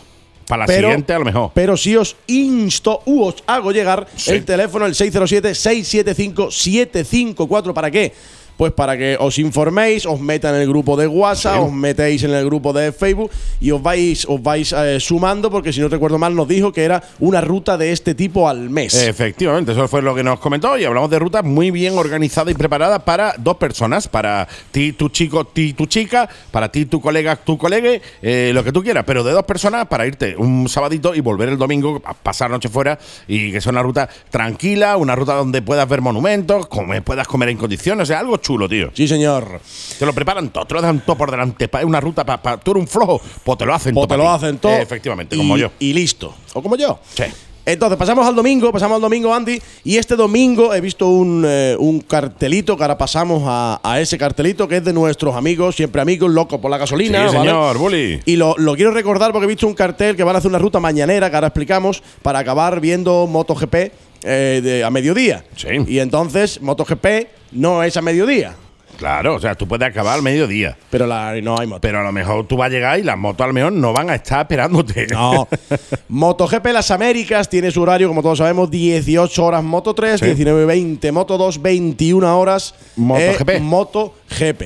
Para 0.48 0.62
la 0.62 0.66
Pero- 0.66 0.88
siguiente 0.88 1.12
a 1.12 1.18
lo 1.20 1.24
mejor. 1.24 1.50
Pero 1.54 1.76
si 1.76 1.94
os 1.96 2.16
insto 2.26 3.02
u 3.06 3.22
os 3.22 3.36
hago 3.46 3.70
llegar 3.72 4.06
Sí. 4.16 4.32
el 4.32 4.44
teléfono, 4.44 4.84
el 4.86 4.94
607-675-754. 4.94 7.72
¿Para 7.72 7.90
qué? 7.90 8.12
Pues 8.56 8.72
para 8.72 8.96
que 8.96 9.16
os 9.20 9.38
informéis, 9.38 10.06
os 10.06 10.18
metan 10.20 10.54
en 10.54 10.62
el 10.62 10.68
grupo 10.68 10.96
de 10.96 11.06
WhatsApp, 11.06 11.56
Sí. 11.56 11.60
os 11.66 11.72
metéis 11.72 12.22
en 12.22 12.30
el 12.32 12.44
grupo 12.46 12.72
de 12.72 12.90
Facebook 12.92 13.30
y 13.60 13.70
os 13.70 13.82
vais, 13.82 14.24
os 14.28 14.42
vais 14.42 14.72
eh, 14.72 14.98
sumando, 14.98 15.50
porque 15.50 15.72
si 15.72 15.80
no 15.80 15.88
recuerdo 15.88 16.18
mal, 16.18 16.34
nos 16.34 16.48
dijo 16.48 16.72
que 16.72 16.84
era 16.84 17.02
una 17.20 17.40
ruta 17.40 17.76
de 17.76 17.92
este 17.92 18.14
tipo 18.14 18.48
al 18.48 18.70
mes. 18.70 18.94
Efectivamente, 18.94 19.72
eso 19.72 19.86
fue 19.88 20.00
lo 20.02 20.14
que 20.14 20.22
nos 20.22 20.40
comentó 20.40 20.78
y 20.78 20.84
hablamos 20.84 21.10
de 21.10 21.18
rutas 21.18 21.44
muy 21.44 21.70
bien 21.70 21.98
organizadas 21.98 22.52
y 22.52 22.54
preparadas 22.54 23.02
para 23.02 23.34
dos 23.38 23.56
personas, 23.56 24.08
para 24.08 24.48
ti, 24.70 24.92
tu 24.92 25.10
chico, 25.10 25.44
ti, 25.44 25.74
tu 25.74 25.86
chica, 25.86 26.28
para 26.50 26.70
ti, 26.72 26.86
tu 26.86 27.00
colega, 27.00 27.36
tu 27.36 27.58
colega, 27.58 27.90
eh, 28.22 28.50
lo 28.54 28.64
que 28.64 28.72
tú 28.72 28.82
quieras, 28.82 29.04
pero 29.06 29.22
de 29.22 29.32
dos 29.32 29.44
personas 29.44 29.86
para 29.86 30.06
irte 30.06 30.34
un 30.36 30.68
sabadito 30.68 31.14
y 31.14 31.20
volver 31.20 31.50
el 31.50 31.58
domingo, 31.58 32.00
a 32.04 32.14
pasar 32.14 32.50
noche 32.50 32.68
fuera 32.68 32.98
y 33.28 33.52
que 33.52 33.60
sea 33.60 33.70
una 33.72 33.82
ruta 33.82 34.08
tranquila, 34.30 34.96
una 34.96 35.14
ruta 35.14 35.34
donde 35.34 35.60
puedas 35.62 35.86
ver 35.88 36.00
monumentos, 36.00 36.68
puedas 37.04 37.26
comer 37.28 37.50
en 37.50 37.58
condiciones, 37.58 38.04
o 38.04 38.06
sea, 38.06 38.20
algo 38.20 38.38
chulo, 38.46 38.68
tío. 38.68 38.90
Sí, 38.94 39.08
señor. 39.08 39.60
Te 39.98 40.06
lo 40.06 40.12
preparan 40.12 40.50
todo, 40.50 40.64
te 40.66 40.74
lo 40.74 40.80
dejan 40.80 41.00
todo 41.04 41.16
por 41.16 41.30
delante, 41.30 41.66
para 41.68 41.84
una 41.84 42.00
ruta, 42.00 42.24
para, 42.24 42.56
tú 42.58 42.70
eres 42.70 42.82
un 42.82 42.88
flojo, 42.88 43.20
pues 43.42 43.58
te 43.58 43.66
lo 43.66 43.74
hacen 43.74 43.92
Pues 43.94 44.06
todo. 44.06 44.16
te 44.16 44.22
pa' 44.22 44.24
lo 44.24 44.30
hacen 44.30 44.58
todo. 44.58 44.72
Efectivamente, 44.76 45.34
y- 45.34 45.38
como 45.38 45.56
yo. 45.56 45.70
Y 45.80 45.92
listo. 45.92 46.32
O 46.54 46.62
como 46.62 46.76
yo. 46.76 46.98
Sí. 47.14 47.24
Entonces, 47.68 47.98
pasamos 47.98 48.24
al 48.24 48.36
domingo, 48.36 48.70
pasamos 48.70 48.94
al 48.94 49.02
domingo, 49.02 49.34
Andy. 49.34 49.60
Y 49.82 49.96
este 49.96 50.14
domingo 50.14 50.72
he 50.72 50.80
visto 50.80 51.08
un, 51.08 51.44
eh, 51.44 51.74
un 51.76 51.98
cartelito 51.98 52.76
que 52.76 52.84
ahora 52.84 52.96
pasamos 52.96 53.42
a, 53.44 53.80
a 53.82 54.00
ese 54.00 54.16
cartelito 54.16 54.68
que 54.68 54.76
es 54.76 54.84
de 54.84 54.92
nuestros 54.92 55.34
amigos, 55.34 55.74
siempre 55.74 56.00
amigos, 56.00 56.30
locos 56.30 56.60
por 56.60 56.70
la 56.70 56.78
gasolina. 56.78 57.28
Sí, 57.28 57.34
¿vale? 57.36 57.48
señor, 57.50 57.76
Bully. 57.78 58.20
Y 58.24 58.36
lo, 58.36 58.54
lo 58.56 58.76
quiero 58.76 58.92
recordar 58.92 59.32
porque 59.32 59.46
he 59.46 59.48
visto 59.48 59.66
un 59.66 59.74
cartel 59.74 60.14
que 60.14 60.22
van 60.22 60.36
a 60.36 60.38
hacer 60.38 60.48
una 60.48 60.60
ruta 60.60 60.78
mañanera 60.78 61.28
que 61.28 61.34
ahora 61.34 61.48
explicamos 61.48 62.04
para 62.22 62.38
acabar 62.38 62.78
viendo 62.80 63.26
MotoGP 63.26 63.74
eh, 64.22 64.60
de- 64.62 64.84
a 64.84 64.90
mediodía. 64.90 65.44
Sí. 65.56 65.68
Y 65.86 65.98
entonces, 65.98 66.60
MotoGP 66.60 67.06
no 67.52 67.82
es 67.82 67.96
a 67.96 68.02
mediodía, 68.02 68.54
Claro, 68.96 69.34
o 69.34 69.38
sea, 69.38 69.54
tú 69.54 69.68
puedes 69.68 69.86
acabar 69.86 70.14
al 70.14 70.22
mediodía. 70.22 70.74
pero 70.88 71.06
la, 71.06 71.34
no 71.42 71.58
hay 71.58 71.66
moto. 71.66 71.82
Pero 71.82 72.00
a 72.00 72.02
lo 72.02 72.12
mejor 72.12 72.46
tú 72.46 72.56
vas 72.56 72.68
a 72.68 72.70
llegar 72.70 72.98
y 72.98 73.02
las 73.02 73.18
motos 73.18 73.44
a 73.44 73.48
lo 73.48 73.52
mejor 73.52 73.70
no 73.74 73.92
van 73.92 74.08
a 74.08 74.14
estar 74.14 74.40
esperándote. 74.40 75.06
No. 75.08 75.46
MotoGP 76.08 76.66
Las 76.72 76.90
Américas 76.90 77.46
tiene 77.50 77.70
su 77.70 77.82
horario, 77.82 78.08
como 78.08 78.22
todos 78.22 78.38
sabemos, 78.38 78.70
18 78.70 79.44
horas 79.44 79.62
Moto 79.62 79.94
3, 79.94 80.18
Sí. 80.20 80.26
19-20 80.26 81.12
Moto 81.12 81.36
2, 81.36 81.60
21 81.60 82.38
horas 82.40 82.74
MotoGP. 82.96 83.48
eh, 83.50 83.60
MotoGP. 83.60 84.62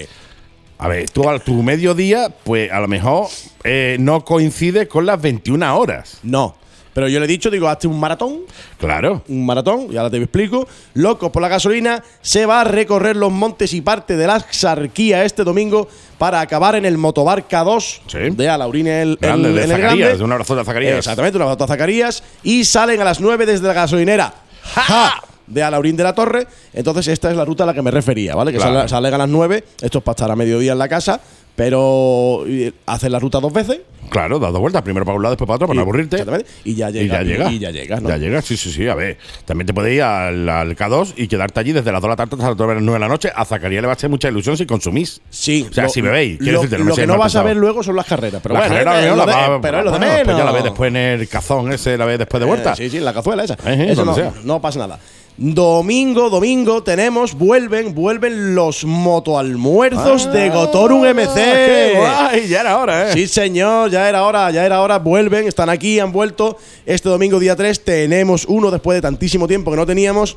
A 0.79 0.87
ver, 0.89 1.11
tú 1.11 1.29
a 1.29 1.39
tu 1.41 1.61
mediodía, 1.65 2.29
pues 2.45 2.71
a 2.71 2.79
lo 2.79 2.87
mejor 2.87 3.27
eh, 3.65 3.97
no 3.99 4.25
coincide 4.25 4.87
con 4.87 5.07
las 5.07 5.21
21 5.21 5.77
horas. 5.77 6.19
No. 6.23 6.55
Pero 6.93 7.07
yo 7.09 7.19
le 7.21 7.27
he 7.27 7.29
dicho, 7.29 7.51
digo, 7.51 7.69
hazte 7.69 7.87
un 7.87 7.99
maratón, 8.01 8.41
Claro. 8.79 9.23
un 9.29 9.47
maratón, 9.47 9.87
y 9.91 9.97
ahora 9.97 10.11
te 10.11 10.17
explico. 10.17 10.67
Locos 10.95 11.31
por 11.31 11.41
la 11.41 11.49
gasolina, 11.49 12.03
se 12.21 12.47
va 12.47 12.63
a 12.63 12.65
recorrer 12.65 13.17
los 13.17 13.31
montes 13.31 13.73
y 13.75 13.81
parte 13.81 14.17
de 14.17 14.27
la 14.27 14.35
Axarquía 14.37 15.25
este 15.25 15.45
domingo 15.45 15.89
para 16.19 16.41
acabar 16.41 16.75
en 16.75 16.85
el 16.85 16.99
Motobar 16.99 17.47
K2 17.49 18.01
Sí. 18.09 18.19
de 18.31 18.49
Alaurín 18.49 18.87
en 18.89 18.95
el, 19.11 19.19
Grande, 19.21 19.49
en- 19.51 19.55
de 19.55 19.63
el 19.63 19.69
Zacarías, 19.71 19.97
grande. 19.99 20.19
de 20.19 20.25
un 20.25 20.33
abrazo 20.33 20.57
de 20.57 20.65
Zacarías. 20.65 20.99
Exactamente, 20.99 21.37
un 21.37 21.43
abrazo 21.43 21.65
a 21.65 21.69
Zacarías. 21.69 22.23
Y 22.43 22.65
salen 22.65 23.01
a 23.01 23.05
las 23.05 23.21
9 23.21 23.47
desde 23.47 23.67
la 23.67 23.73
gasolinera. 23.73 24.35
¡Ja! 24.75 25.23
De 25.47 25.63
Alaurín 25.65 25.97
de 25.97 26.05
la 26.05 26.15
Torre. 26.15 26.47
Entonces, 26.73 27.09
esta 27.09 27.29
es 27.31 27.37
la 27.37 27.45
ruta 27.45 27.65
a 27.65 27.67
la 27.67 27.75
que 27.75 27.83
me 27.83 27.91
refería, 27.91 28.37
¿vale? 28.37 28.53
Que 28.53 28.59
Claro. 28.59 28.75
sale- 28.75 28.89
salen 28.89 29.15
a 29.15 29.19
las 29.19 29.29
9. 29.29 29.65
Esto 29.81 29.99
es 29.99 30.05
para 30.05 30.13
estar 30.15 30.31
a 30.31 30.37
mediodía 30.37 30.73
en 30.73 30.79
la 30.79 30.89
casa. 30.89 31.21
Pero 31.57 32.45
eh, 32.47 32.73
hacen 32.87 33.13
la 33.13 33.19
ruta 33.19 33.39
dos 33.41 33.53
veces. 33.53 33.81
Claro, 34.09 34.41
dado 34.41 34.59
vueltas, 34.59 34.83
primero 34.83 35.05
para 35.05 35.17
un 35.17 35.23
lado, 35.23 35.35
después 35.35 35.47
para 35.47 35.57
otro, 35.57 35.67
para 35.69 35.75
Y- 35.75 35.79
no 35.79 35.83
aburrirte. 35.83 36.25
y 36.65 36.75
ya 36.75 36.89
Y 36.91 36.93
llega, 36.95 37.15
ya 37.19 37.23
llega. 37.23 37.53
y 37.53 37.59
ya 37.61 37.71
llega, 37.71 38.01
¿no? 38.01 38.09
Ya 38.09 38.17
llega, 38.17 38.43
sí, 38.43 38.57
sí, 38.57 38.73
sí. 38.73 38.89
A 38.89 38.95
ver, 38.97 39.19
también 39.45 39.67
te 39.67 39.75
puedes 39.75 39.95
ir 39.95 40.03
al, 40.03 40.49
al 40.49 40.75
K2 40.75 41.13
y 41.17 41.29
quedarte 41.29 41.61
allí 41.61 41.73
desde 41.73 41.93
las 41.93 42.01
2 42.01 42.09
de 42.09 42.13
la 42.13 42.17
tarde 42.17 42.35
hasta 42.45 42.67
las 42.67 42.83
9 42.83 42.93
de 42.95 42.99
la 42.99 43.09
noche. 43.09 43.31
A 43.35 43.45
Zacarías 43.45 43.83
le 43.83 43.87
va 43.87 43.93
a 43.93 43.97
hacer 43.97 44.11
mucha 44.11 44.29
ilusión 44.29 44.57
si 44.57 44.67
consumís. 44.67 45.21
Sí. 45.31 45.67
O 45.71 45.73
sea, 45.73 45.85
lo- 45.85 45.91
si 45.91 46.01
bebéis, 46.01 46.39
quiero 46.39 46.55
lo, 46.55 46.63
decirte, 46.63 46.83
no 46.83 46.89
lo 46.91 46.97
que 46.97 47.07
no 47.07 47.19
vas 47.19 47.37
a 47.37 47.43
ver 47.45 47.57
luego 47.57 47.83
son 47.85 47.95
las 47.95 48.07
carreras. 48.07 48.41
Pero 48.43 48.55
la 48.55 48.61
bueno, 48.61 48.75
carrera 48.75 49.01
es 49.01 49.11
no 49.11 49.17
lo 49.17 49.27
la 49.27 49.33
de- 49.45 49.49
va- 49.49 49.61
pero 49.61 49.79
es 49.79 49.85
lo 49.85 49.91
de 49.93 49.99
bueno, 49.99 50.13
menos. 50.13 50.25
pues 50.25 50.37
ya 50.39 50.45
la 50.45 50.53
ves 50.53 50.65
después 50.65 50.89
en 50.89 50.97
el 50.97 51.29
cazón 51.29 51.73
ese, 51.73 51.97
la 51.99 52.05
ves 52.07 52.19
después 52.19 52.41
de 52.41 52.47
vuelta. 52.47 52.73
Eh, 52.73 52.77
sí, 52.77 52.91
sí, 52.91 52.97
en 52.97 53.05
la 53.05 53.13
cazuela 53.15 53.45
esa. 53.45 53.55
Eh, 53.67 53.89
Eso 53.91 54.05
no 54.45 54.61
pasa 54.61 54.79
nada. 54.81 54.99
Domingo, 55.43 56.29
domingo, 56.29 56.83
tenemos, 56.83 57.33
vuelven, 57.33 57.95
vuelven 57.95 58.55
los 58.55 58.85
motoalmuerzos 58.85 60.31
de 60.31 60.51
Gotorum 60.51 61.03
MC. 61.03 61.29
Ah, 61.29 61.33
¡Qué 61.35 61.95
guay! 61.97 62.47
Ya 62.49 62.61
era 62.61 62.77
hora, 62.77 63.09
¿eh? 63.09 63.13
Sí, 63.15 63.27
señor, 63.27 63.91
ya 63.91 64.07
era 64.07 64.25
hora, 64.25 64.51
ya 64.51 64.67
era 64.67 64.83
hora, 64.83 64.99
vuelven, 64.99 65.49
están 65.49 65.71
aquí, 65.71 65.99
han 65.99 66.13
vuelto. 66.13 66.59
Este 66.85 67.09
domingo 67.09 67.39
día 67.39 67.57
3 67.57 67.83
tenemos 67.83 68.45
uno 68.45 68.71
después 68.71 68.97
de 68.97 69.01
tantísimo 69.01 69.49
tiempo 69.49 69.71
que 69.71 69.79
no 69.79 69.87
teníamos. 69.87 70.37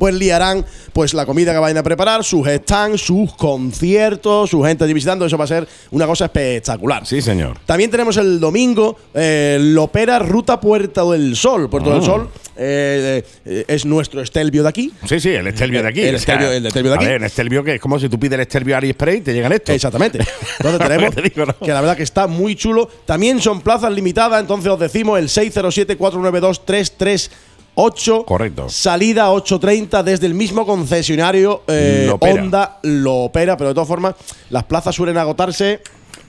Pues 0.00 0.14
liarán 0.14 0.64
pues 0.94 1.12
la 1.12 1.26
comida 1.26 1.52
que 1.52 1.58
vayan 1.58 1.76
a 1.76 1.82
preparar, 1.82 2.24
sus 2.24 2.48
stands, 2.48 3.02
sus 3.02 3.34
conciertos, 3.34 4.48
su 4.48 4.62
gente 4.62 4.82
allí 4.84 4.94
visitando, 4.94 5.26
eso 5.26 5.36
va 5.36 5.44
a 5.44 5.48
ser 5.48 5.68
una 5.90 6.06
cosa 6.06 6.24
espectacular. 6.24 7.06
Sí, 7.06 7.20
señor. 7.20 7.58
También 7.66 7.90
tenemos 7.90 8.16
el 8.16 8.40
domingo 8.40 8.96
eh, 9.12 9.58
Lopera 9.60 10.18
Ruta 10.18 10.58
Puerta 10.58 11.04
del 11.04 11.36
Sol. 11.36 11.68
Puerto 11.68 11.90
del 11.90 12.00
Ah. 12.00 12.04
Sol 12.04 12.30
eh, 12.56 13.22
eh, 13.44 13.64
es 13.68 13.84
nuestro 13.84 14.22
Estelvio 14.22 14.62
de 14.62 14.70
aquí. 14.70 14.90
Sí, 15.06 15.20
sí, 15.20 15.28
el 15.28 15.46
Estelvio 15.46 15.82
de 15.82 15.88
aquí. 15.88 16.00
El 16.00 16.14
O 16.14 16.18
sea, 16.18 16.34
Estelvio- 16.36 16.50
el 16.52 16.66
Estelvio 16.66 16.90
de 16.92 16.96
aquí. 16.96 17.04
A 17.04 17.08
ver, 17.08 17.16
el 17.18 17.24
Estelvio 17.26 17.62
que 17.62 17.74
es 17.74 17.80
como 17.80 17.98
si 18.00 18.08
tú 18.08 18.18
pides 18.18 18.32
el 18.34 18.40
Estelvio 18.40 18.76
AliExpress 18.78 19.16
y 19.16 19.20
te 19.20 19.34
llegan 19.34 19.52
estos. 19.52 19.74
Exactamente. 19.74 20.18
Entonces 20.60 20.80
tenemos 20.88 21.14
Te 21.14 21.20
digo, 21.22 21.44
¿no? 21.44 21.58
que 21.58 21.68
la 21.72 21.80
verdad 21.82 21.96
que 21.96 22.04
está 22.04 22.26
muy 22.26 22.56
chulo. 22.56 22.88
También 23.04 23.38
son 23.40 23.60
plazas 23.60 23.92
limitadas, 23.92 24.40
entonces 24.40 24.70
os 24.72 24.80
decimos 24.80 25.18
el 25.18 25.28
8. 27.80 28.24
Correcto. 28.24 28.68
Salida 28.68 29.30
8.30 29.30 30.02
desde 30.02 30.26
el 30.26 30.34
mismo 30.34 30.66
concesionario 30.66 31.62
eh, 31.66 32.04
Lo. 32.06 32.16
Honda 32.16 32.78
lo 32.82 33.14
opera, 33.24 33.56
pero 33.56 33.68
de 33.68 33.74
todas 33.74 33.88
formas 33.88 34.14
las 34.50 34.64
plazas 34.64 34.94
suelen 34.94 35.16
agotarse 35.16 35.80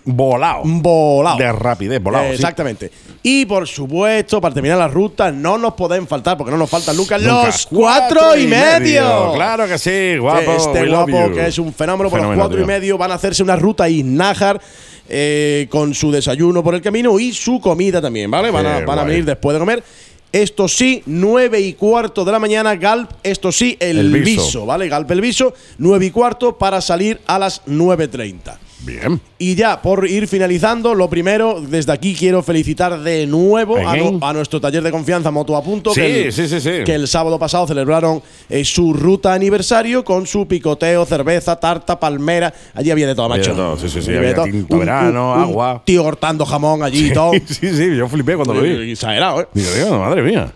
Volado. 0.03 0.61
volado. 0.65 1.37
De 1.37 1.51
rapidez, 1.51 2.01
volado. 2.01 2.25
Eh, 2.25 2.29
sí. 2.29 2.35
Exactamente. 2.35 2.91
Y 3.21 3.45
por 3.45 3.67
supuesto, 3.67 4.41
para 4.41 4.53
terminar 4.53 4.77
la 4.77 4.87
ruta, 4.87 5.31
no 5.31 5.57
nos 5.57 5.75
pueden 5.75 6.07
faltar, 6.07 6.37
porque 6.37 6.51
no 6.51 6.57
nos 6.57 6.69
faltan 6.69 6.97
Nunca. 6.97 7.17
los 7.19 7.67
cuatro 7.67 8.35
y 8.35 8.47
medio. 8.47 9.33
Claro 9.33 9.67
que 9.67 9.77
sí, 9.77 10.17
guapo. 10.17 10.51
Este 10.53 10.87
guapo 10.87 11.31
que 11.33 11.47
es 11.47 11.59
un 11.59 11.71
fenómeno 11.73 12.09
por 12.09 12.19
los 12.19 12.27
Fenómeno, 12.27 12.41
cuatro 12.41 12.61
y 12.61 12.65
medio 12.65 12.97
van 12.97 13.11
a 13.11 13.15
hacerse 13.15 13.43
una 13.43 13.55
ruta 13.55 13.87
Iznájar 13.87 14.59
eh, 15.07 15.67
con 15.69 15.93
su 15.93 16.11
desayuno 16.11 16.63
por 16.63 16.73
el 16.73 16.81
camino 16.81 17.19
y 17.19 17.31
su 17.31 17.59
comida 17.59 18.01
también, 18.01 18.31
¿vale? 18.31 18.49
Van 18.49 18.65
a, 18.65 18.79
van 18.79 18.99
a 18.99 19.03
venir 19.03 19.25
después 19.25 19.53
de 19.53 19.59
comer. 19.59 19.83
Esto 20.31 20.67
sí, 20.69 21.03
9 21.05 21.59
y 21.59 21.73
cuarto 21.73 22.23
de 22.23 22.31
la 22.31 22.39
mañana, 22.39 22.75
Galp, 22.77 23.11
esto 23.21 23.51
sí, 23.51 23.75
el, 23.81 23.97
El 23.99 24.11
viso. 24.13 24.43
viso, 24.45 24.65
¿vale? 24.65 24.87
Galp 24.87 25.11
el 25.11 25.19
viso, 25.19 25.53
9 25.77 26.05
y 26.05 26.11
cuarto 26.11 26.57
para 26.57 26.79
salir 26.79 27.19
a 27.27 27.37
las 27.37 27.65
9.30. 27.65 28.57
Bien. 28.83 29.21
Y 29.37 29.53
ya, 29.55 29.79
por 29.81 30.07
ir 30.07 30.27
finalizando, 30.27 30.95
lo 30.95 31.07
primero, 31.09 31.61
desde 31.61 31.91
aquí 31.91 32.15
quiero 32.15 32.41
felicitar 32.41 32.99
de 33.01 33.27
nuevo 33.27 33.77
a, 33.77 33.91
Again. 33.91 34.19
no- 34.19 34.27
a 34.27 34.33
nuestro 34.33 34.59
taller 34.59 34.81
de 34.81 34.89
confianza 34.91 35.29
Moto 35.29 35.55
a 35.55 35.63
Punto, 35.63 35.93
Sí, 35.93 36.01
que, 36.01 36.25
el, 36.27 36.33
sí, 36.33 36.47
sí, 36.47 36.69
que 36.83 36.95
el 36.95 37.07
sábado 37.07 37.37
pasado 37.37 37.67
celebraron 37.67 38.21
eh, 38.49 38.65
su 38.65 38.93
ruta 38.93 39.33
aniversario 39.33 40.03
con 40.03 40.25
su 40.25 40.47
picoteo, 40.47 41.05
cerveza, 41.05 41.55
tarta, 41.59 41.99
palmera. 41.99 42.51
Allí 42.73 42.89
había 42.89 43.05
de 43.07 43.13
todo, 43.15 43.25
Había 43.31 43.37
macho. 43.43 43.55
todo, 43.55 43.77
sí, 43.77 43.87
sí, 43.87 44.01
sí, 44.01 44.15
había 44.15 44.33
todo. 44.33 44.45
tinto 44.45 44.77
verano, 44.79 45.33
agua. 45.35 45.83
tío 45.85 46.03
cortando 46.03 46.45
jamón 46.45 46.81
allí 46.81 47.07
y 47.09 47.13
todo. 47.13 47.31
Sí, 47.45 47.69
sí, 47.75 47.95
yo 47.95 48.07
flipé 48.07 48.35
cuando 48.35 48.53
lo 48.55 48.61
vi. 48.61 48.91
Exagerado, 48.91 49.41
¿eh? 49.41 49.47
Digo, 49.53 49.69
Dios, 49.75 49.91
madre 49.91 50.21
mía. 50.23 50.51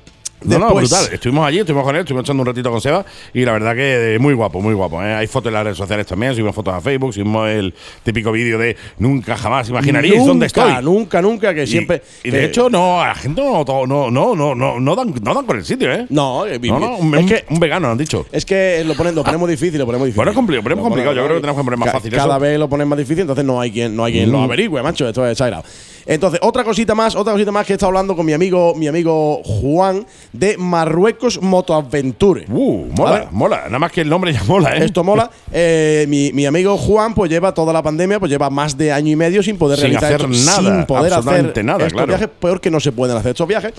No, 0.46 0.60
no, 0.60 0.74
brutal. 0.74 1.08
Estuvimos 1.12 1.46
allí, 1.48 1.60
estuvimos 1.60 1.84
con 1.86 1.96
él, 1.96 2.02
estuvimos 2.02 2.24
echando 2.26 2.42
un 2.42 2.48
ratito 2.48 2.72
con 2.72 2.82
Seba 2.82 3.06
y 3.34 3.44
la 3.46 3.52
verdad 3.54 3.76
que 3.76 4.16
eh, 4.16 4.20
muy 4.20 4.34
guapo, 4.34 4.62
muy 4.62 4.74
guapo. 4.74 5.02
¿eh? 5.04 5.14
Hay 5.14 5.28
fotos 5.28 5.48
en 5.50 5.54
las 5.54 5.64
redes 5.64 5.78
sociales 5.78 6.06
también, 6.08 6.34
subimos 6.34 6.56
fotos 6.56 6.74
a 6.74 6.82
Facebook, 6.82 7.14
subimos 7.14 7.50
el 7.50 7.74
típico 8.04 8.32
vídeo 8.32 8.58
de 8.58 8.76
nunca 9.00 9.36
jamás 9.38 9.70
imaginaríais 9.70 10.18
nunca, 10.20 10.28
dónde 10.30 10.46
estoy. 10.46 10.74
Nunca, 10.84 11.22
nunca, 11.22 11.54
que 11.54 11.66
siempre. 11.68 12.02
Y, 12.24 12.30
de 12.32 12.46
hecho, 12.46 12.70
no, 12.70 13.02
a 13.02 13.08
la 13.10 13.16
gente 13.16 13.42
no, 13.42 13.64
no, 13.66 13.86
no, 14.12 14.36
no, 14.36 14.56
no, 14.56 14.80
no, 14.80 14.96
dan, 14.96 15.14
no 15.22 15.34
dan 15.34 15.46
con 15.46 15.58
el 15.58 15.66
sitio, 15.66 15.92
¿eh? 15.92 16.06
No, 16.10 16.46
eh, 16.46 16.60
No, 16.60 16.80
no, 16.80 16.98
un, 16.98 17.16
es 17.16 17.26
que 17.26 17.46
un 17.50 17.60
vegano, 17.60 17.90
han 17.92 17.98
dicho. 17.98 18.26
Es 18.32 18.46
que 18.46 18.84
lo, 18.86 18.96
ponen, 18.96 19.16
lo 19.16 19.24
ponemos 19.24 19.50
difícil, 19.50 19.80
lo 19.80 19.86
ponemos 19.86 20.06
difícil. 20.08 20.18
Bueno, 20.18 20.32
es 20.32 20.38
compli- 20.38 20.62
ponemos 20.64 20.84
Lo 20.84 20.90
complicado, 20.90 21.16
yo 21.16 21.22
ponemos- 21.22 21.28
creo 21.28 21.38
que 21.38 21.42
tenemos 21.42 21.62
que 21.62 21.66
poner 21.66 21.80
más 21.80 21.92
fácil 21.92 22.12
Cada 22.12 22.34
eso. 22.36 22.40
vez 22.40 22.60
lo 22.60 22.70
ponen 22.70 22.88
más 22.88 22.98
difícil, 22.98 23.22
entonces 23.22 23.46
no 23.46 23.60
hay 23.62 23.72
quien, 23.72 23.96
no 23.96 24.04
hay 24.04 24.14
quien 24.14 24.32
lo 24.32 24.40
Mm. 24.40 24.44
averigüe, 24.44 24.82
macho. 24.84 25.08
Esto 25.08 25.26
es 25.26 25.32
exagerado. 25.34 25.64
Entonces, 26.08 26.40
otra 26.44 26.64
cosita 26.64 26.94
más, 26.94 27.16
otra 27.16 27.34
cosita 27.34 27.52
más 27.52 27.66
que 27.66 27.74
he 27.74 27.76
estado 27.76 27.88
hablando 27.90 28.16
con 28.16 28.26
mi 28.28 28.34
amigo, 28.34 28.76
mi 28.76 28.88
amigo 28.88 29.42
Juan 29.44 30.06
de 30.40 30.58
Marruecos 30.58 31.42
Motoadventure. 31.42 32.46
Uh, 32.50 32.88
mola, 32.98 33.28
mola. 33.32 33.64
Nada 33.66 33.80
más 33.80 33.92
que 33.92 34.02
el 34.02 34.10
nombre 34.10 34.34
ya 34.34 34.44
mola, 34.44 34.76
¿eh? 34.78 34.86
Esto 34.86 35.04
mola. 35.04 35.30
Eh, 35.58 36.06
mi, 36.10 36.34
mi 36.34 36.46
amigo 36.46 36.78
Juan, 36.78 37.14
pues 37.14 37.32
lleva 37.32 37.54
toda 37.54 37.72
la 37.72 37.82
pandemia, 37.82 38.20
pues 38.20 38.30
lleva 38.30 38.50
más 38.50 38.78
de 38.78 38.92
año 38.92 39.12
y 39.12 39.16
medio 39.16 39.42
sin 39.42 39.58
poder 39.58 39.78
Sin 39.78 39.92
realizar 39.92 40.14
hacer 40.16 40.30
esto, 40.30 40.52
nada, 40.52 40.78
sin 40.78 40.86
poder 40.86 41.14
absolutamente 41.14 41.52
hacer 41.52 41.66
nada, 41.66 41.78
estos 41.80 41.94
claro. 41.94 42.08
viajes, 42.08 42.30
peor 42.40 42.60
que 42.60 42.72
no 42.72 42.80
se 42.80 42.92
pueden 42.92 43.16
hacer 43.16 43.32
estos 43.32 43.48
viajes. 43.48 43.74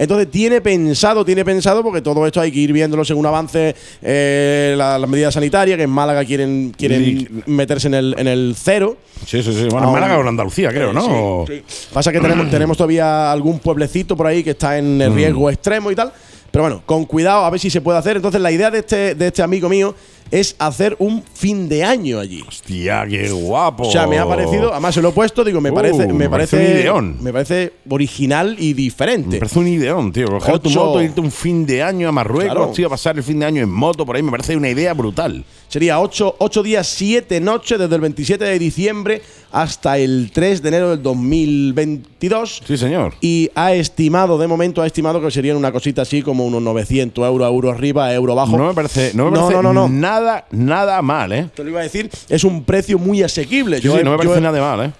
Entonces 0.00 0.30
tiene 0.30 0.62
pensado, 0.62 1.26
tiene 1.26 1.44
pensado, 1.44 1.82
porque 1.82 2.00
todo 2.00 2.26
esto 2.26 2.40
hay 2.40 2.50
que 2.50 2.58
ir 2.58 2.72
viéndolo 2.72 3.04
según 3.04 3.26
avance 3.26 3.74
eh, 4.00 4.74
la- 4.76 4.98
las 4.98 5.10
medidas 5.10 5.34
sanitarias, 5.34 5.76
que 5.76 5.82
en 5.82 5.90
Málaga 5.90 6.24
quieren, 6.24 6.72
quieren 6.76 7.42
meterse 7.44 7.88
en 7.88 7.94
el, 7.94 8.14
en 8.18 8.26
el 8.26 8.56
cero. 8.58 8.96
Sí, 9.26 9.42
sí, 9.42 9.52
sí. 9.52 9.68
Bueno, 9.70 9.88
en 9.88 9.92
Málaga 9.92 10.16
o 10.16 10.22
en 10.22 10.28
Andalucía, 10.28 10.70
creo, 10.70 10.94
¿no? 10.94 11.44
Sí, 11.46 11.60
sí. 11.68 11.86
Pasa 11.92 12.10
que 12.10 12.18
tenemos, 12.20 12.50
tenemos 12.50 12.76
todavía 12.78 13.30
algún 13.30 13.58
pueblecito 13.58 14.16
por 14.16 14.26
ahí 14.26 14.42
que 14.42 14.50
está 14.52 14.78
en 14.78 14.96
Mm. 14.96 15.02
el 15.02 15.14
riesgo 15.14 15.50
extremo 15.50 15.90
y 15.90 15.94
tal. 15.94 16.10
Pero 16.50 16.64
bueno, 16.64 16.82
con 16.84 17.04
cuidado, 17.04 17.44
a 17.44 17.50
ver 17.50 17.60
si 17.60 17.68
se 17.70 17.80
puede 17.80 17.98
hacer. 17.98 18.16
Entonces, 18.16 18.40
la 18.40 18.50
idea 18.50 18.70
de 18.72 18.78
este, 18.80 19.14
de 19.14 19.26
este 19.28 19.42
amigo 19.42 19.68
mío 19.68 19.94
es 20.30 20.54
hacer 20.58 20.94
un 21.00 21.22
fin 21.34 21.68
de 21.68 21.82
año 21.84 22.18
allí. 22.20 22.42
Hostia, 22.46 23.04
qué 23.08 23.30
guapo. 23.30 23.88
O 23.88 23.90
sea, 23.90 24.06
me 24.06 24.18
ha 24.18 24.26
parecido, 24.26 24.70
además 24.72 24.94
se 24.94 25.02
lo 25.02 25.08
he 25.08 25.12
puesto, 25.12 25.42
digo, 25.44 25.60
me 25.60 25.70
Uh, 25.70 25.74
parece, 25.74 26.06
me 26.06 26.12
me 26.14 26.28
parece 26.30 26.56
parece, 26.56 26.72
un 26.74 26.78
ideón. 26.80 27.16
me 27.20 27.32
parece 27.32 27.72
original 27.88 28.56
y 28.58 28.72
diferente. 28.74 29.28
Me 29.30 29.38
parece 29.38 29.58
un 29.58 29.68
ideón, 29.68 30.12
tío. 30.12 30.26
Coger 30.38 30.58
tu 30.60 30.70
moto, 30.70 31.02
irte 31.02 31.20
un 31.20 31.30
fin 31.32 31.66
de 31.66 31.82
año 31.82 32.08
a 32.08 32.12
Marruecos, 32.12 32.54
Claro. 32.54 32.72
tío, 32.72 32.86
a 32.86 32.90
pasar 32.90 33.16
el 33.16 33.22
fin 33.22 33.38
de 33.40 33.46
año 33.46 33.62
en 33.62 33.70
moto 33.70 34.06
por 34.06 34.14
ahí, 34.16 34.22
me 34.22 34.30
parece 34.30 34.56
una 34.56 34.68
idea 34.68 34.94
brutal. 34.94 35.44
Sería 35.68 36.00
8, 36.00 36.36
días, 36.64 36.86
7 36.88 37.40
noches, 37.40 37.78
desde 37.78 37.94
el 37.94 38.00
27 38.00 38.44
de 38.44 38.58
diciembre 38.58 39.22
hasta 39.52 39.98
el 39.98 40.30
3 40.32 40.62
de 40.62 40.68
enero 40.68 40.90
del 40.90 41.02
2022. 41.02 42.62
Sí, 42.66 42.76
señor. 42.76 43.14
Y 43.20 43.50
ha 43.54 43.72
estimado, 43.74 44.38
de 44.38 44.46
momento, 44.46 44.82
ha 44.82 44.86
estimado 44.86 45.20
que 45.20 45.30
serían 45.30 45.56
una 45.56 45.72
cosita 45.72 46.02
así 46.02 46.22
como 46.22 46.44
unos 46.46 46.62
900 46.62 47.24
euros, 47.26 47.48
euro 47.48 47.70
arriba, 47.70 48.12
euro 48.12 48.32
abajo. 48.32 48.56
No 48.56 48.66
me 48.68 48.74
parece, 48.74 49.12
no 49.14 49.26
me 49.26 49.30
No, 49.32 49.36
parece 49.46 49.62
no, 49.62 49.72
no, 49.72 49.72
no. 49.72 49.88
Nada, 50.10 50.46
nada 50.50 51.02
mal, 51.02 51.32
¿eh? 51.32 51.48
Te 51.54 51.62
lo 51.62 51.70
iba 51.70 51.80
a 51.80 51.82
decir, 51.84 52.10
es 52.28 52.44
un 52.44 52.64
precio 52.64 52.98
muy 52.98 53.22
asequible. 53.22 53.78
Sí, 53.78 53.84
Yo 53.84 53.96
sí, 53.96 54.04
no 54.04 54.10
me 54.10 54.16
yo 54.16 54.16
parece 54.18 54.38
he- 54.38 54.40
nada 54.40 54.76
mal, 54.76 54.86
¿eh? 54.86 54.92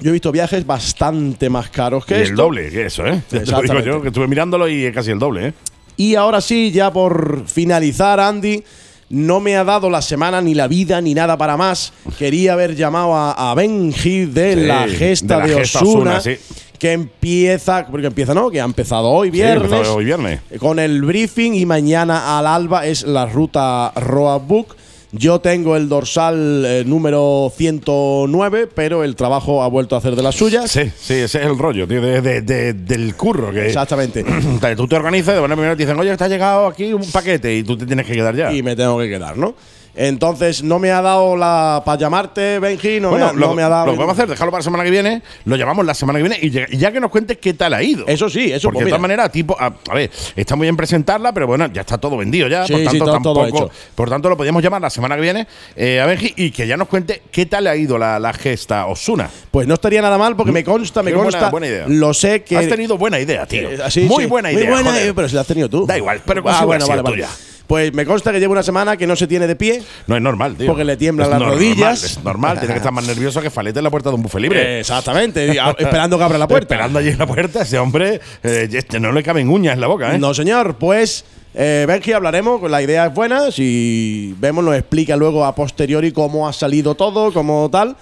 Yo 0.00 0.08
he 0.08 0.12
visto 0.12 0.32
viajes 0.32 0.66
bastante 0.66 1.50
más 1.50 1.68
caros 1.70 2.04
que 2.06 2.14
Y 2.14 2.22
esto. 2.22 2.30
el 2.30 2.36
doble 2.36 2.70
que 2.70 2.86
eso, 2.86 3.06
¿eh? 3.06 3.20
Te 3.28 3.44
lo 3.44 3.60
digo 3.62 3.80
yo, 3.80 4.00
que 4.02 4.08
estuve 4.08 4.26
mirándolo 4.28 4.66
y 4.68 4.84
es 4.86 4.94
casi 4.94 5.10
el 5.10 5.18
doble, 5.18 5.48
¿eh? 5.48 5.52
Y 5.96 6.14
ahora 6.14 6.40
sí, 6.40 6.70
ya 6.70 6.90
por 6.90 7.46
finalizar, 7.46 8.18
Andy, 8.20 8.64
no 9.10 9.40
me 9.40 9.56
ha 9.56 9.64
dado 9.64 9.90
la 9.90 10.00
semana 10.02 10.40
ni 10.40 10.54
la 10.54 10.66
vida 10.68 11.00
ni 11.00 11.14
nada 11.14 11.36
para 11.36 11.56
más. 11.56 11.92
Quería 12.18 12.54
haber 12.54 12.74
llamado 12.76 13.14
a, 13.14 13.50
a 13.50 13.54
Benji 13.54 14.24
de 14.26 14.54
Sí, 14.54 14.60
la 14.62 14.86
gesta 14.88 15.40
de 15.40 15.54
la 15.54 15.62
Osuna, 15.62 16.20
sí. 16.20 16.36
que 16.78 16.92
empieza, 16.92 17.86
porque 17.90 18.06
empieza, 18.06 18.32
¿no? 18.34 18.50
Que 18.50 18.60
ha 18.60 18.64
empezado 18.64 19.08
hoy 19.10 19.28
Sí, 19.28 19.32
viernes. 19.32 19.70
empezó 19.72 19.96
hoy 19.96 20.04
viernes. 20.04 20.40
Con 20.58 20.78
el 20.78 21.02
briefing 21.02 21.52
y 21.54 21.66
mañana 21.66 22.38
al 22.38 22.46
alba 22.46 22.86
es 22.86 23.02
la 23.02 23.26
ruta 23.26 23.92
Roadbook. 23.96 24.76
Yo 25.12 25.40
tengo 25.40 25.76
el 25.76 25.88
dorsal 25.88 26.64
eh, 26.64 26.84
número 26.86 27.52
109, 27.56 28.68
pero 28.72 29.02
el 29.02 29.16
trabajo 29.16 29.62
ha 29.62 29.68
vuelto 29.68 29.96
a 29.96 29.98
hacer 29.98 30.14
de 30.14 30.22
las 30.22 30.36
suyas. 30.36 30.70
Sí, 30.70 30.82
sí, 31.00 31.14
ese 31.14 31.40
es 31.40 31.46
el 31.46 31.58
rollo, 31.58 31.88
tío, 31.88 32.00
de- 32.00 32.20
de- 32.20 32.42
de- 32.42 32.72
del 32.74 33.16
curro. 33.16 33.50
Que 33.52 33.66
Exactamente. 33.66 34.24
tú 34.76 34.86
te 34.86 34.94
organizas 34.96 35.32
y 35.32 35.34
de 35.34 35.40
buena 35.40 35.56
primera 35.56 35.74
te 35.76 35.82
dicen, 35.82 35.98
oye, 35.98 36.16
te 36.16 36.24
ha 36.24 36.28
llegado 36.28 36.66
aquí 36.68 36.92
un 36.92 37.04
paquete 37.10 37.56
y 37.56 37.64
tú 37.64 37.76
te 37.76 37.86
tienes 37.86 38.06
que 38.06 38.12
quedar 38.12 38.36
ya. 38.36 38.52
y 38.52 38.62
me 38.62 38.76
tengo 38.76 38.98
que 38.98 39.08
quedar, 39.08 39.36
¿no? 39.36 39.54
Entonces, 39.94 40.62
no 40.62 40.78
me 40.78 40.90
ha 40.90 41.02
dado 41.02 41.36
la. 41.36 41.82
Para 41.84 41.98
llamarte, 41.98 42.58
Benji, 42.58 43.00
no, 43.00 43.10
bueno, 43.10 43.26
me, 43.26 43.30
ha, 43.30 43.34
lo, 43.34 43.46
no 43.48 43.54
me 43.54 43.62
ha 43.62 43.68
dado. 43.68 43.94
lo 43.94 44.08
a 44.08 44.12
hacer, 44.12 44.28
dejarlo 44.28 44.50
para 44.50 44.60
la 44.60 44.64
semana 44.64 44.84
que 44.84 44.90
viene, 44.90 45.22
lo 45.44 45.56
llamamos 45.56 45.84
la 45.84 45.94
semana 45.94 46.18
que 46.18 46.28
viene 46.28 46.38
y 46.40 46.76
ya, 46.78 46.92
que 46.92 47.00
nos 47.00 47.10
cuentes 47.10 47.38
qué 47.38 47.54
tal 47.54 47.74
ha 47.74 47.82
ido. 47.82 48.06
Eso 48.06 48.28
sí, 48.30 48.52
eso 48.52 48.68
Porque 48.68 48.76
pues 48.78 48.84
de 48.86 48.90
todas 48.90 49.00
maneras, 49.02 49.32
tipo, 49.32 49.56
a, 49.58 49.74
a 49.88 49.94
ver, 49.94 50.10
está 50.36 50.56
muy 50.56 50.66
bien 50.66 50.76
presentarla, 50.76 51.32
pero 51.32 51.46
bueno, 51.46 51.66
ya 51.72 51.80
está 51.82 51.98
todo 51.98 52.16
vendido 52.16 52.48
ya. 52.48 52.66
Sí, 52.66 52.72
por 52.74 52.84
tanto, 52.84 53.04
tampoco. 53.12 53.70
Por 53.94 54.08
tanto, 54.10 54.28
lo 54.28 54.36
podíamos 54.36 54.62
llamar 54.62 54.80
la 54.80 54.90
semana 54.90 55.16
que 55.16 55.22
viene 55.22 55.46
eh, 55.76 56.00
a 56.00 56.06
Benji 56.06 56.34
y 56.36 56.50
que 56.50 56.66
ya 56.66 56.76
nos 56.76 56.88
cuente 56.88 57.22
qué 57.30 57.46
tal 57.46 57.66
ha 57.66 57.76
ido 57.76 57.98
la, 57.98 58.18
la 58.18 58.32
gesta 58.32 58.86
Osuna. 58.86 59.28
Pues 59.50 59.66
no 59.66 59.74
estaría 59.74 60.00
nada 60.02 60.18
mal 60.18 60.36
porque 60.36 60.52
me 60.52 60.64
consta, 60.64 61.02
me 61.02 61.12
buena- 61.12 61.30
consta. 61.30 61.50
buena 61.50 61.66
idea. 61.66 61.84
Lo 61.88 62.14
sé 62.14 62.42
que. 62.42 62.56
Has 62.56 62.68
tenido 62.68 62.96
buena 62.96 63.18
idea, 63.18 63.46
tío. 63.46 63.70
Eh, 63.70 63.78
así, 63.82 64.02
muy 64.02 64.24
sí. 64.24 64.30
buena 64.30 64.52
idea. 64.52 64.70
Muy 64.70 64.82
buena, 64.82 65.00
eh, 65.00 65.12
pero 65.14 65.28
si 65.28 65.34
la 65.34 65.40
has 65.42 65.46
tenido 65.46 65.68
tú. 65.68 65.86
Da 65.86 65.96
igual, 65.96 66.20
pero 66.24 66.42
ah, 66.46 66.64
bueno, 66.64 66.86
vale, 66.86 67.02
vale. 67.02 67.14
tuya. 67.16 67.28
Pues 67.70 67.94
me 67.94 68.04
consta 68.04 68.32
que 68.32 68.40
lleva 68.40 68.50
una 68.50 68.64
semana 68.64 68.96
que 68.96 69.06
no 69.06 69.14
se 69.14 69.28
tiene 69.28 69.46
de 69.46 69.54
pie. 69.54 69.80
No 70.08 70.16
es 70.16 70.20
normal, 70.20 70.56
tío. 70.56 70.66
Porque 70.66 70.82
le 70.82 70.96
tiemblan 70.96 71.28
Es 71.28 71.38
las 71.38 71.48
rodillas. 71.50 72.02
Es 72.02 72.24
normal, 72.24 72.58
tiene 72.58 72.74
que 72.74 72.78
estar 72.78 72.90
más 72.90 73.06
nervioso 73.06 73.40
que 73.40 73.48
Falete 73.48 73.78
en 73.78 73.84
la 73.84 73.90
puerta 73.90 74.08
de 74.08 74.16
un 74.16 74.22
buffet 74.24 74.40
libre. 74.40 74.80
Exactamente. 74.80 75.56
esperando 75.78 76.18
que 76.18 76.24
abra 76.24 76.36
la 76.36 76.48
puerta. 76.48 76.74
Esperando 76.74 76.98
allí 76.98 77.10
en 77.10 77.18
la 77.18 77.28
puerta, 77.28 77.62
ese 77.62 77.78
hombre 77.78 78.20
eh, 78.42 78.68
este 78.72 78.98
no 78.98 79.12
le 79.12 79.22
caben 79.22 79.48
uñas 79.48 79.74
en 79.74 79.82
la 79.82 79.86
boca, 79.86 80.12
¿eh? 80.12 80.18
No, 80.18 80.34
señor. 80.34 80.78
Pues, 80.80 81.24
eh, 81.54 81.84
Benji, 81.86 82.10
hablaremos. 82.10 82.60
La 82.68 82.82
idea 82.82 83.06
es 83.06 83.14
buena. 83.14 83.52
Si 83.52 84.34
vemos, 84.40 84.64
nos 84.64 84.74
explica 84.74 85.16
luego 85.16 85.44
a 85.44 85.54
posteriori 85.54 86.10
cómo 86.10 86.48
ha 86.48 86.52
salido 86.52 86.96
todo, 86.96 87.32
cómo 87.32 87.70
tal. 87.70 87.94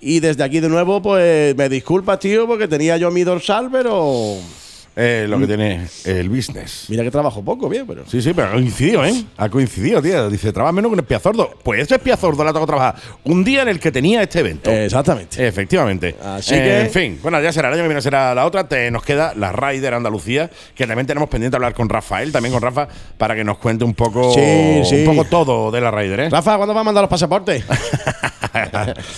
Y 0.00 0.20
desde 0.20 0.44
aquí 0.44 0.60
de 0.60 0.70
nuevo, 0.70 1.02
pues 1.02 1.54
me 1.56 1.68
disculpas, 1.68 2.20
tío, 2.20 2.46
porque 2.46 2.68
tenía 2.68 2.96
yo 2.96 3.10
mi 3.10 3.22
dorsal, 3.22 3.68
pero. 3.70 4.38
Eh, 4.96 5.26
lo 5.28 5.38
que 5.38 5.46
tiene 5.46 5.86
el 6.04 6.28
business. 6.28 6.86
Mira 6.88 7.02
que 7.04 7.10
trabajo 7.10 7.42
poco, 7.44 7.68
bien, 7.68 7.86
pero. 7.86 8.02
Sí, 8.06 8.20
sí, 8.20 8.32
pero 8.34 8.48
ha 8.48 8.52
coincidido, 8.52 9.04
¿eh? 9.04 9.24
Ha 9.36 9.48
coincidido, 9.48 10.02
tío. 10.02 10.28
Dice, 10.28 10.52
trabaja 10.52 10.72
menos 10.72 10.90
que 10.90 10.94
un 10.94 11.00
espiazordo. 11.00 11.50
Pues 11.62 11.82
ese 11.82 11.94
espiazordo 11.94 12.42
le 12.42 12.50
ha 12.50 12.52
tocado 12.52 12.66
trabajar 12.66 12.96
un 13.24 13.44
día 13.44 13.62
en 13.62 13.68
el 13.68 13.78
que 13.80 13.92
tenía 13.92 14.20
este 14.22 14.40
evento. 14.40 14.70
Exactamente. 14.70 15.46
Efectivamente. 15.46 16.16
Así 16.22 16.54
Eh, 16.54 16.58
que- 16.58 16.80
En 16.80 16.90
fin, 16.90 17.18
bueno, 17.22 17.40
ya 17.40 17.52
será 17.52 17.68
el 17.68 17.74
año 17.74 17.84
que 17.84 17.88
viene 17.88 18.02
será 18.02 18.34
la 18.34 18.44
otra. 18.44 18.68
Te, 18.68 18.90
nos 18.90 19.02
queda 19.04 19.32
la 19.36 19.52
Raider 19.52 19.94
Andalucía, 19.94 20.50
que 20.74 20.86
también 20.86 21.06
tenemos 21.06 21.28
pendiente 21.28 21.56
hablar 21.56 21.72
con 21.72 21.88
Rafael, 21.88 22.32
también 22.32 22.52
con 22.52 22.60
Rafa, 22.62 22.88
para 23.16 23.34
que 23.36 23.44
nos 23.44 23.58
cuente 23.58 23.84
un 23.84 23.94
poco, 23.94 24.34
Sí, 24.34 24.82
sí. 24.84 24.96
un 24.96 25.04
poco 25.16 25.24
todo 25.28 25.70
de 25.70 25.80
la 25.80 25.90
Raider, 25.92 26.20
¿eh? 26.20 26.30
Rafa, 26.30 26.56
¿cuándo 26.56 26.74
va 26.74 26.80
a 26.80 26.84
mandar 26.84 27.02
los 27.02 27.10
pasaportes? 27.10 27.64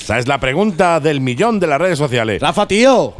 Esa 0.00 0.18
es 0.18 0.28
la 0.28 0.38
pregunta 0.38 1.00
del 1.00 1.20
millón 1.20 1.58
de 1.58 1.66
las 1.66 1.80
redes 1.80 1.98
sociales. 1.98 2.40
Rafa, 2.42 2.66
tío. 2.68 3.14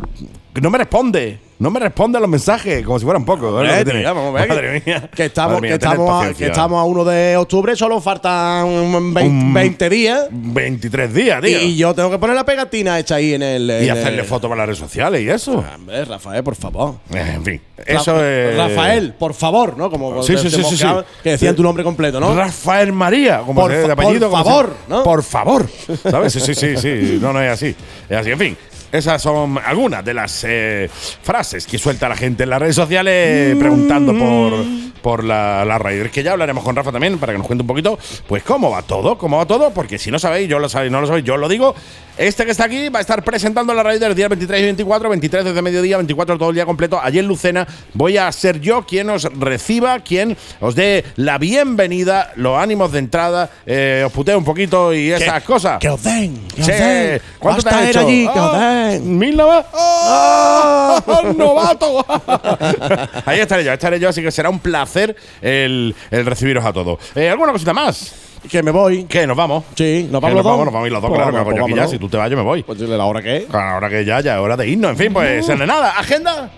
No 0.61 0.71
me 0.71 0.79
responde. 0.79 1.39
No 1.63 1.71
me 1.71 1.79
responde 1.81 2.19
a 2.19 2.21
los 2.21 2.29
mensajes 2.29 2.85
como 2.85 2.99
si 2.99 3.05
fueran 3.05 3.25
pocos. 3.25 3.65
¿eh? 3.65 3.85
Ver 3.85 4.05
Madre 4.15 4.83
mía. 4.85 5.09
Que 5.15 5.27
estamos, 5.27 5.55
Madre 5.55 5.61
mía, 5.69 5.79
que, 5.79 5.85
estamos 5.85 6.25
a, 6.25 6.35
que 6.35 6.47
estamos 6.47 6.81
a 6.81 6.85
1 6.85 7.05
de 7.05 7.37
octubre, 7.37 7.77
solo 7.77 8.01
faltan 8.01 9.15
20, 9.15 9.21
Un- 9.23 9.55
20 9.55 9.89
días. 9.89 10.27
23 10.31 11.15
días, 11.15 11.41
tío. 11.41 11.61
Y 11.63 11.77
yo 11.77 11.95
tengo 11.95 12.11
que 12.11 12.19
poner 12.19 12.35
la 12.35 12.45
pegatina 12.45 12.99
hecha 12.99 13.15
ahí 13.15 13.35
en 13.35 13.43
el. 13.43 13.71
Y 13.85 13.89
hacerle 13.89 14.21
el- 14.21 14.25
fotos 14.27 14.49
para 14.49 14.61
las 14.63 14.67
redes 14.67 14.79
sociales 14.81 15.23
y 15.23 15.31
eso. 15.31 15.65
Hombre, 15.75 16.05
Rafael, 16.05 16.43
por 16.43 16.57
favor. 16.57 16.97
Eh, 17.15 17.33
En 17.37 17.45
fin, 17.45 17.61
Ra- 17.79 17.85
eso 17.87 18.25
es. 18.25 18.57
Rafael, 18.57 19.15
por 19.15 19.33
favor, 19.35 19.77
¿no? 19.77 19.89
Como 19.91 20.23
Sí, 20.23 20.37
sí, 20.37 20.51
sí. 20.51 20.85
Que 21.23 21.31
decían 21.31 21.55
tu 21.55 21.63
nombre 21.63 21.85
completo, 21.85 22.19
¿no? 22.19 22.35
Rafael 22.35 22.93
María, 22.93 23.39
como 23.47 23.61
Por 23.61 23.71
de 23.71 23.93
apellido. 23.93 24.29
por 24.31 24.45
favor, 24.45 24.77
¿no? 24.89 25.03
Por 25.05 25.23
favor. 25.23 25.69
¿Sabes? 26.03 26.33
Sí, 26.33 26.41
sí, 26.41 26.55
sí, 26.55 26.77
sí. 26.77 27.19
No, 27.21 27.33
no 27.33 27.41
es 27.41 27.51
así. 27.53 27.75
Es 28.09 28.17
así. 28.17 28.31
En 28.31 28.39
fin. 28.39 28.57
Esas 28.93 29.23
son 29.23 29.59
algunas 29.65 30.05
de 30.05 30.13
las 30.13 30.45
eh, 30.47 30.91
frases 31.23 31.67
que 31.67 31.79
suelta 31.79 32.11
la 32.11 32.17
gente 32.17 32.43
en 32.43 32.51
las 32.51 32.61
redes 32.61 32.77
sociales 32.77 33.57
preguntando 33.57 34.13
por, 34.17 34.53
por 35.01 35.25
la, 35.25 35.65
la 35.65 35.79
Raider. 35.79 36.11
Que 36.11 36.23
ya 36.23 36.33
hablaremos 36.33 36.63
con 36.63 36.77
Rafa 36.77 36.93
también 36.93 37.19
para 37.19 37.33
que 37.33 37.39
nos 37.39 37.47
cuente 37.47 37.63
un 37.63 37.69
poquito, 37.69 37.99
pues 38.29 38.43
cómo 38.43 38.71
va 38.71 38.83
todo, 38.83 39.17
cómo 39.17 39.39
va 39.39 39.47
todo, 39.47 39.73
porque 39.73 39.99
si 39.99 40.11
no 40.11 40.19
sabéis, 40.19 40.47
yo 40.49 40.59
lo 40.59 40.69
sabéis, 40.69 40.93
no 40.93 41.01
lo 41.01 41.07
sabéis, 41.07 41.25
yo 41.25 41.39
lo 41.39 41.49
digo. 41.49 41.75
Este 42.23 42.45
que 42.45 42.53
está 42.53 42.67
aquí 42.67 42.89
va 42.89 43.01
a 43.01 43.03
estar 43.03 43.25
presentando 43.25 43.75
la 43.75 43.83
Raider 43.83 44.15
día 44.15 44.29
23 44.29 44.61
y 44.61 44.63
24, 44.63 45.09
23 45.09 45.45
desde 45.45 45.61
mediodía, 45.61 45.97
24 45.97 46.39
todo 46.39 46.51
el 46.51 46.55
día 46.55 46.65
completo. 46.65 47.01
Allí 47.03 47.19
en 47.19 47.27
Lucena 47.27 47.67
voy 47.95 48.17
a 48.17 48.31
ser 48.31 48.61
yo 48.61 48.87
quien 48.87 49.11
os 49.11 49.25
reciba, 49.25 49.99
quien 49.99 50.37
os 50.61 50.77
dé 50.77 51.05
la 51.17 51.39
bienvenida, 51.39 52.31
los 52.37 52.57
ánimos 52.57 52.93
de 52.93 53.01
entrada, 53.01 53.51
eh, 53.67 54.05
os 54.07 54.13
puteo 54.13 54.39
un 54.39 54.45
poquito 54.45 54.95
y 54.95 55.11
esas 55.11 55.43
cosas. 55.43 55.81
Que 55.81 55.89
os 55.89 56.01
den. 56.01 56.47
Que 56.55 56.61
os 56.61 56.67
Sí. 56.69 56.73
den. 56.73 57.23
¿Cuánto 57.41 57.63
te 57.63 57.71
Basta 57.71 57.79
has 57.81 57.85
ir 57.87 57.91
hecho? 57.91 58.01
allí, 58.07 58.23
que 58.33 58.39
os 58.39 58.51
Ah, 58.55 58.87
den. 58.93 59.19
¿Mil 59.19 59.37
nada 59.37 59.57
más? 59.57 59.67
¡Ah! 59.75 61.03
¡Novato! 61.37 62.07
Ahí 63.27 63.41
estaré 63.41 63.65
yo, 63.65 63.73
estaré 63.73 63.99
yo, 63.99 64.11
así 64.11 64.23
que 64.23 64.31
será 64.31 64.49
un 64.49 64.61
placer 64.61 65.17
el, 65.41 65.93
el 66.13 66.25
recibiros 66.27 66.65
a 66.65 66.73
todos. 66.73 67.01
Eh, 67.17 67.29
¿Alguna 67.29 67.51
cosita 67.51 67.73
más? 67.75 68.15
Que 68.51 68.63
me 68.63 68.71
voy. 68.71 69.05
¿Qué? 69.05 69.27
¿Nos 69.27 69.37
vamos? 69.37 69.65
Sí, 69.75 70.09
nos 70.11 70.21
Que 70.21 70.27
vamos 70.29 70.43
dos. 70.43 70.53
vamos, 70.53 70.65
nos 70.67 70.75
vamos 70.75 70.85
a 70.85 70.87
ir 70.89 70.93
los 70.93 71.03
dos, 71.03 71.09
Pues 71.11 71.19
claro, 71.21 71.33
vamos, 71.33 71.45
que 71.45 71.51
hago 71.51 71.59
yo 71.59 71.63
pues 71.75 71.81
aquí 71.81 71.87
ya. 71.87 71.89
Si 71.89 71.99
tú 71.99 72.09
te 72.09 72.17
vas, 72.17 72.31
yo 72.31 72.37
me 72.37 72.43
voy. 72.43 72.63
Pues 72.63 72.79
dile 72.79 72.97
la 72.97 73.05
hora 73.05 73.23
que 73.23 73.37
es. 73.39 73.55
Ahora 73.55 73.89
que 73.89 74.05
ya, 74.05 74.21
ya 74.21 74.35
es 74.35 74.41
hora 74.41 74.57
de 74.57 74.69
irnos. 74.69 74.91
En 74.93 74.97
fin, 74.97 75.13
pues 75.13 75.49
Uh. 75.49 75.57
nada. 75.67 75.91
¿Agenda? 75.99 76.51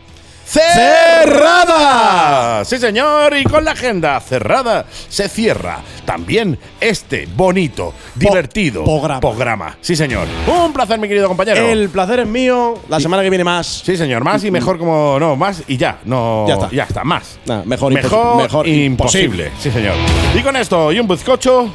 ¡Cerrada! 0.46 2.64
Sí, 2.64 2.78
señor, 2.78 3.36
y 3.36 3.44
con 3.44 3.64
la 3.64 3.72
agenda 3.72 4.20
cerrada 4.20 4.84
se 5.08 5.28
cierra 5.28 5.78
también 6.04 6.58
este 6.80 7.26
bonito, 7.34 7.94
divertido 8.14 8.84
programa. 9.20 9.76
Sí, 9.80 9.96
señor. 9.96 10.26
Un 10.46 10.72
placer, 10.72 10.98
mi 10.98 11.08
querido 11.08 11.28
compañero. 11.28 11.66
El 11.68 11.88
placer 11.88 12.20
es 12.20 12.26
mío. 12.26 12.74
La 12.88 13.00
semana 13.00 13.22
que 13.22 13.30
viene 13.30 13.44
más. 13.44 13.82
Sí, 13.84 13.96
señor, 13.96 14.22
más 14.24 14.44
y 14.44 14.50
mejor 14.50 14.78
como 14.78 15.18
no, 15.18 15.36
más 15.36 15.62
y 15.66 15.76
ya, 15.76 15.98
no 16.04 16.44
Ya 16.46 16.54
está. 16.54 16.70
ya 16.70 16.82
está, 16.84 17.04
más. 17.04 17.38
Nah, 17.46 17.62
mejor 17.64 17.92
mejor, 17.92 18.10
impos- 18.10 18.42
mejor 18.42 18.68
imposible. 18.68 19.46
imposible. 19.46 19.50
Sí, 19.60 19.70
señor. 19.70 19.94
Y 20.34 20.40
con 20.42 20.56
esto 20.56 20.92
y 20.92 21.00
un 21.00 21.08
bizcocho 21.08 21.70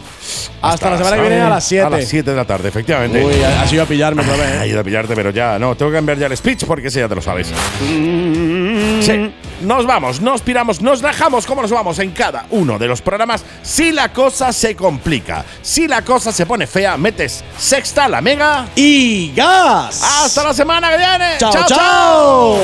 Hasta 0.61 0.89
la 0.89 0.97
semana 0.97 1.15
que 1.15 1.21
viene 1.21 1.41
a 1.41 1.49
las 1.49 1.63
7. 1.65 1.85
A 1.85 1.89
las 1.89 2.05
7 2.05 2.29
de 2.29 2.35
la 2.35 2.45
tarde, 2.45 2.69
efectivamente. 2.69 3.23
Uy, 3.23 3.41
ha 3.43 3.61
ha 3.61 3.67
sido 3.67 3.83
a 3.83 3.85
pillarme 3.85 4.21
otra 4.21 4.35
vez. 4.35 4.49
¿eh? 4.53 4.59
Ha 4.59 4.67
ido 4.67 4.79
a 4.79 4.83
pillarte, 4.83 5.15
pero 5.15 5.29
ya 5.31 5.59
no, 5.59 5.75
tengo 5.75 5.91
que 5.91 5.97
cambiar 5.97 6.17
ya 6.17 6.27
el 6.27 6.37
speech 6.37 6.65
porque 6.65 6.87
ese 6.87 6.99
ya 6.99 7.07
te 7.07 7.15
lo 7.15 7.21
sabes. 7.21 7.51
Sí, 7.79 9.33
nos 9.61 9.85
vamos, 9.85 10.21
nos 10.21 10.41
piramos, 10.41 10.81
nos 10.81 11.01
dejamos 11.01 11.45
como 11.45 11.61
nos 11.61 11.71
vamos 11.71 11.99
en 11.99 12.11
cada 12.11 12.45
uno 12.51 12.77
de 12.77 12.87
los 12.87 13.01
programas. 13.01 13.43
Si 13.61 13.91
la 13.91 14.11
cosa 14.11 14.51
se 14.53 14.75
complica, 14.75 15.45
si 15.61 15.87
la 15.87 16.03
cosa 16.03 16.31
se 16.31 16.45
pone 16.45 16.67
fea, 16.67 16.97
metes 16.97 17.43
sexta, 17.57 18.07
la 18.07 18.21
mega 18.21 18.67
y 18.75 19.33
gas. 19.33 20.01
Hasta 20.03 20.43
la 20.43 20.53
semana 20.53 20.89
que 20.89 20.97
viene. 20.97 21.37
Chao, 21.37 21.51
chao. 21.51 21.67
chao. 21.67 22.57